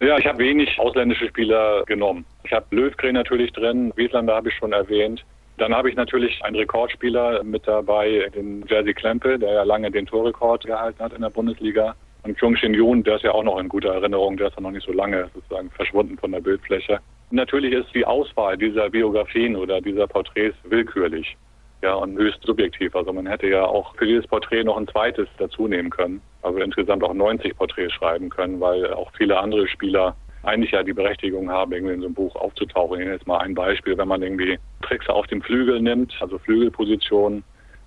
Ja, 0.00 0.16
ich 0.16 0.26
habe 0.26 0.38
wenig 0.38 0.78
ausländische 0.78 1.28
Spieler 1.28 1.82
genommen. 1.84 2.24
Ich 2.44 2.52
habe 2.52 2.64
Löwgren 2.70 3.14
natürlich 3.14 3.52
drin, 3.52 3.92
Wieslander 3.96 4.36
habe 4.36 4.48
ich 4.48 4.54
schon 4.54 4.72
erwähnt. 4.72 5.24
Dann 5.58 5.74
habe 5.74 5.90
ich 5.90 5.96
natürlich 5.96 6.42
einen 6.44 6.54
Rekordspieler 6.54 7.42
mit 7.42 7.66
dabei, 7.66 8.30
den 8.32 8.64
Jersey 8.68 8.94
Klempe, 8.94 9.38
der 9.40 9.52
ja 9.52 9.62
lange 9.64 9.90
den 9.90 10.06
Torrekord 10.06 10.64
gehalten 10.64 11.02
hat 11.02 11.12
in 11.12 11.20
der 11.20 11.30
Bundesliga. 11.30 11.96
Und 12.22 12.38
Chung 12.38 12.54
Shin 12.56 12.74
Yoon, 12.74 13.02
der 13.02 13.16
ist 13.16 13.24
ja 13.24 13.32
auch 13.32 13.42
noch 13.42 13.58
in 13.58 13.68
guter 13.68 13.92
Erinnerung, 13.92 14.36
der 14.36 14.48
ist 14.48 14.56
ja 14.56 14.62
noch 14.62 14.70
nicht 14.70 14.86
so 14.86 14.92
lange 14.92 15.28
sozusagen 15.34 15.70
verschwunden 15.70 16.16
von 16.16 16.30
der 16.30 16.40
Bildfläche. 16.40 17.00
Natürlich 17.32 17.72
ist 17.72 17.92
die 17.92 18.04
Auswahl 18.04 18.56
dieser 18.56 18.88
Biografien 18.88 19.56
oder 19.56 19.80
dieser 19.80 20.06
Porträts 20.06 20.56
willkürlich. 20.62 21.36
Ja, 21.82 21.94
und 21.94 22.16
höchst 22.16 22.42
subjektiv. 22.42 22.94
Also 22.94 23.12
man 23.12 23.26
hätte 23.26 23.48
ja 23.48 23.64
auch 23.64 23.94
für 23.96 24.06
dieses 24.06 24.26
Porträt 24.26 24.64
noch 24.64 24.76
ein 24.76 24.88
zweites 24.88 25.28
dazu 25.38 25.66
nehmen 25.66 25.90
können. 25.90 26.20
Also 26.42 26.58
insgesamt 26.58 27.02
auch 27.02 27.14
90 27.14 27.56
Porträts 27.56 27.92
schreiben 27.94 28.30
können, 28.30 28.60
weil 28.60 28.92
auch 28.94 29.10
viele 29.16 29.38
andere 29.38 29.66
Spieler 29.66 30.16
eigentlich 30.42 30.70
ja 30.70 30.82
die 30.82 30.92
Berechtigung 30.92 31.50
haben, 31.50 31.72
irgendwie 31.72 31.94
in 31.94 32.00
so 32.00 32.06
einem 32.06 32.14
Buch 32.14 32.34
aufzutauchen. 32.36 32.94
Ich 32.94 33.04
nehme 33.04 33.14
jetzt 33.16 33.26
mal 33.26 33.38
ein 33.38 33.54
Beispiel, 33.54 33.96
wenn 33.98 34.08
man 34.08 34.22
irgendwie 34.22 34.58
Tricks 34.82 35.08
auf 35.08 35.26
dem 35.26 35.42
Flügel 35.42 35.80
nimmt, 35.80 36.14
also 36.20 36.38
Flügelposition, 36.38 37.42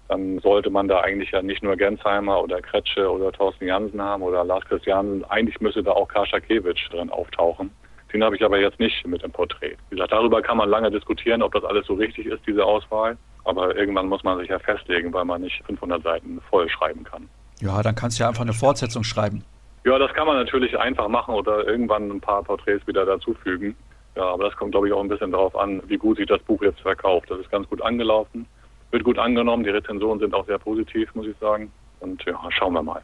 dann 0.09 0.39
sollte 0.39 0.69
man 0.69 0.89
da 0.89 0.99
eigentlich 0.99 1.31
ja 1.31 1.41
nicht 1.41 1.63
nur 1.63 1.77
Gensheimer 1.77 2.43
oder 2.43 2.61
Kretsche 2.61 3.09
oder 3.09 3.31
Thorsten 3.31 3.67
Jansen 3.67 4.01
haben 4.01 4.23
oder 4.23 4.43
Lars 4.43 4.65
Christiansen. 4.65 5.23
Eigentlich 5.25 5.61
müsste 5.61 5.83
da 5.83 5.91
auch 5.91 6.07
Kaschakewitsch 6.07 6.89
drin 6.91 7.09
auftauchen. 7.09 7.71
Den 8.11 8.23
habe 8.23 8.35
ich 8.35 8.43
aber 8.43 8.59
jetzt 8.59 8.79
nicht 8.79 9.07
mit 9.07 9.23
dem 9.23 9.31
Porträt. 9.31 9.77
Wie 9.89 9.95
gesagt, 9.95 10.11
darüber 10.11 10.41
kann 10.41 10.57
man 10.57 10.69
lange 10.69 10.91
diskutieren, 10.91 11.41
ob 11.41 11.53
das 11.53 11.63
alles 11.63 11.87
so 11.87 11.93
richtig 11.93 12.25
ist, 12.25 12.41
diese 12.45 12.65
Auswahl. 12.65 13.17
Aber 13.45 13.73
irgendwann 13.75 14.07
muss 14.07 14.21
man 14.23 14.37
sich 14.37 14.49
ja 14.49 14.59
festlegen, 14.59 15.13
weil 15.13 15.23
man 15.23 15.41
nicht 15.41 15.63
500 15.65 16.03
Seiten 16.03 16.41
voll 16.49 16.69
schreiben 16.69 17.05
kann. 17.05 17.29
Ja, 17.61 17.81
dann 17.81 17.95
kannst 17.95 18.19
du 18.19 18.23
ja 18.23 18.27
einfach 18.27 18.41
eine 18.41 18.53
Fortsetzung 18.53 19.03
schreiben. 19.03 19.45
Ja, 19.83 19.97
das 19.97 20.13
kann 20.13 20.27
man 20.27 20.37
natürlich 20.37 20.77
einfach 20.77 21.07
machen 21.07 21.33
oder 21.33 21.67
irgendwann 21.67 22.11
ein 22.11 22.21
paar 22.21 22.43
Porträts 22.43 22.85
wieder 22.85 23.05
dazufügen. 23.05 23.75
Ja, 24.15 24.23
aber 24.23 24.45
das 24.45 24.55
kommt, 24.55 24.71
glaube 24.71 24.87
ich, 24.87 24.93
auch 24.93 25.01
ein 25.01 25.07
bisschen 25.07 25.31
darauf 25.31 25.55
an, 25.55 25.81
wie 25.87 25.97
gut 25.97 26.17
sich 26.17 26.27
das 26.27 26.41
Buch 26.43 26.61
jetzt 26.61 26.81
verkauft. 26.81 27.31
Das 27.31 27.39
ist 27.39 27.49
ganz 27.49 27.67
gut 27.67 27.81
angelaufen, 27.81 28.45
wird 28.91 29.03
gut 29.03 29.17
angenommen. 29.17 29.63
Die 29.63 29.69
Rezensionen 29.69 30.19
sind 30.19 30.33
auch 30.33 30.45
sehr 30.45 30.59
positiv, 30.59 31.13
muss 31.15 31.25
ich 31.25 31.37
sagen. 31.37 31.71
Und 31.99 32.23
ja, 32.25 32.37
schauen 32.51 32.73
wir 32.73 32.83
mal. 32.83 33.01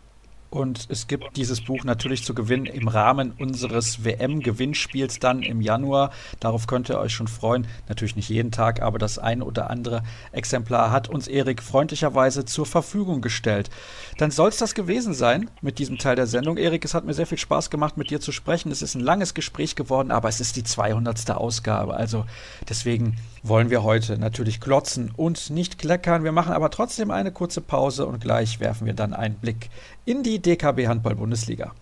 Und 0.50 0.88
es 0.89 1.08
gibt 1.08 1.36
dieses 1.36 1.62
Buch 1.62 1.84
natürlich 1.84 2.24
zu 2.24 2.34
gewinnen 2.34 2.66
im 2.66 2.88
Rahmen 2.88 3.34
unseres 3.38 4.06
WM-Gewinnspiels 4.06 5.20
dann 5.20 5.43
im 5.43 5.60
Januar. 5.60 6.12
Darauf 6.39 6.68
könnt 6.68 6.89
ihr 6.89 7.00
euch 7.00 7.14
schon 7.14 7.28
freuen. 7.28 7.68
Natürlich 7.89 8.16
nicht 8.16 8.30
jeden 8.30 8.52
Tag, 8.52 8.82
aber 8.82 8.98
das 8.98 9.20
ein 9.20 9.41
oder 9.41 9.70
andere 9.70 10.04
Exemplar 10.32 10.91
hat 10.91 11.10
uns 11.10 11.28
Erik 11.28 11.62
freundlicherweise 11.62 12.45
zur 12.45 12.66
Verfügung 12.66 13.22
gestellt. 13.22 13.70
Dann 14.18 14.32
soll 14.32 14.50
es 14.50 14.58
das 14.58 14.74
gewesen 14.74 15.14
sein 15.14 15.50
mit 15.62 15.80
diesem 15.80 15.98
Teil 15.98 16.16
der 16.16 16.28
Sendung. 16.28 16.58
Erik, 16.58 16.86
es 16.86 16.93
hat 16.93 17.04
mir 17.04 17.14
sehr 17.14 17.28
viel 17.28 17.38
Spaß 17.38 17.70
gemacht, 17.70 17.98
mit 17.98 18.10
dir 18.10 18.22
zu 18.22 18.32
sprechen. 18.32 18.72
Es 18.72 18.82
ist 18.82 18.95
ein 18.95 19.02
langes 19.02 19.34
Gespräch 19.34 19.76
geworden, 19.76 20.12
aber 20.12 20.30
es 20.30 20.39
ist 20.39 20.56
die 20.56 20.64
200. 20.64 21.32
Ausgabe. 21.32 21.95
Also 21.95 22.26
deswegen 22.70 23.18
wollen 23.43 23.70
wir 23.70 23.84
heute 23.84 24.18
natürlich 24.18 24.62
klotzen 24.62 25.12
und 25.16 25.50
nicht 25.50 25.78
kleckern. 25.78 26.24
Wir 26.24 26.32
machen 26.32 26.54
aber 26.54 26.70
trotzdem 26.70 27.12
eine 27.12 27.32
kurze 27.32 27.62
Pause 27.62 28.06
und 28.06 28.22
gleich 28.22 28.60
werfen 28.60 28.86
wir 28.86 28.93
dann 28.93 29.14
einen 29.14 29.36
Blick 29.36 29.70
in 30.06 30.24
die 30.24 30.37
DKB 30.40 30.88
Handball 30.88 31.16
Bundesliga. 31.16 31.74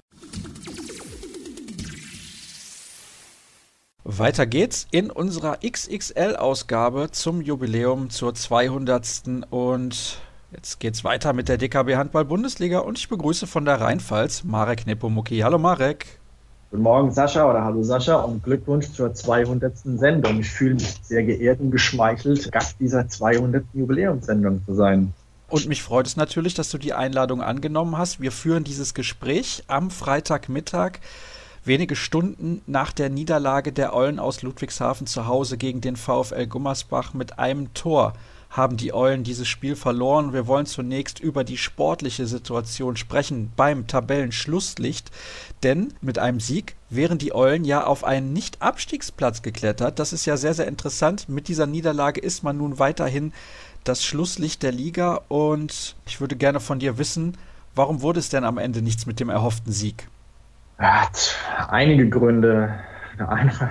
Weiter 4.04 4.46
geht's 4.46 4.88
in 4.92 5.10
unserer 5.10 5.58
XXL-Ausgabe 5.66 7.10
zum 7.12 7.42
Jubiläum 7.42 8.12
zur 8.12 8.36
200. 8.36 9.24
Und 9.50 10.20
jetzt 10.52 10.80
geht's 10.80 11.04
weiter 11.04 11.34
mit 11.34 11.50
der 11.50 11.58
DKB 11.58 11.96
Handball 11.96 12.24
Bundesliga 12.24 12.80
und 12.80 13.00
ich 13.00 13.10
begrüße 13.10 13.48
von 13.48 13.66
der 13.66 13.82
Rheinpfalz 13.82 14.44
Marek 14.44 14.86
Nepomuki. 14.86 15.40
Hallo 15.40 15.58
Marek. 15.58 16.20
Guten 16.70 16.84
Morgen, 16.84 17.12
Sascha, 17.12 17.50
oder 17.50 17.64
hallo 17.64 17.82
Sascha 17.82 18.18
und 18.18 18.44
Glückwunsch 18.44 18.92
zur 18.92 19.14
200. 19.14 19.78
Sendung. 19.78 20.40
Ich 20.40 20.50
fühle 20.52 20.76
mich 20.76 21.00
sehr 21.02 21.24
geehrt 21.24 21.60
und 21.60 21.72
geschmeichelt, 21.72 22.52
Gast 22.52 22.80
dieser 22.80 23.08
200. 23.08 23.64
Jubiläumssendung 23.74 24.64
zu 24.66 24.76
sein. 24.76 25.14
Und 25.56 25.68
mich 25.68 25.84
freut 25.84 26.06
es 26.06 26.18
natürlich, 26.18 26.54
dass 26.54 26.68
du 26.68 26.78
die 26.78 26.92
Einladung 26.92 27.42
angenommen 27.42 27.98
hast. 27.98 28.20
Wir 28.20 28.34
führen 28.34 28.66
dieses 28.66 28.94
Gespräch 28.94 29.64
am 29.68 29.90
Freitagmittag, 29.90 31.00
wenige 31.64 31.96
Stunden 31.96 32.62
nach 32.68 32.92
der 32.92 33.10
Niederlage 33.10 33.72
der 33.72 33.94
Eulen 33.94 34.20
aus 34.20 34.42
Ludwigshafen 34.42 35.08
zu 35.08 35.28
Hause 35.28 35.58
gegen 35.58 35.80
den 35.80 35.96
VfL 35.96 36.48
Gummersbach 36.48 37.14
mit 37.14 37.40
einem 37.40 37.74
Tor 37.74 38.16
haben 38.50 38.78
die 38.78 38.94
Eulen 38.94 39.24
dieses 39.24 39.48
Spiel 39.48 39.76
verloren. 39.76 40.34
Wir 40.34 40.48
wollen 40.48 40.66
zunächst 40.66 41.20
über 41.20 41.44
die 41.44 41.58
sportliche 41.58 42.26
Situation 42.26 42.96
sprechen 42.96 43.52
beim 43.56 43.88
Tabellenschlusslicht, 43.88 45.12
denn 45.64 45.94
mit 46.02 46.20
einem 46.20 46.40
Sieg 46.40 46.76
wären 46.90 47.18
die 47.18 47.34
Eulen 47.34 47.66
ja 47.66 47.86
auf 47.86 48.04
einen 48.04 48.34
Nicht-Abstiegsplatz 48.34 49.42
geklettert. 49.42 50.00
Das 50.00 50.14
ist 50.14 50.26
ja 50.26 50.38
sehr, 50.38 50.54
sehr 50.54 50.68
interessant. 50.68 51.28
Mit 51.28 51.48
dieser 51.48 51.66
Niederlage 51.66 52.22
ist 52.22 52.44
man 52.44 52.58
nun 52.58 52.80
weiterhin 52.80 53.34
das 53.86 54.04
Schlusslicht 54.04 54.64
der 54.64 54.72
Liga 54.72 55.22
und 55.28 55.96
ich 56.06 56.20
würde 56.20 56.36
gerne 56.36 56.60
von 56.60 56.80
dir 56.80 56.98
wissen, 56.98 57.38
warum 57.76 58.02
wurde 58.02 58.20
es 58.20 58.30
denn 58.30 58.44
am 58.44 58.58
Ende 58.58 58.82
nichts 58.82 59.06
mit 59.06 59.20
dem 59.20 59.30
erhofften 59.30 59.72
Sieg? 59.72 60.08
Hat 60.78 61.36
einige 61.70 62.10
Gründe. 62.10 62.74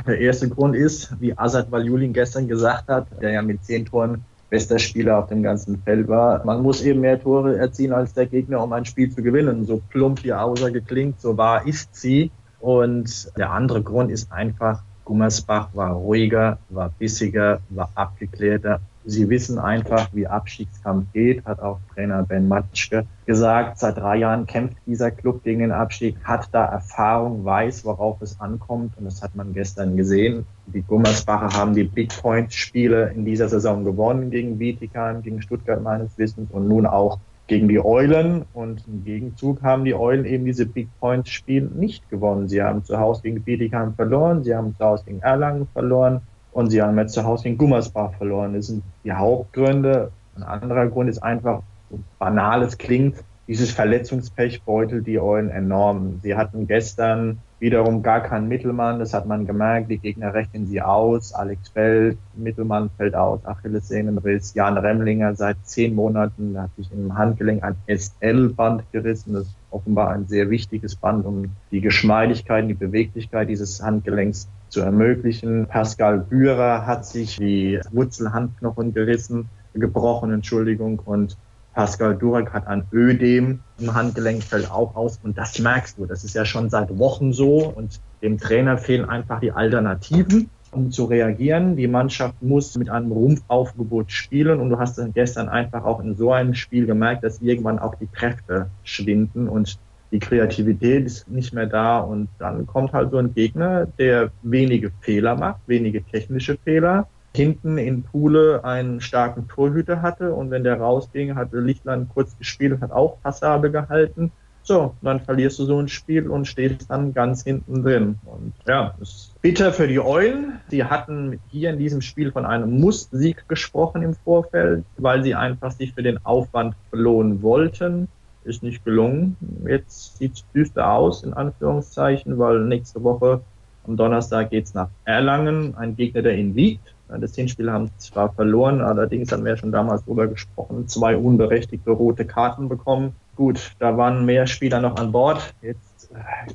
Der 0.06 0.18
erste 0.18 0.48
Grund 0.48 0.74
ist, 0.74 1.20
wie 1.20 1.36
Azad 1.36 1.70
Valjulin 1.70 2.14
gestern 2.14 2.48
gesagt 2.48 2.88
hat, 2.88 3.06
der 3.20 3.32
ja 3.32 3.42
mit 3.42 3.62
zehn 3.62 3.84
Toren 3.84 4.24
bester 4.48 4.78
Spieler 4.78 5.18
auf 5.18 5.28
dem 5.28 5.42
ganzen 5.42 5.82
Feld 5.82 6.08
war. 6.08 6.42
Man 6.46 6.62
muss 6.62 6.80
eben 6.80 7.00
mehr 7.00 7.20
Tore 7.20 7.58
erzielen 7.58 7.92
als 7.92 8.14
der 8.14 8.24
Gegner, 8.24 8.62
um 8.62 8.72
ein 8.72 8.86
Spiel 8.86 9.10
zu 9.10 9.22
gewinnen. 9.22 9.66
So 9.66 9.82
plump 9.90 10.22
die 10.22 10.32
Aussage 10.32 10.80
klingt, 10.80 11.20
so 11.20 11.36
wahr 11.36 11.66
ist 11.66 11.94
sie. 11.94 12.30
Und 12.60 13.36
der 13.36 13.50
andere 13.50 13.82
Grund 13.82 14.10
ist 14.10 14.32
einfach, 14.32 14.82
Gummersbach 15.04 15.68
war 15.74 15.92
ruhiger, 15.92 16.56
war 16.70 16.88
bissiger, 16.98 17.60
war 17.68 17.90
abgeklärter 17.94 18.80
Sie 19.06 19.28
wissen 19.28 19.58
einfach, 19.58 20.08
wie 20.14 20.26
Abstiegskampf 20.26 21.12
geht, 21.12 21.44
hat 21.44 21.60
auch 21.60 21.78
Trainer 21.92 22.22
Ben 22.22 22.48
Matschke 22.48 23.04
gesagt. 23.26 23.78
Seit 23.78 23.98
drei 23.98 24.16
Jahren 24.16 24.46
kämpft 24.46 24.78
dieser 24.86 25.10
Club 25.10 25.42
gegen 25.42 25.60
den 25.60 25.72
Abstieg, 25.72 26.16
hat 26.24 26.48
da 26.52 26.64
Erfahrung, 26.64 27.44
weiß, 27.44 27.84
worauf 27.84 28.22
es 28.22 28.40
ankommt. 28.40 28.96
Und 28.96 29.04
das 29.04 29.22
hat 29.22 29.34
man 29.34 29.52
gestern 29.52 29.98
gesehen. 29.98 30.46
Die 30.66 30.80
Gummersbacher 30.80 31.54
haben 31.54 31.74
die 31.74 31.84
Big 31.84 32.16
Point 32.22 32.54
Spiele 32.54 33.12
in 33.14 33.26
dieser 33.26 33.50
Saison 33.50 33.84
gewonnen 33.84 34.30
gegen 34.30 34.56
Bietigheim, 34.56 35.20
gegen 35.22 35.42
Stuttgart 35.42 35.82
meines 35.82 36.16
Wissens 36.16 36.50
und 36.50 36.66
nun 36.66 36.86
auch 36.86 37.18
gegen 37.46 37.68
die 37.68 37.84
Eulen 37.84 38.46
und 38.54 38.86
im 38.88 39.04
Gegenzug 39.04 39.62
haben 39.62 39.84
die 39.84 39.94
Eulen 39.94 40.24
eben 40.24 40.46
diese 40.46 40.64
Big 40.64 40.88
Point 40.98 41.28
Spiele 41.28 41.66
nicht 41.66 42.08
gewonnen. 42.08 42.48
Sie 42.48 42.62
haben 42.62 42.84
zu 42.84 42.98
Hause 42.98 43.20
gegen 43.22 43.42
Bietigheim 43.42 43.92
verloren, 43.92 44.44
sie 44.44 44.54
haben 44.54 44.74
zu 44.76 44.82
Hause 44.82 45.04
gegen 45.04 45.20
Erlangen 45.20 45.68
verloren 45.74 46.22
und 46.54 46.70
sie 46.70 46.80
haben 46.80 46.96
jetzt 46.98 47.12
zu 47.12 47.24
Hause 47.24 47.44
gegen 47.44 47.58
Gummersbach 47.58 48.14
verloren. 48.14 48.54
Das 48.54 48.68
sind 48.68 48.82
die 49.04 49.12
Hauptgründe. 49.12 50.10
Ein 50.36 50.44
anderer 50.44 50.86
Grund 50.86 51.10
ist 51.10 51.22
einfach, 51.22 51.62
so 51.90 51.98
banal 52.18 52.62
es 52.62 52.78
klingt, 52.78 53.16
dieses 53.46 53.72
Verletzungspech 53.72 54.62
beutelt 54.62 55.06
die 55.06 55.20
Eulen 55.20 55.50
enorm. 55.50 56.20
Sie 56.22 56.34
hatten 56.34 56.66
gestern 56.66 57.40
wiederum 57.58 58.02
gar 58.02 58.22
keinen 58.22 58.48
Mittelmann, 58.48 58.98
das 58.98 59.12
hat 59.12 59.26
man 59.26 59.46
gemerkt, 59.46 59.90
die 59.90 59.98
Gegner 59.98 60.32
rechnen 60.32 60.66
sie 60.66 60.80
aus. 60.80 61.34
Alex 61.34 61.68
Feld, 61.68 62.16
Mittelmann 62.36 62.90
fällt 62.96 63.14
aus, 63.14 63.44
Achillessehnenriss, 63.44 64.54
Jan 64.54 64.78
Remlinger 64.78 65.34
seit 65.34 65.56
zehn 65.64 65.94
Monaten 65.94 66.58
hat 66.58 66.70
sich 66.76 66.90
im 66.92 67.16
Handgelenk 67.16 67.62
ein 67.62 67.76
SL-Band 67.86 68.90
gerissen. 68.92 69.34
Das 69.34 69.44
ist 69.44 69.56
offenbar 69.70 70.10
ein 70.10 70.26
sehr 70.26 70.48
wichtiges 70.48 70.96
Band, 70.96 71.26
um 71.26 71.50
die 71.70 71.80
Geschmeidigkeit, 71.80 72.68
die 72.68 72.74
Beweglichkeit 72.74 73.48
dieses 73.50 73.82
Handgelenks 73.82 74.48
zu 74.74 74.80
ermöglichen. 74.80 75.66
Pascal 75.66 76.18
Bührer 76.18 76.84
hat 76.84 77.06
sich 77.06 77.36
die 77.36 77.80
Wurzelhandknochen 77.92 78.92
gerissen, 78.92 79.48
gebrochen, 79.72 80.32
Entschuldigung, 80.32 81.00
und 81.04 81.36
Pascal 81.74 82.16
Durek 82.16 82.52
hat 82.52 82.66
ein 82.66 82.84
Ödem 82.92 83.60
im 83.78 83.94
Handgelenk, 83.94 84.42
fällt 84.44 84.70
auch 84.70 84.94
aus. 84.94 85.18
Und 85.22 85.38
das 85.38 85.58
merkst 85.58 85.98
du. 85.98 86.06
Das 86.06 86.22
ist 86.22 86.34
ja 86.34 86.44
schon 86.44 86.70
seit 86.70 86.96
Wochen 86.98 87.32
so. 87.32 87.66
Und 87.66 88.00
dem 88.22 88.38
Trainer 88.38 88.78
fehlen 88.78 89.08
einfach 89.08 89.40
die 89.40 89.50
Alternativen, 89.50 90.50
um 90.70 90.92
zu 90.92 91.06
reagieren. 91.06 91.74
Die 91.74 91.88
Mannschaft 91.88 92.40
muss 92.40 92.76
mit 92.76 92.90
einem 92.90 93.10
Rumpfaufgebot 93.10 94.12
spielen. 94.12 94.60
Und 94.60 94.70
du 94.70 94.78
hast 94.78 94.98
dann 94.98 95.12
gestern 95.12 95.48
einfach 95.48 95.84
auch 95.84 95.98
in 95.98 96.14
so 96.14 96.32
einem 96.32 96.54
Spiel 96.54 96.86
gemerkt, 96.86 97.24
dass 97.24 97.42
irgendwann 97.42 97.80
auch 97.80 97.96
die 97.96 98.06
Kräfte 98.06 98.68
schwinden. 98.84 99.48
Und 99.48 99.76
die 100.14 100.20
Kreativität 100.20 101.06
ist 101.06 101.28
nicht 101.28 101.52
mehr 101.52 101.66
da 101.66 101.98
und 101.98 102.28
dann 102.38 102.68
kommt 102.68 102.92
halt 102.92 103.10
so 103.10 103.18
ein 103.18 103.34
Gegner, 103.34 103.86
der 103.98 104.30
wenige 104.42 104.92
Fehler 105.00 105.34
macht, 105.34 105.60
wenige 105.66 106.04
technische 106.04 106.56
Fehler, 106.56 107.08
hinten 107.34 107.78
in 107.78 108.04
Pule 108.04 108.62
einen 108.62 109.00
starken 109.00 109.48
Torhüter 109.48 110.02
hatte 110.02 110.32
und 110.32 110.52
wenn 110.52 110.62
der 110.62 110.78
rausging, 110.78 111.34
hatte 111.34 111.58
Lichtland 111.58 112.10
kurz 112.14 112.38
gespielt, 112.38 112.80
hat 112.80 112.92
auch 112.92 113.20
Passable 113.22 113.72
gehalten. 113.72 114.30
So, 114.62 114.94
dann 115.02 115.20
verlierst 115.20 115.58
du 115.58 115.64
so 115.64 115.80
ein 115.80 115.88
Spiel 115.88 116.30
und 116.30 116.46
stehst 116.46 116.88
dann 116.88 117.12
ganz 117.12 117.42
hinten 117.42 117.82
drin. 117.82 118.18
Und 118.24 118.54
ja, 118.68 118.94
ist 119.00 119.34
bitter 119.42 119.72
für 119.72 119.88
die 119.88 120.00
Eulen. 120.00 120.60
Sie 120.68 120.84
hatten 120.84 121.40
hier 121.48 121.70
in 121.70 121.78
diesem 121.78 122.00
Spiel 122.00 122.30
von 122.30 122.46
einem 122.46 122.78
Muss-Sieg 122.80 123.46
gesprochen 123.48 124.02
im 124.02 124.14
Vorfeld, 124.14 124.84
weil 124.96 125.24
sie 125.24 125.34
einfach 125.34 125.72
sich 125.72 125.92
für 125.92 126.04
den 126.04 126.24
Aufwand 126.24 126.76
belohnen 126.92 127.42
wollten. 127.42 128.08
Ist 128.44 128.62
nicht 128.62 128.84
gelungen. 128.84 129.36
Jetzt 129.66 130.18
sieht 130.18 130.34
es 130.34 130.44
düster 130.54 130.90
aus, 130.90 131.24
in 131.24 131.32
Anführungszeichen, 131.32 132.38
weil 132.38 132.60
nächste 132.60 133.02
Woche 133.02 133.40
am 133.86 133.96
Donnerstag 133.96 134.50
geht 134.50 134.66
es 134.66 134.74
nach 134.74 134.88
Erlangen, 135.04 135.76
ein 135.76 135.96
Gegner, 135.96 136.22
der 136.22 136.36
ihn 136.36 136.54
wiegt. 136.54 136.94
Das 137.08 137.34
Hinspiel 137.34 137.70
haben 137.70 137.90
zwar 137.98 138.32
verloren, 138.32 138.80
allerdings 138.80 139.30
haben 139.30 139.44
wir 139.44 139.56
schon 139.56 139.72
damals 139.72 140.04
darüber 140.04 140.26
gesprochen, 140.26 140.88
zwei 140.88 141.16
unberechtigte 141.16 141.90
rote 141.90 142.24
Karten 142.24 142.68
bekommen. 142.68 143.14
Gut, 143.36 143.72
da 143.78 143.96
waren 143.96 144.24
mehr 144.24 144.46
Spieler 144.46 144.80
noch 144.80 144.96
an 144.96 145.12
Bord. 145.12 145.54
Jetzt 145.60 146.08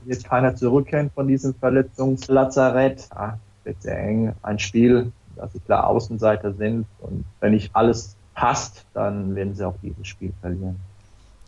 wird 0.06 0.24
keiner 0.24 0.56
zurückkehren 0.56 1.12
von 1.14 1.28
diesem 1.28 1.54
Verletzungslazarett. 1.54 3.10
Ja, 3.14 3.40
wird 3.64 3.82
sehr 3.82 4.00
eng. 4.00 4.34
Ein 4.42 4.58
Spiel, 4.58 5.12
dass 5.36 5.54
sie 5.54 5.60
klar 5.60 5.88
Außenseiter 5.88 6.54
sind. 6.54 6.86
Und 7.00 7.26
wenn 7.40 7.52
nicht 7.52 7.76
alles 7.76 8.16
passt, 8.34 8.86
dann 8.94 9.36
werden 9.36 9.54
sie 9.54 9.68
auch 9.68 9.76
dieses 9.84 10.08
Spiel 10.08 10.34
verlieren. 10.42 10.78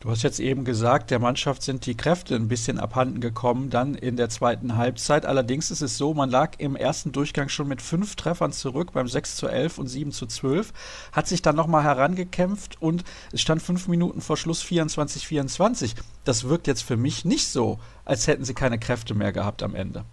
Du 0.02 0.10
hast 0.10 0.24
jetzt 0.24 0.40
eben 0.40 0.66
gesagt, 0.66 1.12
der 1.12 1.20
Mannschaft 1.20 1.62
sind 1.62 1.86
die 1.86 1.96
Kräfte 1.96 2.36
ein 2.36 2.48
bisschen 2.48 2.80
abhanden 2.80 3.22
gekommen, 3.22 3.70
dann 3.70 3.94
in 3.94 4.18
der 4.18 4.30
zweiten 4.30 4.76
Halbzeit. 4.76 5.28
Allerdings 5.28 5.70
ist 5.70 5.82
es 5.82 5.96
so, 5.96 6.16
man 6.16 6.32
lag 6.32 6.54
im 6.58 6.76
ersten 6.76 7.12
Durchgang 7.12 7.50
schon 7.50 7.68
mit 7.68 7.84
fünf 7.84 8.16
Treffern 8.16 8.52
zurück 8.52 8.94
beim 8.94 9.08
6 9.08 9.36
zu 9.36 9.48
11 9.48 9.78
und 9.78 9.86
7 9.86 10.12
zu 10.12 10.26
12, 10.26 10.74
hat 11.12 11.28
sich 11.28 11.44
dann 11.44 11.56
nochmal 11.56 11.84
herangekämpft 11.84 12.82
und 12.82 13.04
es 13.32 13.42
stand 13.42 13.62
fünf 13.62 13.88
Minuten 13.88 14.22
vor 14.22 14.38
Schluss 14.38 14.64
24-24. 14.64 15.94
Das 16.24 16.46
wirkt 16.46 16.66
jetzt 16.66 16.82
für 16.82 16.98
mich 16.98 17.24
nicht 17.24 17.48
so, 17.48 17.78
als 18.04 18.26
hätten 18.26 18.44
sie 18.44 18.56
keine 18.56 18.80
Kräfte 18.80 19.14
mehr 19.14 19.32
gehabt 19.32 19.62
am 19.62 19.76
Ende 19.76 20.04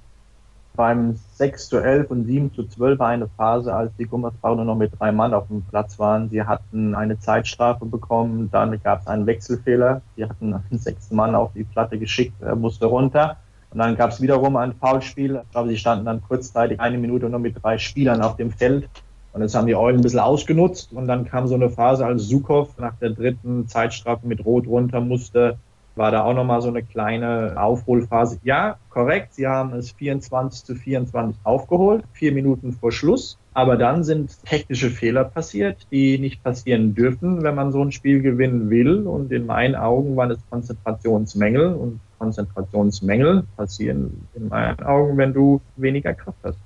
beim 0.78 1.16
6 1.32 1.70
zu 1.70 1.78
11 1.78 2.08
und 2.08 2.24
7 2.24 2.54
zu 2.54 2.62
12 2.62 3.00
war 3.00 3.08
eine 3.08 3.28
Phase, 3.36 3.74
als 3.74 3.90
die 3.96 4.04
Gummersbach 4.04 4.54
nur 4.54 4.64
noch 4.64 4.76
mit 4.76 4.92
drei 4.96 5.10
Mann 5.10 5.34
auf 5.34 5.48
dem 5.48 5.62
Platz 5.62 5.98
waren. 5.98 6.30
Sie 6.30 6.44
hatten 6.44 6.94
eine 6.94 7.18
Zeitstrafe 7.18 7.84
bekommen, 7.84 8.48
dann 8.52 8.80
gab 8.80 9.00
es 9.00 9.08
einen 9.08 9.26
Wechselfehler. 9.26 10.02
Sie 10.16 10.24
hatten 10.24 10.54
einen 10.54 10.64
sechsten 10.78 11.16
Mann 11.16 11.34
auf 11.34 11.50
die 11.52 11.64
Platte 11.64 11.98
geschickt, 11.98 12.40
er 12.40 12.54
musste 12.54 12.86
runter. 12.86 13.38
Und 13.72 13.80
dann 13.80 13.96
gab 13.96 14.10
es 14.10 14.22
wiederum 14.22 14.56
ein 14.56 14.72
Foulspiel. 14.72 15.40
Ich 15.44 15.50
glaube, 15.50 15.68
sie 15.68 15.76
standen 15.76 16.04
dann 16.04 16.22
kurzzeitig 16.22 16.78
eine 16.78 16.96
Minute 16.96 17.28
nur 17.28 17.40
mit 17.40 17.60
drei 17.60 17.76
Spielern 17.76 18.22
auf 18.22 18.36
dem 18.36 18.52
Feld. 18.52 18.88
Und 19.32 19.40
das 19.40 19.56
haben 19.56 19.66
die 19.66 19.74
Eulen 19.74 19.96
ein 19.96 20.02
bisschen 20.02 20.20
ausgenutzt. 20.20 20.92
Und 20.92 21.08
dann 21.08 21.24
kam 21.24 21.48
so 21.48 21.56
eine 21.56 21.70
Phase, 21.70 22.06
als 22.06 22.28
Sukow 22.28 22.68
nach 22.78 22.94
der 23.00 23.10
dritten 23.10 23.66
Zeitstrafe 23.66 24.24
mit 24.28 24.44
Rot 24.44 24.68
runter 24.68 25.00
musste, 25.00 25.58
war 25.98 26.10
da 26.10 26.24
auch 26.24 26.34
nochmal 26.34 26.62
so 26.62 26.68
eine 26.68 26.82
kleine 26.82 27.54
Aufholphase. 27.56 28.38
Ja, 28.44 28.78
korrekt, 28.88 29.34
sie 29.34 29.46
haben 29.46 29.74
es 29.74 29.90
24 29.92 30.64
zu 30.64 30.74
24 30.74 31.36
aufgeholt, 31.44 32.04
vier 32.12 32.32
Minuten 32.32 32.72
vor 32.72 32.92
Schluss. 32.92 33.36
Aber 33.54 33.76
dann 33.76 34.04
sind 34.04 34.44
technische 34.44 34.88
Fehler 34.88 35.24
passiert, 35.24 35.86
die 35.90 36.18
nicht 36.18 36.44
passieren 36.44 36.94
dürfen, 36.94 37.42
wenn 37.42 37.56
man 37.56 37.72
so 37.72 37.82
ein 37.82 37.90
Spiel 37.90 38.22
gewinnen 38.22 38.70
will. 38.70 39.06
Und 39.06 39.32
in 39.32 39.46
meinen 39.46 39.74
Augen 39.74 40.16
waren 40.16 40.30
es 40.30 40.38
Konzentrationsmängel. 40.48 41.74
Und 41.74 42.00
Konzentrationsmängel 42.20 43.44
passieren 43.56 44.28
in 44.34 44.48
meinen 44.48 44.80
Augen, 44.84 45.16
wenn 45.16 45.32
du 45.32 45.60
weniger 45.76 46.14
Kraft 46.14 46.38
hast. 46.44 46.58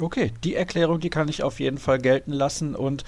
Okay, 0.00 0.32
die 0.42 0.54
Erklärung, 0.54 1.00
die 1.00 1.10
kann 1.10 1.28
ich 1.28 1.42
auf 1.42 1.60
jeden 1.60 1.76
Fall 1.76 1.98
gelten 1.98 2.32
lassen. 2.32 2.74
Und 2.74 3.04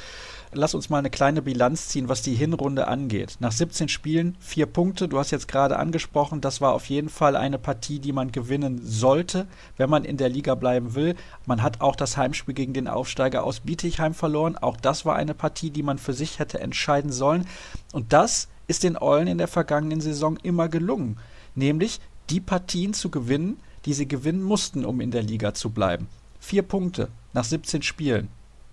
lass 0.55 0.75
uns 0.75 0.91
mal 0.91 0.99
eine 0.99 1.11
kleine 1.11 1.43
Bilanz 1.43 1.89
ziehen, 1.89 2.09
was 2.09 2.23
die 2.23 2.35
Hinrunde 2.35 2.89
angeht. 2.89 3.37
Nach 3.41 3.53
17 3.53 3.89
Spielen 3.89 4.37
vier 4.41 4.67
Punkte. 4.67 5.09
Du 5.09 5.19
hast 5.19 5.31
jetzt 5.31 5.49
gerade 5.49 5.79
angesprochen, 5.79 6.41
das 6.41 6.61
war 6.61 6.73
auf 6.73 6.87
jeden 6.87 7.09
Fall 7.09 7.37
eine 7.37 7.59
Partie, 7.59 7.99
die 7.99 8.13
man 8.13 8.33
gewinnen 8.33 8.81
sollte, 8.83 9.47
wenn 9.77 9.91
man 9.91 10.05
in 10.05 10.17
der 10.17 10.29
Liga 10.29 10.55
bleiben 10.55 10.95
will. 10.95 11.15
Man 11.47 11.63
hat 11.63 11.81
auch 11.81 11.97
das 11.97 12.17
Heimspiel 12.17 12.55
gegen 12.55 12.73
den 12.73 12.89
Aufsteiger 12.89 13.45
aus 13.45 13.61
Bietigheim 13.61 14.15
verloren. 14.15 14.57
Auch 14.57 14.77
das 14.77 15.05
war 15.05 15.17
eine 15.17 15.35
Partie, 15.35 15.71
die 15.71 15.83
man 15.83 15.99
für 15.99 16.13
sich 16.13 16.39
hätte 16.39 16.61
entscheiden 16.61 17.13
sollen. 17.13 17.47
Und 17.93 18.13
das 18.13 18.49
ist 18.67 18.83
den 18.83 18.97
Eulen 18.97 19.29
in 19.29 19.39
der 19.39 19.49
vergangenen 19.49 20.01
Saison 20.01 20.37
immer 20.43 20.69
gelungen. 20.69 21.19
Nämlich 21.55 22.01
die 22.31 22.41
Partien 22.41 22.95
zu 22.95 23.11
gewinnen, 23.11 23.59
die 23.85 23.93
sie 23.93 24.09
gewinnen 24.09 24.43
mussten, 24.43 24.85
um 24.85 25.01
in 25.01 25.11
der 25.11 25.23
Liga 25.23 25.55
zu 25.55 25.71
bleiben. 25.71 26.09
Vier 26.41 26.63
Punkte 26.63 27.09
nach 27.33 27.45
17 27.45 27.83
Spielen. 27.83 28.29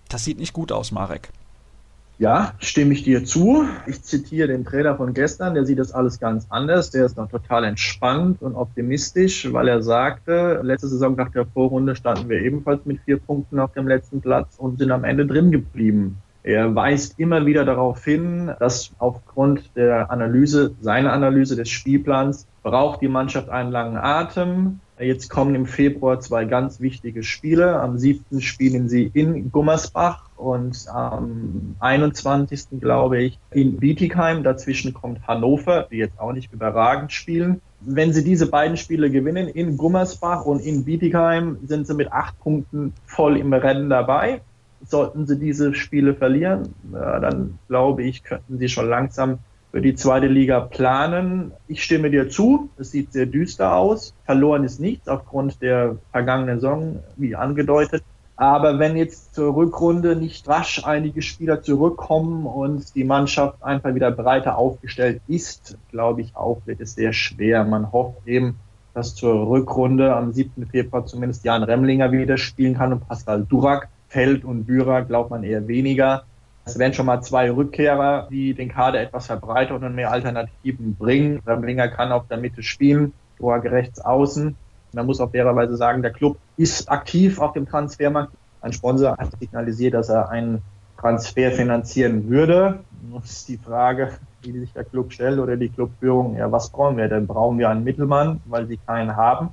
Das 0.08 0.24
sieht 0.24 0.38
nicht 0.38 0.52
gut 0.52 0.72
aus, 0.72 0.92
Marek. 0.92 1.30
Ja, 2.22 2.52
stimme 2.60 2.92
ich 2.92 3.02
dir 3.02 3.24
zu. 3.24 3.64
Ich 3.88 4.04
zitiere 4.04 4.46
den 4.46 4.64
Trainer 4.64 4.94
von 4.96 5.12
gestern, 5.12 5.54
der 5.54 5.66
sieht 5.66 5.80
das 5.80 5.90
alles 5.90 6.20
ganz 6.20 6.46
anders. 6.50 6.90
Der 6.90 7.04
ist 7.04 7.16
noch 7.16 7.28
total 7.28 7.64
entspannt 7.64 8.42
und 8.42 8.54
optimistisch, 8.54 9.52
weil 9.52 9.66
er 9.66 9.82
sagte, 9.82 10.60
letzte 10.62 10.86
Saison 10.86 11.16
nach 11.16 11.32
der 11.32 11.46
Vorrunde 11.46 11.96
standen 11.96 12.28
wir 12.28 12.40
ebenfalls 12.40 12.86
mit 12.86 13.00
vier 13.00 13.18
Punkten 13.18 13.58
auf 13.58 13.72
dem 13.72 13.88
letzten 13.88 14.20
Platz 14.20 14.54
und 14.56 14.78
sind 14.78 14.92
am 14.92 15.02
Ende 15.02 15.26
drin 15.26 15.50
geblieben. 15.50 16.18
Er 16.44 16.72
weist 16.72 17.18
immer 17.18 17.44
wieder 17.44 17.64
darauf 17.64 18.04
hin, 18.04 18.52
dass 18.60 18.92
aufgrund 18.98 19.74
der 19.74 20.12
Analyse, 20.12 20.76
seiner 20.80 21.12
Analyse 21.12 21.56
des 21.56 21.70
Spielplans, 21.70 22.46
braucht 22.62 23.00
die 23.00 23.08
Mannschaft 23.08 23.48
einen 23.48 23.72
langen 23.72 23.96
Atem. 23.96 24.78
Jetzt 25.02 25.30
kommen 25.30 25.56
im 25.56 25.66
Februar 25.66 26.20
zwei 26.20 26.44
ganz 26.44 26.80
wichtige 26.80 27.24
Spiele. 27.24 27.80
Am 27.80 27.98
7. 27.98 28.40
spielen 28.40 28.88
sie 28.88 29.10
in 29.12 29.50
Gummersbach 29.50 30.28
und 30.36 30.86
am 30.88 31.74
21. 31.80 32.80
glaube 32.80 33.20
ich 33.20 33.38
in 33.50 33.78
Bietigheim. 33.78 34.44
Dazwischen 34.44 34.94
kommt 34.94 35.26
Hannover, 35.26 35.88
die 35.90 35.96
jetzt 35.96 36.20
auch 36.20 36.32
nicht 36.32 36.52
überragend 36.52 37.12
spielen. 37.12 37.60
Wenn 37.80 38.12
sie 38.12 38.22
diese 38.22 38.46
beiden 38.46 38.76
Spiele 38.76 39.10
gewinnen, 39.10 39.48
in 39.48 39.76
Gummersbach 39.76 40.44
und 40.44 40.60
in 40.60 40.84
Bietigheim, 40.84 41.58
sind 41.66 41.88
sie 41.88 41.94
mit 41.94 42.12
acht 42.12 42.38
Punkten 42.38 42.92
voll 43.04 43.36
im 43.36 43.52
Rennen 43.52 43.90
dabei. 43.90 44.40
Sollten 44.86 45.26
sie 45.26 45.38
diese 45.38 45.74
Spiele 45.74 46.14
verlieren, 46.14 46.74
dann 46.92 47.58
glaube 47.68 48.04
ich, 48.04 48.22
könnten 48.22 48.58
sie 48.58 48.68
schon 48.68 48.88
langsam 48.88 49.38
für 49.72 49.80
die 49.80 49.94
zweite 49.94 50.26
Liga 50.26 50.60
planen. 50.60 51.52
Ich 51.66 51.82
stimme 51.82 52.10
dir 52.10 52.28
zu. 52.28 52.68
Es 52.76 52.90
sieht 52.90 53.12
sehr 53.12 53.26
düster 53.26 53.74
aus. 53.74 54.14
Verloren 54.26 54.64
ist 54.64 54.80
nichts 54.80 55.08
aufgrund 55.08 55.62
der 55.62 55.96
vergangenen 56.12 56.60
Saison, 56.60 57.00
wie 57.16 57.34
angedeutet. 57.34 58.04
Aber 58.36 58.78
wenn 58.78 58.96
jetzt 58.96 59.34
zur 59.34 59.54
Rückrunde 59.54 60.14
nicht 60.14 60.46
rasch 60.46 60.84
einige 60.84 61.22
Spieler 61.22 61.62
zurückkommen 61.62 62.44
und 62.44 62.94
die 62.94 63.04
Mannschaft 63.04 63.62
einfach 63.62 63.94
wieder 63.94 64.10
breiter 64.10 64.58
aufgestellt 64.58 65.22
ist, 65.26 65.78
glaube 65.90 66.20
ich 66.20 66.36
auch, 66.36 66.60
wird 66.66 66.80
es 66.80 66.94
sehr 66.94 67.14
schwer. 67.14 67.64
Man 67.64 67.92
hofft 67.92 68.26
eben, 68.26 68.56
dass 68.94 69.14
zur 69.14 69.48
Rückrunde 69.48 70.14
am 70.14 70.32
7. 70.32 70.66
Februar 70.66 71.06
zumindest 71.06 71.44
Jan 71.44 71.62
Remlinger 71.62 72.12
wieder 72.12 72.36
spielen 72.36 72.74
kann 72.74 72.92
und 72.92 73.08
Pascal 73.08 73.46
Durak. 73.48 73.88
Feld 74.08 74.44
und 74.44 74.64
Bührer 74.64 75.02
glaubt 75.02 75.30
man 75.30 75.42
eher 75.42 75.66
weniger. 75.68 76.24
Es 76.64 76.78
wären 76.78 76.94
schon 76.94 77.06
mal 77.06 77.20
zwei 77.22 77.50
Rückkehrer, 77.50 78.28
die 78.30 78.54
den 78.54 78.68
Kader 78.68 79.00
etwas 79.00 79.26
verbreitern 79.26 79.82
und 79.82 79.94
mehr 79.94 80.12
Alternativen 80.12 80.94
bringen. 80.94 81.42
Remlinger 81.46 81.88
kann 81.88 82.12
auf 82.12 82.28
der 82.28 82.38
Mitte 82.38 82.62
spielen, 82.62 83.12
Dorag 83.38 83.64
rechts 83.64 84.00
außen. 84.00 84.54
Man 84.92 85.06
muss 85.06 85.20
auch 85.20 85.30
fairerweise 85.30 85.76
sagen, 85.76 86.02
der 86.02 86.12
Club 86.12 86.38
ist 86.56 86.90
aktiv 86.90 87.40
auf 87.40 87.52
dem 87.54 87.66
Transfermarkt. 87.66 88.32
Ein 88.60 88.72
Sponsor 88.72 89.16
hat 89.16 89.32
signalisiert, 89.40 89.94
dass 89.94 90.08
er 90.08 90.28
einen 90.28 90.62
Transfer 90.98 91.50
finanzieren 91.50 92.28
würde. 92.28 92.78
Das 93.12 93.30
ist 93.30 93.48
die 93.48 93.58
Frage, 93.58 94.12
die 94.44 94.52
sich 94.52 94.72
der 94.72 94.84
Club 94.84 95.12
stellt 95.12 95.40
oder 95.40 95.56
die 95.56 95.68
Clubführung. 95.68 96.36
Ja, 96.36 96.52
was 96.52 96.70
brauchen 96.70 96.96
wir 96.96 97.08
denn? 97.08 97.26
Brauchen 97.26 97.58
wir 97.58 97.70
einen 97.70 97.82
Mittelmann, 97.82 98.40
weil 98.44 98.66
sie 98.66 98.76
keinen 98.76 99.16
haben? 99.16 99.48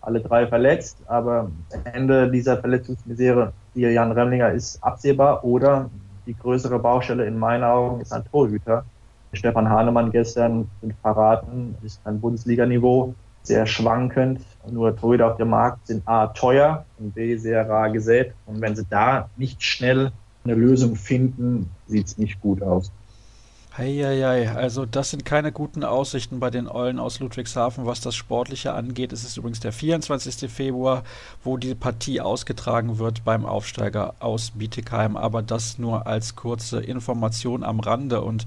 Alle 0.00 0.20
drei 0.20 0.46
verletzt, 0.46 0.96
aber 1.06 1.50
Ende 1.84 2.30
dieser 2.30 2.56
Verletzungsmisere, 2.56 3.52
die 3.74 3.82
Jan 3.82 4.10
Remlinger 4.10 4.50
ist 4.52 4.82
absehbar 4.82 5.44
oder 5.44 5.90
die 6.28 6.36
größere 6.36 6.78
Baustelle 6.78 7.24
in 7.26 7.38
meinen 7.38 7.64
Augen 7.64 8.00
ist 8.00 8.12
ein 8.12 8.22
Torhüter. 8.30 8.84
Stefan 9.32 9.68
Hahnemann 9.68 10.12
gestern 10.12 10.70
sind 10.80 10.94
verraten, 11.00 11.74
ist 11.82 12.00
ein 12.04 12.20
Bundesliga-Niveau, 12.20 13.14
sehr 13.42 13.66
schwankend. 13.66 14.42
Nur 14.70 14.94
Torhüter 14.94 15.32
auf 15.32 15.38
dem 15.38 15.48
Markt 15.48 15.86
sind 15.86 16.06
A 16.06 16.28
teuer 16.28 16.84
und 16.98 17.14
B 17.14 17.36
sehr 17.36 17.68
rar 17.68 17.90
gesät. 17.90 18.34
Und 18.46 18.60
wenn 18.60 18.76
sie 18.76 18.84
da 18.88 19.30
nicht 19.36 19.62
schnell 19.62 20.12
eine 20.44 20.54
Lösung 20.54 20.96
finden, 20.96 21.70
sieht 21.86 22.06
es 22.06 22.18
nicht 22.18 22.40
gut 22.40 22.62
aus. 22.62 22.92
Heieiei, 23.78 24.50
also 24.50 24.86
das 24.86 25.10
sind 25.10 25.24
keine 25.24 25.52
guten 25.52 25.84
Aussichten 25.84 26.40
bei 26.40 26.50
den 26.50 26.66
Eulen 26.66 26.98
aus 26.98 27.20
Ludwigshafen, 27.20 27.86
was 27.86 28.00
das 28.00 28.16
Sportliche 28.16 28.72
angeht. 28.72 29.12
Es 29.12 29.22
ist 29.22 29.36
übrigens 29.36 29.60
der 29.60 29.70
24. 29.72 30.50
Februar, 30.50 31.04
wo 31.44 31.56
die 31.56 31.76
Partie 31.76 32.20
ausgetragen 32.20 32.98
wird 32.98 33.24
beim 33.24 33.46
Aufsteiger 33.46 34.16
aus 34.18 34.50
Bietigheim, 34.50 35.16
aber 35.16 35.42
das 35.42 35.78
nur 35.78 36.08
als 36.08 36.34
kurze 36.34 36.80
Information 36.80 37.62
am 37.62 37.78
Rande 37.78 38.20
und 38.20 38.46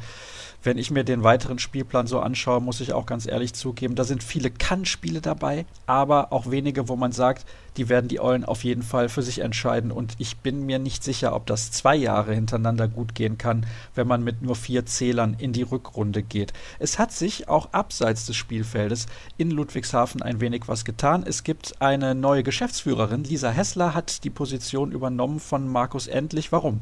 wenn 0.64 0.78
ich 0.78 0.92
mir 0.92 1.04
den 1.04 1.24
weiteren 1.24 1.60
Spielplan 1.60 2.08
so 2.08 2.20
anschaue, 2.20 2.62
muss 2.62 2.82
ich 2.82 2.94
auch 2.94 3.06
ganz 3.06 3.26
ehrlich 3.26 3.54
zugeben, 3.54 3.96
da 3.96 4.04
sind 4.04 4.24
viele 4.24 4.52
Kann-Spiele 4.52 5.22
dabei, 5.22 5.66
aber 5.86 6.32
auch 6.32 6.52
wenige, 6.52 6.88
wo 6.88 6.96
man 6.96 7.12
sagt, 7.12 7.46
die 7.78 7.90
werden 7.90 8.08
die 8.08 8.20
Eulen 8.20 8.46
auf 8.46 8.64
jeden 8.64 8.84
Fall 8.84 9.10
für 9.10 9.22
sich 9.22 9.40
entscheiden. 9.40 9.92
Und 9.92 10.16
ich 10.18 10.38
bin 10.38 10.66
mir 10.66 10.78
nicht 10.78 11.04
sicher, 11.04 11.34
ob 11.34 11.46
das 11.46 11.72
zwei 11.72 11.96
Jahre 11.96 12.34
hintereinander 12.34 12.88
gut 12.88 13.16
gehen 13.16 13.38
kann, 13.38 13.66
wenn 13.96 14.08
man 14.08 14.24
mit 14.24 14.42
nur 14.42 14.56
vier 14.56 14.86
Zählern 14.86 15.36
in 15.38 15.54
die 15.54 15.62
Rückrunde 15.64 16.22
geht. 16.22 16.54
Es 16.80 17.00
hat 17.00 17.12
sich 17.12 17.48
auch 17.48 17.74
abseits 17.74 18.26
des 18.26 18.36
Spielfeldes 18.36 19.08
in 19.38 19.52
Ludwigshafen 19.52 20.22
ein 20.22 20.42
wenig 20.42 20.68
was 20.68 20.86
getan. 20.86 21.24
Es 21.26 21.44
gibt 21.44 21.82
eine 21.82 22.14
neue 22.14 22.44
Geschäftsführerin. 22.44 23.24
Lisa 23.24 23.50
Hessler 23.50 23.94
hat 23.94 24.24
die 24.24 24.30
Position 24.30 24.92
übernommen 24.92 25.40
von 25.40 25.68
Markus 25.68 26.08
Endlich. 26.08 26.52
Warum? 26.52 26.82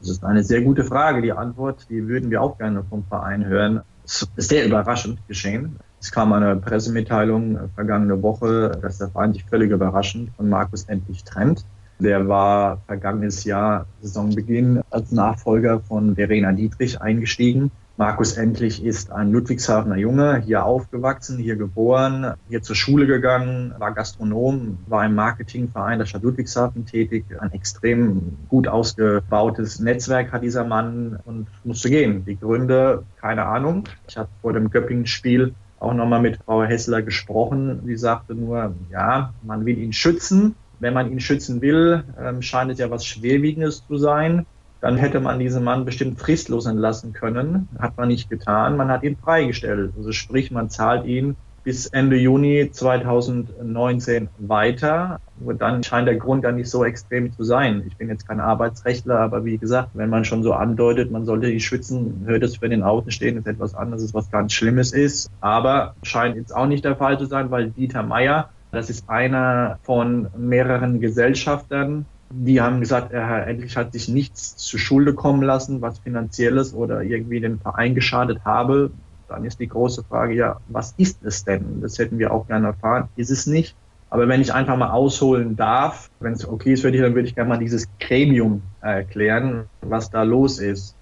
Das 0.00 0.08
ist 0.08 0.24
eine 0.24 0.42
sehr 0.42 0.62
gute 0.62 0.82
Frage. 0.84 1.22
Die 1.22 1.32
Antwort, 1.32 1.86
die 1.90 2.08
würden 2.08 2.30
wir 2.30 2.42
auch 2.42 2.58
gerne 2.58 2.82
vom 2.82 3.04
Verein 3.04 3.44
hören. 3.44 3.82
sehr 4.04 4.66
überraschend 4.66 5.18
geschehen. 5.28 5.76
Es 6.00 6.10
kam 6.10 6.32
eine 6.32 6.56
Pressemitteilung 6.56 7.70
vergangene 7.74 8.22
Woche, 8.22 8.78
dass 8.82 8.98
der 8.98 9.08
Verein 9.08 9.34
sich 9.34 9.44
völlig 9.44 9.70
überraschend 9.70 10.30
von 10.36 10.48
Markus 10.48 10.84
endlich 10.84 11.22
trennt. 11.24 11.64
Der 11.98 12.26
war 12.26 12.78
vergangenes 12.86 13.44
Jahr 13.44 13.84
Saisonbeginn 14.00 14.80
als 14.88 15.12
Nachfolger 15.12 15.80
von 15.80 16.14
Verena 16.14 16.50
Dietrich 16.52 17.00
eingestiegen. 17.00 17.70
Markus 18.00 18.38
Endlich 18.38 18.82
ist 18.82 19.12
ein 19.12 19.30
Ludwigshafener 19.30 19.98
Junge, 19.98 20.38
hier 20.38 20.64
aufgewachsen, 20.64 21.36
hier 21.36 21.56
geboren, 21.56 22.32
hier 22.48 22.62
zur 22.62 22.74
Schule 22.74 23.06
gegangen, 23.06 23.74
war 23.76 23.92
Gastronom, 23.92 24.78
war 24.86 25.04
im 25.04 25.14
Marketingverein 25.14 25.98
der 25.98 26.06
Stadt 26.06 26.22
Ludwigshafen 26.22 26.86
tätig. 26.86 27.26
Ein 27.38 27.52
extrem 27.52 28.38
gut 28.48 28.68
ausgebautes 28.68 29.80
Netzwerk 29.80 30.32
hat 30.32 30.42
dieser 30.42 30.64
Mann 30.64 31.18
und 31.26 31.48
musste 31.62 31.90
gehen. 31.90 32.24
Die 32.24 32.40
Gründe, 32.40 33.02
keine 33.20 33.44
Ahnung. 33.44 33.84
Ich 34.08 34.16
habe 34.16 34.30
vor 34.40 34.54
dem 34.54 34.70
Göppingen-Spiel 34.70 35.54
auch 35.78 35.92
nochmal 35.92 36.22
mit 36.22 36.38
Frau 36.42 36.62
Hessler 36.62 37.02
gesprochen. 37.02 37.82
Sie 37.84 37.96
sagte 37.98 38.34
nur, 38.34 38.72
ja, 38.90 39.34
man 39.42 39.66
will 39.66 39.76
ihn 39.76 39.92
schützen. 39.92 40.54
Wenn 40.78 40.94
man 40.94 41.12
ihn 41.12 41.20
schützen 41.20 41.60
will, 41.60 42.02
ähm, 42.18 42.40
scheint 42.40 42.70
es 42.70 42.78
ja 42.78 42.90
was 42.90 43.04
Schwerwiegendes 43.04 43.86
zu 43.86 43.98
sein 43.98 44.46
dann 44.80 44.96
hätte 44.96 45.20
man 45.20 45.38
diesen 45.38 45.62
Mann 45.62 45.84
bestimmt 45.84 46.18
fristlos 46.18 46.66
entlassen 46.66 47.12
können. 47.12 47.68
Hat 47.78 47.96
man 47.96 48.08
nicht 48.08 48.30
getan. 48.30 48.76
Man 48.76 48.88
hat 48.88 49.02
ihn 49.02 49.16
freigestellt. 49.16 49.92
Also 49.96 50.12
sprich, 50.12 50.50
man 50.50 50.70
zahlt 50.70 51.04
ihn 51.06 51.36
bis 51.62 51.86
Ende 51.86 52.16
Juni 52.16 52.70
2019 52.72 54.28
weiter. 54.38 55.20
Und 55.44 55.60
dann 55.60 55.82
scheint 55.82 56.08
der 56.08 56.16
Grund 56.16 56.44
ja 56.44 56.52
nicht 56.52 56.70
so 56.70 56.84
extrem 56.84 57.32
zu 57.32 57.44
sein. 57.44 57.84
Ich 57.86 57.96
bin 57.96 58.08
jetzt 58.08 58.26
kein 58.26 58.40
Arbeitsrechtler, 58.40 59.18
aber 59.18 59.44
wie 59.44 59.58
gesagt, 59.58 59.90
wenn 59.94 60.08
man 60.08 60.24
schon 60.24 60.42
so 60.42 60.54
andeutet, 60.54 61.10
man 61.10 61.26
sollte 61.26 61.48
die 61.48 61.60
schützen, 61.60 62.22
hört 62.24 62.42
es 62.42 62.56
für 62.56 62.68
den 62.68 62.82
Außen 62.82 63.10
stehen, 63.10 63.36
ist 63.36 63.46
etwas 63.46 63.74
anderes, 63.74 64.14
was 64.14 64.30
ganz 64.30 64.54
Schlimmes 64.54 64.92
ist. 64.92 65.30
Aber 65.40 65.94
scheint 66.02 66.36
jetzt 66.36 66.54
auch 66.54 66.66
nicht 66.66 66.84
der 66.84 66.96
Fall 66.96 67.18
zu 67.18 67.26
sein, 67.26 67.50
weil 67.50 67.70
Dieter 67.70 68.02
Meier, 68.02 68.48
das 68.72 68.88
ist 68.88 69.10
einer 69.10 69.78
von 69.82 70.28
mehreren 70.38 71.00
Gesellschaftern 71.00 72.06
die 72.32 72.60
haben 72.60 72.80
gesagt, 72.80 73.12
er 73.12 73.46
endlich 73.46 73.76
hat 73.76 73.92
sich 73.92 74.08
nichts 74.08 74.56
zu 74.56 74.78
Schulde 74.78 75.14
kommen 75.14 75.42
lassen, 75.42 75.82
was 75.82 75.98
finanzielles 75.98 76.74
oder 76.74 77.02
irgendwie 77.02 77.40
den 77.40 77.58
Verein 77.58 77.94
geschadet 77.94 78.44
habe. 78.44 78.90
Dann 79.28 79.44
ist 79.44 79.60
die 79.60 79.68
große 79.68 80.04
Frage, 80.04 80.34
ja, 80.34 80.60
was 80.68 80.94
ist 80.96 81.24
es 81.24 81.44
denn? 81.44 81.80
Das 81.80 81.98
hätten 81.98 82.18
wir 82.18 82.32
auch 82.32 82.46
gerne 82.46 82.68
erfahren. 82.68 83.08
Ist 83.16 83.30
es 83.30 83.46
nicht. 83.46 83.74
Aber 84.10 84.26
wenn 84.26 84.40
ich 84.40 84.52
einfach 84.52 84.76
mal 84.76 84.90
ausholen 84.90 85.56
darf, 85.56 86.10
wenn 86.18 86.32
es 86.32 86.46
okay 86.46 86.72
ist 86.72 86.82
für 86.82 86.90
dich, 86.90 87.00
dann 87.00 87.14
würde 87.14 87.28
ich 87.28 87.34
gerne 87.34 87.48
mal 87.48 87.58
dieses 87.58 87.88
Gremium 88.00 88.62
erklären, 88.80 89.66
was 89.82 90.10
da 90.10 90.24
los 90.24 90.58
ist. 90.58 90.96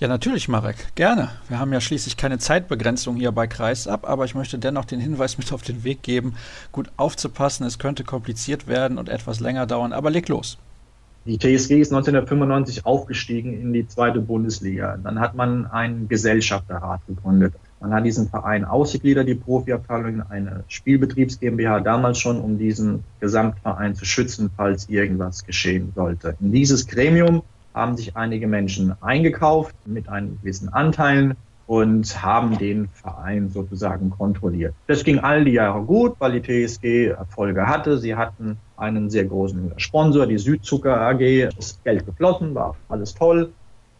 Ja, 0.00 0.08
natürlich, 0.08 0.48
Marek. 0.48 0.94
Gerne. 0.94 1.28
Wir 1.50 1.58
haben 1.58 1.74
ja 1.74 1.80
schließlich 1.82 2.16
keine 2.16 2.38
Zeitbegrenzung 2.38 3.16
hier 3.16 3.32
bei 3.32 3.46
Kreisab, 3.46 4.08
aber 4.08 4.24
ich 4.24 4.34
möchte 4.34 4.58
dennoch 4.58 4.86
den 4.86 4.98
Hinweis 4.98 5.36
mit 5.36 5.52
auf 5.52 5.60
den 5.60 5.84
Weg 5.84 6.02
geben, 6.02 6.36
gut 6.72 6.90
aufzupassen. 6.96 7.66
Es 7.66 7.78
könnte 7.78 8.02
kompliziert 8.02 8.66
werden 8.66 8.96
und 8.96 9.10
etwas 9.10 9.40
länger 9.40 9.66
dauern, 9.66 9.92
aber 9.92 10.08
leg 10.08 10.26
los. 10.28 10.56
Die 11.26 11.36
TSG 11.36 11.82
ist 11.82 11.92
1995 11.92 12.86
aufgestiegen 12.86 13.52
in 13.52 13.74
die 13.74 13.86
zweite 13.86 14.20
Bundesliga. 14.20 14.96
Dann 14.96 15.20
hat 15.20 15.34
man 15.34 15.66
einen 15.66 16.08
Gesellschafterrat 16.08 17.02
gegründet. 17.06 17.52
Man 17.80 17.92
hat 17.92 18.06
diesen 18.06 18.26
Verein 18.30 18.64
ausgegliedert, 18.64 19.28
die 19.28 19.34
Profiabteilung, 19.34 20.22
eine 20.30 20.64
Spielbetriebs 20.68 21.40
GmbH 21.40 21.80
damals 21.80 22.18
schon, 22.18 22.40
um 22.40 22.56
diesen 22.56 23.04
Gesamtverein 23.20 23.94
zu 23.94 24.06
schützen, 24.06 24.50
falls 24.56 24.88
irgendwas 24.88 25.44
geschehen 25.44 25.92
sollte. 25.94 26.36
In 26.40 26.52
dieses 26.52 26.86
Gremium 26.86 27.42
haben 27.74 27.96
sich 27.96 28.16
einige 28.16 28.46
Menschen 28.46 28.94
eingekauft 29.00 29.74
mit 29.86 30.08
einem 30.08 30.38
gewissen 30.40 30.68
Anteilen 30.68 31.36
und 31.70 32.20
haben 32.20 32.58
den 32.58 32.88
Verein 32.88 33.48
sozusagen 33.48 34.10
kontrolliert. 34.10 34.74
Das 34.88 35.04
ging 35.04 35.20
all 35.20 35.44
die 35.44 35.52
Jahre 35.52 35.82
gut, 35.82 36.16
weil 36.18 36.40
die 36.40 36.66
TSG 36.66 37.10
Erfolge 37.10 37.68
hatte. 37.68 37.96
Sie 37.98 38.16
hatten 38.16 38.56
einen 38.76 39.08
sehr 39.08 39.24
großen 39.24 39.74
Sponsor, 39.76 40.26
die 40.26 40.38
Südzucker 40.38 41.00
AG. 41.00 41.50
Das 41.56 41.78
Geld 41.84 42.04
geflossen, 42.06 42.56
war 42.56 42.74
alles 42.88 43.14
toll. 43.14 43.52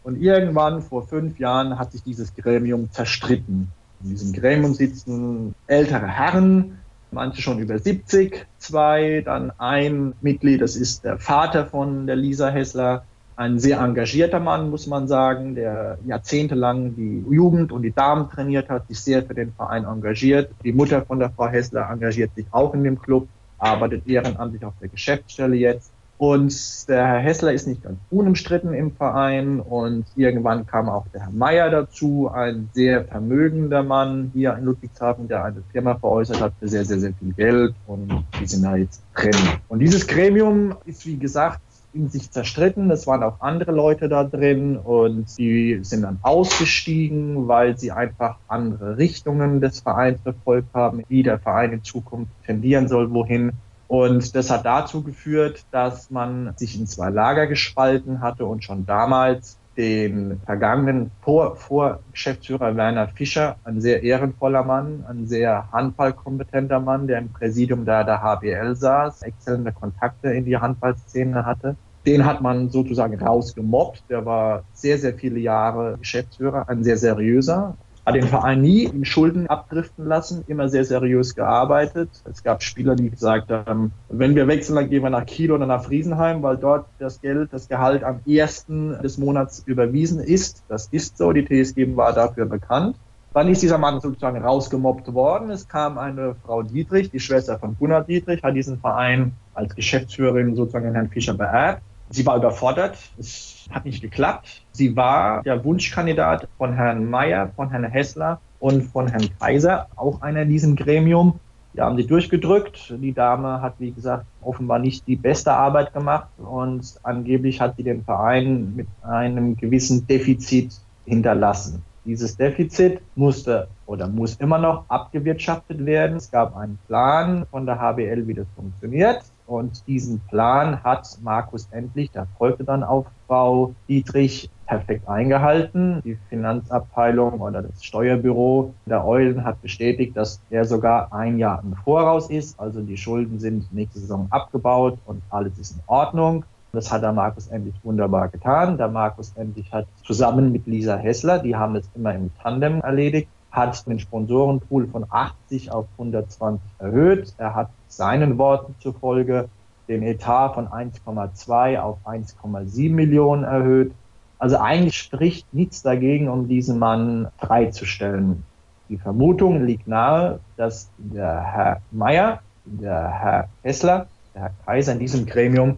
Und 0.03 0.21
irgendwann 0.21 0.81
vor 0.81 1.07
fünf 1.07 1.39
Jahren 1.39 1.79
hat 1.79 1.93
sich 1.93 2.03
dieses 2.03 2.35
Gremium 2.35 2.91
zerstritten. 2.91 3.69
In 4.03 4.09
diesem 4.09 4.33
Gremium 4.33 4.73
sitzen 4.73 5.55
ältere 5.67 6.07
Herren, 6.07 6.79
manche 7.11 7.41
schon 7.41 7.59
über 7.59 7.79
70, 7.79 8.47
zwei, 8.57 9.21
dann 9.23 9.51
ein 9.59 10.13
Mitglied, 10.19 10.61
das 10.61 10.75
ist 10.75 11.05
der 11.05 11.17
Vater 11.19 11.65
von 11.67 12.07
der 12.07 12.17
Lisa 12.17 12.49
Hessler, 12.49 13.05
ein 13.41 13.59
sehr 13.59 13.79
engagierter 13.79 14.39
Mann, 14.39 14.69
muss 14.69 14.85
man 14.85 15.07
sagen, 15.07 15.55
der 15.55 15.97
jahrzehntelang 16.05 16.95
die 16.95 17.25
Jugend 17.29 17.71
und 17.71 17.81
die 17.81 17.91
Damen 17.91 18.29
trainiert 18.29 18.69
hat, 18.69 18.87
sich 18.87 18.99
sehr 18.99 19.23
für 19.23 19.33
den 19.33 19.51
Verein 19.53 19.85
engagiert. 19.85 20.51
Die 20.63 20.71
Mutter 20.71 21.01
von 21.01 21.17
der 21.17 21.31
Frau 21.31 21.47
Hessler 21.47 21.89
engagiert 21.91 22.35
sich 22.35 22.45
auch 22.51 22.75
in 22.75 22.83
dem 22.83 23.01
Club, 23.01 23.27
arbeitet 23.57 24.07
ehrenamtlich 24.07 24.63
auf 24.63 24.73
der 24.79 24.89
Geschäftsstelle 24.89 25.55
jetzt. 25.55 25.91
Und 26.19 26.87
der 26.87 27.07
Herr 27.07 27.17
Hessler 27.17 27.51
ist 27.51 27.65
nicht 27.65 27.81
ganz 27.81 27.97
unumstritten 28.11 28.75
im 28.75 28.91
Verein 28.91 29.59
und 29.59 30.05
irgendwann 30.15 30.67
kam 30.67 30.87
auch 30.87 31.07
der 31.11 31.21
Herr 31.21 31.31
Meier 31.31 31.71
dazu, 31.71 32.29
ein 32.31 32.69
sehr 32.73 33.05
vermögender 33.05 33.81
Mann 33.81 34.29
hier 34.35 34.55
in 34.55 34.65
Ludwigshafen, 34.65 35.27
der 35.27 35.43
eine 35.45 35.63
Firma 35.71 35.95
veräußert 35.95 36.39
hat 36.39 36.53
für 36.59 36.67
sehr, 36.67 36.85
sehr, 36.85 36.99
sehr 36.99 37.13
viel 37.13 37.33
Geld 37.33 37.73
und 37.87 38.23
die 38.39 38.45
sind 38.45 38.61
da 38.61 38.75
jetzt 38.75 39.01
drin. 39.15 39.33
Und 39.67 39.79
dieses 39.79 40.05
Gremium 40.05 40.75
ist, 40.85 41.07
wie 41.07 41.17
gesagt, 41.17 41.59
in 41.93 42.09
sich 42.09 42.31
zerstritten. 42.31 42.89
Es 42.91 43.07
waren 43.07 43.23
auch 43.23 43.41
andere 43.41 43.71
Leute 43.71 44.09
da 44.09 44.23
drin 44.23 44.77
und 44.77 45.37
die 45.37 45.79
sind 45.83 46.03
dann 46.03 46.19
ausgestiegen, 46.21 47.47
weil 47.47 47.77
sie 47.77 47.91
einfach 47.91 48.37
andere 48.47 48.97
Richtungen 48.97 49.61
des 49.61 49.81
Vereins 49.81 50.21
verfolgt 50.21 50.73
haben, 50.73 51.03
wie 51.07 51.23
der 51.23 51.39
Verein 51.39 51.73
in 51.73 51.83
Zukunft 51.83 52.31
tendieren 52.45 52.87
soll, 52.87 53.11
wohin. 53.13 53.51
Und 53.87 54.35
das 54.35 54.49
hat 54.49 54.65
dazu 54.65 55.03
geführt, 55.03 55.65
dass 55.71 56.09
man 56.09 56.53
sich 56.55 56.79
in 56.79 56.87
zwei 56.87 57.09
Lager 57.09 57.47
gespalten 57.47 58.21
hatte 58.21 58.45
und 58.45 58.63
schon 58.63 58.85
damals 58.85 59.57
den 59.81 60.39
vergangenen 60.45 61.09
Vor 61.21 61.55
Vorgeschäftsführer 61.55 62.75
Werner 62.75 63.07
Fischer, 63.07 63.55
ein 63.63 63.81
sehr 63.81 64.03
ehrenvoller 64.03 64.63
Mann, 64.63 65.03
ein 65.09 65.25
sehr 65.25 65.71
handballkompetenter 65.71 66.79
Mann, 66.79 67.07
der 67.07 67.17
im 67.17 67.29
Präsidium 67.29 67.83
der, 67.83 68.03
der 68.03 68.21
HBL 68.21 68.75
saß, 68.75 69.23
exzellente 69.23 69.71
Kontakte 69.71 70.29
in 70.29 70.45
die 70.45 70.55
Handballszene 70.55 71.47
hatte. 71.47 71.75
Den 72.05 72.25
hat 72.25 72.41
man 72.41 72.69
sozusagen 72.69 73.19
rausgemobbt. 73.19 74.03
Der 74.07 74.23
war 74.23 74.63
sehr, 74.71 74.99
sehr 74.99 75.15
viele 75.15 75.39
Jahre 75.39 75.97
Geschäftsführer, 75.97 76.69
ein 76.69 76.83
sehr 76.83 76.97
seriöser, 76.97 77.75
hat 78.05 78.15
den 78.15 78.27
Verein 78.27 78.61
nie 78.61 78.85
in 78.85 79.05
Schulden 79.05 79.47
abdriften 79.47 80.05
lassen, 80.05 80.43
immer 80.47 80.69
sehr 80.69 80.85
seriös 80.85 81.35
gearbeitet. 81.35 82.09
Es 82.29 82.43
gab 82.43 82.63
Spieler, 82.63 82.95
die 82.95 83.09
gesagt 83.09 83.51
haben, 83.51 83.91
wenn 84.09 84.35
wir 84.35 84.47
wechseln, 84.47 84.75
dann 84.75 84.89
gehen 84.89 85.03
wir 85.03 85.09
nach 85.09 85.25
Kiel 85.25 85.51
oder 85.51 85.67
nach 85.67 85.83
Friesenheim, 85.83 86.41
weil 86.41 86.57
dort 86.57 86.87
das 86.99 87.21
Geld, 87.21 87.53
das 87.53 87.67
Gehalt 87.67 88.03
am 88.03 88.19
ersten 88.25 88.99
des 89.01 89.17
Monats 89.17 89.63
überwiesen 89.65 90.19
ist. 90.19 90.63
Das 90.67 90.87
ist 90.87 91.17
so, 91.17 91.31
die 91.31 91.45
TSG 91.45 91.95
war 91.95 92.13
dafür 92.13 92.45
bekannt. 92.45 92.95
Dann 93.33 93.47
ist 93.47 93.61
dieser 93.61 93.77
Mann 93.77 94.01
sozusagen 94.01 94.43
rausgemobbt 94.43 95.13
worden. 95.13 95.51
Es 95.51 95.67
kam 95.67 95.97
eine 95.97 96.35
Frau 96.43 96.63
Dietrich, 96.63 97.11
die 97.11 97.19
Schwester 97.19 97.57
von 97.59 97.77
Gunnar 97.77 98.03
Dietrich, 98.03 98.43
hat 98.43 98.55
diesen 98.55 98.79
Verein 98.79 99.33
als 99.53 99.73
Geschäftsführerin 99.73 100.55
sozusagen 100.55 100.93
Herrn 100.93 101.09
Fischer 101.09 101.33
beerbt. 101.33 101.81
Sie 102.09 102.25
war 102.25 102.35
überfordert. 102.35 102.97
Es 103.17 103.60
hat 103.71 103.85
nicht 103.85 104.01
geklappt. 104.01 104.63
Sie 104.71 104.95
war 104.95 105.41
der 105.43 105.63
Wunschkandidat 105.63 106.47
von 106.57 106.73
Herrn 106.73 107.09
Mayer, 107.09 107.51
von 107.55 107.69
Herrn 107.69 107.85
Hessler 107.85 108.39
und 108.59 108.83
von 108.83 109.07
Herrn 109.07 109.29
Kaiser, 109.39 109.87
auch 109.95 110.21
einer 110.21 110.43
in 110.43 110.49
diesem 110.49 110.75
Gremium. 110.75 111.39
Die 111.73 111.81
haben 111.81 111.95
sie 111.95 112.05
durchgedrückt. 112.05 112.93
Die 112.97 113.13
Dame 113.13 113.61
hat, 113.61 113.75
wie 113.79 113.91
gesagt, 113.91 114.25
offenbar 114.41 114.79
nicht 114.79 115.07
die 115.07 115.15
beste 115.15 115.53
Arbeit 115.53 115.93
gemacht 115.93 116.27
und 116.37 116.99
angeblich 117.03 117.61
hat 117.61 117.77
sie 117.77 117.83
den 117.83 118.03
Verein 118.03 118.75
mit 118.75 118.87
einem 119.01 119.55
gewissen 119.55 120.05
Defizit 120.05 120.73
hinterlassen. 121.05 121.83
Dieses 122.03 122.35
Defizit 122.35 122.99
musste 123.15 123.67
oder 123.85 124.07
muss 124.07 124.35
immer 124.35 124.57
noch 124.57 124.85
abgewirtschaftet 124.89 125.85
werden. 125.85 126.17
Es 126.17 126.31
gab 126.31 126.55
einen 126.55 126.79
Plan 126.87 127.45
von 127.51 127.65
der 127.65 127.79
HBL, 127.79 128.27
wie 128.27 128.33
das 128.33 128.47
funktioniert. 128.55 129.21
Und 129.47 129.85
diesen 129.87 130.19
Plan 130.29 130.83
hat 130.83 131.17
Markus 131.21 131.67
endlich, 131.71 132.11
der 132.11 132.27
folgte 132.37 132.63
dann 132.63 132.83
auf 132.83 133.05
Frau 133.27 133.73
Dietrich, 133.87 134.49
perfekt 134.71 135.07
eingehalten. 135.09 136.01
Die 136.05 136.17
Finanzabteilung 136.29 137.41
oder 137.41 137.61
das 137.61 137.83
Steuerbüro 137.83 138.73
der 138.85 139.05
Eulen 139.05 139.43
hat 139.43 139.61
bestätigt, 139.61 140.15
dass 140.15 140.41
er 140.49 140.63
sogar 140.63 141.11
ein 141.11 141.37
Jahr 141.37 141.61
im 141.61 141.75
Voraus 141.75 142.29
ist. 142.29 142.57
Also 142.57 142.81
die 142.81 142.95
Schulden 142.95 143.37
sind 143.37 143.71
nächste 143.73 143.99
Saison 143.99 144.27
abgebaut 144.29 144.97
und 145.05 145.21
alles 145.29 145.57
ist 145.57 145.73
in 145.73 145.81
Ordnung. 145.87 146.45
Das 146.71 146.89
hat 146.89 147.03
der 147.03 147.11
Markus 147.11 147.47
endlich 147.47 147.75
wunderbar 147.83 148.29
getan. 148.29 148.77
Der 148.77 148.87
Markus 148.87 149.33
endlich 149.35 149.69
hat 149.73 149.87
zusammen 150.05 150.53
mit 150.53 150.65
Lisa 150.67 150.95
Hessler, 150.95 151.39
die 151.39 151.53
haben 151.53 151.75
es 151.75 151.89
immer 151.93 152.15
im 152.15 152.31
Tandem 152.41 152.79
erledigt, 152.79 153.27
hat 153.51 153.85
den 153.85 153.99
Sponsorenpool 153.99 154.87
von 154.87 155.05
80 155.09 155.69
auf 155.69 155.85
120 155.97 156.61
erhöht. 156.79 157.33
Er 157.37 157.55
hat 157.55 157.69
seinen 157.91 158.37
Worten 158.37 158.75
zufolge 158.79 159.49
den 159.87 160.03
Etat 160.03 160.53
von 160.53 160.67
1,2 160.67 161.79
auf 161.79 161.97
1,7 162.05 162.91
Millionen 162.91 163.43
erhöht. 163.43 163.93
Also 164.39 164.57
eigentlich 164.57 164.97
spricht 164.97 165.53
nichts 165.53 165.81
dagegen, 165.81 166.29
um 166.29 166.47
diesen 166.47 166.79
Mann 166.79 167.27
freizustellen. 167.37 168.43
Die 168.89 168.97
Vermutung 168.97 169.63
liegt 169.65 169.87
nahe, 169.87 170.39
dass 170.57 170.89
der 170.97 171.41
Herr 171.41 171.81
Meyer, 171.91 172.39
der 172.65 173.07
Herr 173.09 173.49
Hessler, 173.61 174.07
der 174.33 174.41
Herr 174.41 174.51
Kaiser 174.65 174.93
in 174.93 174.99
diesem 174.99 175.25
Gremium 175.25 175.77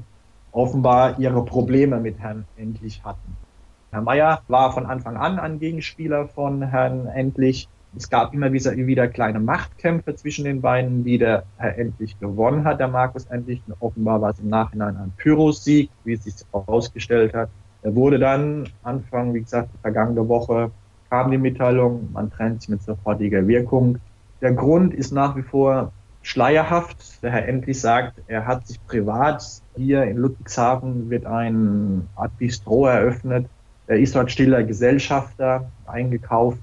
offenbar 0.51 1.19
ihre 1.19 1.43
Probleme 1.43 1.99
mit 1.99 2.19
Herrn 2.19 2.45
Endlich 2.55 3.03
hatten. 3.03 3.37
Herr 3.91 4.01
Meyer 4.01 4.41
war 4.47 4.71
von 4.71 4.85
Anfang 4.85 5.17
an 5.17 5.39
ein 5.39 5.59
Gegenspieler 5.59 6.27
von 6.27 6.63
Herrn 6.63 7.07
Endlich. 7.07 7.67
Es 7.95 8.09
gab 8.09 8.33
immer 8.33 8.51
wieder, 8.51 9.07
kleine 9.07 9.39
Machtkämpfe 9.39 10.15
zwischen 10.15 10.45
den 10.45 10.61
beiden, 10.61 11.03
die 11.03 11.17
der 11.19 11.43
Herr 11.57 11.77
Endlich 11.77 12.19
gewonnen 12.19 12.63
hat, 12.63 12.79
der 12.79 12.87
Markus 12.87 13.25
Endlich. 13.25 13.61
Und 13.67 13.75
offenbar 13.79 14.21
war 14.21 14.31
es 14.31 14.39
im 14.39 14.49
Nachhinein 14.49 14.97
ein 14.97 15.11
Pyrrhus-Sieg, 15.17 15.89
wie 16.03 16.13
es 16.13 16.23
sich 16.23 16.35
herausgestellt 16.51 17.33
hat. 17.33 17.49
Er 17.83 17.95
wurde 17.95 18.17
dann 18.17 18.67
Anfang, 18.81 19.33
wie 19.33 19.41
gesagt, 19.41 19.69
vergangene 19.81 20.27
Woche 20.27 20.71
kam 21.09 21.29
die 21.29 21.37
Mitteilung, 21.37 22.09
man 22.11 22.31
trennt 22.31 22.61
sich 22.61 22.69
mit 22.69 22.81
sofortiger 22.81 23.47
Wirkung. 23.47 23.99
Der 24.41 24.53
Grund 24.53 24.95
ist 24.95 25.11
nach 25.11 25.35
wie 25.35 25.43
vor 25.43 25.91
schleierhaft. 26.23 27.21
Der 27.21 27.31
Herr 27.31 27.47
Endlich 27.47 27.79
sagt, 27.79 28.13
er 28.27 28.47
hat 28.47 28.65
sich 28.65 28.83
privat 28.87 29.43
hier 29.75 30.03
in 30.05 30.17
Ludwigshafen 30.17 31.09
wird 31.11 31.27
ein 31.27 32.07
Art 32.15 32.35
Bistro 32.39 32.87
eröffnet. 32.87 33.45
Er 33.85 33.99
ist 33.99 34.15
dort 34.15 34.31
stiller 34.31 34.63
Gesellschafter 34.63 35.69
eingekauft. 35.85 36.59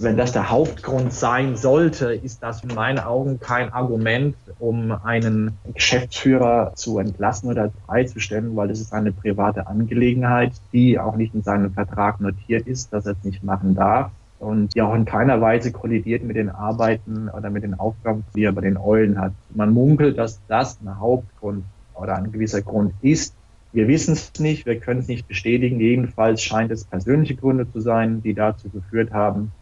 Wenn 0.00 0.16
das 0.16 0.32
der 0.32 0.50
Hauptgrund 0.50 1.12
sein 1.12 1.56
sollte, 1.56 2.12
ist 2.12 2.42
das 2.42 2.64
in 2.64 2.74
meinen 2.74 2.98
Augen 2.98 3.38
kein 3.38 3.72
Argument, 3.72 4.34
um 4.58 4.90
einen 4.90 5.56
Geschäftsführer 5.72 6.72
zu 6.74 6.98
entlassen 6.98 7.48
oder 7.48 7.70
freizustellen, 7.86 8.56
weil 8.56 8.66
das 8.68 8.80
ist 8.80 8.92
eine 8.92 9.12
private 9.12 9.68
Angelegenheit, 9.68 10.52
die 10.72 10.98
auch 10.98 11.14
nicht 11.14 11.32
in 11.32 11.42
seinem 11.42 11.72
Vertrag 11.72 12.20
notiert 12.20 12.66
ist, 12.66 12.92
dass 12.92 13.06
er 13.06 13.12
es 13.12 13.22
nicht 13.22 13.44
machen 13.44 13.76
darf 13.76 14.10
und 14.40 14.74
die 14.74 14.82
auch 14.82 14.94
in 14.94 15.04
keiner 15.04 15.40
Weise 15.40 15.70
kollidiert 15.70 16.24
mit 16.24 16.36
den 16.36 16.50
Arbeiten 16.50 17.28
oder 17.28 17.50
mit 17.50 17.62
den 17.62 17.78
Aufgaben, 17.78 18.24
die 18.34 18.42
er 18.42 18.52
bei 18.52 18.62
den 18.62 18.76
Eulen 18.76 19.20
hat. 19.20 19.32
Man 19.54 19.72
munkelt, 19.72 20.18
dass 20.18 20.40
das 20.48 20.78
ein 20.84 20.98
Hauptgrund 20.98 21.64
oder 21.94 22.16
ein 22.16 22.32
gewisser 22.32 22.62
Grund 22.62 22.92
ist. 23.00 23.34
Wir 23.72 23.86
wissen 23.86 24.14
es 24.14 24.32
nicht, 24.40 24.66
wir 24.66 24.78
können 24.80 25.00
es 25.00 25.08
nicht 25.08 25.28
bestätigen. 25.28 25.78
Jedenfalls 25.78 26.42
scheint 26.42 26.72
es 26.72 26.84
persönliche 26.84 27.36
Gründe 27.36 27.70
zu 27.70 27.80
sein, 27.80 28.22
die 28.22 28.34
dazu 28.34 28.68
geführt 28.68 29.12
haben, 29.12 29.52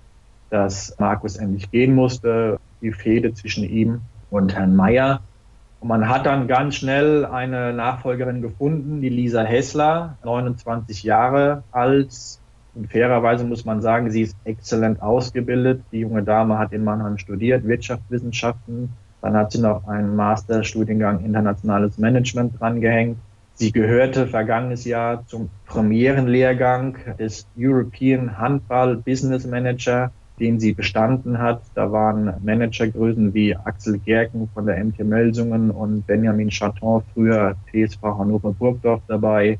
dass 0.52 0.94
Markus 0.98 1.36
endlich 1.36 1.70
gehen 1.70 1.94
musste, 1.94 2.60
die 2.82 2.92
Fehde 2.92 3.32
zwischen 3.32 3.64
ihm 3.64 4.02
und 4.30 4.54
Herrn 4.54 4.76
Meyer. 4.76 5.22
Und 5.80 5.88
man 5.88 6.10
hat 6.10 6.26
dann 6.26 6.46
ganz 6.46 6.74
schnell 6.74 7.24
eine 7.24 7.72
Nachfolgerin 7.72 8.42
gefunden, 8.42 9.00
die 9.00 9.08
Lisa 9.08 9.42
Hessler, 9.42 10.18
29 10.24 11.04
Jahre 11.04 11.64
alt. 11.72 12.14
Und 12.74 12.92
fairerweise 12.92 13.44
muss 13.44 13.64
man 13.64 13.80
sagen, 13.80 14.10
sie 14.10 14.22
ist 14.22 14.36
exzellent 14.44 15.00
ausgebildet. 15.00 15.82
Die 15.90 16.00
junge 16.00 16.22
Dame 16.22 16.58
hat 16.58 16.72
in 16.72 16.84
Mannheim 16.84 17.16
studiert, 17.16 17.66
Wirtschaftswissenschaften. 17.66 18.90
Dann 19.22 19.34
hat 19.34 19.52
sie 19.52 19.60
noch 19.60 19.88
einen 19.88 20.14
Masterstudiengang 20.16 21.24
Internationales 21.24 21.96
Management 21.96 22.60
drangehängt. 22.60 23.16
Sie 23.54 23.72
gehörte 23.72 24.26
vergangenes 24.26 24.84
Jahr 24.84 25.26
zum 25.26 25.48
Premierenlehrgang 25.64 26.98
des 27.18 27.46
European 27.56 28.36
Handball 28.36 28.96
Business 28.96 29.46
Manager 29.46 30.10
den 30.40 30.58
sie 30.58 30.72
bestanden 30.72 31.38
hat. 31.38 31.62
Da 31.74 31.92
waren 31.92 32.34
Managergrößen 32.42 33.34
wie 33.34 33.54
Axel 33.54 33.98
Gerken 33.98 34.48
von 34.54 34.66
der 34.66 34.82
MT 34.82 35.00
Melsungen 35.04 35.70
und 35.70 36.06
Benjamin 36.06 36.48
Chaton, 36.48 37.02
früher 37.12 37.54
TSV 37.70 38.02
Hannover 38.02 38.52
Burgdorf 38.52 39.02
dabei. 39.06 39.58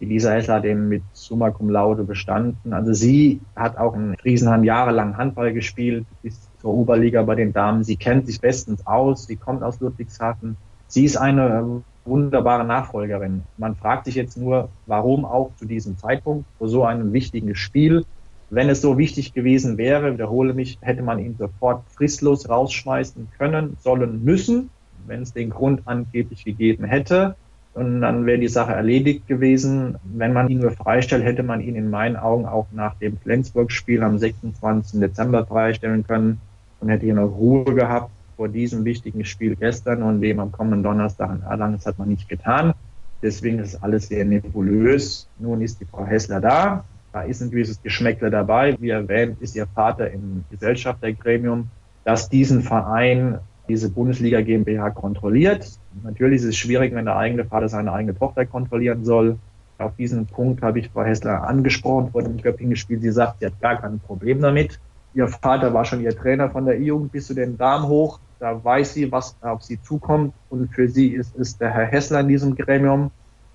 Elisa 0.00 0.32
Hessler 0.32 0.54
hat 0.54 0.64
eben 0.64 0.88
mit 0.88 1.02
Summa 1.12 1.50
Cum 1.50 1.68
Laude 1.68 2.04
bestanden. 2.04 2.72
Also 2.72 2.94
sie 2.94 3.40
hat 3.54 3.76
auch 3.76 3.94
in 3.94 4.14
Riesenheim 4.24 4.64
jahrelang 4.64 5.16
Handball 5.16 5.52
gespielt, 5.52 6.06
bis 6.22 6.48
zur 6.60 6.72
Oberliga 6.72 7.22
bei 7.22 7.34
den 7.34 7.52
Damen. 7.52 7.84
Sie 7.84 7.96
kennt 7.96 8.26
sich 8.26 8.40
bestens 8.40 8.86
aus. 8.86 9.26
Sie 9.26 9.36
kommt 9.36 9.62
aus 9.62 9.78
Ludwigshafen. 9.80 10.56
Sie 10.86 11.04
ist 11.04 11.16
eine 11.16 11.82
wunderbare 12.04 12.64
Nachfolgerin. 12.64 13.42
Man 13.58 13.76
fragt 13.76 14.06
sich 14.06 14.14
jetzt 14.14 14.36
nur, 14.36 14.70
warum 14.86 15.24
auch 15.24 15.50
zu 15.56 15.66
diesem 15.66 15.98
Zeitpunkt, 15.98 16.46
vor 16.58 16.68
so 16.68 16.84
einem 16.84 17.12
wichtigen 17.12 17.54
Spiel, 17.54 18.04
wenn 18.50 18.68
es 18.68 18.80
so 18.80 18.98
wichtig 18.98 19.32
gewesen 19.32 19.78
wäre, 19.78 20.12
wiederhole 20.12 20.54
mich, 20.54 20.78
hätte 20.80 21.02
man 21.02 21.20
ihn 21.20 21.36
sofort 21.38 21.84
fristlos 21.90 22.48
rausschmeißen 22.48 23.28
können, 23.38 23.76
sollen, 23.80 24.24
müssen, 24.24 24.70
wenn 25.06 25.22
es 25.22 25.32
den 25.32 25.50
Grund 25.50 25.82
angeblich 25.86 26.44
gegeben 26.44 26.84
hätte. 26.84 27.36
Und 27.74 28.00
dann 28.00 28.26
wäre 28.26 28.40
die 28.40 28.48
Sache 28.48 28.72
erledigt 28.72 29.28
gewesen. 29.28 29.96
Wenn 30.02 30.32
man 30.32 30.48
ihn 30.48 30.58
nur 30.58 30.72
freistellt, 30.72 31.24
hätte 31.24 31.44
man 31.44 31.60
ihn 31.60 31.76
in 31.76 31.88
meinen 31.88 32.16
Augen 32.16 32.44
auch 32.44 32.66
nach 32.72 32.96
dem 32.96 33.16
Flensburg-Spiel 33.18 34.02
am 34.02 34.18
26. 34.18 35.00
Dezember 35.00 35.46
freistellen 35.46 36.04
können 36.04 36.40
und 36.80 36.88
hätte 36.88 37.04
hier 37.04 37.14
noch 37.14 37.28
Ruhe 37.28 37.72
gehabt 37.74 38.10
vor 38.36 38.48
diesem 38.48 38.84
wichtigen 38.84 39.24
Spiel 39.24 39.54
gestern 39.54 40.02
und 40.02 40.20
dem 40.20 40.40
am 40.40 40.50
kommenden 40.50 40.82
Donnerstag 40.82 41.30
in 41.30 41.42
Erlangen. 41.42 41.76
Das 41.76 41.86
hat 41.86 41.98
man 41.98 42.08
nicht 42.08 42.28
getan. 42.28 42.74
Deswegen 43.22 43.60
ist 43.60 43.82
alles 43.84 44.08
sehr 44.08 44.24
nebulös. 44.24 45.28
Nun 45.38 45.60
ist 45.60 45.80
die 45.80 45.84
Frau 45.84 46.04
Hessler 46.04 46.40
da. 46.40 46.84
Da 47.12 47.22
ist 47.22 47.40
ein 47.40 47.50
gewisses 47.50 47.82
Geschmäckle 47.82 48.30
dabei. 48.30 48.76
Wie 48.78 48.90
erwähnt, 48.90 49.40
ist 49.40 49.56
ihr 49.56 49.66
Vater 49.66 50.10
im 50.10 50.44
Gesellschaftergremium, 50.50 51.68
das 52.04 52.28
diesen 52.28 52.62
Verein, 52.62 53.38
diese 53.68 53.90
Bundesliga 53.90 54.40
GmbH 54.40 54.90
kontrolliert. 54.90 55.78
Natürlich 56.02 56.42
ist 56.42 56.48
es 56.48 56.56
schwierig, 56.56 56.94
wenn 56.94 57.04
der 57.04 57.16
eigene 57.16 57.44
Vater 57.44 57.68
seine 57.68 57.92
eigene 57.92 58.16
Tochter 58.16 58.46
kontrollieren 58.46 59.04
soll. 59.04 59.38
Auf 59.78 59.96
diesen 59.96 60.26
Punkt 60.26 60.62
habe 60.62 60.78
ich 60.78 60.90
Frau 60.90 61.02
Hessler 61.02 61.44
angesprochen 61.44 62.10
vor 62.12 62.22
dem 62.22 62.36
Göppingen-Spiel. 62.36 63.00
Sie 63.00 63.10
sagt, 63.10 63.40
sie 63.40 63.46
hat 63.46 63.60
gar 63.60 63.80
kein 63.80 63.98
Problem 63.98 64.40
damit. 64.40 64.78
Ihr 65.14 65.26
Vater 65.26 65.72
war 65.74 65.84
schon 65.84 66.02
ihr 66.02 66.16
Trainer 66.16 66.50
von 66.50 66.66
der 66.66 66.78
E-Jugend 66.78 67.12
bis 67.12 67.26
zu 67.26 67.34
den 67.34 67.56
Damen 67.56 67.88
hoch. 67.88 68.20
Da 68.38 68.62
weiß 68.62 68.94
sie, 68.94 69.10
was 69.10 69.36
auf 69.40 69.62
sie 69.62 69.80
zukommt. 69.82 70.34
Und 70.48 70.72
für 70.72 70.88
sie 70.88 71.08
ist 71.08 71.36
es 71.36 71.58
der 71.58 71.70
Herr 71.70 71.86
Hessler 71.86 72.20
in 72.20 72.28
diesem 72.28 72.54
Gremium. 72.54 73.10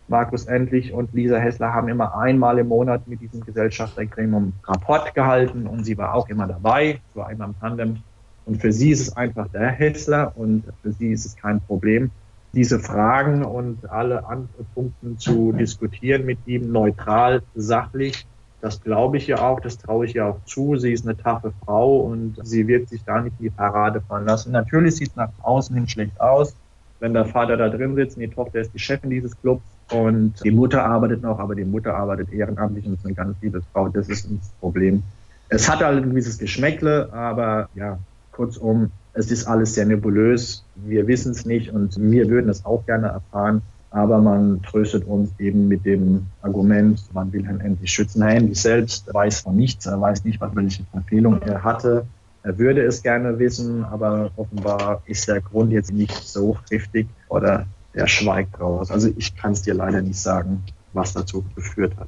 Markus 0.08 0.46
Endlich 0.46 0.94
und 0.94 1.14
Lisa 1.14 1.38
Hessler 1.38 1.74
haben 1.74 1.88
immer 1.90 2.16
einmal 2.16 2.60
im 2.60 2.68
Monat 2.68 3.08
mit 3.08 3.22
diesem 3.22 3.44
Gesellschaftergremium 3.44 4.54
Rapport 4.66 5.16
gehalten 5.16 5.66
und 5.66 5.84
sie 5.84 5.98
war 5.98 6.14
auch 6.14 6.30
immer 6.30 6.46
dabei, 6.46 7.00
war 7.16 7.32
immer 7.32 7.46
im 7.46 7.60
Tandem. 7.60 7.98
Und 8.46 8.62
für 8.62 8.72
sie 8.72 8.92
ist 8.92 9.02
es 9.02 9.18
einfach 9.18 9.48
der 9.48 9.70
Hessler 9.70 10.32
und 10.36 10.64
für 10.84 10.92
sie 10.92 11.12
ist 11.12 11.26
es 11.26 11.36
kein 11.36 11.60
Problem, 11.62 12.12
diese 12.54 12.80
Fragen 12.80 13.44
und 13.44 13.90
alle 13.90 14.26
anderen 14.28 14.66
Punkte 14.76 15.18
zu 15.18 15.52
diskutieren 15.52 16.26
mit 16.26 16.38
ihm 16.46 16.72
neutral, 16.72 17.42
sachlich. 17.56 18.28
Das 18.62 18.82
glaube 18.82 19.18
ich 19.18 19.28
ihr 19.28 19.44
auch, 19.44 19.60
das 19.60 19.80
traue 19.80 20.06
ich 20.06 20.16
ihr 20.16 20.28
auch 20.28 20.38
zu. 20.46 20.76
Sie 20.78 20.94
ist 20.94 21.06
eine 21.06 21.18
taffe 21.18 21.52
Frau 21.66 21.98
und 21.98 22.38
sie 22.44 22.68
wird 22.68 22.90
sich 22.90 23.04
da 23.04 23.22
nicht 23.22 23.36
in 23.40 23.46
die 23.46 23.50
Parade 23.50 24.02
fallen 24.02 24.26
lassen. 24.26 24.52
Natürlich 24.52 24.98
sieht 24.98 25.10
es 25.10 25.16
nach 25.16 25.32
außen 25.42 25.76
hin 25.76 25.88
schlecht 25.88 26.22
aus, 26.22 26.56
wenn 27.00 27.14
der 27.14 27.26
Vater 27.26 27.58
da 27.58 27.70
drin 27.70 27.96
sitzt 27.96 28.18
und 28.18 28.22
die 28.22 28.30
Tochter 28.30 28.60
ist 28.60 28.74
die 28.74 28.80
Chefin 28.80 29.10
dieses 29.10 29.40
Clubs 29.42 29.64
und 29.92 30.44
die 30.44 30.52
Mutter 30.52 30.84
arbeitet 30.84 31.22
noch, 31.22 31.40
aber 31.40 31.56
die 31.56 31.66
Mutter 31.66 31.96
arbeitet 31.96 32.34
ehrenamtlich 32.34 32.86
und 32.86 32.94
ist 32.94 33.06
eine 33.06 33.14
ganz 33.14 33.38
liebe 33.42 33.62
Frau. 33.72 33.88
Das 33.90 34.10
ist 34.10 34.26
das 34.26 34.50
Problem. 34.60 35.04
Es 35.50 35.70
hat 35.70 35.82
halt 35.82 36.04
ein 36.04 36.10
gewisses 36.10 36.40
Geschmäckle, 36.40 37.14
aber 37.14 37.70
ja, 37.76 38.00
kurzum, 38.32 38.92
es 39.14 39.32
ist 39.32 39.46
alles 39.46 39.76
sehr 39.76 39.86
nebulös. 39.86 40.64
Wir 40.76 41.08
wissen 41.08 41.32
es 41.32 41.46
nicht 41.46 41.72
und 41.72 41.96
wir 42.00 42.30
würden 42.30 42.50
es 42.50 42.66
auch 42.66 42.86
gerne 42.86 43.08
erfahren. 43.08 43.62
Aber 43.92 44.20
man 44.20 44.62
tröstet 44.62 45.06
uns 45.06 45.30
eben 45.40 45.70
mit 45.70 45.86
dem 45.86 46.26
Argument, 46.42 47.02
man 47.14 47.32
will 47.32 47.46
Herrn 47.46 47.62
Endlich 47.62 47.92
schützen. 47.92 48.24
Herr 48.24 48.36
Endlich 48.36 48.62
selbst 48.62 49.14
weiß 49.14 49.42
von 49.42 49.56
nichts, 49.56 49.86
er 49.86 50.02
weiß 50.02 50.26
nicht, 50.26 50.42
welche 50.42 50.84
Verfehlung 50.92 51.42
er 51.44 51.64
hatte. 51.64 52.06
Er 52.44 52.60
würde 52.60 52.84
es 52.84 53.02
gerne 53.02 53.40
wissen, 53.40 53.86
aber 53.86 54.32
offenbar 54.36 55.02
ist 55.06 55.28
der 55.30 55.40
Grund 55.40 55.72
jetzt 55.72 55.94
nicht 55.94 56.14
so 56.14 56.58
triftig 56.68 57.08
oder 57.30 57.66
der 57.96 58.08
schweigt 58.08 58.60
raus. 58.60 58.92
Also 58.92 59.10
ich 59.18 59.36
kann 59.36 59.54
es 59.54 59.62
dir 59.62 59.74
leider 59.74 60.02
nicht 60.02 60.20
sagen, 60.20 60.64
was 60.94 61.14
dazu 61.14 61.44
geführt 61.56 61.96
hat. 61.98 62.08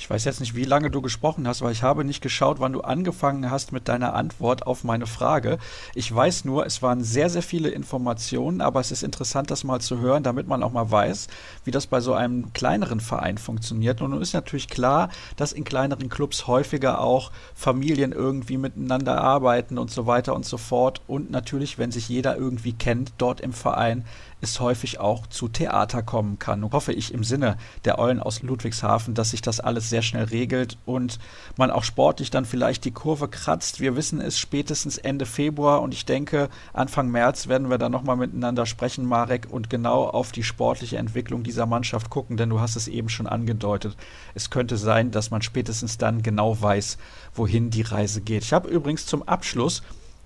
Ich 0.00 0.08
weiß 0.08 0.24
jetzt 0.26 0.38
nicht, 0.38 0.54
wie 0.54 0.62
lange 0.62 0.92
du 0.92 1.02
gesprochen 1.02 1.48
hast, 1.48 1.60
weil 1.60 1.72
ich 1.72 1.82
habe 1.82 2.04
nicht 2.04 2.22
geschaut, 2.22 2.60
wann 2.60 2.72
du 2.72 2.82
angefangen 2.82 3.50
hast 3.50 3.72
mit 3.72 3.88
deiner 3.88 4.14
Antwort 4.14 4.64
auf 4.64 4.84
meine 4.84 5.08
Frage. 5.08 5.58
Ich 5.92 6.14
weiß 6.14 6.44
nur, 6.44 6.64
es 6.66 6.82
waren 6.82 7.02
sehr, 7.02 7.28
sehr 7.28 7.42
viele 7.42 7.68
Informationen, 7.68 8.60
aber 8.60 8.78
es 8.78 8.92
ist 8.92 9.02
interessant, 9.02 9.50
das 9.50 9.64
mal 9.64 9.80
zu 9.80 9.98
hören, 9.98 10.22
damit 10.22 10.46
man 10.46 10.62
auch 10.62 10.70
mal 10.70 10.88
weiß, 10.88 11.26
wie 11.64 11.72
das 11.72 11.88
bei 11.88 12.00
so 12.00 12.14
einem 12.14 12.52
kleineren 12.52 13.00
Verein 13.00 13.38
funktioniert. 13.38 14.00
Und 14.00 14.12
nun 14.12 14.22
ist 14.22 14.34
natürlich 14.34 14.68
klar, 14.68 15.10
dass 15.34 15.52
in 15.52 15.64
kleineren 15.64 16.08
Clubs 16.08 16.46
häufiger 16.46 17.00
auch 17.00 17.32
Familien 17.56 18.12
irgendwie 18.12 18.56
miteinander 18.56 19.20
arbeiten 19.20 19.78
und 19.78 19.90
so 19.90 20.06
weiter 20.06 20.36
und 20.36 20.44
so 20.44 20.58
fort. 20.58 21.00
Und 21.08 21.32
natürlich, 21.32 21.76
wenn 21.76 21.90
sich 21.90 22.08
jeder 22.08 22.36
irgendwie 22.36 22.72
kennt 22.72 23.14
dort 23.18 23.40
im 23.40 23.52
Verein, 23.52 24.04
es 24.40 24.60
häufig 24.60 25.00
auch 25.00 25.26
zu 25.26 25.48
Theater 25.48 26.02
kommen 26.02 26.38
kann. 26.38 26.62
Und 26.64 26.72
hoffe 26.72 26.92
ich 26.92 27.12
im 27.12 27.24
Sinne 27.24 27.56
der 27.84 27.98
Eulen 27.98 28.20
aus 28.20 28.42
Ludwigshafen, 28.42 29.14
dass 29.14 29.30
sich 29.30 29.42
das 29.42 29.60
alles 29.60 29.90
sehr 29.90 30.02
schnell 30.02 30.24
regelt 30.24 30.78
und 30.86 31.18
man 31.56 31.70
auch 31.70 31.84
sportlich 31.84 32.30
dann 32.30 32.44
vielleicht 32.44 32.84
die 32.84 32.92
Kurve 32.92 33.28
kratzt. 33.28 33.80
Wir 33.80 33.96
wissen 33.96 34.20
es 34.20 34.38
spätestens 34.38 34.98
Ende 34.98 35.26
Februar 35.26 35.82
und 35.82 35.92
ich 35.92 36.04
denke, 36.04 36.48
Anfang 36.72 37.10
März 37.10 37.48
werden 37.48 37.70
wir 37.70 37.78
dann 37.78 37.92
nochmal 37.92 38.16
miteinander 38.16 38.66
sprechen, 38.66 39.04
Marek, 39.04 39.48
und 39.50 39.70
genau 39.70 40.04
auf 40.04 40.32
die 40.32 40.44
sportliche 40.44 40.98
Entwicklung 40.98 41.42
dieser 41.42 41.66
Mannschaft 41.66 42.10
gucken, 42.10 42.36
denn 42.36 42.50
du 42.50 42.60
hast 42.60 42.76
es 42.76 42.88
eben 42.88 43.08
schon 43.08 43.26
angedeutet. 43.26 43.96
Es 44.34 44.50
könnte 44.50 44.76
sein, 44.76 45.10
dass 45.10 45.30
man 45.30 45.42
spätestens 45.42 45.98
dann 45.98 46.22
genau 46.22 46.60
weiß, 46.60 46.98
wohin 47.34 47.70
die 47.70 47.82
Reise 47.82 48.20
geht. 48.20 48.42
Ich 48.44 48.52
habe 48.52 48.68
übrigens 48.68 49.06
zum 49.06 49.22
Abschluss 49.22 49.82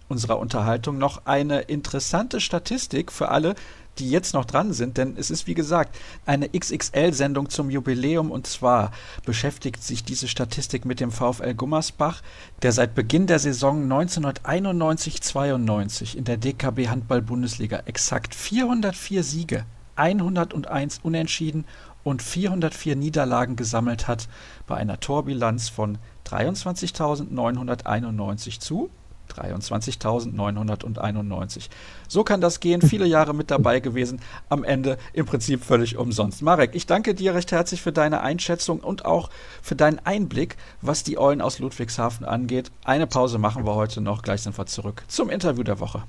unserer 0.09 0.39
Unterhaltung 0.39 0.99
noch 0.99 1.23
eine 1.25 1.63
interessante 1.63 2.41
Statistik 2.41 3.11
für 3.11 3.31
alle, 3.31 3.55
die 3.99 4.11
jetzt 4.11 4.35
noch 4.35 4.45
dran 4.45 4.73
sind, 4.73 4.97
denn 4.97 5.17
es 5.17 5.31
ist 5.31 5.47
wie 5.47 5.55
gesagt 5.55 5.97
eine 6.27 6.49
XXL-Sendung 6.49 7.51
zum 7.51 7.71
Jubiläum. 7.71 8.31
Und 8.31 8.47
zwar 8.47 8.93
beschäftigt 9.25 9.83
sich 9.83 10.05
diese 10.05 10.29
Statistik 10.29 10.85
mit 10.85 11.01
dem 11.01 11.11
VfL 11.11 11.55
Gummersbach, 11.55 12.23
der 12.63 12.73
seit 12.73 12.95
Beginn 12.95 13.27
der 13.27 13.39
Saison 13.39 13.91
1991-92 13.93 16.17
in 16.17 16.25
der 16.25 16.37
DKB 16.37 16.89
Handball-Bundesliga 16.89 17.83
exakt 17.87 18.35
404 18.35 19.23
Siege, 19.23 19.65
101 19.97 21.01
Unentschieden 21.03 21.65
und 22.03 22.23
404 22.23 22.97
Niederlagen 22.97 23.57
gesammelt 23.57 24.09
hat 24.09 24.27
bei 24.67 24.77
einer 24.77 25.01
Torbilanz 25.01 25.69
von 25.69 25.99
23.991 26.27 28.59
zu 28.59 28.89
23.991. 29.33 31.69
So 32.09 32.25
kann 32.25 32.41
das 32.41 32.61
gehen. 32.61 32.83
Viele 32.83 33.07
Jahre 33.07 33.35
mit 33.35 33.51
dabei 33.51 33.81
gewesen. 33.81 34.21
Am 34.49 34.65
Ende 34.65 34.99
im 35.13 35.27
Prinzip 35.27 35.65
völlig 35.65 35.97
umsonst. 35.97 36.43
Marek, 36.43 36.75
ich 36.75 36.87
danke 36.87 37.15
dir 37.15 37.35
recht 37.35 37.53
herzlich 37.53 37.83
für 37.83 37.93
deine 37.93 38.21
Einschätzung 38.21 38.81
und 38.81 39.05
auch 39.05 39.31
für 39.63 39.77
deinen 39.77 40.01
Einblick, 40.05 40.57
was 40.81 41.05
die 41.05 41.19
Eulen 41.19 41.41
aus 41.41 41.59
Ludwigshafen 41.59 42.27
angeht. 42.27 42.71
Eine 42.85 43.07
Pause 43.07 43.39
machen 43.39 43.67
wir 43.67 43.75
heute 43.75 44.01
noch. 44.01 44.23
Gleich 44.23 44.43
sind 44.43 44.59
wir 44.59 44.67
zurück 44.67 45.05
zum 45.09 45.31
Interview 45.31 45.63
der 45.63 45.81
Woche. 45.81 46.03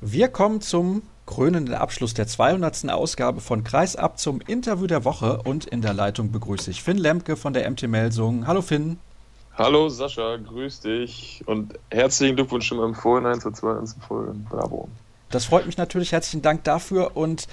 Wir 0.00 0.28
kommen 0.28 0.60
zum 0.60 1.02
krönenden 1.32 1.74
Abschluss 1.74 2.12
der 2.12 2.26
200. 2.26 2.90
Ausgabe 2.90 3.40
von 3.40 3.64
Kreisab 3.64 4.18
zum 4.18 4.42
Interview 4.42 4.86
der 4.86 5.06
Woche 5.06 5.40
und 5.42 5.64
in 5.64 5.80
der 5.80 5.94
Leitung 5.94 6.30
begrüße 6.30 6.70
ich 6.70 6.82
Finn 6.82 6.98
Lemke 6.98 7.36
von 7.36 7.54
der 7.54 7.70
MT 7.70 7.88
Melsung. 7.88 8.46
Hallo 8.46 8.60
Finn. 8.60 8.98
Hallo 9.56 9.88
Sascha, 9.88 10.36
grüß 10.36 10.80
dich 10.80 11.42
und 11.46 11.72
herzlichen 11.90 12.36
Glückwunsch 12.36 12.66
schon 12.66 12.76
mal 12.76 12.86
im 12.86 12.94
Vorhinein 12.94 13.40
zur 13.40 13.54
200. 13.54 13.96
Folge. 14.06 14.34
Bravo. 14.50 14.88
Das 15.30 15.46
freut 15.46 15.64
mich 15.64 15.78
natürlich. 15.78 16.12
Herzlichen 16.12 16.42
Dank 16.42 16.64
dafür 16.64 17.16
und 17.16 17.48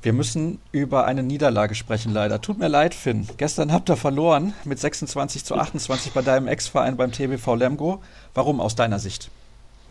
wir 0.00 0.14
müssen 0.14 0.58
über 0.72 1.04
eine 1.04 1.22
Niederlage 1.22 1.74
sprechen, 1.74 2.10
leider. 2.10 2.40
Tut 2.40 2.58
mir 2.58 2.68
leid, 2.68 2.94
Finn. 2.94 3.28
Gestern 3.36 3.70
habt 3.70 3.90
ihr 3.90 3.96
verloren 3.96 4.54
mit 4.64 4.78
26 4.78 5.44
zu 5.44 5.56
28 5.56 6.12
bei 6.12 6.22
deinem 6.22 6.48
Ex-Verein 6.48 6.96
beim 6.96 7.12
TBV 7.12 7.54
Lemgo. 7.54 8.00
Warum 8.32 8.62
aus 8.62 8.76
deiner 8.76 8.98
Sicht? 8.98 9.30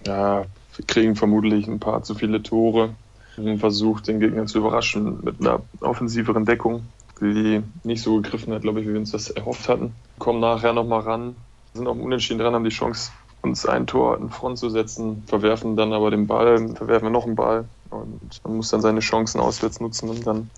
Ja, 0.07 0.45
wir 0.76 0.86
kriegen 0.88 1.16
vermutlich 1.16 1.68
ein 1.68 1.80
paar 1.80 2.01
zu 2.01 2.16
viele 2.16 2.41
Tore. 2.41 2.95
Haben 3.38 3.58
versucht, 3.58 4.08
den 4.08 4.20
Gegner 4.20 4.46
zu 4.46 4.60
überraschen 4.60 5.20
mit 5.24 5.40
einer 5.42 5.62
offensiveren 5.82 6.46
Deckung, 6.46 6.84
die 7.20 7.64
nicht 7.84 8.04
so 8.04 8.22
gegriffen 8.22 8.54
hat, 8.54 8.62
glaube 8.62 8.82
ich, 8.82 8.88
wie 8.88 8.94
wir 8.94 9.00
uns 9.00 9.12
das 9.12 9.30
erhofft 9.30 9.70
hatten. 9.70 9.94
Kommen 10.20 10.40
nachher 10.40 10.74
nochmal 10.74 11.02
ran, 11.02 11.36
sind 11.74 11.88
auch 11.88 11.96
unentschieden 11.96 12.40
dran, 12.40 12.54
haben 12.54 12.64
die 12.64 12.70
Chance, 12.70 13.12
uns 13.42 13.66
ein 13.66 13.88
Tor 13.88 14.18
in 14.20 14.30
Front 14.30 14.60
zu 14.60 14.70
setzen, 14.70 15.24
verwerfen 15.26 15.76
dann 15.76 15.94
aber 15.94 16.12
den 16.12 16.28
Ball, 16.28 16.76
verwerfen 16.76 17.08
wir 17.08 17.12
noch 17.12 17.26
einen 17.26 17.36
Ball 17.36 17.66
und 17.90 18.42
man 18.44 18.58
muss 18.58 18.70
dann 18.70 18.82
seine 18.82 19.00
Chancen 19.00 19.40
auswärts 19.40 19.80
nutzen, 19.80 20.10
um 20.10 20.24
dann 20.24 20.50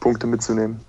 Punkte 0.00 0.26
mitzunehmen. 0.26 0.80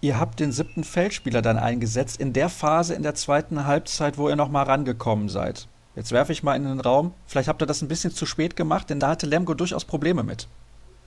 Ihr 0.00 0.20
habt 0.20 0.38
den 0.38 0.52
siebten 0.52 0.84
Feldspieler 0.84 1.40
dann 1.40 1.56
eingesetzt 1.56 2.20
in 2.20 2.32
der 2.32 2.48
Phase 2.48 2.94
in 2.94 3.02
der 3.02 3.14
zweiten 3.14 3.66
Halbzeit, 3.66 4.18
wo 4.18 4.28
ihr 4.28 4.36
nochmal 4.36 4.66
rangekommen 4.66 5.28
seid. 5.28 5.66
Jetzt 5.96 6.12
werfe 6.12 6.32
ich 6.32 6.42
mal 6.42 6.56
in 6.56 6.64
den 6.64 6.80
Raum. 6.80 7.14
Vielleicht 7.26 7.48
habt 7.48 7.62
ihr 7.62 7.66
das 7.66 7.82
ein 7.82 7.88
bisschen 7.88 8.12
zu 8.12 8.26
spät 8.26 8.56
gemacht, 8.56 8.90
denn 8.90 9.00
da 9.00 9.08
hatte 9.08 9.26
Lemgo 9.26 9.54
durchaus 9.54 9.84
Probleme 9.84 10.22
mit. 10.22 10.48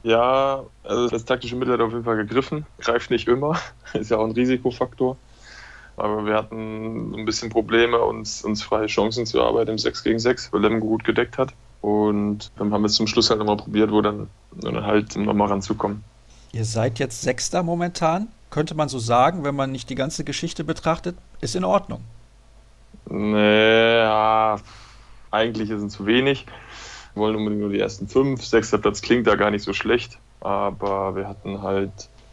Ja, 0.03 0.63
also 0.83 1.09
das 1.09 1.25
taktische 1.25 1.55
Mittel 1.55 1.73
hat 1.73 1.81
auf 1.81 1.91
jeden 1.91 2.05
Fall 2.05 2.17
gegriffen. 2.17 2.65
Greift 2.79 3.11
nicht 3.11 3.27
immer. 3.27 3.59
Ist 3.93 4.11
ja 4.11 4.17
auch 4.17 4.25
ein 4.25 4.31
Risikofaktor. 4.31 5.17
Aber 5.97 6.25
wir 6.25 6.35
hatten 6.35 7.13
ein 7.15 7.25
bisschen 7.25 7.49
Probleme, 7.49 7.99
uns, 7.99 8.43
uns 8.43 8.61
freie 8.61 8.85
Chancen 8.85 9.25
zu 9.25 9.39
erarbeiten 9.39 9.71
im 9.71 9.77
6 9.79 10.03
gegen 10.03 10.19
6, 10.19 10.53
weil 10.53 10.61
Lemgo 10.61 10.87
gut 10.87 11.03
gedeckt 11.03 11.37
hat. 11.37 11.53
Und 11.81 12.51
dann 12.57 12.71
haben 12.71 12.83
wir 12.83 12.87
es 12.87 12.93
zum 12.93 13.07
Schluss 13.07 13.29
halt 13.29 13.39
nochmal 13.39 13.57
probiert, 13.57 13.91
wo 13.91 14.01
dann, 14.01 14.29
dann 14.51 14.85
halt 14.85 15.15
nochmal 15.15 15.47
ranzukommen. 15.49 16.03
Ihr 16.53 16.65
seid 16.65 16.99
jetzt 16.99 17.21
Sechster 17.21 17.63
momentan, 17.63 18.27
könnte 18.49 18.75
man 18.75 18.89
so 18.89 18.99
sagen, 18.99 19.43
wenn 19.43 19.55
man 19.55 19.71
nicht 19.71 19.89
die 19.89 19.95
ganze 19.95 20.23
Geschichte 20.23 20.63
betrachtet, 20.63 21.17
ist 21.41 21.55
in 21.55 21.63
Ordnung. 21.63 22.01
Nee, 23.09 23.97
ja, 23.97 24.57
eigentlich 25.31 25.69
es 25.69 25.87
zu 25.91 26.05
wenig. 26.05 26.45
Wir 27.13 27.21
wollen 27.21 27.35
unbedingt 27.35 27.61
nur 27.61 27.71
die 27.71 27.79
ersten 27.79 28.07
fünf. 28.07 28.45
Sechster 28.45 28.77
Platz 28.77 29.01
klingt 29.01 29.27
da 29.27 29.35
gar 29.35 29.51
nicht 29.51 29.63
so 29.63 29.73
schlecht, 29.73 30.19
aber 30.41 31.15
wir 31.15 31.27
hatten 31.27 31.61
halt 31.61 31.91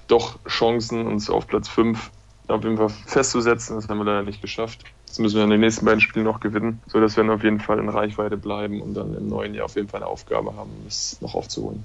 doch 0.09 0.39
Chancen, 0.47 1.07
uns 1.07 1.31
auf 1.31 1.47
Platz 1.47 1.68
fünf 1.68 2.11
auf 2.49 2.62
jeden 2.62 2.77
Fall 2.77 2.91
festzusetzen. 3.07 3.77
Das 3.77 3.89
haben 3.89 3.99
wir 3.99 4.05
leider 4.05 4.22
nicht 4.22 4.43
geschafft. 4.43 4.85
Jetzt 5.07 5.18
müssen 5.18 5.37
wir 5.37 5.45
in 5.45 5.51
den 5.51 5.61
nächsten 5.61 5.85
beiden 5.85 6.01
Spielen 6.01 6.25
noch 6.25 6.41
gewinnen, 6.41 6.81
sodass 6.87 7.16
wir 7.16 7.25
dann 7.25 7.33
auf 7.33 7.45
jeden 7.45 7.61
Fall 7.61 7.79
in 7.79 7.89
Reichweite 7.89 8.37
bleiben 8.37 8.83
und 8.83 8.95
dann 8.95 9.16
im 9.16 9.29
neuen 9.29 9.55
Jahr 9.55 9.66
auf 9.66 9.77
jeden 9.77 9.89
Fall 9.89 10.03
eine 10.03 10.11
Aufgabe 10.11 10.55
haben, 10.57 10.70
das 10.85 11.18
noch 11.20 11.35
aufzuholen. 11.35 11.85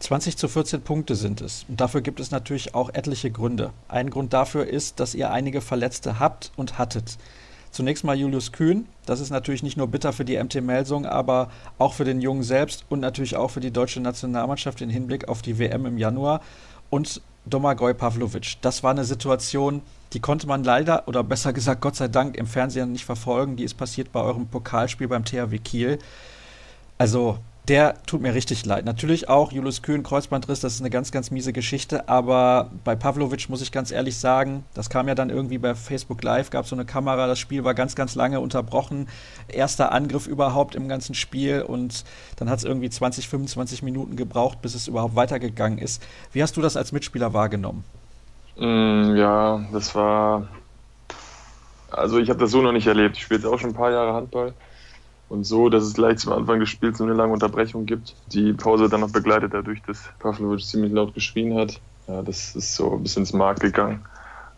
20 0.00 0.36
zu 0.36 0.48
14 0.48 0.82
Punkte 0.82 1.14
sind 1.14 1.40
es. 1.40 1.64
Und 1.68 1.80
dafür 1.80 2.02
gibt 2.02 2.20
es 2.20 2.30
natürlich 2.30 2.74
auch 2.74 2.90
etliche 2.92 3.30
Gründe. 3.30 3.72
Ein 3.88 4.10
Grund 4.10 4.34
dafür 4.34 4.66
ist, 4.66 5.00
dass 5.00 5.14
ihr 5.14 5.30
einige 5.30 5.62
Verletzte 5.62 6.18
habt 6.18 6.52
und 6.56 6.76
hattet. 6.76 7.16
Zunächst 7.74 8.04
mal 8.04 8.16
Julius 8.16 8.52
Kühn. 8.52 8.86
Das 9.04 9.18
ist 9.18 9.30
natürlich 9.30 9.64
nicht 9.64 9.76
nur 9.76 9.88
bitter 9.88 10.12
für 10.12 10.24
die 10.24 10.40
MT 10.40 10.62
Melsung, 10.62 11.06
aber 11.06 11.50
auch 11.76 11.92
für 11.92 12.04
den 12.04 12.20
Jungen 12.20 12.44
selbst 12.44 12.84
und 12.88 13.00
natürlich 13.00 13.34
auch 13.34 13.50
für 13.50 13.58
die 13.58 13.72
deutsche 13.72 13.98
Nationalmannschaft 13.98 14.80
im 14.80 14.90
Hinblick 14.90 15.26
auf 15.26 15.42
die 15.42 15.58
WM 15.58 15.84
im 15.84 15.98
Januar. 15.98 16.40
Und 16.88 17.20
Domagoj 17.46 17.94
Pavlovic. 17.94 18.58
Das 18.60 18.84
war 18.84 18.92
eine 18.92 19.04
Situation, 19.04 19.82
die 20.12 20.20
konnte 20.20 20.46
man 20.46 20.62
leider, 20.62 21.08
oder 21.08 21.24
besser 21.24 21.52
gesagt 21.52 21.80
Gott 21.80 21.96
sei 21.96 22.06
Dank, 22.06 22.36
im 22.36 22.46
Fernsehen 22.46 22.92
nicht 22.92 23.04
verfolgen. 23.04 23.56
Die 23.56 23.64
ist 23.64 23.74
passiert 23.74 24.12
bei 24.12 24.20
eurem 24.20 24.46
Pokalspiel 24.46 25.08
beim 25.08 25.24
THW 25.24 25.58
Kiel. 25.58 25.98
Also 26.96 27.38
der 27.68 27.94
tut 28.06 28.20
mir 28.20 28.34
richtig 28.34 28.66
leid. 28.66 28.84
Natürlich 28.84 29.30
auch 29.30 29.50
Julius 29.50 29.80
Kühn, 29.80 30.02
Kreuzbandriss, 30.02 30.60
das 30.60 30.74
ist 30.74 30.80
eine 30.80 30.90
ganz, 30.90 31.12
ganz 31.12 31.30
miese 31.30 31.54
Geschichte. 31.54 32.08
Aber 32.10 32.70
bei 32.84 32.94
Pavlovic 32.94 33.48
muss 33.48 33.62
ich 33.62 33.72
ganz 33.72 33.90
ehrlich 33.90 34.18
sagen, 34.18 34.64
das 34.74 34.90
kam 34.90 35.08
ja 35.08 35.14
dann 35.14 35.30
irgendwie 35.30 35.56
bei 35.56 35.74
Facebook 35.74 36.22
Live, 36.22 36.50
gab 36.50 36.66
so 36.66 36.76
eine 36.76 36.84
Kamera, 36.84 37.26
das 37.26 37.38
Spiel 37.38 37.64
war 37.64 37.72
ganz, 37.72 37.94
ganz 37.94 38.14
lange 38.16 38.40
unterbrochen. 38.40 39.08
Erster 39.48 39.92
Angriff 39.92 40.26
überhaupt 40.26 40.74
im 40.74 40.88
ganzen 40.88 41.14
Spiel 41.14 41.62
und 41.62 42.04
dann 42.36 42.50
hat 42.50 42.58
es 42.58 42.64
irgendwie 42.64 42.90
20, 42.90 43.28
25 43.28 43.82
Minuten 43.82 44.16
gebraucht, 44.16 44.60
bis 44.60 44.74
es 44.74 44.86
überhaupt 44.86 45.16
weitergegangen 45.16 45.78
ist. 45.78 46.02
Wie 46.32 46.42
hast 46.42 46.58
du 46.58 46.60
das 46.60 46.76
als 46.76 46.92
Mitspieler 46.92 47.32
wahrgenommen? 47.32 47.84
Mm, 48.58 49.16
ja, 49.16 49.64
das 49.72 49.94
war. 49.94 50.48
Also 51.90 52.18
ich 52.18 52.28
habe 52.28 52.40
das 52.40 52.50
so 52.50 52.60
noch 52.60 52.72
nicht 52.72 52.86
erlebt. 52.86 53.16
Ich 53.16 53.22
spiele 53.22 53.40
jetzt 53.40 53.48
auch 53.48 53.58
schon 53.58 53.70
ein 53.70 53.76
paar 53.76 53.90
Jahre 53.90 54.12
Handball 54.12 54.52
und 55.28 55.44
so, 55.44 55.68
dass 55.68 55.84
es 55.84 55.94
gleich 55.94 56.18
zum 56.18 56.32
Anfang 56.32 56.60
des 56.60 56.68
Spiels 56.68 57.00
eine 57.00 57.14
lange 57.14 57.32
Unterbrechung 57.32 57.86
gibt. 57.86 58.14
Die 58.26 58.52
Pause 58.52 58.88
dann 58.88 59.00
noch 59.00 59.12
begleitet 59.12 59.54
dadurch, 59.54 59.82
dass 59.82 60.10
Pavlovic 60.18 60.64
ziemlich 60.64 60.92
laut 60.92 61.14
geschrien 61.14 61.56
hat. 61.56 61.80
Ja, 62.06 62.22
das 62.22 62.54
ist 62.54 62.74
so 62.74 62.92
ein 62.92 63.02
bisschen 63.02 63.22
ins 63.22 63.32
Mark 63.32 63.60
gegangen 63.60 64.04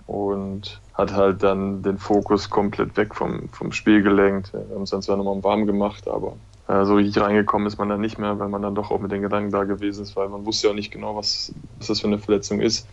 und 0.06 0.80
hat 0.94 1.12
halt 1.12 1.42
dann 1.42 1.82
den 1.82 1.98
Fokus 1.98 2.48
komplett 2.48 2.96
weg 2.96 3.14
vom, 3.14 3.48
vom 3.50 3.72
Spiel 3.72 4.02
gelenkt. 4.02 4.52
Wir 4.52 4.74
haben 4.74 4.82
es 4.82 4.90
dann 4.90 5.02
zwar 5.02 5.16
nochmal 5.16 5.42
warm 5.42 5.66
gemacht, 5.66 6.08
aber 6.08 6.36
äh, 6.68 6.84
so 6.84 6.94
richtig 6.94 7.22
reingekommen 7.22 7.66
ist 7.66 7.78
man 7.78 7.88
dann 7.88 8.00
nicht 8.00 8.18
mehr, 8.18 8.38
weil 8.38 8.48
man 8.48 8.62
dann 8.62 8.74
doch 8.74 8.90
auch 8.90 9.00
mit 9.00 9.12
den 9.12 9.22
Gedanken 9.22 9.50
da 9.50 9.64
gewesen 9.64 10.02
ist, 10.02 10.16
weil 10.16 10.28
man 10.28 10.46
wusste 10.46 10.66
ja 10.66 10.72
auch 10.72 10.76
nicht 10.76 10.92
genau, 10.92 11.16
was, 11.16 11.52
was 11.78 11.88
das 11.88 12.00
für 12.00 12.06
eine 12.06 12.18
Verletzung 12.18 12.60
ist. 12.60 12.88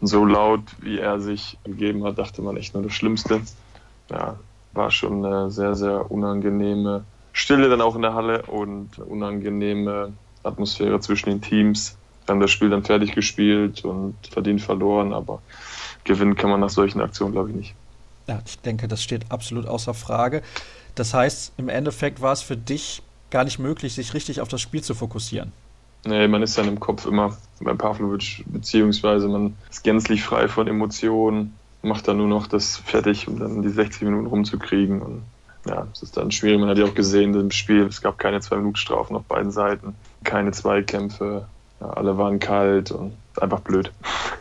Und 0.00 0.06
so 0.06 0.24
laut, 0.24 0.62
wie 0.78 0.98
er 0.98 1.20
sich 1.20 1.58
gegeben 1.64 2.04
hat, 2.04 2.18
dachte 2.18 2.42
man 2.42 2.56
echt 2.56 2.74
nur 2.74 2.82
das 2.82 2.92
Schlimmste. 2.92 3.40
Ja, 4.10 4.38
war 4.72 4.90
schon 4.90 5.24
eine 5.24 5.50
sehr, 5.50 5.74
sehr 5.74 6.10
unangenehme 6.10 7.04
Stille 7.32 7.68
dann 7.68 7.80
auch 7.80 7.96
in 7.96 8.02
der 8.02 8.14
Halle 8.14 8.42
und 8.42 8.98
unangenehme 8.98 10.12
Atmosphäre 10.42 11.00
zwischen 11.00 11.30
den 11.30 11.40
Teams. 11.40 11.96
Wir 12.26 12.34
haben 12.34 12.40
das 12.40 12.50
Spiel 12.50 12.70
dann 12.70 12.84
fertig 12.84 13.12
gespielt 13.12 13.84
und 13.84 14.14
verdient 14.30 14.60
verloren, 14.60 15.12
aber 15.12 15.40
gewinnen 16.04 16.36
kann 16.36 16.50
man 16.50 16.60
nach 16.60 16.70
solchen 16.70 17.00
Aktionen, 17.00 17.32
glaube 17.32 17.50
ich, 17.50 17.56
nicht. 17.56 17.74
Ja, 18.26 18.40
ich 18.46 18.58
denke, 18.60 18.88
das 18.88 19.02
steht 19.02 19.30
absolut 19.30 19.66
außer 19.66 19.94
Frage. 19.94 20.42
Das 20.94 21.14
heißt, 21.14 21.52
im 21.56 21.68
Endeffekt 21.68 22.20
war 22.20 22.32
es 22.32 22.42
für 22.42 22.56
dich 22.56 23.02
gar 23.30 23.44
nicht 23.44 23.58
möglich, 23.58 23.94
sich 23.94 24.14
richtig 24.14 24.40
auf 24.40 24.48
das 24.48 24.60
Spiel 24.60 24.82
zu 24.82 24.94
fokussieren. 24.94 25.52
Nee, 26.04 26.28
man 26.28 26.42
ist 26.42 26.56
dann 26.56 26.66
im 26.66 26.80
Kopf 26.80 27.06
immer 27.06 27.36
beim 27.60 27.76
Pavlovic, 27.76 28.44
beziehungsweise 28.46 29.28
man 29.28 29.56
ist 29.70 29.84
gänzlich 29.84 30.22
frei 30.22 30.48
von 30.48 30.66
Emotionen, 30.66 31.54
macht 31.82 32.08
dann 32.08 32.18
nur 32.18 32.28
noch 32.28 32.46
das 32.46 32.76
fertig, 32.76 33.28
um 33.28 33.38
dann 33.38 33.62
die 33.62 33.68
60 33.68 34.02
Minuten 34.02 34.26
rumzukriegen. 34.26 35.00
Und 35.02 35.22
ja, 35.66 35.86
es 35.92 36.02
ist 36.02 36.16
dann 36.16 36.30
schwierig. 36.30 36.60
Man 36.60 36.68
hat 36.68 36.78
ja 36.78 36.84
auch 36.84 36.94
gesehen 36.94 37.34
im 37.34 37.50
Spiel, 37.50 37.82
es 37.86 38.00
gab 38.00 38.18
keine 38.18 38.40
zwei 38.40 38.56
Minuten 38.56 38.76
Strafen 38.76 39.16
auf 39.16 39.24
beiden 39.24 39.50
Seiten, 39.50 39.94
keine 40.24 40.52
Zweikämpfe, 40.52 41.46
ja, 41.80 41.90
alle 41.90 42.18
waren 42.18 42.38
kalt 42.38 42.90
und 42.90 43.12
einfach 43.40 43.60
blöd. 43.60 43.92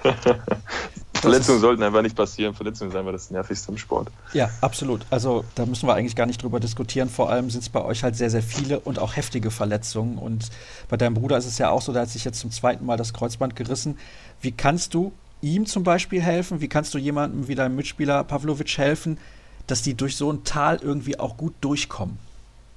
Verletzungen 1.13 1.59
sollten 1.59 1.83
einfach 1.83 2.01
nicht 2.01 2.15
passieren. 2.15 2.53
Verletzungen 2.53 2.91
sind 2.91 2.99
einfach 2.99 3.11
das 3.11 3.29
Nervigste 3.29 3.71
im 3.71 3.77
Sport. 3.77 4.09
Ja, 4.33 4.49
absolut. 4.61 5.05
Also 5.09 5.43
da 5.55 5.65
müssen 5.65 5.87
wir 5.87 5.93
eigentlich 5.93 6.15
gar 6.15 6.25
nicht 6.25 6.41
drüber 6.41 6.59
diskutieren. 6.59 7.09
Vor 7.09 7.29
allem 7.29 7.49
sind 7.49 7.61
es 7.61 7.69
bei 7.69 7.83
euch 7.83 8.03
halt 8.03 8.15
sehr, 8.15 8.29
sehr 8.29 8.41
viele 8.41 8.79
und 8.79 8.99
auch 8.99 9.15
heftige 9.15 9.51
Verletzungen. 9.51 10.17
Und 10.17 10.49
bei 10.87 10.97
deinem 10.97 11.15
Bruder 11.15 11.37
ist 11.37 11.45
es 11.45 11.57
ja 11.57 11.69
auch 11.69 11.81
so, 11.81 11.91
der 11.91 12.03
hat 12.03 12.09
sich 12.09 12.23
jetzt 12.23 12.39
zum 12.39 12.51
zweiten 12.51 12.85
Mal 12.85 12.97
das 12.97 13.13
Kreuzband 13.13 13.55
gerissen. 13.55 13.97
Wie 14.41 14.51
kannst 14.51 14.93
du 14.93 15.11
ihm 15.41 15.65
zum 15.65 15.83
Beispiel 15.83 16.21
helfen? 16.21 16.61
Wie 16.61 16.67
kannst 16.67 16.93
du 16.93 16.97
jemandem 16.97 17.47
wie 17.47 17.55
deinem 17.55 17.75
Mitspieler 17.75 18.23
Pavlovic 18.23 18.77
helfen, 18.77 19.17
dass 19.67 19.81
die 19.81 19.95
durch 19.95 20.15
so 20.15 20.31
ein 20.31 20.43
Tal 20.43 20.79
irgendwie 20.81 21.19
auch 21.19 21.37
gut 21.37 21.53
durchkommen? 21.61 22.17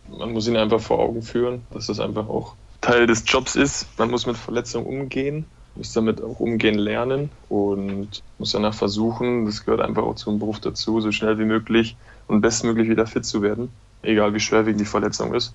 Man 0.09 0.33
muss 0.33 0.49
ihn 0.49 0.57
einfach 0.57 0.81
vor 0.81 0.99
Augen 0.99 1.23
führen, 1.23 1.63
dass 1.71 1.87
das 1.87 2.01
einfach 2.01 2.29
auch 2.29 2.55
Teil 2.81 3.07
des 3.07 3.25
Jobs 3.27 3.57
ist. 3.57 3.87
Man 3.99 4.11
muss 4.11 4.27
mit 4.27 4.37
Verletzungen 4.37 4.87
umgehen 4.87 5.47
muss 5.75 5.93
damit 5.93 6.23
auch 6.23 6.41
umgehen 6.41 6.77
lernen 6.77 7.31
und 7.49 8.23
muss 8.39 8.53
danach 8.53 8.75
versuchen, 8.75 9.47
das 9.47 9.65
gehört 9.65 9.81
einfach 9.81 10.03
auch 10.03 10.17
zum 10.17 10.39
Beruf 10.39 10.61
dazu, 10.61 11.01
so 11.01 11.13
schnell 11.13 11.39
wie 11.39 11.45
möglich 11.45 11.97
und 12.29 12.41
bestmöglich 12.41 12.89
wieder 12.89 13.07
fit 13.07 13.25
zu 13.25 13.43
werden, 13.43 13.71
egal 14.03 14.35
wie 14.35 14.41
schwerwiegend 14.41 14.81
die 14.81 14.87
Verletzung 14.87 15.35
ist. 15.35 15.55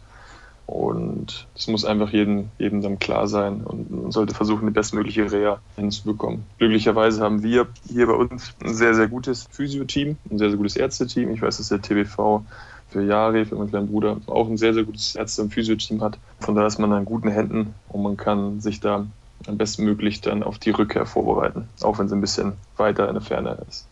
Und 0.67 1.47
das 1.53 1.67
muss 1.67 1.85
einfach 1.85 2.11
jedem, 2.11 2.49
jedem 2.57 2.81
dann 2.81 2.99
klar 2.99 3.27
sein 3.27 3.61
und 3.61 3.89
man 3.89 4.11
sollte 4.11 4.35
versuchen, 4.35 4.67
die 4.67 4.73
bestmögliche 4.73 5.31
Reha 5.31 5.59
hinzubekommen. 5.77 6.43
Glücklicherweise 6.57 7.21
haben 7.21 7.41
wir 7.41 7.67
hier 7.89 8.07
bei 8.07 8.13
uns 8.13 8.53
ein 8.61 8.73
sehr, 8.73 8.93
sehr 8.93 9.07
gutes 9.07 9.47
Physio-Team, 9.49 10.17
ein 10.29 10.37
sehr, 10.37 10.49
sehr 10.49 10.57
gutes 10.57 10.75
Ärzteteam. 10.75 11.31
Ich 11.31 11.41
weiß, 11.41 11.57
dass 11.57 11.69
der 11.69 11.81
TBV 11.81 12.43
für 12.89 13.01
Jari, 13.01 13.45
für 13.45 13.55
meinen 13.55 13.69
kleinen 13.69 13.87
Bruder, 13.87 14.17
auch 14.27 14.49
ein 14.49 14.57
sehr, 14.57 14.73
sehr 14.73 14.83
gutes 14.83 15.15
Ärzte- 15.15 15.43
und 15.43 15.53
Physio-Team 15.53 16.01
hat. 16.01 16.19
Von 16.41 16.55
daher 16.55 16.67
ist 16.67 16.79
man 16.79 16.91
in 16.91 17.05
guten 17.05 17.29
Händen 17.29 17.73
und 17.87 18.03
man 18.03 18.17
kann 18.17 18.59
sich 18.59 18.81
da 18.81 19.07
am 19.47 19.57
besten 19.57 19.85
möglich 19.85 20.19
dann 20.19 20.43
auf 20.43 20.59
die 20.59 20.71
Rückkehr 20.71 21.05
vorbereiten, 21.05 21.69
auch 21.81 21.97
wenn 21.97 22.09
sie 22.09 22.15
ein 22.15 22.21
bisschen 22.21 22.53
weiter 22.75 23.07
in 23.07 23.13
der 23.13 23.21
Ferne 23.21 23.57
ist. 23.69 23.86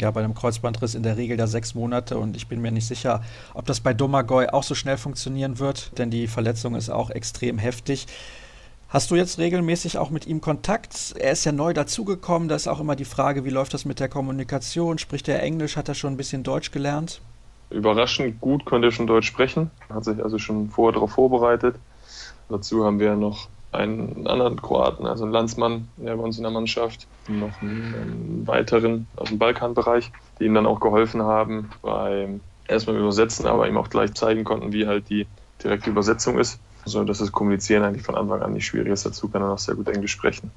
Ja, 0.00 0.10
bei 0.10 0.24
einem 0.24 0.34
Kreuzbandriss 0.34 0.94
in 0.94 1.04
der 1.04 1.16
Regel 1.16 1.38
ja 1.38 1.46
sechs 1.46 1.74
Monate 1.74 2.18
und 2.18 2.36
ich 2.36 2.48
bin 2.48 2.60
mir 2.60 2.72
nicht 2.72 2.86
sicher, 2.86 3.22
ob 3.54 3.66
das 3.66 3.80
bei 3.80 3.94
Domagoj 3.94 4.48
auch 4.48 4.64
so 4.64 4.74
schnell 4.74 4.96
funktionieren 4.96 5.60
wird, 5.60 5.96
denn 5.98 6.10
die 6.10 6.26
Verletzung 6.26 6.74
ist 6.74 6.90
auch 6.90 7.10
extrem 7.10 7.58
heftig. 7.58 8.06
Hast 8.88 9.10
du 9.10 9.16
jetzt 9.16 9.38
regelmäßig 9.38 9.98
auch 9.98 10.10
mit 10.10 10.26
ihm 10.26 10.40
Kontakt? 10.40 11.14
Er 11.18 11.32
ist 11.32 11.44
ja 11.44 11.52
neu 11.52 11.74
dazugekommen, 11.74 12.48
da 12.48 12.56
ist 12.56 12.68
auch 12.68 12.80
immer 12.80 12.96
die 12.96 13.04
Frage, 13.04 13.44
wie 13.44 13.50
läuft 13.50 13.74
das 13.74 13.84
mit 13.84 14.00
der 14.00 14.08
Kommunikation? 14.08 14.98
Spricht 14.98 15.28
er 15.28 15.42
Englisch? 15.42 15.76
Hat 15.76 15.88
er 15.88 15.94
schon 15.94 16.14
ein 16.14 16.16
bisschen 16.16 16.42
Deutsch 16.42 16.70
gelernt? 16.70 17.20
Überraschend 17.70 18.40
gut 18.40 18.64
konnte 18.64 18.88
er 18.88 18.92
schon 18.92 19.06
Deutsch 19.06 19.26
sprechen, 19.26 19.70
hat 19.88 20.04
sich 20.04 20.22
also 20.22 20.38
schon 20.38 20.70
vorher 20.70 20.92
darauf 20.92 21.12
vorbereitet. 21.12 21.76
Dazu 22.48 22.84
haben 22.84 23.00
wir 23.00 23.16
noch 23.16 23.48
einen 23.74 24.26
anderen 24.26 24.60
Kroaten, 24.60 25.06
also 25.06 25.24
einen 25.24 25.32
Landsmann 25.32 25.88
der 25.96 26.16
bei 26.16 26.22
uns 26.22 26.36
in 26.36 26.42
der 26.42 26.52
Mannschaft, 26.52 27.06
noch 27.28 27.60
einen, 27.62 28.46
weiteren 28.46 29.06
aus 29.16 29.28
dem 29.28 29.38
Balkanbereich, 29.38 30.12
die 30.38 30.44
ihm 30.44 30.54
dann 30.54 30.66
auch 30.66 30.80
geholfen 30.80 31.22
haben 31.22 31.70
beim 31.82 32.40
erstmal 32.68 32.96
Übersetzen, 32.96 33.46
aber 33.46 33.68
ihm 33.68 33.76
auch 33.76 33.90
gleich 33.90 34.14
zeigen 34.14 34.44
konnten, 34.44 34.72
wie 34.72 34.86
halt 34.86 35.08
die 35.08 35.26
direkte 35.62 35.90
Übersetzung 35.90 36.38
ist. 36.38 36.60
So 36.86 37.02
dass 37.04 37.18
das 37.18 37.32
Kommunizieren 37.32 37.82
eigentlich 37.82 38.04
von 38.04 38.14
Anfang 38.14 38.42
an 38.42 38.52
nicht 38.52 38.66
schwierig 38.66 38.92
ist. 38.92 39.06
Dazu 39.06 39.28
kann 39.28 39.40
er 39.40 39.48
noch 39.48 39.58
sehr 39.58 39.74
gut 39.74 39.88
Englisch 39.88 40.12
sprechen. 40.12 40.50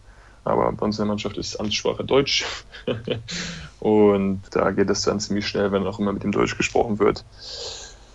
Aber 0.43 0.71
bei 0.71 0.85
uns 0.85 0.97
in 0.97 1.03
der 1.03 1.07
Mannschaft 1.07 1.37
ist 1.37 1.57
Amtssprache 1.57 2.03
Deutsch. 2.03 2.45
und 3.79 4.41
da 4.51 4.71
geht 4.71 4.89
es 4.89 5.03
dann 5.03 5.19
ziemlich 5.19 5.47
schnell, 5.47 5.71
wenn 5.71 5.87
auch 5.87 5.99
immer 5.99 6.13
mit 6.13 6.23
dem 6.23 6.31
Deutsch 6.31 6.57
gesprochen 6.57 6.99
wird. 6.99 7.23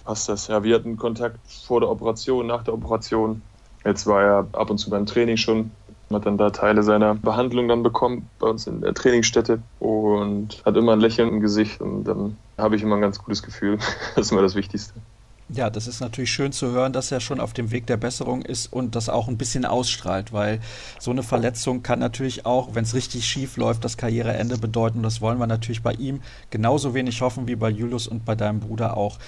Passt 0.05 0.29
das. 0.29 0.49
Ja, 0.49 0.63
wir 0.63 0.75
hatten 0.75 0.97
Kontakt 0.97 1.39
vor 1.67 1.81
der 1.81 1.91
Operation, 1.91 2.47
nach 2.47 2.65
der 2.65 2.75
Operation. 2.75 3.43
Jetzt 3.85 4.07
war 4.07 4.23
er 4.23 4.47
ab 4.53 4.71
und 4.71 4.79
zu 4.79 4.91
beim 4.91 5.07
Training 5.07 5.37
schon, 5.37 5.71
hat 6.13 6.27
dann 6.27 6.39
da 6.39 6.51
Teile 6.51 6.83
seiner 6.83 7.15
Behandlung 7.15 7.69
dann 7.69 7.83
bekommen 7.83 8.29
bei 8.39 8.49
uns 8.49 8.67
in 8.67 8.81
der 8.83 8.95
Trainingsstätte 8.95 9.61
und 9.79 10.63
hat 10.65 10.77
immer 10.77 10.93
ein 10.93 11.01
Lächeln 11.01 11.29
im 11.29 11.41
Gesicht 11.41 11.81
und 11.81 12.05
dann 12.05 12.37
habe 12.59 12.77
ich 12.77 12.83
immer 12.83 12.97
ein 12.97 13.01
ganz 13.01 13.19
gutes 13.19 13.43
Gefühl. 13.43 13.79
Das 14.15 14.27
ist 14.27 14.33
immer 14.33 14.43
das 14.43 14.55
Wichtigste. 14.55 14.95
Ja, 15.49 15.69
das 15.69 15.87
ist 15.87 16.01
natürlich 16.01 16.33
schön 16.33 16.53
zu 16.53 16.71
hören, 16.71 16.95
dass 16.95 17.13
er 17.13 17.21
schon 17.21 17.39
auf 17.39 17.53
dem 17.53 17.73
Weg 17.73 17.87
der 17.87 17.99
Besserung 17.99 18.41
ist 18.41 18.73
und 18.73 18.95
das 18.97 19.11
auch 19.11 19.29
ein 19.29 19.37
bisschen 19.37 19.67
ausstrahlt, 19.67 20.33
weil 20.33 20.61
so 20.99 21.11
eine 21.11 21.23
Verletzung 21.23 21.83
kann 21.83 21.99
natürlich 21.99 22.47
auch, 22.47 22.75
wenn 22.75 22.85
es 22.85 22.95
richtig 22.95 23.27
schief 23.27 23.59
läuft, 23.59 23.85
das 23.85 23.99
Karriereende 23.99 24.57
bedeuten. 24.57 25.03
Das 25.03 25.21
wollen 25.21 25.39
wir 25.39 25.47
natürlich 25.47 25.83
bei 25.83 25.93
ihm 25.93 26.23
genauso 26.49 26.95
wenig 26.95 27.21
hoffen 27.21 27.49
wie 27.49 27.57
bei 27.57 27.69
Julius 27.69 28.07
und 28.07 28.25
bei 28.25 28.35
deinem 28.35 28.61
Bruder 28.61 28.97
auch. 28.97 29.19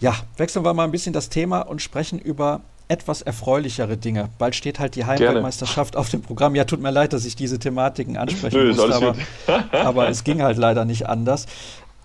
Ja, 0.00 0.16
wechseln 0.36 0.64
wir 0.64 0.74
mal 0.74 0.82
ein 0.82 0.90
bisschen 0.90 1.12
das 1.12 1.28
Thema 1.28 1.60
und 1.60 1.80
sprechen 1.80 2.18
über 2.18 2.62
etwas 2.92 3.22
erfreulichere 3.22 3.96
Dinge. 3.96 4.28
Bald 4.36 4.54
steht 4.54 4.78
halt 4.78 4.96
die 4.96 5.06
Heimweltmeisterschaft 5.06 5.96
auf 5.96 6.10
dem 6.10 6.20
Programm. 6.20 6.54
Ja, 6.54 6.64
tut 6.64 6.82
mir 6.82 6.90
leid, 6.90 7.14
dass 7.14 7.24
ich 7.24 7.34
diese 7.36 7.58
Thematiken 7.58 8.18
ansprechen 8.18 8.58
Nö, 8.58 8.74
musste, 8.74 8.94
aber, 8.94 9.14
aber 9.72 10.08
es 10.10 10.24
ging 10.24 10.42
halt 10.42 10.58
leider 10.58 10.84
nicht 10.84 11.08
anders. 11.08 11.46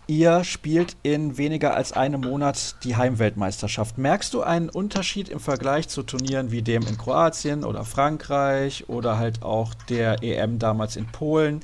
Ihr 0.07 0.45
spielt 0.45 0.95
in 1.03 1.37
weniger 1.37 1.75
als 1.75 1.91
einem 1.91 2.21
Monat 2.21 2.75
die 2.85 2.95
Heimweltmeisterschaft. 2.95 3.97
Merkst 3.97 4.33
du 4.33 4.41
einen 4.41 4.69
Unterschied 4.69 5.27
im 5.27 5.41
Vergleich 5.41 5.89
zu 5.89 6.01
Turnieren 6.03 6.49
wie 6.49 6.61
dem 6.61 6.87
in 6.87 6.97
Kroatien 6.97 7.65
oder 7.65 7.83
Frankreich 7.83 8.87
oder 8.87 9.17
halt 9.17 9.43
auch 9.43 9.73
der 9.89 10.23
EM 10.23 10.59
damals 10.59 10.95
in 10.95 11.07
Polen? 11.07 11.59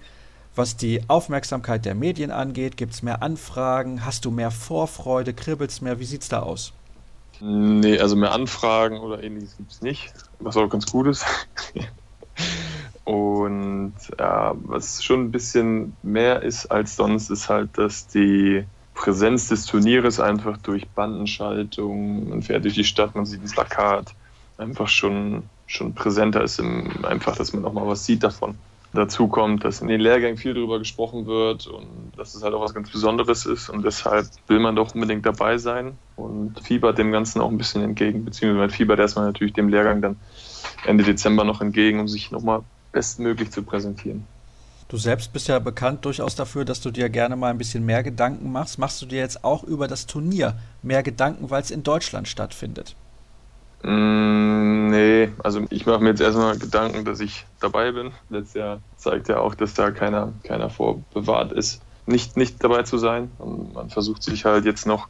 Was 0.55 0.75
die 0.75 1.01
Aufmerksamkeit 1.07 1.85
der 1.85 1.95
Medien 1.95 2.31
angeht, 2.31 2.75
gibt 2.75 2.93
es 2.93 3.01
mehr 3.01 3.23
Anfragen? 3.23 4.05
Hast 4.05 4.25
du 4.25 4.31
mehr 4.31 4.51
Vorfreude? 4.51 5.33
Kribbelst 5.33 5.81
mehr? 5.81 5.99
Wie 5.99 6.05
sieht's 6.05 6.27
da 6.27 6.41
aus? 6.41 6.73
Nee, 7.39 7.99
also 7.99 8.15
mehr 8.15 8.31
Anfragen 8.31 8.99
oder 8.99 9.23
ähnliches 9.23 9.57
gibt 9.57 9.71
es 9.71 9.81
nicht, 9.81 10.13
was 10.39 10.55
auch 10.57 10.69
ganz 10.69 10.91
gut 10.91 11.07
ist. 11.07 11.25
Und 13.05 13.95
ja, 14.17 14.53
was 14.55 15.03
schon 15.03 15.25
ein 15.25 15.31
bisschen 15.31 15.97
mehr 16.03 16.41
ist 16.41 16.67
als 16.67 16.95
sonst, 16.95 17.29
ist 17.29 17.49
halt, 17.49 17.77
dass 17.77 18.07
die 18.07 18.63
Präsenz 18.93 19.49
des 19.49 19.65
Turnieres 19.65 20.19
einfach 20.19 20.57
durch 20.57 20.87
Bandenschaltung, 20.89 22.29
man 22.29 22.41
fährt 22.43 22.63
durch 22.63 22.75
die 22.75 22.85
Stadt, 22.85 23.15
man 23.15 23.25
sieht 23.25 23.43
ein 23.43 23.51
Plakat, 23.51 24.13
einfach 24.57 24.87
schon, 24.87 25.49
schon 25.65 25.93
präsenter 25.93 26.43
ist, 26.43 26.59
im, 26.59 27.03
einfach, 27.03 27.35
dass 27.35 27.51
man 27.53 27.65
auch 27.65 27.73
mal 27.73 27.87
was 27.87 28.05
sieht 28.05 28.23
davon. 28.23 28.57
Dazu 28.95 29.27
kommt, 29.27 29.63
dass 29.63 29.81
in 29.81 29.87
den 29.87 29.99
Lehrgängen 29.99 30.37
viel 30.37 30.53
darüber 30.53 30.77
gesprochen 30.77 31.25
wird 31.25 31.65
und 31.65 32.11
dass 32.15 32.35
es 32.35 32.43
halt 32.43 32.53
auch 32.53 32.61
was 32.61 32.75
ganz 32.75 32.91
Besonderes 32.91 33.47
ist 33.47 33.69
und 33.69 33.83
deshalb 33.83 34.27
will 34.47 34.59
man 34.59 34.75
doch 34.75 34.93
unbedingt 34.93 35.25
dabei 35.25 35.57
sein 35.57 35.97
und 36.15 36.59
fiebert 36.61 36.99
dem 36.99 37.11
Ganzen 37.11 37.41
auch 37.41 37.49
ein 37.49 37.57
bisschen 37.57 37.81
entgegen, 37.81 38.23
beziehungsweise 38.23 38.75
fiebert 38.75 38.99
erstmal 38.99 39.25
natürlich 39.25 39.53
dem 39.53 39.69
Lehrgang 39.69 40.01
dann 40.01 40.17
Ende 40.85 41.03
Dezember 41.03 41.43
noch 41.43 41.59
entgegen, 41.59 41.99
um 41.99 42.07
sich 42.07 42.29
nochmal 42.29 42.61
bestmöglich 42.91 43.51
zu 43.51 43.63
präsentieren. 43.63 44.27
Du 44.89 44.97
selbst 44.97 45.33
bist 45.33 45.47
ja 45.47 45.57
bekannt 45.57 46.05
durchaus 46.05 46.35
dafür, 46.35 46.63
dass 46.63 46.79
du 46.79 46.91
dir 46.91 47.09
gerne 47.09 47.35
mal 47.35 47.49
ein 47.49 47.57
bisschen 47.57 47.83
mehr 47.83 48.03
Gedanken 48.03 48.51
machst. 48.51 48.77
Machst 48.77 49.01
du 49.01 49.07
dir 49.07 49.19
jetzt 49.19 49.43
auch 49.43 49.63
über 49.63 49.87
das 49.87 50.05
Turnier 50.05 50.55
mehr 50.83 51.01
Gedanken, 51.01 51.49
weil 51.49 51.63
es 51.63 51.71
in 51.71 51.81
Deutschland 51.81 52.27
stattfindet? 52.27 52.95
Mm, 53.83 54.89
nee, 54.91 55.29
also 55.43 55.65
ich 55.69 55.85
mache 55.85 56.01
mir 56.01 56.09
jetzt 56.09 56.21
erstmal 56.21 56.57
Gedanken, 56.57 57.03
dass 57.05 57.19
ich 57.19 57.45
dabei 57.59 57.91
bin. 57.91 58.13
Letztes 58.29 58.53
Jahr 58.53 58.81
zeigt 58.95 59.27
ja 59.27 59.39
auch, 59.39 59.55
dass 59.55 59.73
da 59.73 59.91
keiner, 59.91 60.33
keiner 60.43 60.69
vorbewahrt 60.69 61.51
ist, 61.51 61.81
nicht, 62.05 62.37
nicht 62.37 62.63
dabei 62.63 62.83
zu 62.83 62.97
sein. 62.97 63.31
Und 63.37 63.73
man 63.73 63.89
versucht 63.89 64.23
sich 64.23 64.45
halt 64.45 64.65
jetzt 64.65 64.85
noch 64.85 65.09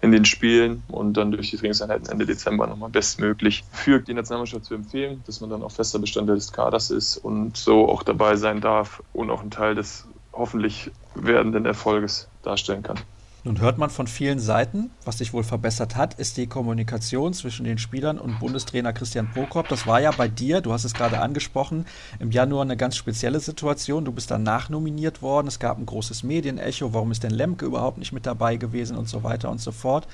in 0.00 0.10
den 0.10 0.24
Spielen 0.24 0.84
und 0.88 1.14
dann 1.14 1.32
durch 1.32 1.50
die 1.50 1.56
Trainingseinheiten 1.58 2.08
Ende 2.08 2.24
Dezember 2.26 2.66
nochmal 2.66 2.90
bestmöglich 2.90 3.64
für 3.70 4.00
die 4.00 4.14
Nationalmannschaft 4.14 4.64
zu 4.64 4.74
empfehlen, 4.74 5.22
dass 5.26 5.40
man 5.40 5.50
dann 5.50 5.62
auch 5.62 5.72
fester 5.72 5.98
Bestandteil 5.98 6.36
des 6.36 6.52
Kaders 6.52 6.90
ist 6.90 7.18
und 7.18 7.56
so 7.56 7.88
auch 7.88 8.02
dabei 8.02 8.36
sein 8.36 8.60
darf 8.60 9.02
und 9.12 9.30
auch 9.30 9.42
ein 9.42 9.50
Teil 9.50 9.74
des 9.74 10.06
hoffentlich 10.32 10.90
werdenden 11.14 11.66
Erfolges 11.66 12.28
darstellen 12.42 12.82
kann. 12.82 12.98
Nun 13.46 13.60
hört 13.60 13.76
man 13.76 13.90
von 13.90 14.06
vielen 14.06 14.38
Seiten, 14.38 14.90
was 15.04 15.18
sich 15.18 15.34
wohl 15.34 15.44
verbessert 15.44 15.96
hat, 15.96 16.14
ist 16.14 16.38
die 16.38 16.46
Kommunikation 16.46 17.34
zwischen 17.34 17.64
den 17.66 17.76
Spielern 17.76 18.18
und 18.18 18.38
Bundestrainer 18.38 18.94
Christian 18.94 19.30
Prokop. 19.30 19.68
Das 19.68 19.86
war 19.86 20.00
ja 20.00 20.12
bei 20.12 20.28
dir, 20.28 20.62
du 20.62 20.72
hast 20.72 20.84
es 20.84 20.94
gerade 20.94 21.20
angesprochen, 21.20 21.84
im 22.20 22.30
Januar 22.30 22.62
eine 22.62 22.78
ganz 22.78 22.96
spezielle 22.96 23.40
Situation. 23.40 24.06
Du 24.06 24.12
bist 24.12 24.30
dann 24.30 24.44
nachnominiert 24.44 25.20
worden. 25.20 25.46
Es 25.46 25.58
gab 25.58 25.76
ein 25.76 25.84
großes 25.84 26.22
Medienecho. 26.22 26.94
Warum 26.94 27.12
ist 27.12 27.22
denn 27.22 27.32
Lemke 27.32 27.66
überhaupt 27.66 27.98
nicht 27.98 28.12
mit 28.12 28.24
dabei 28.24 28.56
gewesen 28.56 28.96
und 28.96 29.10
so 29.10 29.24
weiter 29.24 29.50
und 29.50 29.60
so 29.60 29.72
fort. 29.72 30.08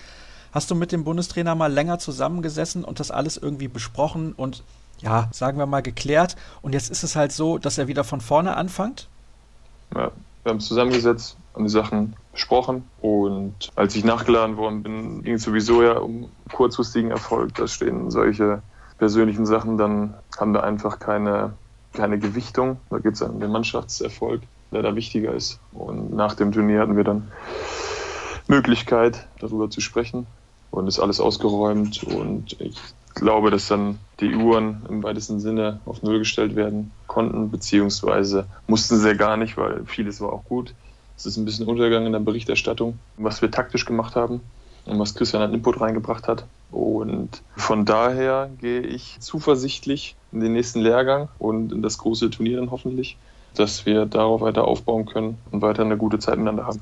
Hast 0.50 0.68
du 0.72 0.74
mit 0.74 0.90
dem 0.90 1.04
Bundestrainer 1.04 1.54
mal 1.54 1.72
länger 1.72 2.00
zusammengesessen 2.00 2.82
und 2.82 2.98
das 2.98 3.12
alles 3.12 3.36
irgendwie 3.36 3.68
besprochen 3.68 4.32
und 4.32 4.64
ja, 5.02 5.28
sagen 5.30 5.56
wir 5.56 5.66
mal 5.66 5.82
geklärt? 5.82 6.34
Und 6.62 6.72
jetzt 6.72 6.90
ist 6.90 7.04
es 7.04 7.14
halt 7.14 7.30
so, 7.30 7.58
dass 7.58 7.78
er 7.78 7.86
wieder 7.86 8.02
von 8.02 8.20
vorne 8.20 8.56
anfängt? 8.56 9.06
Ja, 9.94 10.10
wir 10.42 10.50
haben 10.50 10.58
es 10.58 10.68
zusammengesetzt, 10.68 11.36
haben 11.54 11.64
die 11.64 11.70
Sachen 11.70 12.16
besprochen 12.32 12.84
und 13.00 13.70
als 13.74 13.94
ich 13.96 14.04
nachgeladen 14.04 14.56
worden 14.56 14.82
bin, 14.82 15.22
ging 15.22 15.34
es 15.34 15.42
sowieso 15.42 15.82
ja 15.82 15.98
um 15.98 16.30
kurzfristigen 16.52 17.10
Erfolg. 17.10 17.54
Da 17.54 17.66
stehen 17.66 18.10
solche 18.10 18.62
persönlichen 18.98 19.46
Sachen, 19.46 19.78
dann 19.78 20.14
haben 20.38 20.52
wir 20.52 20.62
einfach 20.62 20.98
keine, 20.98 21.54
keine 21.92 22.18
Gewichtung. 22.18 22.78
Da 22.90 22.98
geht 22.98 23.14
es 23.14 23.22
um 23.22 23.40
den 23.40 23.50
Mannschaftserfolg, 23.50 24.42
der 24.70 24.82
da 24.82 24.94
wichtiger 24.94 25.32
ist. 25.32 25.58
Und 25.72 26.14
nach 26.14 26.34
dem 26.34 26.52
Turnier 26.52 26.80
hatten 26.80 26.96
wir 26.96 27.04
dann 27.04 27.32
Möglichkeit, 28.46 29.26
darüber 29.40 29.70
zu 29.70 29.80
sprechen. 29.80 30.26
Und 30.70 30.86
ist 30.86 31.00
alles 31.00 31.18
ausgeräumt. 31.18 32.04
Und 32.04 32.60
ich 32.60 32.78
glaube, 33.20 33.50
dass 33.50 33.68
dann 33.68 33.98
die 34.18 34.34
Uhren 34.34 34.82
im 34.88 35.02
weitesten 35.02 35.40
Sinne 35.40 35.80
auf 35.84 36.02
Null 36.02 36.18
gestellt 36.18 36.56
werden 36.56 36.90
konnten, 37.06 37.50
beziehungsweise 37.50 38.46
mussten 38.66 38.98
sie 38.98 39.08
ja 39.08 39.14
gar 39.14 39.36
nicht, 39.36 39.56
weil 39.56 39.84
vieles 39.86 40.20
war 40.20 40.32
auch 40.32 40.44
gut. 40.44 40.74
Es 41.16 41.26
ist 41.26 41.36
ein 41.36 41.44
bisschen 41.44 41.66
untergegangen 41.66 42.06
in 42.06 42.12
der 42.12 42.20
Berichterstattung, 42.20 42.98
was 43.16 43.42
wir 43.42 43.50
taktisch 43.50 43.84
gemacht 43.84 44.16
haben 44.16 44.40
und 44.86 44.98
was 44.98 45.14
Christian 45.14 45.42
an 45.42 45.52
Input 45.52 45.80
reingebracht 45.80 46.28
hat. 46.28 46.46
Und 46.70 47.42
von 47.56 47.84
daher 47.84 48.50
gehe 48.60 48.80
ich 48.80 49.18
zuversichtlich 49.20 50.16
in 50.32 50.40
den 50.40 50.52
nächsten 50.52 50.80
Lehrgang 50.80 51.28
und 51.38 51.72
in 51.72 51.82
das 51.82 51.98
große 51.98 52.30
Turnier 52.30 52.56
dann 52.56 52.70
hoffentlich, 52.70 53.16
dass 53.54 53.84
wir 53.84 54.06
darauf 54.06 54.40
weiter 54.40 54.66
aufbauen 54.66 55.06
können 55.06 55.38
und 55.50 55.62
weiter 55.62 55.82
eine 55.82 55.96
gute 55.96 56.18
Zeit 56.18 56.36
miteinander 56.36 56.66
haben. 56.66 56.80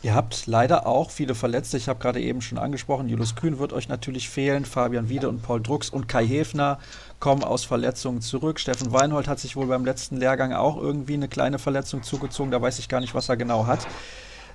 Ihr 0.00 0.14
habt 0.14 0.46
leider 0.46 0.86
auch 0.86 1.10
viele 1.10 1.34
Verletzte. 1.34 1.76
Ich 1.76 1.88
habe 1.88 1.98
gerade 1.98 2.20
eben 2.20 2.40
schon 2.40 2.56
angesprochen, 2.56 3.08
Julius 3.08 3.34
Kühn 3.34 3.58
wird 3.58 3.72
euch 3.72 3.88
natürlich 3.88 4.28
fehlen. 4.28 4.64
Fabian 4.64 5.08
Wiede 5.08 5.28
und 5.28 5.42
Paul 5.42 5.60
Drucks 5.60 5.90
und 5.90 6.06
Kai 6.06 6.24
Hefner 6.24 6.78
kommen 7.18 7.42
aus 7.42 7.64
Verletzungen 7.64 8.20
zurück. 8.20 8.60
Steffen 8.60 8.92
Weinhold 8.92 9.26
hat 9.26 9.40
sich 9.40 9.56
wohl 9.56 9.66
beim 9.66 9.84
letzten 9.84 10.16
Lehrgang 10.16 10.52
auch 10.52 10.76
irgendwie 10.76 11.14
eine 11.14 11.26
kleine 11.26 11.58
Verletzung 11.58 12.04
zugezogen. 12.04 12.52
Da 12.52 12.62
weiß 12.62 12.78
ich 12.78 12.88
gar 12.88 13.00
nicht, 13.00 13.16
was 13.16 13.28
er 13.28 13.36
genau 13.36 13.66
hat. 13.66 13.88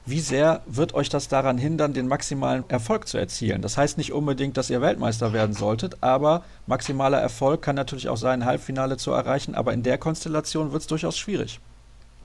Wie 0.05 0.21
sehr 0.21 0.61
wird 0.65 0.93
euch 0.93 1.09
das 1.09 1.27
daran 1.27 1.57
hindern, 1.57 1.93
den 1.93 2.07
maximalen 2.07 2.63
Erfolg 2.69 3.07
zu 3.09 3.17
erzielen? 3.17 3.61
Das 3.61 3.77
heißt 3.77 3.97
nicht 3.97 4.13
unbedingt, 4.13 4.55
dass 4.55 4.69
ihr 4.69 4.81
Weltmeister 4.81 5.33
werden 5.33 5.53
solltet, 5.53 5.97
aber 6.01 6.43
maximaler 6.67 7.19
Erfolg 7.19 7.61
kann 7.61 7.75
natürlich 7.75 8.07
auch 8.07 8.17
sein, 8.17 8.41
ein 8.41 8.45
Halbfinale 8.45 8.95
zu 8.95 9.11
erreichen. 9.11 9.55
Aber 9.55 9.73
in 9.73 9.83
der 9.83 9.97
Konstellation 9.97 10.71
wird 10.71 10.83
es 10.83 10.87
durchaus 10.87 11.17
schwierig. 11.17 11.59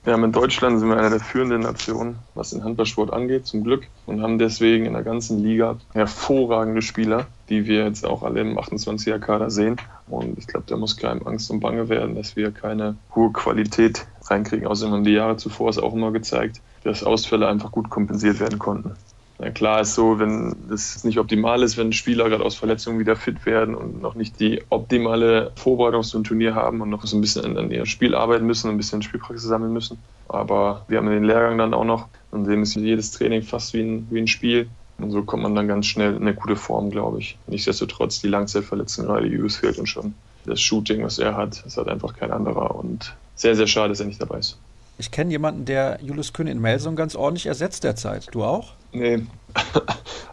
Wir 0.03 0.13
haben 0.13 0.23
in 0.23 0.31
Deutschland 0.31 0.79
sind 0.79 0.87
wir 0.87 0.97
eine 0.97 1.09
der 1.09 1.19
führenden 1.19 1.61
Nationen, 1.61 2.19
was 2.33 2.51
den 2.51 2.63
Handballsport 2.63 3.11
angeht, 3.11 3.45
zum 3.45 3.65
Glück, 3.65 3.87
und 4.05 4.21
haben 4.21 4.39
deswegen 4.39 4.85
in 4.85 4.93
der 4.93 5.03
ganzen 5.03 5.43
Liga 5.43 5.77
hervorragende 5.91 6.81
Spieler, 6.81 7.27
die 7.49 7.67
wir 7.67 7.83
jetzt 7.83 8.05
auch 8.05 8.23
alle 8.23 8.39
im 8.39 8.57
28er-Kader 8.57 9.49
sehen. 9.49 9.75
Und 10.07 10.37
ich 10.37 10.47
glaube, 10.47 10.65
da 10.67 10.77
muss 10.77 10.95
keinem 10.95 11.27
Angst 11.27 11.51
und 11.51 11.59
Bange 11.59 11.89
werden, 11.89 12.15
dass 12.15 12.37
wir 12.37 12.51
keine 12.51 12.95
hohe 13.13 13.31
Qualität 13.33 14.07
reinkriegen. 14.23 14.67
Außerdem 14.67 14.93
haben 14.93 15.03
die 15.03 15.11
Jahre 15.11 15.35
zuvor 15.35 15.69
es 15.69 15.77
auch 15.77 15.93
immer 15.93 16.11
gezeigt, 16.11 16.61
dass 16.83 17.03
Ausfälle 17.03 17.47
einfach 17.47 17.71
gut 17.71 17.89
kompensiert 17.89 18.39
werden 18.39 18.57
konnten. 18.57 18.95
Na 19.41 19.51
klar 19.51 19.79
ist 19.79 19.95
so, 19.95 20.19
wenn 20.19 20.53
das 20.67 21.05
nicht 21.05 21.17
optimal 21.17 21.63
ist, 21.63 21.77
wenn 21.77 21.93
Spieler 21.93 22.27
gerade 22.27 22.43
aus 22.43 22.55
Verletzungen 22.55 22.99
wieder 22.99 23.15
fit 23.15 23.45
werden 23.45 23.73
und 23.73 24.01
noch 24.01 24.15
nicht 24.15 24.37
die 24.41 24.61
optimale 24.69 25.53
Vorbereitung 25.55 26.03
zum 26.03 26.25
Turnier 26.25 26.55
haben 26.55 26.81
und 26.81 26.89
noch 26.89 27.05
so 27.05 27.17
ein 27.17 27.21
bisschen 27.21 27.57
an, 27.57 27.71
ihr 27.71 27.85
Spiel 27.85 28.15
arbeiten 28.15 28.45
müssen, 28.45 28.69
ein 28.69 28.75
bisschen 28.75 29.01
Spielpraxis 29.01 29.47
sammeln 29.47 29.71
müssen. 29.71 29.97
Aber 30.27 30.83
wir 30.89 30.97
haben 30.97 31.09
den 31.09 31.23
Lehrgang 31.23 31.57
dann 31.57 31.73
auch 31.73 31.85
noch, 31.85 32.09
und 32.31 32.45
dem 32.47 32.63
ist 32.63 32.75
jedes 32.75 33.11
Training 33.11 33.41
fast 33.41 33.73
wie 33.73 33.81
ein, 33.81 34.07
wie 34.09 34.19
ein 34.19 34.27
Spiel. 34.27 34.67
Und 34.97 35.11
so 35.11 35.23
kommt 35.23 35.43
man 35.43 35.55
dann 35.55 35.69
ganz 35.69 35.85
schnell 35.85 36.15
in 36.15 36.23
eine 36.23 36.33
gute 36.33 36.57
Form, 36.57 36.89
glaube 36.89 37.19
ich. 37.19 37.37
Nichtsdestotrotz, 37.47 38.19
die 38.19 38.27
Langzeitverletzungen, 38.27 39.09
gerade 39.09 39.29
Hughes 39.29 39.55
fehlt 39.55 39.79
uns 39.79 39.87
schon. 39.87 40.13
Das 40.45 40.59
Shooting, 40.59 41.01
was 41.03 41.17
er 41.17 41.37
hat, 41.37 41.63
das 41.65 41.77
hat 41.77 41.87
einfach 41.87 42.13
kein 42.13 42.31
anderer. 42.31 42.75
Und 42.75 43.15
sehr, 43.35 43.55
sehr 43.55 43.67
schade, 43.67 43.89
dass 43.89 44.01
er 44.01 44.07
nicht 44.07 44.21
dabei 44.21 44.39
ist. 44.39 44.57
Ich 44.97 45.11
kenne 45.11 45.31
jemanden, 45.31 45.63
der 45.63 45.99
Julius 46.01 46.33
Kühn 46.33 46.47
in 46.47 46.59
Melsung 46.59 46.97
ganz 46.97 47.15
ordentlich 47.15 47.45
ersetzt 47.45 47.85
derzeit. 47.85 48.27
Du 48.33 48.43
auch? 48.43 48.73
Nee. 48.91 49.25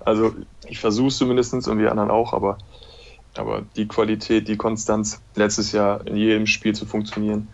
Also 0.04 0.36
ich 0.68 0.78
versuche 0.78 1.08
es 1.08 1.18
zumindest 1.18 1.52
und 1.52 1.78
die 1.80 1.88
anderen 1.88 2.12
auch, 2.12 2.32
aber, 2.32 2.58
aber 3.36 3.62
die 3.74 3.88
Qualität, 3.88 4.46
die 4.46 4.56
Konstanz, 4.56 5.20
letztes 5.34 5.72
Jahr 5.72 6.06
in 6.06 6.16
jedem 6.16 6.46
Spiel 6.46 6.76
zu 6.76 6.86
funktionieren, 6.86 7.48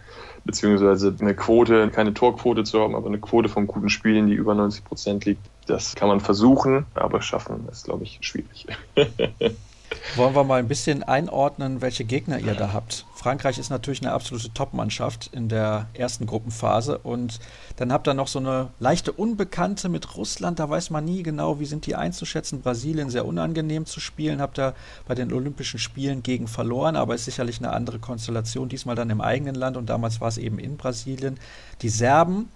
beziehungsweise 0.45 1.17
eine 1.19 1.35
Quote, 1.35 1.89
keine 1.89 2.13
Torquote 2.13 2.65
zu 2.65 2.79
haben, 2.79 2.95
aber 2.95 3.07
eine 3.07 3.21
Quote 3.21 3.49
von 3.49 3.67
guten 3.67 3.89
Spielen, 3.89 4.27
die 4.27 4.35
über 4.35 4.55
90 4.55 4.85
Prozent 4.85 5.25
liegt, 5.25 5.41
das 5.65 5.95
kann 5.95 6.09
man 6.09 6.21
versuchen, 6.21 6.85
aber 6.93 7.23
schaffen 7.23 7.67
ist, 7.71 7.87
glaube 7.87 8.05
ich, 8.05 8.19
schwierig. 8.21 8.67
Wollen 10.17 10.35
wir 10.35 10.45
mal 10.45 10.59
ein 10.59 10.69
bisschen 10.69 11.03
einordnen, 11.03 11.81
welche 11.81 12.05
Gegner 12.05 12.39
ihr 12.39 12.55
da 12.55 12.73
habt? 12.73 13.07
Frankreich 13.15 13.59
ist 13.59 13.71
natürlich 13.71 14.03
eine 14.03 14.13
absolute 14.13 14.53
Top-Mannschaft 14.53 15.31
in 15.33 15.49
der 15.49 15.89
ersten 15.95 16.27
Gruppenphase 16.27 16.99
und 16.99 17.39
dann 17.77 17.93
habt 17.93 18.09
ihr 18.09 18.15
noch 18.15 18.29
so 18.29 18.39
eine 18.39 18.71
leichte 18.81 19.13
Unbekannte 19.13 19.89
mit 19.89 20.17
Russland, 20.17 20.59
da 20.59 20.69
weiß 20.69 20.91
man 20.91 21.05
nie 21.05 21.23
genau, 21.23 21.61
wie 21.61 21.67
sind 21.67 21.87
die 21.87 21.95
einzuschätzen. 21.95 22.63
Brasilien 22.63 23.11
sehr 23.11 23.25
unangenehm 23.25 23.87
zu 23.87 24.01
spielen, 24.01 24.41
habt 24.41 24.59
ihr 24.59 24.75
bei 25.07 25.15
den 25.15 25.33
Olympischen 25.33 25.79
Spielen 25.79 26.23
gegen 26.23 26.49
verloren, 26.49 26.97
aber 26.97 27.15
ist 27.15 27.25
sicherlich 27.25 27.59
eine 27.59 27.73
andere 27.73 27.99
Konstellation, 27.99 28.69
diesmal 28.69 28.97
dann 28.97 29.11
im 29.11 29.21
eigenen 29.21 29.55
Land 29.55 29.77
und 29.77 29.87
damals 29.89 30.21
war 30.21 30.29
es 30.29 30.39
eben 30.39 30.59
in 30.59 30.77
Brasilien. 30.77 31.39
Die 31.81 31.89
Serben 31.89 32.49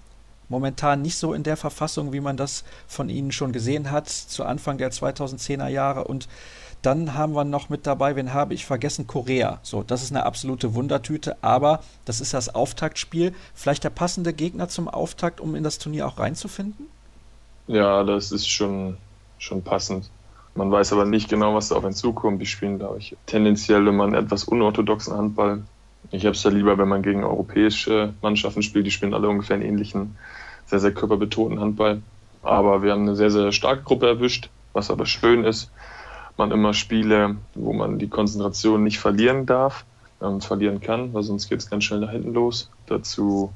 momentan 0.49 1.03
nicht 1.03 1.17
so 1.17 1.35
in 1.35 1.43
der 1.43 1.57
Verfassung, 1.57 2.13
wie 2.13 2.21
man 2.21 2.37
das 2.37 2.65
von 2.87 3.09
ihnen 3.09 3.33
schon 3.33 3.53
gesehen 3.53 3.91
hat 3.91 4.09
zu 4.09 4.45
Anfang 4.45 4.79
der 4.79 4.93
2010er 4.93 5.69
Jahre 5.69 6.05
und 6.05 6.29
dann 6.87 7.15
haben 7.15 7.35
wir 7.35 7.43
noch 7.43 7.69
mit 7.69 7.85
dabei, 7.85 8.15
wen 8.15 8.33
habe 8.33 8.55
ich 8.55 8.65
vergessen? 8.65 9.09
Korea. 9.09 9.59
So, 9.63 9.83
das 9.83 10.05
ist 10.05 10.13
eine 10.13 10.25
absolute 10.25 10.75
Wundertüte, 10.77 11.37
aber 11.43 11.81
das 12.05 12.21
ist 12.21 12.33
das 12.33 12.55
Auftaktspiel. 12.55 13.35
Vielleicht 13.55 13.83
der 13.83 13.91
passende 13.91 14.33
Gegner 14.33 14.69
zum 14.69 14.87
Auftakt, 14.87 15.41
um 15.41 15.57
in 15.57 15.65
das 15.65 15.79
Turnier 15.79 16.07
auch 16.07 16.21
reinzufinden? 16.21 16.87
Ja, 17.67 18.05
das 18.05 18.31
ist 18.31 18.49
schon, 18.49 18.99
schon 19.39 19.63
passend. 19.63 20.09
Man 20.55 20.71
weiß 20.71 20.93
aber 20.93 21.05
nicht 21.05 21.29
genau, 21.29 21.57
was 21.57 21.69
da 21.69 21.75
auf 21.75 21.85
einen 21.85 21.93
zukommt. 21.93 22.41
Die 22.41 22.47
spielen, 22.47 22.79
glaube 22.79 22.99
ich, 22.99 23.17
tendenziell 23.27 23.85
immer 23.89 24.05
einen 24.05 24.15
etwas 24.15 24.45
unorthodoxen 24.45 25.13
Handball. 25.13 25.65
Ich 26.13 26.25
habe 26.25 26.37
es 26.37 26.45
ja 26.45 26.53
lieber, 26.53 26.79
wenn 26.79 26.89
man 26.89 27.03
gegen 27.03 27.25
europäische 27.25 28.15
Mannschaften 28.23 28.63
spielt. 28.63 28.87
Die 28.87 28.93
spielen 28.93 29.13
alle 29.13 29.29
ungefähr 29.29 29.57
einen 29.57 29.67
ähnlichen, 29.67 30.17
sehr, 30.67 30.79
sehr 30.79 30.95
körperbetonten 30.95 31.59
Handball. 31.59 32.01
Aber 32.45 32.85
wir 32.85 32.93
haben 32.93 33.03
eine 33.03 33.17
sehr, 33.17 33.33
sehr 33.33 33.51
starke 33.51 33.83
Gruppe 33.83 34.07
erwischt, 34.07 34.51
was 34.73 34.89
aber 34.89 35.05
schön 35.05 35.43
ist 35.43 35.73
man 36.39 36.51
immer 36.51 36.75
Spiele, 36.75 37.37
wo 37.55 37.73
man 37.73 37.99
die 37.99 38.09
Konzentration 38.09 38.85
nicht 38.85 38.99
verlieren 38.99 39.47
darf 39.47 39.85
und 40.21 40.45
verlieren 40.45 40.81
kann, 40.81 41.13
weil 41.15 41.23
sonst 41.23 41.49
geht 41.49 41.61
es 41.61 41.71
ganz 41.71 41.85
schnell 41.85 42.01
nach 42.01 42.11
hinten 42.11 42.33
los. 42.33 42.71
Dazu 42.87 43.53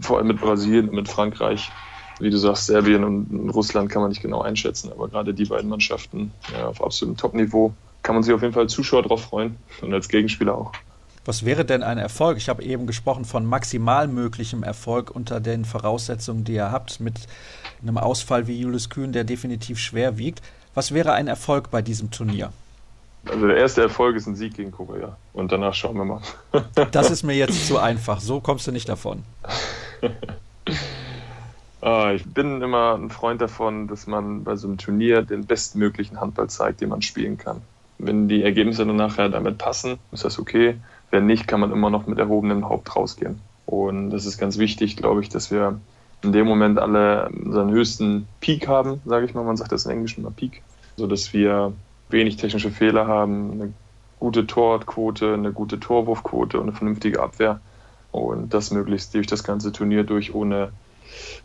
vor 0.00 0.18
allem 0.18 0.28
mit 0.28 0.40
Brasilien 0.40 0.88
und 0.88 0.94
mit 0.94 1.08
Frankreich, 1.08 1.70
wie 2.18 2.30
du 2.30 2.38
sagst, 2.38 2.66
Serbien 2.66 3.04
und 3.04 3.50
Russland 3.50 3.90
kann 3.90 4.02
man 4.02 4.10
nicht 4.10 4.22
genau 4.22 4.40
einschätzen, 4.40 4.90
aber 4.92 5.08
gerade 5.08 5.34
die 5.34 5.44
beiden 5.44 5.68
Mannschaften 5.68 6.32
ja, 6.56 6.68
auf 6.68 6.82
absolutem 6.82 7.16
Top-Niveau 7.16 7.74
kann 8.02 8.14
man 8.14 8.22
sich 8.22 8.32
auf 8.32 8.42
jeden 8.42 8.54
Fall 8.54 8.64
als 8.64 8.72
Zuschauer 8.72 9.02
darauf 9.02 9.22
freuen 9.22 9.56
und 9.82 9.92
als 9.92 10.08
Gegenspieler 10.08 10.56
auch. 10.56 10.72
Was 11.26 11.44
wäre 11.44 11.64
denn 11.64 11.82
ein 11.82 11.96
Erfolg? 11.96 12.36
Ich 12.36 12.50
habe 12.50 12.62
eben 12.62 12.86
gesprochen 12.86 13.24
von 13.24 13.46
maximal 13.46 14.08
möglichem 14.08 14.62
Erfolg 14.62 15.10
unter 15.10 15.40
den 15.40 15.64
Voraussetzungen, 15.64 16.44
die 16.44 16.52
ihr 16.52 16.70
habt, 16.70 17.00
mit 17.00 17.14
einem 17.82 17.96
Ausfall 17.96 18.46
wie 18.46 18.60
Julius 18.60 18.90
Kühn, 18.90 19.12
der 19.12 19.24
definitiv 19.24 19.78
schwer 19.78 20.18
wiegt. 20.18 20.42
Was 20.74 20.92
wäre 20.92 21.12
ein 21.12 21.28
Erfolg 21.28 21.70
bei 21.70 21.82
diesem 21.82 22.10
Turnier? 22.10 22.52
Also 23.26 23.46
der 23.46 23.56
erste 23.56 23.82
Erfolg 23.82 24.16
ist 24.16 24.26
ein 24.26 24.34
Sieg 24.34 24.54
gegen 24.54 24.72
Korea. 24.72 25.16
Und 25.32 25.52
danach 25.52 25.72
schauen 25.72 25.96
wir 25.96 26.04
mal. 26.04 26.20
das 26.92 27.10
ist 27.10 27.22
mir 27.22 27.34
jetzt 27.34 27.66
zu 27.68 27.78
einfach. 27.78 28.20
So 28.20 28.40
kommst 28.40 28.66
du 28.66 28.72
nicht 28.72 28.88
davon. 28.88 29.22
ah, 31.80 32.12
ich 32.12 32.24
bin 32.24 32.60
immer 32.60 32.94
ein 32.94 33.10
Freund 33.10 33.40
davon, 33.40 33.88
dass 33.88 34.06
man 34.06 34.44
bei 34.44 34.56
so 34.56 34.66
einem 34.66 34.78
Turnier 34.78 35.22
den 35.22 35.46
bestmöglichen 35.46 36.20
Handball 36.20 36.48
zeigt, 36.48 36.80
den 36.80 36.90
man 36.90 37.02
spielen 37.02 37.38
kann. 37.38 37.62
Wenn 37.98 38.28
die 38.28 38.42
Ergebnisse 38.42 38.84
dann 38.84 38.96
nachher 38.96 39.28
damit 39.28 39.58
passen, 39.58 39.98
ist 40.12 40.24
das 40.24 40.38
okay. 40.38 40.76
Wenn 41.10 41.26
nicht, 41.26 41.46
kann 41.46 41.60
man 41.60 41.72
immer 41.72 41.90
noch 41.90 42.06
mit 42.06 42.18
erhobenem 42.18 42.68
Haupt 42.68 42.96
rausgehen. 42.96 43.40
Und 43.66 44.10
das 44.10 44.26
ist 44.26 44.36
ganz 44.36 44.58
wichtig, 44.58 44.96
glaube 44.96 45.22
ich, 45.22 45.28
dass 45.28 45.50
wir 45.50 45.80
in 46.24 46.32
dem 46.32 46.46
Moment 46.46 46.78
alle 46.78 47.28
unseren 47.28 47.70
höchsten 47.70 48.26
Peak 48.40 48.66
haben, 48.66 49.00
sage 49.04 49.26
ich 49.26 49.34
mal. 49.34 49.44
Man 49.44 49.56
sagt 49.56 49.72
das 49.72 49.84
in 49.84 49.92
Englisch 49.92 50.18
immer 50.18 50.30
Peak, 50.30 50.62
sodass 50.96 51.32
wir 51.32 51.72
wenig 52.08 52.36
technische 52.36 52.70
Fehler 52.70 53.06
haben, 53.06 53.52
eine 53.52 53.72
gute 54.18 54.46
Torquote, 54.46 55.34
eine 55.34 55.52
gute 55.52 55.78
Torwurfquote 55.78 56.58
und 56.58 56.68
eine 56.68 56.76
vernünftige 56.76 57.20
Abwehr. 57.20 57.60
Und 58.10 58.54
das 58.54 58.70
möglichst 58.70 59.14
durch 59.14 59.26
das 59.26 59.44
ganze 59.44 59.72
Turnier 59.72 60.04
durch, 60.04 60.34
ohne, 60.34 60.72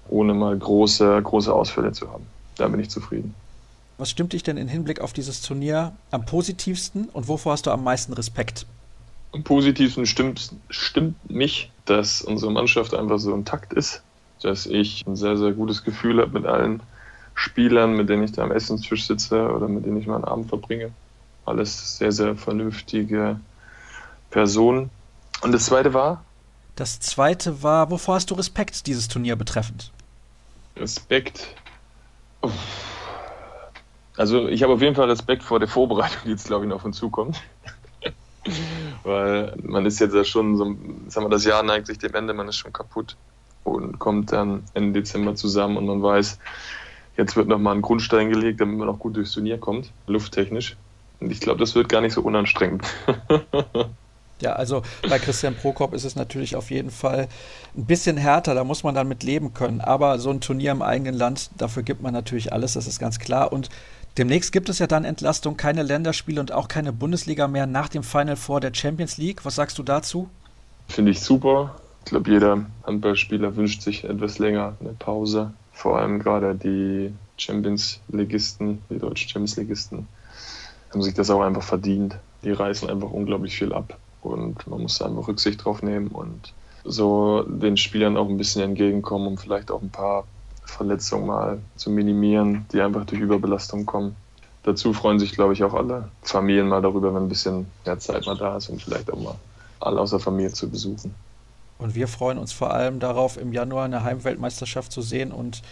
ohne 0.08 0.34
mal 0.34 0.58
große, 0.58 1.22
große 1.22 1.54
Ausfälle 1.54 1.92
zu 1.92 2.12
haben. 2.12 2.26
Da 2.58 2.68
bin 2.68 2.80
ich 2.80 2.90
zufrieden. 2.90 3.34
Was 3.98 4.10
stimmt 4.10 4.34
dich 4.34 4.44
denn 4.44 4.58
im 4.58 4.68
Hinblick 4.68 5.02
auf 5.02 5.12
dieses 5.12 5.42
Turnier 5.42 5.94
am 6.12 6.26
positivsten 6.26 7.10
und 7.10 7.28
wovor 7.28 7.54
hast 7.54 7.66
du 7.66 7.72
am 7.72 7.84
meisten 7.84 8.14
Respekt? 8.14 8.66
Am 9.34 9.44
positivsten 9.44 10.06
stimmt, 10.06 10.54
stimmt 10.70 11.30
mich, 11.30 11.72
dass 11.86 12.22
unsere 12.22 12.52
Mannschaft 12.52 12.94
einfach 12.94 13.20
so 13.20 13.34
intakt 13.34 13.74
ist 13.74 14.04
dass 14.42 14.66
ich 14.66 15.06
ein 15.06 15.16
sehr, 15.16 15.38
sehr 15.38 15.52
gutes 15.52 15.84
Gefühl 15.84 16.22
habe 16.22 16.32
mit 16.32 16.46
allen 16.46 16.82
Spielern, 17.34 17.94
mit 17.94 18.10
denen 18.10 18.24
ich 18.24 18.32
da 18.32 18.44
am 18.44 18.52
Essenstisch 18.52 19.08
sitze 19.08 19.50
oder 19.52 19.68
mit 19.68 19.86
denen 19.86 19.98
ich 19.98 20.08
meinen 20.08 20.26
Abend 20.26 20.50
verbringe. 20.50 20.92
Alles 21.46 21.98
sehr, 21.98 22.12
sehr 22.12 22.36
vernünftige 22.36 23.40
Personen. 24.30 24.90
Und 25.42 25.52
das 25.52 25.66
zweite 25.66 25.94
war? 25.94 26.24
Das 26.76 27.00
zweite 27.00 27.64
war, 27.64 27.92
wovor 27.92 28.16
hast 28.16 28.30
du 28.32 28.36
Respekt 28.36 28.88
dieses 28.88 29.08
Turnier 29.08 29.36
betreffend? 29.36 29.92
Respekt. 30.78 31.56
Also 34.16 34.48
ich 34.48 34.64
habe 34.64 34.74
auf 34.74 34.82
jeden 34.82 34.96
Fall 34.96 35.10
Respekt 35.10 35.44
vor 35.44 35.60
der 35.60 35.68
Vorbereitung, 35.68 36.22
die 36.26 36.32
jetzt, 36.32 36.48
glaube 36.48 36.66
ich, 36.66 36.70
noch 36.70 36.78
auf 36.78 36.86
uns 36.86 36.98
zukommt. 36.98 37.42
Weil 39.04 39.56
man 39.64 39.86
ist 39.86 40.00
jetzt 40.00 40.14
ja 40.14 40.24
schon 40.24 40.58
so, 40.58 40.66
sagen 41.08 41.26
wir, 41.26 41.30
das 41.30 41.46
Jahr 41.46 41.64
neigt 41.64 41.88
sich 41.88 41.98
dem 41.98 42.14
Ende, 42.16 42.34
man 42.34 42.48
ist 42.48 42.58
schon 42.58 42.74
kaputt 42.74 43.16
und 43.64 44.00
kommt 44.00 44.32
dann 44.32 44.64
Ende 44.74 45.02
Dezember 45.02 45.36
zusammen 45.36 45.78
und 45.78 45.86
man 45.86 46.02
weiß, 46.02 46.40
Jetzt 47.20 47.36
wird 47.36 47.50
nochmal 47.50 47.76
ein 47.76 47.82
Grundstein 47.82 48.30
gelegt, 48.30 48.62
damit 48.62 48.78
man 48.78 48.88
auch 48.88 48.98
gut 48.98 49.18
durchs 49.18 49.34
Turnier 49.34 49.58
kommt, 49.58 49.92
lufttechnisch. 50.08 50.78
Und 51.20 51.30
ich 51.30 51.42
glaube, 51.42 51.60
das 51.60 51.76
wird 51.76 51.90
gar 51.90 52.00
nicht 52.00 52.14
so 52.14 52.22
unanstrengend. 52.22 52.86
Ja, 54.42 54.54
also 54.54 54.84
bei 55.10 55.20
Christian 55.20 55.54
Prokop 55.54 55.94
ist 55.94 56.06
es 56.06 56.16
natürlich 56.16 56.56
auf 56.56 56.72
jeden 56.72 56.92
Fall 56.92 57.28
ein 57.76 57.84
bisschen 57.84 58.16
härter, 58.16 58.56
da 58.56 58.64
muss 58.64 58.84
man 58.86 58.96
dann 58.96 59.10
mit 59.10 59.22
leben 59.22 59.54
können. 59.54 59.82
Aber 59.82 60.18
so 60.18 60.30
ein 60.30 60.40
Turnier 60.40 60.72
im 60.72 60.82
eigenen 60.82 61.14
Land, 61.14 61.50
dafür 61.58 61.84
gibt 61.84 62.02
man 62.02 62.14
natürlich 62.14 62.54
alles, 62.54 62.72
das 62.72 62.88
ist 62.88 63.00
ganz 63.00 63.20
klar. 63.20 63.52
Und 63.52 63.68
demnächst 64.18 64.54
gibt 64.54 64.70
es 64.70 64.80
ja 64.80 64.88
dann 64.88 65.04
Entlastung, 65.04 65.58
keine 65.58 65.84
Länderspiele 65.84 66.40
und 66.40 66.54
auch 66.54 66.70
keine 66.70 66.94
Bundesliga 66.94 67.50
mehr 67.50 67.66
nach 67.66 67.90
dem 67.90 68.02
Final 68.02 68.38
Four 68.38 68.62
der 68.62 68.74
Champions 68.74 69.18
League. 69.18 69.44
Was 69.44 69.56
sagst 69.56 69.78
du 69.78 69.84
dazu? 69.84 70.30
Finde 70.88 71.12
ich 71.12 71.20
super. 71.20 71.76
Ich 72.06 72.12
glaube, 72.12 72.32
jeder 72.32 72.66
Handballspieler 72.84 73.56
wünscht 73.56 73.82
sich 73.82 74.04
etwas 74.04 74.40
länger 74.40 74.76
eine 74.80 74.94
Pause. 74.94 75.54
Vor 75.72 76.00
allem 76.00 76.20
gerade 76.20 76.56
die 76.56 77.14
Champions-Ligisten, 77.38 78.82
die 78.90 79.00
deutschen 79.00 79.30
Champions-Ligisten, 79.30 80.08
haben 80.92 81.02
sich 81.02 81.14
das 81.14 81.30
auch 81.30 81.42
einfach 81.42 81.64
verdient. 81.64 82.18
Die 82.44 82.52
reißen 82.52 82.90
einfach 82.90 83.12
unglaublich 83.12 83.58
viel 83.58 83.74
ab 83.74 83.98
und 84.22 84.68
man 84.68 84.82
muss 84.82 84.98
da 84.98 85.06
einfach 85.06 85.28
Rücksicht 85.28 85.64
drauf 85.64 85.84
nehmen 85.84 86.08
und 86.08 86.54
so 86.84 87.44
den 87.44 87.78
Spielern 87.78 88.18
auch 88.18 88.28
ein 88.30 88.38
bisschen 88.38 88.62
entgegenkommen, 88.62 89.28
um 89.28 89.38
vielleicht 89.38 89.72
auch 89.72 89.82
ein 89.82 89.90
paar 89.90 90.26
Verletzungen 90.66 91.28
mal 91.28 91.60
zu 91.76 91.90
minimieren, 91.90 92.66
die 92.72 92.82
einfach 92.82 93.06
durch 93.06 93.22
Überbelastung 93.22 93.86
kommen. 93.86 94.16
Dazu 94.64 94.94
freuen 94.94 95.20
sich, 95.20 95.34
glaube 95.34 95.54
ich, 95.54 95.64
auch 95.64 95.74
alle 95.74 96.10
Familien 96.22 96.68
mal 96.68 96.82
darüber, 96.82 97.14
wenn 97.14 97.24
ein 97.24 97.30
bisschen 97.30 97.68
mehr 97.86 98.00
Zeit 98.00 98.26
mal 98.26 98.38
da 98.38 98.58
ist 98.58 98.70
und 98.70 98.82
vielleicht 98.82 99.12
auch 99.12 99.20
mal 99.20 99.36
alle 99.80 100.00
aus 100.00 100.12
der 100.12 100.20
Familie 100.20 100.52
zu 100.54 100.70
besuchen. 100.70 101.14
Und 101.80 101.96
wir 101.96 102.08
freuen 102.08 102.38
uns 102.38 102.52
vor 102.52 102.72
allem 102.72 103.00
darauf, 103.00 103.38
im 103.38 103.52
Januar 103.54 103.86
eine 103.86 104.04
Heimweltmeisterschaft 104.04 104.92
zu 104.92 105.02
sehen 105.02 105.32
und 105.32 105.64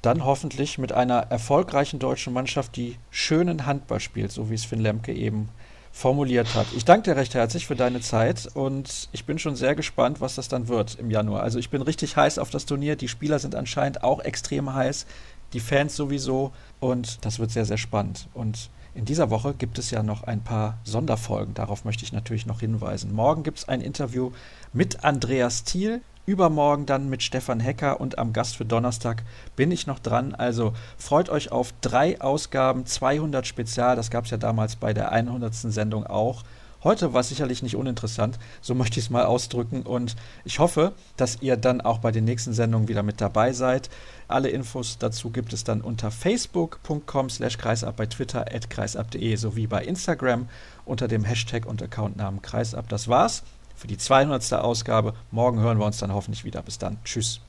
dann 0.00 0.24
hoffentlich 0.24 0.78
mit 0.78 0.92
einer 0.92 1.18
erfolgreichen 1.30 1.98
deutschen 1.98 2.32
Mannschaft, 2.32 2.76
die 2.76 2.96
schönen 3.10 3.66
Handball 3.66 4.00
spielt, 4.00 4.32
so 4.32 4.50
wie 4.50 4.54
es 4.54 4.64
Finn 4.64 4.80
Lemke 4.80 5.12
eben 5.12 5.48
formuliert 5.92 6.54
hat. 6.54 6.66
Ich 6.74 6.84
danke 6.84 7.10
dir 7.10 7.16
recht 7.16 7.34
herzlich 7.34 7.66
für 7.66 7.76
deine 7.76 8.00
Zeit 8.00 8.48
und 8.54 9.08
ich 9.12 9.26
bin 9.26 9.38
schon 9.38 9.56
sehr 9.56 9.74
gespannt, 9.74 10.20
was 10.20 10.36
das 10.36 10.48
dann 10.48 10.68
wird 10.68 10.98
im 10.98 11.10
Januar. 11.10 11.42
Also 11.42 11.58
ich 11.58 11.70
bin 11.70 11.82
richtig 11.82 12.16
heiß 12.16 12.38
auf 12.38 12.50
das 12.50 12.64
Turnier. 12.64 12.96
Die 12.96 13.08
Spieler 13.08 13.38
sind 13.38 13.54
anscheinend 13.54 14.02
auch 14.02 14.20
extrem 14.20 14.72
heiß, 14.72 15.06
die 15.52 15.60
Fans 15.60 15.94
sowieso 15.94 16.52
und 16.80 17.24
das 17.24 17.38
wird 17.38 17.50
sehr, 17.50 17.66
sehr 17.66 17.76
spannend. 17.76 18.28
Und 18.32 18.70
in 18.94 19.04
dieser 19.04 19.30
Woche 19.30 19.54
gibt 19.54 19.78
es 19.78 19.90
ja 19.90 20.02
noch 20.02 20.24
ein 20.24 20.42
paar 20.42 20.78
Sonderfolgen. 20.84 21.54
Darauf 21.54 21.84
möchte 21.84 22.04
ich 22.04 22.12
natürlich 22.12 22.46
noch 22.46 22.60
hinweisen. 22.60 23.14
Morgen 23.14 23.42
gibt 23.42 23.58
es 23.58 23.68
ein 23.68 23.80
Interview 23.80 24.32
mit 24.72 25.04
Andreas 25.04 25.64
Thiel 25.64 26.02
Übermorgen 26.24 26.86
dann 26.86 27.08
mit 27.08 27.24
Stefan 27.24 27.58
Hecker 27.58 28.00
und 28.00 28.16
am 28.18 28.32
Gast 28.32 28.56
für 28.56 28.64
Donnerstag 28.64 29.24
bin 29.56 29.72
ich 29.72 29.88
noch 29.88 29.98
dran. 29.98 30.36
Also 30.36 30.72
freut 30.96 31.28
euch 31.28 31.50
auf 31.50 31.74
drei 31.80 32.20
Ausgaben, 32.20 32.86
200 32.86 33.44
Spezial. 33.44 33.96
Das 33.96 34.08
gab 34.08 34.26
es 34.26 34.30
ja 34.30 34.36
damals 34.36 34.76
bei 34.76 34.94
der 34.94 35.10
100. 35.10 35.52
Sendung 35.52 36.06
auch. 36.06 36.44
Heute 36.84 37.12
war 37.12 37.20
es 37.20 37.28
sicherlich 37.28 37.62
nicht 37.62 37.76
uninteressant, 37.76 38.38
so 38.60 38.74
möchte 38.74 38.98
ich 38.98 39.06
es 39.06 39.10
mal 39.10 39.24
ausdrücken. 39.24 39.82
Und 39.82 40.16
ich 40.44 40.58
hoffe, 40.58 40.92
dass 41.16 41.42
ihr 41.42 41.56
dann 41.56 41.80
auch 41.80 41.98
bei 41.98 42.10
den 42.10 42.24
nächsten 42.24 42.52
Sendungen 42.52 42.88
wieder 42.88 43.02
mit 43.02 43.20
dabei 43.20 43.52
seid. 43.52 43.90
Alle 44.26 44.48
Infos 44.48 44.98
dazu 44.98 45.30
gibt 45.30 45.52
es 45.52 45.64
dann 45.64 45.80
unter 45.80 46.10
facebook.com 46.10 47.30
slash 47.30 47.58
kreisab, 47.58 47.96
bei 47.96 48.06
Twitter 48.06 48.46
at 48.52 48.70
kreisab.de 48.70 49.36
sowie 49.36 49.66
bei 49.66 49.84
Instagram 49.84 50.48
unter 50.84 51.06
dem 51.06 51.24
Hashtag 51.24 51.66
und 51.66 51.82
Accountnamen 51.82 52.42
kreisab. 52.42 52.88
Das 52.88 53.08
war's 53.08 53.42
für 53.76 53.86
die 53.86 53.98
200. 53.98 54.52
Ausgabe. 54.54 55.14
Morgen 55.30 55.60
hören 55.60 55.78
wir 55.78 55.86
uns 55.86 55.98
dann 55.98 56.12
hoffentlich 56.12 56.44
wieder. 56.44 56.62
Bis 56.62 56.78
dann. 56.78 56.98
Tschüss. 57.04 57.42